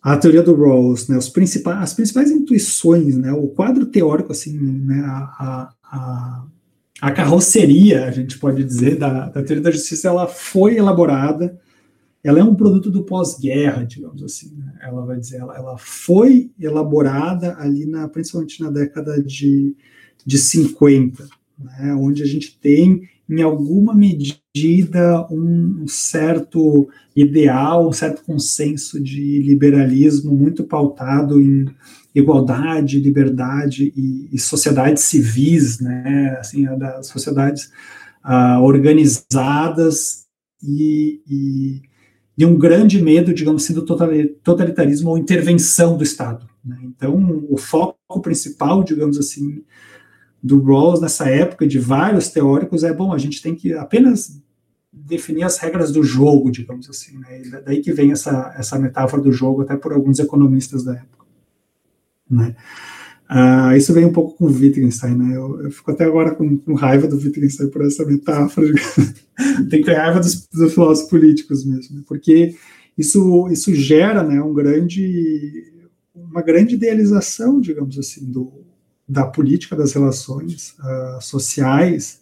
a 0.02 0.16
teoria 0.16 0.42
do 0.42 0.54
Rawls, 0.54 1.08
né, 1.08 1.16
os 1.16 1.28
principais, 1.28 1.78
as 1.78 1.94
principais 1.94 2.30
intuições, 2.30 3.16
né, 3.16 3.32
o 3.32 3.48
quadro 3.48 3.86
teórico 3.86 4.32
assim, 4.32 4.58
né, 4.58 5.00
a, 5.04 5.72
a, 5.84 6.44
a 7.00 7.10
carroceria, 7.12 8.06
a 8.06 8.10
gente 8.10 8.38
pode 8.38 8.64
dizer, 8.64 8.96
da, 8.96 9.28
da 9.28 9.42
teoria 9.42 9.62
da 9.62 9.70
justiça, 9.70 10.08
ela 10.08 10.26
foi 10.26 10.76
elaborada 10.76 11.56
ela 12.24 12.38
é 12.38 12.44
um 12.44 12.54
produto 12.54 12.90
do 12.90 13.02
pós-guerra, 13.02 13.84
digamos 13.84 14.22
assim. 14.22 14.54
Né? 14.56 14.72
Ela 14.80 15.04
vai 15.04 15.18
dizer, 15.18 15.38
ela, 15.38 15.56
ela, 15.56 15.76
foi 15.76 16.52
elaborada 16.58 17.56
ali, 17.58 17.84
na, 17.84 18.08
principalmente 18.08 18.62
na 18.62 18.70
década 18.70 19.20
de, 19.20 19.76
de 20.24 20.38
50, 20.38 21.26
né? 21.58 21.94
onde 21.94 22.22
a 22.22 22.26
gente 22.26 22.58
tem, 22.60 23.08
em 23.32 23.40
alguma 23.40 23.94
medida, 23.94 25.26
um, 25.30 25.86
certo 25.86 26.88
ideal, 27.16 27.88
um 27.88 27.92
certo 27.92 28.22
consenso 28.24 29.02
de 29.02 29.38
liberalismo 29.42 30.36
muito 30.36 30.64
pautado 30.64 31.40
em 31.40 31.66
igualdade, 32.14 33.00
liberdade 33.00 33.90
e, 33.96 34.28
e 34.30 34.38
sociedades 34.38 35.04
civis, 35.04 35.80
né? 35.80 36.36
assim, 36.38 36.64
das 36.76 37.06
sociedades 37.06 37.70
uh, 38.22 38.60
organizadas 38.60 40.26
e, 40.62 41.22
e 41.26 41.82
e 42.36 42.46
um 42.46 42.56
grande 42.56 43.00
medo, 43.00 43.34
digamos 43.34 43.62
assim, 43.62 43.74
do 43.74 43.84
totalitarismo 44.42 45.10
ou 45.10 45.18
intervenção 45.18 45.96
do 45.96 46.02
Estado. 46.02 46.48
Né? 46.64 46.78
Então, 46.84 47.44
o 47.48 47.58
foco 47.58 48.20
principal, 48.22 48.82
digamos 48.82 49.18
assim, 49.18 49.62
do 50.42 50.60
Rawls 50.60 51.00
nessa 51.00 51.28
época, 51.28 51.66
de 51.66 51.78
vários 51.78 52.28
teóricos, 52.28 52.82
é, 52.82 52.92
bom, 52.92 53.12
a 53.12 53.18
gente 53.18 53.40
tem 53.40 53.54
que 53.54 53.72
apenas 53.72 54.42
definir 54.92 55.44
as 55.44 55.56
regras 55.58 55.92
do 55.92 56.02
jogo, 56.02 56.50
digamos 56.50 56.88
assim. 56.90 57.18
Né? 57.18 57.62
daí 57.64 57.80
que 57.80 57.92
vem 57.92 58.12
essa, 58.12 58.52
essa 58.56 58.78
metáfora 58.78 59.22
do 59.22 59.32
jogo, 59.32 59.62
até 59.62 59.76
por 59.76 59.92
alguns 59.92 60.18
economistas 60.18 60.84
da 60.84 60.94
época. 60.94 61.24
Né? 62.28 62.56
Uh, 63.30 63.76
isso 63.76 63.94
vem 63.94 64.04
um 64.04 64.12
pouco 64.12 64.36
com 64.36 64.46
Wittgenstein, 64.46 65.16
né? 65.16 65.34
Eu, 65.34 65.62
eu 65.62 65.70
fico 65.70 65.90
até 65.90 66.04
agora 66.04 66.34
com, 66.34 66.58
com, 66.58 66.74
raiva 66.74 67.06
do 67.06 67.16
Wittgenstein 67.16 67.70
por 67.70 67.82
essa 67.82 68.04
metáfora. 68.04 68.66
Tem 69.70 69.80
que 69.80 69.86
ter 69.86 69.94
raiva 69.94 70.20
dos, 70.20 70.46
dos, 70.48 70.74
filósofos 70.74 71.08
políticos 71.08 71.64
mesmo, 71.64 71.96
né? 71.96 72.02
porque 72.06 72.54
isso, 72.96 73.48
isso 73.48 73.74
gera 73.74 74.22
né, 74.22 74.42
um 74.42 74.52
grande, 74.52 75.72
uma 76.14 76.42
grande 76.42 76.74
idealização, 76.74 77.58
digamos 77.58 77.98
assim, 77.98 78.30
do, 78.30 78.52
da 79.12 79.26
política 79.26 79.76
das 79.76 79.92
relações 79.92 80.74
uh, 80.80 81.20
sociais, 81.20 82.20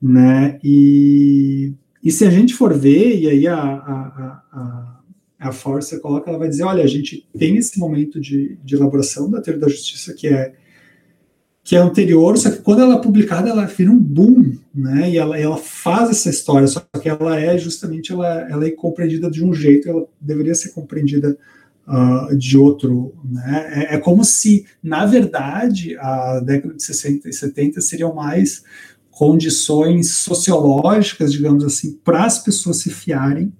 né? 0.00 0.58
E, 0.62 1.72
e 2.02 2.10
se 2.12 2.26
a 2.26 2.30
gente 2.30 2.54
for 2.54 2.76
ver, 2.76 3.18
e 3.18 3.28
aí 3.28 3.48
a, 3.48 3.56
a, 3.56 4.42
a 4.52 4.94
a 5.38 5.52
Força 5.52 6.00
coloca, 6.00 6.30
ela 6.30 6.38
vai 6.38 6.48
dizer, 6.48 6.62
olha, 6.62 6.82
a 6.82 6.86
gente 6.86 7.28
tem 7.38 7.56
esse 7.58 7.78
momento 7.78 8.18
de, 8.18 8.56
de 8.64 8.74
elaboração 8.74 9.30
da 9.30 9.42
teoria 9.42 9.60
da 9.60 9.68
justiça 9.68 10.14
que 10.14 10.28
é 10.28 10.54
que 11.62 11.74
é 11.74 11.78
anterior, 11.78 12.36
só 12.36 12.50
que 12.50 12.58
quando 12.58 12.82
ela 12.82 12.96
é 12.96 13.00
publicada, 13.00 13.48
ela 13.48 13.64
vira 13.64 13.90
um 13.90 13.98
boom, 13.98 14.52
né? 14.74 15.10
E 15.10 15.16
ela, 15.16 15.38
ela 15.38 15.56
faz 15.56 16.10
essa 16.10 16.28
história, 16.28 16.66
só 16.66 16.80
que 17.00 17.08
ela 17.08 17.40
é 17.40 17.56
justamente 17.56 18.12
ela, 18.12 18.46
ela 18.50 18.66
é 18.66 18.70
compreendida 18.70 19.30
de 19.30 19.42
um 19.42 19.54
jeito, 19.54 19.88
ela 19.88 20.06
deveria 20.20 20.54
ser 20.54 20.72
compreendida 20.72 21.38
uh, 21.86 22.36
de 22.36 22.56
outro, 22.56 23.14
né? 23.24 23.86
É, 23.90 23.94
é, 23.94 23.98
como 23.98 24.24
se, 24.24 24.66
na 24.82 25.06
verdade, 25.06 25.96
a 25.98 26.40
década 26.40 26.74
de 26.74 26.82
60 26.82 27.28
e 27.28 27.32
70 27.32 27.80
seriam 27.80 28.14
mais 28.14 28.64
condições 29.10 30.10
sociológicas, 30.10 31.32
digamos 31.32 31.64
assim, 31.64 31.98
para 32.04 32.24
as 32.24 32.38
pessoas 32.38 32.78
se 32.78 32.90
fiarem 32.90 33.52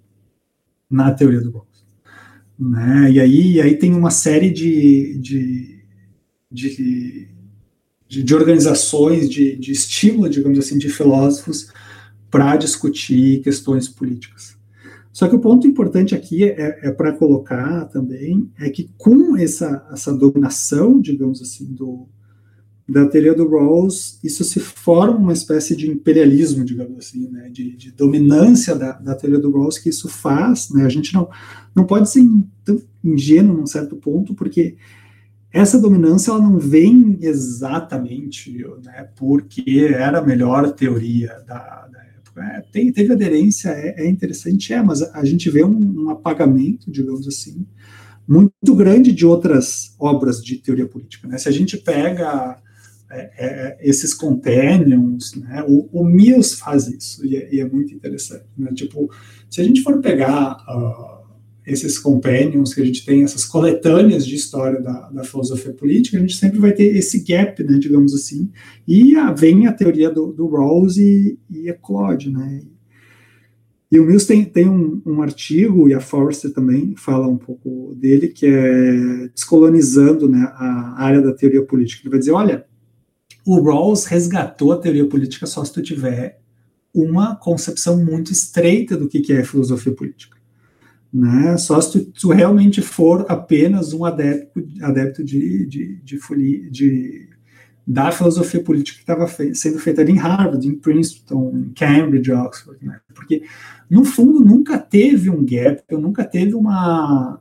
na 0.91 1.13
teoria 1.13 1.41
do 1.41 1.51
Rawls. 1.51 1.85
Né? 2.59 3.13
E, 3.13 3.21
aí, 3.21 3.53
e 3.53 3.61
aí 3.61 3.77
tem 3.77 3.95
uma 3.95 4.11
série 4.11 4.51
de, 4.51 5.19
de, 5.19 5.85
de, 6.51 7.29
de, 8.09 8.23
de 8.23 8.35
organizações, 8.35 9.31
de, 9.31 9.57
de 9.57 9.73
estímulo, 9.73 10.29
digamos 10.29 10.59
assim, 10.59 10.77
de 10.77 10.89
filósofos 10.89 11.69
para 12.31 12.57
discutir 12.57 13.43
questões 13.43 13.89
políticas. 13.89 14.54
Só 15.15 15.29
que 15.29 15.37
o 15.37 15.39
ponto 15.39 15.65
importante 15.65 16.13
aqui 16.13 16.43
é, 16.43 16.89
é 16.89 16.91
para 16.91 17.13
colocar 17.13 17.85
também 17.85 18.51
é 18.59 18.69
que 18.69 18.91
com 18.99 19.37
essa, 19.37 19.87
essa 19.93 20.13
dominação, 20.13 21.01
digamos 21.01 21.41
assim, 21.41 21.73
do, 21.73 22.09
da 22.89 23.07
teoria 23.07 23.33
do 23.33 23.49
Rawls, 23.49 24.19
isso 24.25 24.43
se 24.43 24.59
forma 24.59 25.17
uma 25.17 25.33
espécie 25.33 25.77
de 25.77 25.89
imperialismo, 25.89 26.65
digamos 26.65 26.99
assim, 26.99 27.29
né, 27.29 27.49
de, 27.49 27.77
de 27.77 27.93
dominância 27.93 28.75
da, 28.75 28.91
da, 28.95 29.15
teoria 29.15 29.39
do 29.39 29.53
Rawls 29.53 29.79
que 29.79 29.89
isso 29.89 30.09
faz, 30.09 30.71
né, 30.71 30.85
a 30.85 30.89
gente 30.89 31.15
não, 31.15 31.31
não 31.77 31.87
pode 31.87 32.11
ser 32.11 32.21
tão 32.65 32.83
ingênuo 33.05 33.57
num 33.57 33.69
certo 33.69 33.95
ponto, 33.95 34.35
porque 34.35 34.75
essa 35.53 35.81
dominância 35.81 36.33
ela 36.33 36.41
não 36.41 36.59
vem 36.59 37.19
exatamente 37.21 38.67
né, 38.85 39.09
porque 39.15 39.93
era 39.95 40.19
a 40.19 40.27
melhor 40.27 40.73
teoria 40.73 41.41
da, 41.47 41.87
da 41.87 42.04
É, 42.37 42.61
tem, 42.73 42.93
teve 42.93 43.13
aderência, 43.13 43.69
é, 43.71 44.05
é, 44.05 44.09
interessante, 44.09 44.73
é, 44.73 44.83
mas 44.83 45.03
a 45.03 45.25
gente 45.25 45.49
vê 45.51 45.65
um, 45.65 46.05
um 46.05 46.11
apagamento, 46.11 46.91
digamos 46.91 47.29
assim, 47.29 47.67
muito 48.27 48.75
grande 48.75 49.13
de 49.13 49.25
outras 49.25 49.95
obras 49.99 50.43
de 50.43 50.57
teoria 50.57 50.87
política. 50.87 51.29
Né? 51.29 51.39
Se 51.39 51.49
a 51.49 51.53
gente 51.53 51.77
pega 51.77 52.61
é, 53.11 53.31
é, 53.37 53.79
esses 53.81 54.13
companions, 54.13 55.35
né? 55.37 55.65
O, 55.69 55.89
o 55.93 56.05
Mills 56.05 56.57
faz 56.57 56.89
isso 56.89 57.25
e 57.25 57.37
é, 57.37 57.55
e 57.55 57.61
é 57.61 57.69
muito 57.69 57.95
interessante. 57.95 58.47
Né? 58.59 58.73
Tipo, 58.75 59.09
se 59.49 59.61
a 59.61 59.65
gente 59.65 59.83
for 59.83 60.01
pegar 60.01 60.57
uh, 60.69 61.14
esses 61.67 61.99
companions 61.99 62.75
que 62.75 62.83
a 62.83 62.85
gente 62.85 63.05
tem, 63.05 63.23
essas 63.23 63.45
coletâneas 63.45 64.27
de 64.27 64.35
história 64.35 64.81
da, 64.81 65.09
da, 65.11 65.25
filosofia 65.25 65.73
política, 65.73 66.17
a 66.17 66.21
gente 66.21 66.37
sempre 66.37 66.59
vai 66.59 66.73
ter 66.73 66.97
esse 66.97 67.25
gap, 67.25 67.63
né, 67.65 67.79
digamos 67.79 68.15
assim, 68.15 68.51
e 68.87 69.17
a, 69.17 69.33
vem 69.33 69.67
a 69.67 69.73
teoria 69.73 70.11
do, 70.11 70.33
do 70.33 70.47
Rawls 70.47 70.99
e, 70.99 71.39
e 71.51 71.69
eclode, 71.69 72.31
né, 72.31 72.63
e 73.95 74.01
o 74.01 74.05
Mills 74.05 74.27
tem, 74.27 74.45
tem 74.45 74.69
um, 74.69 75.01
um, 75.07 75.23
artigo, 75.23 75.89
e 75.89 75.95
a 75.95 76.01
Forrester 76.01 76.53
também 76.53 76.97
fala 76.97 77.29
um 77.29 77.37
pouco 77.37 77.95
dele, 77.95 78.27
que 78.27 78.45
é 78.45 79.29
descolonizando 79.33 80.29
né, 80.29 80.51
a 80.57 81.01
área 81.01 81.23
da 81.23 81.33
teoria 81.33 81.65
política. 81.65 82.03
Ele 82.03 82.11
vai 82.11 82.19
dizer, 82.19 82.33
olha, 82.33 82.67
o 83.47 83.61
Rawls 83.61 84.07
resgatou 84.07 84.73
a 84.73 84.79
teoria 84.79 85.07
política 85.07 85.47
só 85.47 85.65
se 85.65 85.73
tu 85.73 85.81
tiver 85.81 86.41
uma 86.93 87.37
concepção 87.37 88.05
muito 88.05 88.33
estreita 88.33 88.97
do 88.97 89.07
que 89.07 89.33
é 89.33 89.45
filosofia 89.45 89.93
política. 89.93 90.34
Né? 91.15 91.57
Só 91.59 91.81
se 91.81 91.93
tu, 91.93 92.05
tu 92.11 92.29
realmente 92.33 92.83
for 92.83 93.25
apenas 93.29 93.93
um 93.93 94.05
adepto, 94.05 94.67
adepto 94.83 95.23
de, 95.23 95.65
de, 95.65 95.97
de, 96.03 96.19
de, 96.19 96.71
de 96.71 97.29
da 97.87 98.11
filosofia 98.11 98.61
política 98.65 98.97
que 98.97 99.03
estava 99.03 99.29
sendo 99.55 99.79
feita 99.79 100.01
ali 100.01 100.11
em 100.11 100.19
Harvard, 100.19 100.67
em 100.67 100.75
Princeton, 100.75 101.53
em 101.55 101.73
Cambridge, 101.73 102.33
Oxford, 102.33 102.85
né? 102.85 102.99
Porque, 103.15 103.45
no 103.89 104.05
fundo, 104.05 104.41
nunca 104.41 104.77
teve 104.77 105.31
um 105.31 105.45
gap, 105.45 105.85
nunca 105.93 106.25
teve 106.25 106.55
uma... 106.55 107.41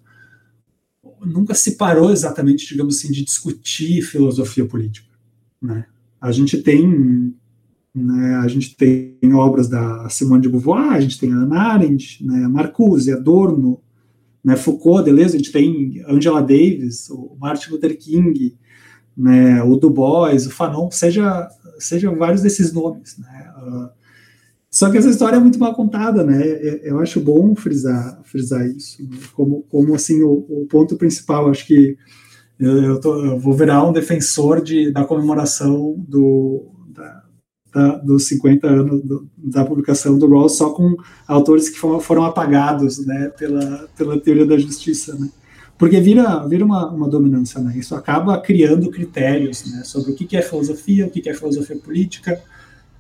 Nunca 1.25 1.55
se 1.55 1.75
parou 1.75 2.11
exatamente, 2.11 2.67
digamos 2.67 2.97
assim, 2.97 3.09
de 3.09 3.23
discutir 3.23 4.03
filosofia 4.03 4.65
política, 4.65 5.07
né? 5.59 5.85
A 6.21 6.31
gente 6.31 6.61
tem 6.61 7.33
né, 7.94 8.38
a 8.38 8.48
gente 8.48 8.76
tem 8.76 9.34
obras 9.34 9.68
da 9.68 10.10
Simone 10.10 10.41
de 10.41 10.49
Beauvoir, 10.49 10.94
a 10.94 10.99
gente 10.99 11.20
tem 11.20 11.32
a 11.32 11.36
Hannah 11.36 11.74
Arendt, 11.74 12.26
né, 12.26 12.48
Marcuse, 12.48 13.11
Adorno, 13.11 13.80
né, 14.44 14.56
Foucault, 14.56 15.06
Deleuze, 15.06 15.36
a 15.36 15.38
gente 15.38 15.52
tem 15.52 16.03
Angela 16.07 16.41
Davis, 16.41 17.10
o 17.10 17.36
Martin 17.40 17.72
Luther 17.72 17.98
King, 17.98 18.57
né, 19.15 19.61
o 19.61 19.76
Du 19.76 19.90
Bois, 19.90 20.48
o 20.48 20.49
Fanon, 20.49 20.90
seja, 20.90 21.48
sejam 21.78 22.15
vários 22.15 22.41
desses 22.41 22.74
nomes. 22.74 23.18
Né, 23.18 23.53
uh, 23.61 23.90
só 24.74 24.90
que 24.90 24.98
essa 24.98 25.10
história 25.10 25.36
é 25.36 25.40
muito 25.40 25.60
mal 25.60 25.76
contada, 25.76 26.24
né? 26.24 26.41
Eu 26.82 26.98
acho 26.98 27.20
bom 27.22 27.53
frisar, 27.53 28.20
frisar 28.24 28.65
isso, 28.65 29.03
né, 29.03 29.20
como, 29.36 29.61
como 29.70 29.94
assim 29.94 30.24
o, 30.24 30.32
o 30.49 30.65
ponto 30.68 30.95
principal. 30.95 31.48
Acho 31.48 31.68
que 31.68 31.95
eu, 32.60 32.84
eu, 32.84 32.99
tô, 32.99 33.24
eu 33.24 33.38
vou 33.38 33.53
virar 33.53 33.88
um 33.88 33.94
defensor 33.94 34.64
de, 34.64 34.90
da 34.91 35.06
comemoração 35.06 36.03
do, 36.07 36.72
da, 37.73 37.95
dos 37.97 38.27
50 38.27 38.67
anos 38.67 39.01
do, 39.03 39.27
da 39.37 39.65
publicação 39.65 40.17
do 40.17 40.27
Rawls 40.27 40.55
só 40.55 40.69
com 40.69 40.95
autores 41.27 41.69
que 41.69 41.79
foram, 41.79 41.99
foram, 41.99 42.23
apagados 42.23 43.05
né, 43.05 43.31
pela, 43.37 43.89
pela 43.97 44.19
teoria 44.19 44.45
da 44.45 44.57
justiça. 44.57 45.15
Né? 45.15 45.29
Porque 45.77 45.99
vira, 45.99 46.47
vira 46.47 46.63
uma, 46.63 46.89
uma 46.91 47.09
dominância, 47.09 47.59
né? 47.59 47.73
isso 47.75 47.95
acaba 47.95 48.39
criando 48.39 48.91
critérios 48.91 49.65
né, 49.71 49.83
sobre 49.83 50.11
o 50.11 50.15
que 50.15 50.37
é 50.37 50.41
filosofia, 50.41 51.07
o 51.07 51.09
que 51.09 51.27
é 51.27 51.33
filosofia 51.33 51.77
política. 51.77 52.39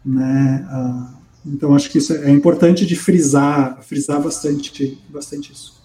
Né? 0.03 0.67
Uh, 0.71 1.23
então, 1.45 1.75
acho 1.75 1.89
que 1.89 1.97
isso 1.97 2.13
é 2.13 2.31
importante 2.31 2.85
de 2.85 2.95
frisar, 2.95 3.81
frisar 3.83 4.21
bastante, 4.21 4.97
bastante 5.09 5.51
isso. 5.51 5.82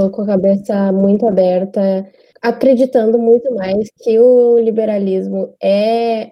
Estou 0.00 0.10
com 0.12 0.22
a 0.22 0.28
cabeça 0.28 0.90
muito 0.92 1.26
aberta, 1.26 2.10
acreditando 2.40 3.18
muito 3.18 3.54
mais 3.54 3.90
que 4.02 4.18
o 4.18 4.58
liberalismo 4.58 5.54
é 5.62 6.30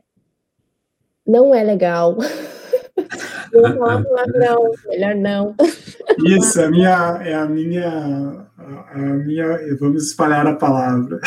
não 1.27 1.55
é 1.55 1.63
legal. 1.63 2.17
Vou 3.53 3.63
falar 3.63 4.27
não, 4.29 4.71
melhor 4.89 5.15
não. 5.17 5.55
Isso, 6.25 6.63
é 6.63 6.65
a 6.65 6.71
minha, 6.71 7.21
é 7.23 7.35
a 7.35 7.45
minha, 7.45 8.47
a 8.57 8.99
minha, 8.99 9.77
vamos 9.79 10.07
espalhar 10.07 10.47
a 10.47 10.57
palavra. 10.57 11.21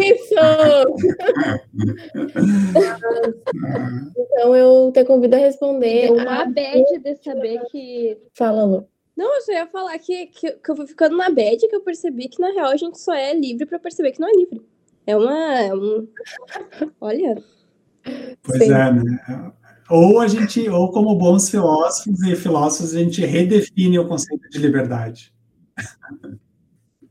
Isso! 0.00 0.34
então 4.16 4.54
eu 4.54 4.92
te 4.92 5.04
convido 5.04 5.34
a 5.34 5.40
responder. 5.40 6.12
Uma 6.12 6.44
bad 6.44 6.84
de 7.02 7.16
saber 7.16 7.60
que. 7.72 8.16
Fala, 8.32 8.64
Lu. 8.64 8.89
Não, 9.20 9.34
eu 9.34 9.42
só 9.42 9.52
ia 9.52 9.66
falar 9.66 9.98
que, 9.98 10.28
que, 10.28 10.50
que 10.50 10.70
eu 10.70 10.74
fui 10.74 10.86
ficando 10.86 11.14
na 11.14 11.28
bad 11.28 11.58
que 11.68 11.76
eu 11.76 11.82
percebi 11.82 12.26
que, 12.26 12.40
na 12.40 12.52
real, 12.52 12.70
a 12.70 12.76
gente 12.76 12.98
só 12.98 13.12
é 13.12 13.34
livre 13.34 13.66
para 13.66 13.78
perceber 13.78 14.12
que 14.12 14.20
não 14.20 14.26
é 14.26 14.32
livre. 14.32 14.66
É 15.06 15.14
uma. 15.14 15.60
É 15.60 15.74
um... 15.74 16.08
Olha. 16.98 17.44
Pois 18.42 18.64
Sim. 18.64 18.72
é, 18.72 18.92
né? 18.94 19.52
Ou 19.90 20.20
a 20.20 20.26
gente, 20.26 20.66
ou 20.70 20.90
como 20.90 21.14
bons 21.16 21.50
filósofos 21.50 22.18
e 22.22 22.34
filósofos, 22.34 22.94
a 22.94 23.00
gente 23.00 23.20
redefine 23.20 23.98
o 23.98 24.08
conceito 24.08 24.48
de 24.48 24.58
liberdade. 24.58 25.34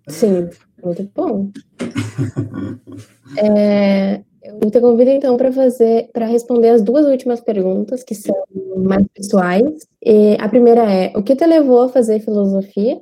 Sim, 0.07 0.49
muito 0.83 1.11
bom. 1.13 1.51
É, 3.37 4.23
eu 4.43 4.71
te 4.71 4.79
convido 4.79 5.11
então 5.11 5.37
para 5.37 5.51
fazer, 5.51 6.09
para 6.13 6.25
responder 6.25 6.69
as 6.69 6.81
duas 6.81 7.05
últimas 7.05 7.41
perguntas 7.41 8.03
que 8.03 8.15
são 8.15 8.35
mais 8.77 9.05
pessoais. 9.13 9.87
E 10.03 10.37
a 10.39 10.47
primeira 10.47 10.91
é: 10.91 11.11
o 11.15 11.23
que 11.23 11.35
te 11.35 11.45
levou 11.45 11.83
a 11.83 11.89
fazer 11.89 12.19
filosofia? 12.19 12.99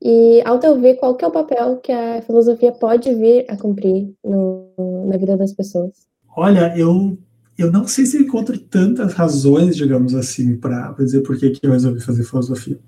E 0.00 0.42
ao 0.44 0.58
teu 0.58 0.78
ver, 0.78 0.96
qual 0.96 1.14
que 1.14 1.24
é 1.24 1.28
o 1.28 1.32
papel 1.32 1.78
que 1.78 1.90
a 1.90 2.22
filosofia 2.22 2.70
pode 2.70 3.14
vir 3.14 3.46
a 3.48 3.56
cumprir 3.56 4.12
no, 4.24 5.06
na 5.06 5.16
vida 5.16 5.36
das 5.36 5.52
pessoas? 5.52 5.92
Olha, 6.36 6.76
eu 6.76 7.18
eu 7.58 7.72
não 7.72 7.88
sei 7.88 8.04
se 8.04 8.18
encontro 8.18 8.58
tantas 8.58 9.14
razões, 9.14 9.76
digamos 9.76 10.14
assim, 10.14 10.56
para 10.56 10.92
dizer 10.98 11.22
por 11.22 11.38
que, 11.38 11.50
que 11.50 11.66
eu 11.66 11.72
resolvi 11.72 12.00
fazer 12.00 12.22
filosofia. 12.22 12.78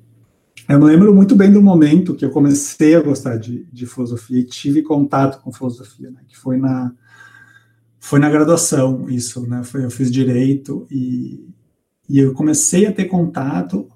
Eu 0.68 0.78
me 0.78 0.84
lembro 0.84 1.14
muito 1.14 1.34
bem 1.34 1.50
do 1.50 1.62
momento 1.62 2.14
que 2.14 2.22
eu 2.22 2.30
comecei 2.30 2.94
a 2.94 3.00
gostar 3.00 3.38
de, 3.38 3.64
de 3.72 3.86
filosofia 3.86 4.40
e 4.40 4.44
tive 4.44 4.82
contato 4.82 5.40
com 5.42 5.50
filosofia, 5.50 6.10
né, 6.10 6.20
que 6.28 6.36
foi 6.36 6.58
na 6.58 6.92
foi 8.08 8.18
na 8.18 8.30
graduação 8.30 9.06
isso, 9.10 9.46
né? 9.46 9.62
Foi, 9.62 9.84
eu 9.84 9.90
fiz 9.90 10.10
direito 10.10 10.86
e, 10.90 11.46
e 12.08 12.18
eu 12.18 12.32
comecei 12.32 12.86
a 12.86 12.92
ter 12.92 13.04
contato 13.04 13.86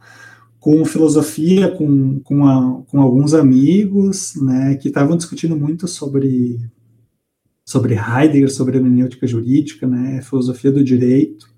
com 0.60 0.84
filosofia, 0.84 1.70
com, 1.70 2.20
com, 2.20 2.47
a, 2.47 2.82
com 2.89 3.01
alguns 3.01 3.32
amigos, 3.32 4.34
né, 4.36 4.74
que 4.74 4.89
estavam 4.89 5.16
discutindo 5.16 5.56
muito 5.56 5.89
sobre 5.89 6.60
sobre 7.64 7.94
Heidegger, 7.94 8.52
sobre 8.52 8.76
hermenêutica 8.76 9.26
jurídica, 9.26 9.86
né, 9.86 10.20
filosofia 10.20 10.70
do 10.70 10.84
direito, 10.84 11.48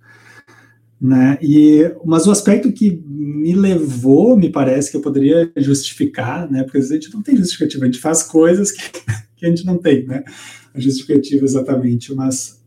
né, 1.00 1.36
e 1.42 1.92
mas 2.04 2.24
o 2.28 2.30
aspecto 2.30 2.70
que 2.72 3.02
me 3.04 3.52
levou, 3.56 4.36
me 4.36 4.48
parece 4.48 4.92
que 4.92 4.96
eu 4.96 5.02
poderia 5.02 5.50
justificar, 5.56 6.48
né, 6.48 6.62
porque 6.62 6.78
a 6.78 6.82
gente 6.82 7.12
não 7.12 7.20
tem 7.20 7.36
justificativa, 7.36 7.82
a 7.82 7.86
gente 7.86 8.00
faz 8.00 8.22
coisas 8.22 8.70
que, 8.70 8.92
que 9.34 9.44
a 9.44 9.48
gente 9.48 9.66
não 9.66 9.76
tem, 9.76 10.06
né, 10.06 10.22
a 10.74 10.80
justificativa 10.80 11.44
exatamente, 11.44 12.12
mas 12.14 12.60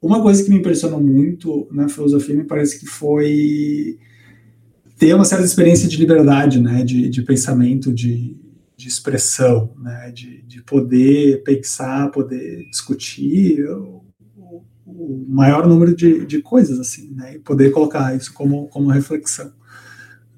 uma 0.00 0.22
coisa 0.22 0.44
que 0.44 0.50
me 0.50 0.58
impressionou 0.58 1.00
muito 1.00 1.66
na 1.72 1.88
filosofia 1.88 2.34
me 2.34 2.44
parece 2.44 2.78
que 2.78 2.86
foi 2.86 3.98
ter 4.98 5.14
uma 5.14 5.24
certa 5.24 5.44
experiência 5.44 5.88
de 5.88 5.96
liberdade, 5.96 6.60
né, 6.60 6.84
de, 6.84 7.08
de 7.08 7.22
pensamento, 7.22 7.92
de, 7.92 8.36
de 8.76 8.88
expressão, 8.88 9.72
né, 9.78 10.10
de, 10.12 10.42
de 10.42 10.62
poder 10.62 11.42
pensar, 11.42 12.10
poder 12.10 12.68
discutir 12.70 13.66
o, 13.68 14.04
o 14.86 15.26
maior 15.28 15.66
número 15.66 15.94
de, 15.94 16.24
de 16.26 16.40
coisas, 16.40 16.78
assim, 16.78 17.12
né, 17.14 17.36
e 17.36 17.38
poder 17.38 17.70
colocar 17.70 18.14
isso 18.14 18.32
como, 18.32 18.68
como 18.68 18.90
reflexão. 18.90 19.52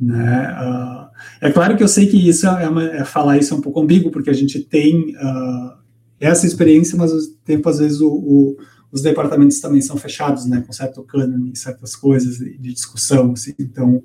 Né? 0.00 0.56
Uh, 0.60 1.08
é 1.40 1.50
claro 1.50 1.76
que 1.76 1.82
eu 1.82 1.88
sei 1.88 2.06
que 2.06 2.28
isso 2.28 2.46
é, 2.46 2.68
uma, 2.68 2.84
é, 2.84 3.04
falar 3.04 3.38
isso 3.38 3.52
é 3.52 3.56
um 3.56 3.60
pouco 3.60 3.80
ambíguo, 3.80 4.10
porque 4.10 4.30
a 4.30 4.34
gente 4.34 4.60
tem 4.60 5.14
uh, 5.16 5.78
essa 6.20 6.46
experiência, 6.46 6.96
mas 6.96 7.12
ao 7.12 7.18
tempo, 7.44 7.68
às 7.68 7.78
vezes, 7.78 8.00
o, 8.00 8.10
o, 8.10 8.56
os 8.90 9.02
departamentos 9.02 9.60
também 9.60 9.80
são 9.80 9.96
fechados, 9.96 10.46
né, 10.46 10.62
com 10.66 10.72
certo 10.72 11.02
cânone, 11.02 11.54
certas 11.56 11.94
coisas 11.94 12.38
de 12.38 12.72
discussão, 12.72 13.32
assim, 13.32 13.54
então 13.58 14.02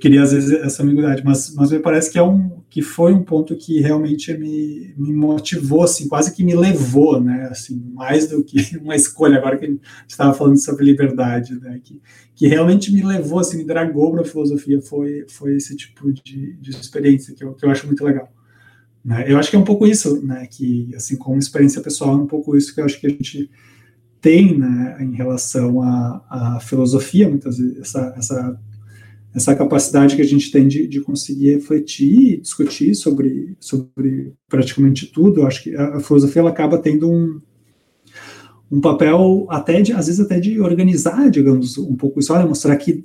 queria 0.00 0.22
às 0.22 0.32
vezes 0.32 0.52
essa 0.52 0.82
ambiguidade, 0.82 1.22
mas, 1.24 1.52
mas 1.54 1.72
me 1.72 1.80
parece 1.80 2.10
que 2.10 2.18
é 2.18 2.22
um 2.22 2.58
que 2.70 2.82
foi 2.82 3.14
um 3.14 3.24
ponto 3.24 3.56
que 3.56 3.80
realmente 3.80 4.36
me, 4.36 4.94
me 4.96 5.12
motivou, 5.12 5.82
assim, 5.82 6.06
quase 6.06 6.34
que 6.34 6.44
me 6.44 6.54
levou, 6.54 7.18
né, 7.20 7.48
assim, 7.50 7.82
mais 7.94 8.28
do 8.28 8.44
que 8.44 8.58
uma 8.78 8.94
escolha, 8.94 9.38
agora 9.38 9.56
que 9.56 9.64
a 9.64 9.68
gente 9.68 9.80
estava 10.06 10.34
falando 10.34 10.58
sobre 10.58 10.84
liberdade, 10.84 11.58
né, 11.58 11.80
que, 11.82 12.00
que 12.34 12.46
realmente 12.46 12.92
me 12.92 13.02
levou, 13.02 13.38
assim, 13.38 13.56
me 13.56 13.64
dragou 13.64 14.12
para 14.12 14.20
a 14.20 14.24
filosofia, 14.24 14.82
foi, 14.82 15.24
foi 15.28 15.56
esse 15.56 15.74
tipo 15.76 16.12
de, 16.12 16.56
de 16.60 16.70
experiência 16.70 17.34
que 17.34 17.42
eu, 17.42 17.54
que 17.54 17.64
eu 17.64 17.70
acho 17.70 17.86
muito 17.86 18.04
legal. 18.04 18.30
Né? 19.08 19.24
Eu 19.26 19.38
acho 19.38 19.48
que 19.48 19.56
é 19.56 19.58
um 19.58 19.64
pouco 19.64 19.86
isso, 19.86 20.22
né, 20.22 20.46
que, 20.46 20.94
assim, 20.94 21.16
como 21.16 21.38
experiência 21.38 21.80
pessoal, 21.80 22.12
é 22.12 22.18
um 22.18 22.26
pouco 22.26 22.54
isso 22.54 22.74
que 22.74 22.80
eu 22.82 22.84
acho 22.84 23.00
que 23.00 23.06
a 23.06 23.10
gente 23.10 23.50
tem, 24.20 24.58
né, 24.58 24.98
em 25.00 25.14
relação 25.14 25.80
à, 25.80 26.26
à 26.28 26.60
filosofia, 26.60 27.26
muitas 27.26 27.56
vezes, 27.56 27.78
essa, 27.78 28.14
essa 28.18 28.60
essa 29.34 29.54
capacidade 29.54 30.16
que 30.16 30.22
a 30.22 30.26
gente 30.26 30.50
tem 30.50 30.66
de, 30.66 30.86
de 30.86 31.00
conseguir 31.00 31.54
refletir 31.54 32.34
e 32.34 32.40
discutir 32.40 32.94
sobre, 32.94 33.56
sobre 33.60 34.32
praticamente 34.48 35.06
tudo. 35.06 35.40
Eu 35.40 35.46
acho 35.46 35.62
que 35.62 35.76
a, 35.76 35.96
a 35.96 36.00
filosofia 36.00 36.40
ela 36.40 36.50
acaba 36.50 36.78
tendo 36.78 37.10
um, 37.10 37.38
um 38.72 38.80
papel 38.80 39.46
até 39.50 39.80
de, 39.80 39.92
às 39.92 40.06
vezes 40.06 40.20
até 40.20 40.40
de 40.40 40.60
organizar, 40.60 41.30
digamos, 41.30 41.78
um 41.78 41.94
pouco 41.94 42.18
isso, 42.18 42.32
olha, 42.32 42.46
mostrar 42.46 42.74
que, 42.76 43.04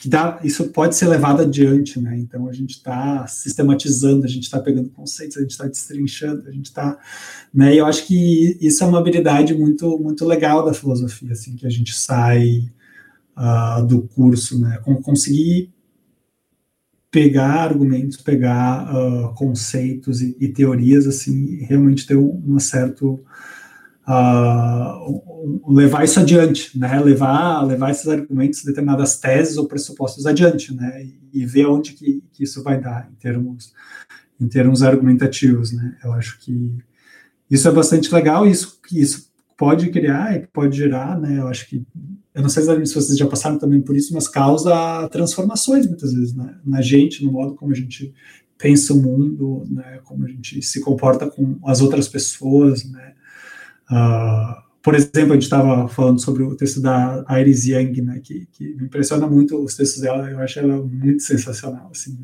que 0.00 0.08
dá, 0.08 0.40
isso 0.42 0.70
pode 0.70 0.96
ser 0.96 1.08
levado 1.08 1.42
adiante, 1.42 2.00
né? 2.00 2.18
Então 2.18 2.48
a 2.48 2.54
gente 2.54 2.70
está 2.70 3.26
sistematizando, 3.26 4.24
a 4.24 4.28
gente 4.28 4.44
está 4.44 4.58
pegando 4.58 4.88
conceitos, 4.88 5.36
a 5.36 5.42
gente 5.42 5.50
está 5.50 5.66
destrinchando, 5.66 6.48
a 6.48 6.50
gente 6.50 6.64
está, 6.64 6.98
né? 7.52 7.74
E 7.74 7.78
eu 7.78 7.84
acho 7.84 8.06
que 8.06 8.56
isso 8.62 8.82
é 8.82 8.86
uma 8.86 8.98
habilidade 8.98 9.52
muito 9.52 9.98
muito 9.98 10.24
legal 10.24 10.64
da 10.64 10.72
filosofia, 10.72 11.32
assim, 11.32 11.54
que 11.54 11.66
a 11.66 11.70
gente 11.70 11.94
sai 11.94 12.70
uh, 13.36 13.86
do 13.86 14.00
curso, 14.00 14.58
né? 14.58 14.80
Conseguir 15.02 15.70
pegar 17.10 17.64
argumentos, 17.64 18.16
pegar 18.16 18.90
uh, 18.94 19.34
conceitos 19.34 20.22
e, 20.22 20.34
e, 20.40 20.48
teorias, 20.48 21.06
assim, 21.06 21.34
e 21.34 21.64
realmente 21.64 22.06
ter 22.06 22.16
um, 22.16 22.42
um 22.46 22.58
certo 22.58 23.22
uh, 24.10 25.72
levar 25.72 26.04
isso 26.04 26.18
adiante, 26.18 26.76
né? 26.78 27.00
Levar, 27.00 27.62
levar 27.62 27.90
esses 27.90 28.08
argumentos, 28.08 28.64
determinadas 28.64 29.18
teses 29.18 29.56
ou 29.56 29.68
pressupostos 29.68 30.26
adiante, 30.26 30.74
né? 30.74 31.06
E 31.32 31.46
ver 31.46 31.66
onde 31.66 31.92
que, 31.92 32.22
que, 32.32 32.42
isso 32.42 32.62
vai 32.62 32.80
dar 32.80 33.08
em 33.10 33.14
termos 33.14 33.72
em 34.40 34.48
termos 34.48 34.82
argumentativos, 34.82 35.72
né? 35.72 35.96
Eu 36.02 36.12
acho 36.14 36.38
que 36.40 36.78
isso 37.50 37.68
é 37.68 37.72
bastante 37.72 38.12
legal. 38.12 38.46
Isso 38.46 38.80
isso 38.92 39.30
pode 39.56 39.90
criar 39.90 40.36
e 40.36 40.46
pode 40.46 40.76
gerar, 40.76 41.18
né? 41.18 41.38
Eu 41.38 41.46
acho 41.46 41.68
que 41.68 41.86
eu 42.34 42.42
não 42.42 42.48
sei 42.48 42.62
se 42.62 42.94
vocês 42.94 43.18
já 43.18 43.26
passaram 43.26 43.58
também 43.58 43.80
por 43.80 43.96
isso, 43.96 44.14
mas 44.14 44.28
causa 44.28 45.08
transformações 45.08 45.86
muitas 45.86 46.12
vezes 46.12 46.34
né? 46.34 46.56
na 46.64 46.80
gente, 46.80 47.24
no 47.24 47.32
modo 47.32 47.54
como 47.54 47.72
a 47.72 47.74
gente 47.74 48.14
pensa 48.56 48.94
o 48.94 49.02
mundo, 49.02 49.64
né? 49.68 50.00
Como 50.04 50.24
a 50.24 50.28
gente 50.28 50.62
se 50.62 50.80
comporta 50.80 51.28
com 51.28 51.58
as 51.64 51.80
outras 51.80 52.08
pessoas, 52.08 52.84
né? 52.84 53.14
Uh, 53.90 54.60
por 54.82 54.94
exemplo, 54.94 55.32
a 55.32 55.34
gente 55.34 55.42
estava 55.42 55.88
falando 55.88 56.20
sobre 56.20 56.42
o 56.42 56.56
texto 56.56 56.80
da 56.80 57.24
Iris 57.38 57.66
Young, 57.66 58.00
né? 58.02 58.20
Que, 58.22 58.46
que, 58.52 58.74
me 58.74 58.84
impressiona 58.84 59.26
muito 59.26 59.62
os 59.62 59.74
textos 59.74 60.00
dela. 60.00 60.30
Eu 60.30 60.38
acho 60.38 60.58
ela 60.58 60.82
muito 60.82 61.22
sensacional, 61.22 61.90
assim. 61.90 62.18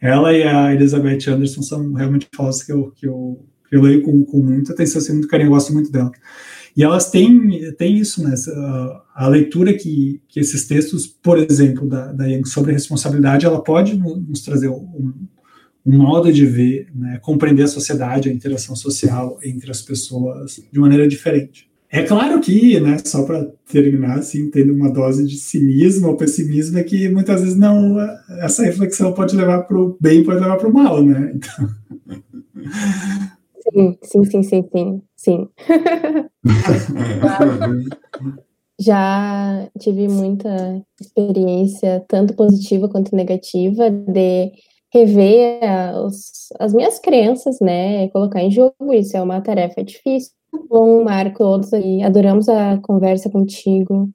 Ela 0.00 0.32
e 0.32 0.42
a 0.42 0.74
Elizabeth 0.74 1.28
Anderson 1.28 1.62
são 1.62 1.92
realmente 1.92 2.28
vozes 2.36 2.64
que 2.64 2.72
eu, 2.72 2.90
que 2.90 3.06
eu, 3.06 3.44
que 3.68 3.76
eu 3.76 3.82
leio 3.82 4.02
com, 4.02 4.24
com 4.24 4.42
muita 4.42 4.72
atenção, 4.72 5.00
assim, 5.00 5.12
muito 5.12 5.28
carinho, 5.28 5.46
eu 5.46 5.52
gosto 5.52 5.72
muito 5.72 5.90
dela. 5.90 6.10
E 6.76 6.82
elas 6.82 7.10
têm, 7.10 7.72
têm 7.76 7.98
isso, 7.98 8.22
né? 8.22 8.34
A 9.14 9.28
leitura 9.28 9.72
que, 9.72 10.20
que 10.28 10.40
esses 10.40 10.66
textos, 10.66 11.06
por 11.06 11.38
exemplo, 11.38 11.88
da, 11.88 12.12
da 12.12 12.26
Young 12.26 12.44
sobre 12.46 12.72
responsabilidade, 12.72 13.46
ela 13.46 13.62
pode 13.62 13.96
nos 13.96 14.42
trazer 14.42 14.68
um, 14.68 15.12
um 15.84 15.98
modo 15.98 16.32
de 16.32 16.46
ver, 16.46 16.88
né, 16.94 17.18
compreender 17.22 17.64
a 17.64 17.68
sociedade, 17.68 18.28
a 18.28 18.32
interação 18.32 18.74
social 18.74 19.38
entre 19.42 19.70
as 19.70 19.82
pessoas 19.82 20.60
de 20.72 20.80
maneira 20.80 21.06
diferente. 21.06 21.68
É 21.90 22.02
claro 22.02 22.40
que, 22.40 22.80
né, 22.80 22.96
só 23.04 23.22
para 23.22 23.46
terminar, 23.70 24.18
assim, 24.18 24.50
tendo 24.50 24.74
uma 24.74 24.90
dose 24.90 25.24
de 25.24 25.36
cinismo 25.36 26.08
ou 26.08 26.16
pessimismo, 26.16 26.78
é 26.78 26.82
que 26.82 27.08
muitas 27.08 27.40
vezes 27.40 27.56
não, 27.56 27.96
essa 28.40 28.64
reflexão 28.64 29.12
pode 29.12 29.36
levar 29.36 29.62
para 29.62 29.78
o 29.78 29.96
bem, 30.00 30.24
pode 30.24 30.40
levar 30.40 30.56
para 30.56 30.68
o 30.68 30.74
mal, 30.74 31.04
né? 31.04 31.32
Então... 31.34 31.68
Sim, 33.72 33.96
sim, 34.02 34.24
sim, 34.24 34.42
sim, 34.42 34.68
sim. 34.72 35.02
sim. 35.16 35.48
Já 38.80 39.68
tive 39.78 40.08
muita 40.08 40.82
experiência, 41.00 42.04
tanto 42.08 42.34
positiva 42.34 42.88
quanto 42.88 43.14
negativa, 43.14 43.88
de 43.88 44.50
rever 44.94 45.60
os, 46.04 46.48
as 46.60 46.72
minhas 46.72 46.98
crenças, 47.00 47.58
né? 47.60 48.08
Colocar 48.08 48.40
em 48.40 48.50
jogo. 48.50 48.92
Isso 48.92 49.16
é 49.16 49.22
uma 49.22 49.40
tarefa 49.40 49.82
difícil. 49.82 50.32
Bom, 50.68 51.02
Marco, 51.02 51.38
todos 51.38 51.72
aí, 51.72 52.02
adoramos 52.02 52.48
a 52.48 52.78
conversa 52.78 53.28
contigo. 53.28 54.08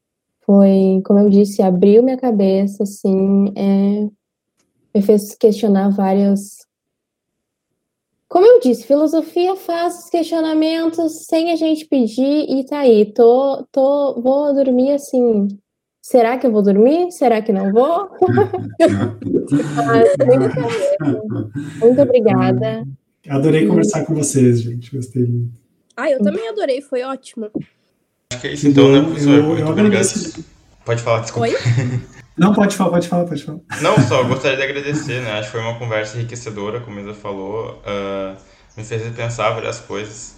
Foi, 0.45 1.01
como 1.05 1.19
eu 1.19 1.29
disse, 1.29 1.61
abriu 1.61 2.01
minha 2.01 2.17
cabeça, 2.17 2.83
assim, 2.83 3.53
é, 3.55 4.09
me 4.95 5.01
fez 5.01 5.35
questionar 5.35 5.89
vários 5.89 6.59
como 8.29 8.45
eu 8.45 8.59
disse, 8.59 8.85
filosofia 8.85 9.55
faz 9.55 10.03
os 10.03 10.09
questionamentos 10.11 11.25
sem 11.25 11.51
a 11.51 11.55
gente 11.55 11.87
pedir 11.87 12.45
e 12.47 12.63
tá 12.63 12.81
aí. 12.81 13.11
Tô, 13.11 13.65
tô, 13.71 14.21
vou 14.21 14.53
dormir 14.53 14.91
assim. 14.91 15.47
Será 16.09 16.39
que 16.39 16.47
eu 16.47 16.51
vou 16.51 16.63
dormir? 16.63 17.11
Será 17.11 17.39
que 17.39 17.51
não 17.51 17.71
vou? 17.71 18.09
muito, 21.79 22.01
obrigada. 22.01 22.83
Adorei 23.29 23.67
conversar 23.67 24.03
com 24.05 24.15
vocês, 24.15 24.59
gente. 24.59 24.95
Gostei 24.95 25.23
muito. 25.23 25.53
Ah, 25.95 26.09
eu 26.09 26.17
também 26.23 26.49
adorei, 26.49 26.81
foi 26.81 27.03
ótimo. 27.03 27.51
Acho 28.33 28.41
que 28.41 28.47
é 28.47 28.53
isso 28.53 28.67
então, 28.67 28.91
né, 28.91 29.03
professor? 29.03 29.35
Eu, 29.35 29.43
muito 29.43 29.61
eu 29.61 29.67
obrigado. 29.67 30.07
Pode 30.83 31.03
falar, 31.03 31.19
desculpa. 31.19 31.47
Oi? 31.47 31.55
Não, 32.35 32.55
pode 32.55 32.75
falar, 32.75 32.89
pode 32.89 33.07
falar, 33.07 33.25
pode 33.25 33.43
falar. 33.43 33.59
Não, 33.79 33.95
só 33.99 34.23
gostaria 34.27 34.57
de 34.57 34.63
agradecer, 34.63 35.21
né? 35.21 35.33
Acho 35.33 35.51
que 35.51 35.57
foi 35.57 35.61
uma 35.61 35.77
conversa 35.77 36.17
enriquecedora, 36.17 36.79
como 36.79 36.97
a 36.97 37.03
Isa 37.03 37.13
falou. 37.13 37.83
Uh, 37.85 38.35
me 38.75 38.83
fez 38.83 39.03
repensar 39.03 39.53
várias 39.53 39.79
coisas, 39.79 40.33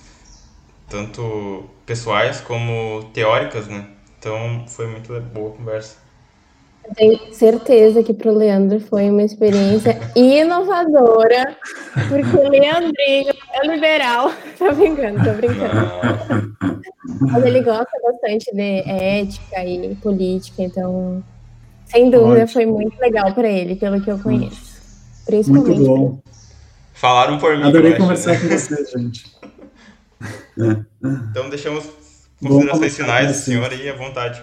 tanto 0.89 1.63
pessoais 1.85 2.41
como 2.41 3.09
teóricas, 3.13 3.69
né? 3.69 3.87
Então 4.21 4.63
foi 4.67 4.85
muito 4.85 5.19
boa 5.33 5.49
a 5.49 5.57
conversa. 5.57 5.95
tenho 6.95 7.33
certeza 7.33 8.03
que 8.03 8.13
para 8.13 8.29
o 8.29 8.37
Leandro 8.37 8.79
foi 8.79 9.09
uma 9.09 9.23
experiência 9.23 9.99
inovadora, 10.15 11.57
porque 12.07 12.37
o 12.37 12.47
Leandrinho 12.47 13.33
é 13.51 13.67
liberal. 13.67 14.31
Tô 14.59 14.71
brincando, 14.73 15.23
tô 15.23 15.33
brincando. 15.33 16.53
Mas 17.19 17.45
ele 17.45 17.63
gosta 17.63 17.97
bastante 18.03 18.53
de 18.53 18.83
ética 18.87 19.65
e 19.65 19.95
política, 19.95 20.61
então 20.61 21.23
sem 21.87 22.11
dúvida, 22.11 22.43
Ótimo. 22.43 22.47
foi 22.47 22.65
muito 22.67 22.99
legal 22.99 23.33
para 23.33 23.49
ele, 23.49 23.75
pelo 23.75 23.99
que 23.99 24.11
eu 24.11 24.19
conheço. 24.19 24.79
Principalmente. 25.25 25.79
Muito 25.79 25.97
bom. 25.97 26.19
Falaram 26.93 27.39
por 27.39 27.57
mim. 27.57 27.63
Adorei 27.63 27.95
conversar 27.95 28.39
com 28.39 28.47
você, 28.49 28.85
gente. 28.85 29.31
Então 31.31 31.49
deixamos 31.49 32.00
considerações 32.41 32.95
finais 32.95 33.27
do 33.27 33.33
senhor 33.33 33.71
aí 33.71 33.89
à 33.89 33.95
vontade. 33.95 34.41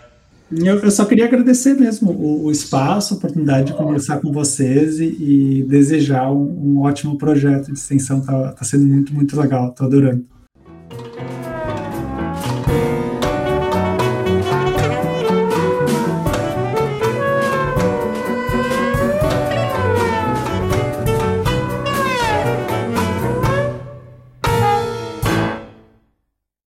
Eu, 0.50 0.78
eu, 0.78 0.90
só 0.90 1.04
queria 1.04 1.26
agradecer 1.26 1.74
mesmo 1.74 2.10
o, 2.10 2.44
o, 2.44 2.50
espaço, 2.50 3.12
a 3.12 3.16
oportunidade 3.18 3.66
de 3.66 3.74
conversar 3.74 4.18
com 4.18 4.32
vocês 4.32 4.98
e, 4.98 5.04
e 5.04 5.62
desejar 5.64 6.32
um, 6.32 6.76
um, 6.76 6.80
ótimo 6.80 7.18
projeto 7.18 7.66
de 7.66 7.78
extensão. 7.78 8.20
Está 8.20 8.52
tá 8.52 8.64
sendo 8.64 8.86
muito, 8.86 9.12
muito 9.12 9.38
legal. 9.38 9.68
Estou 9.68 9.86
adorando. 9.86 10.24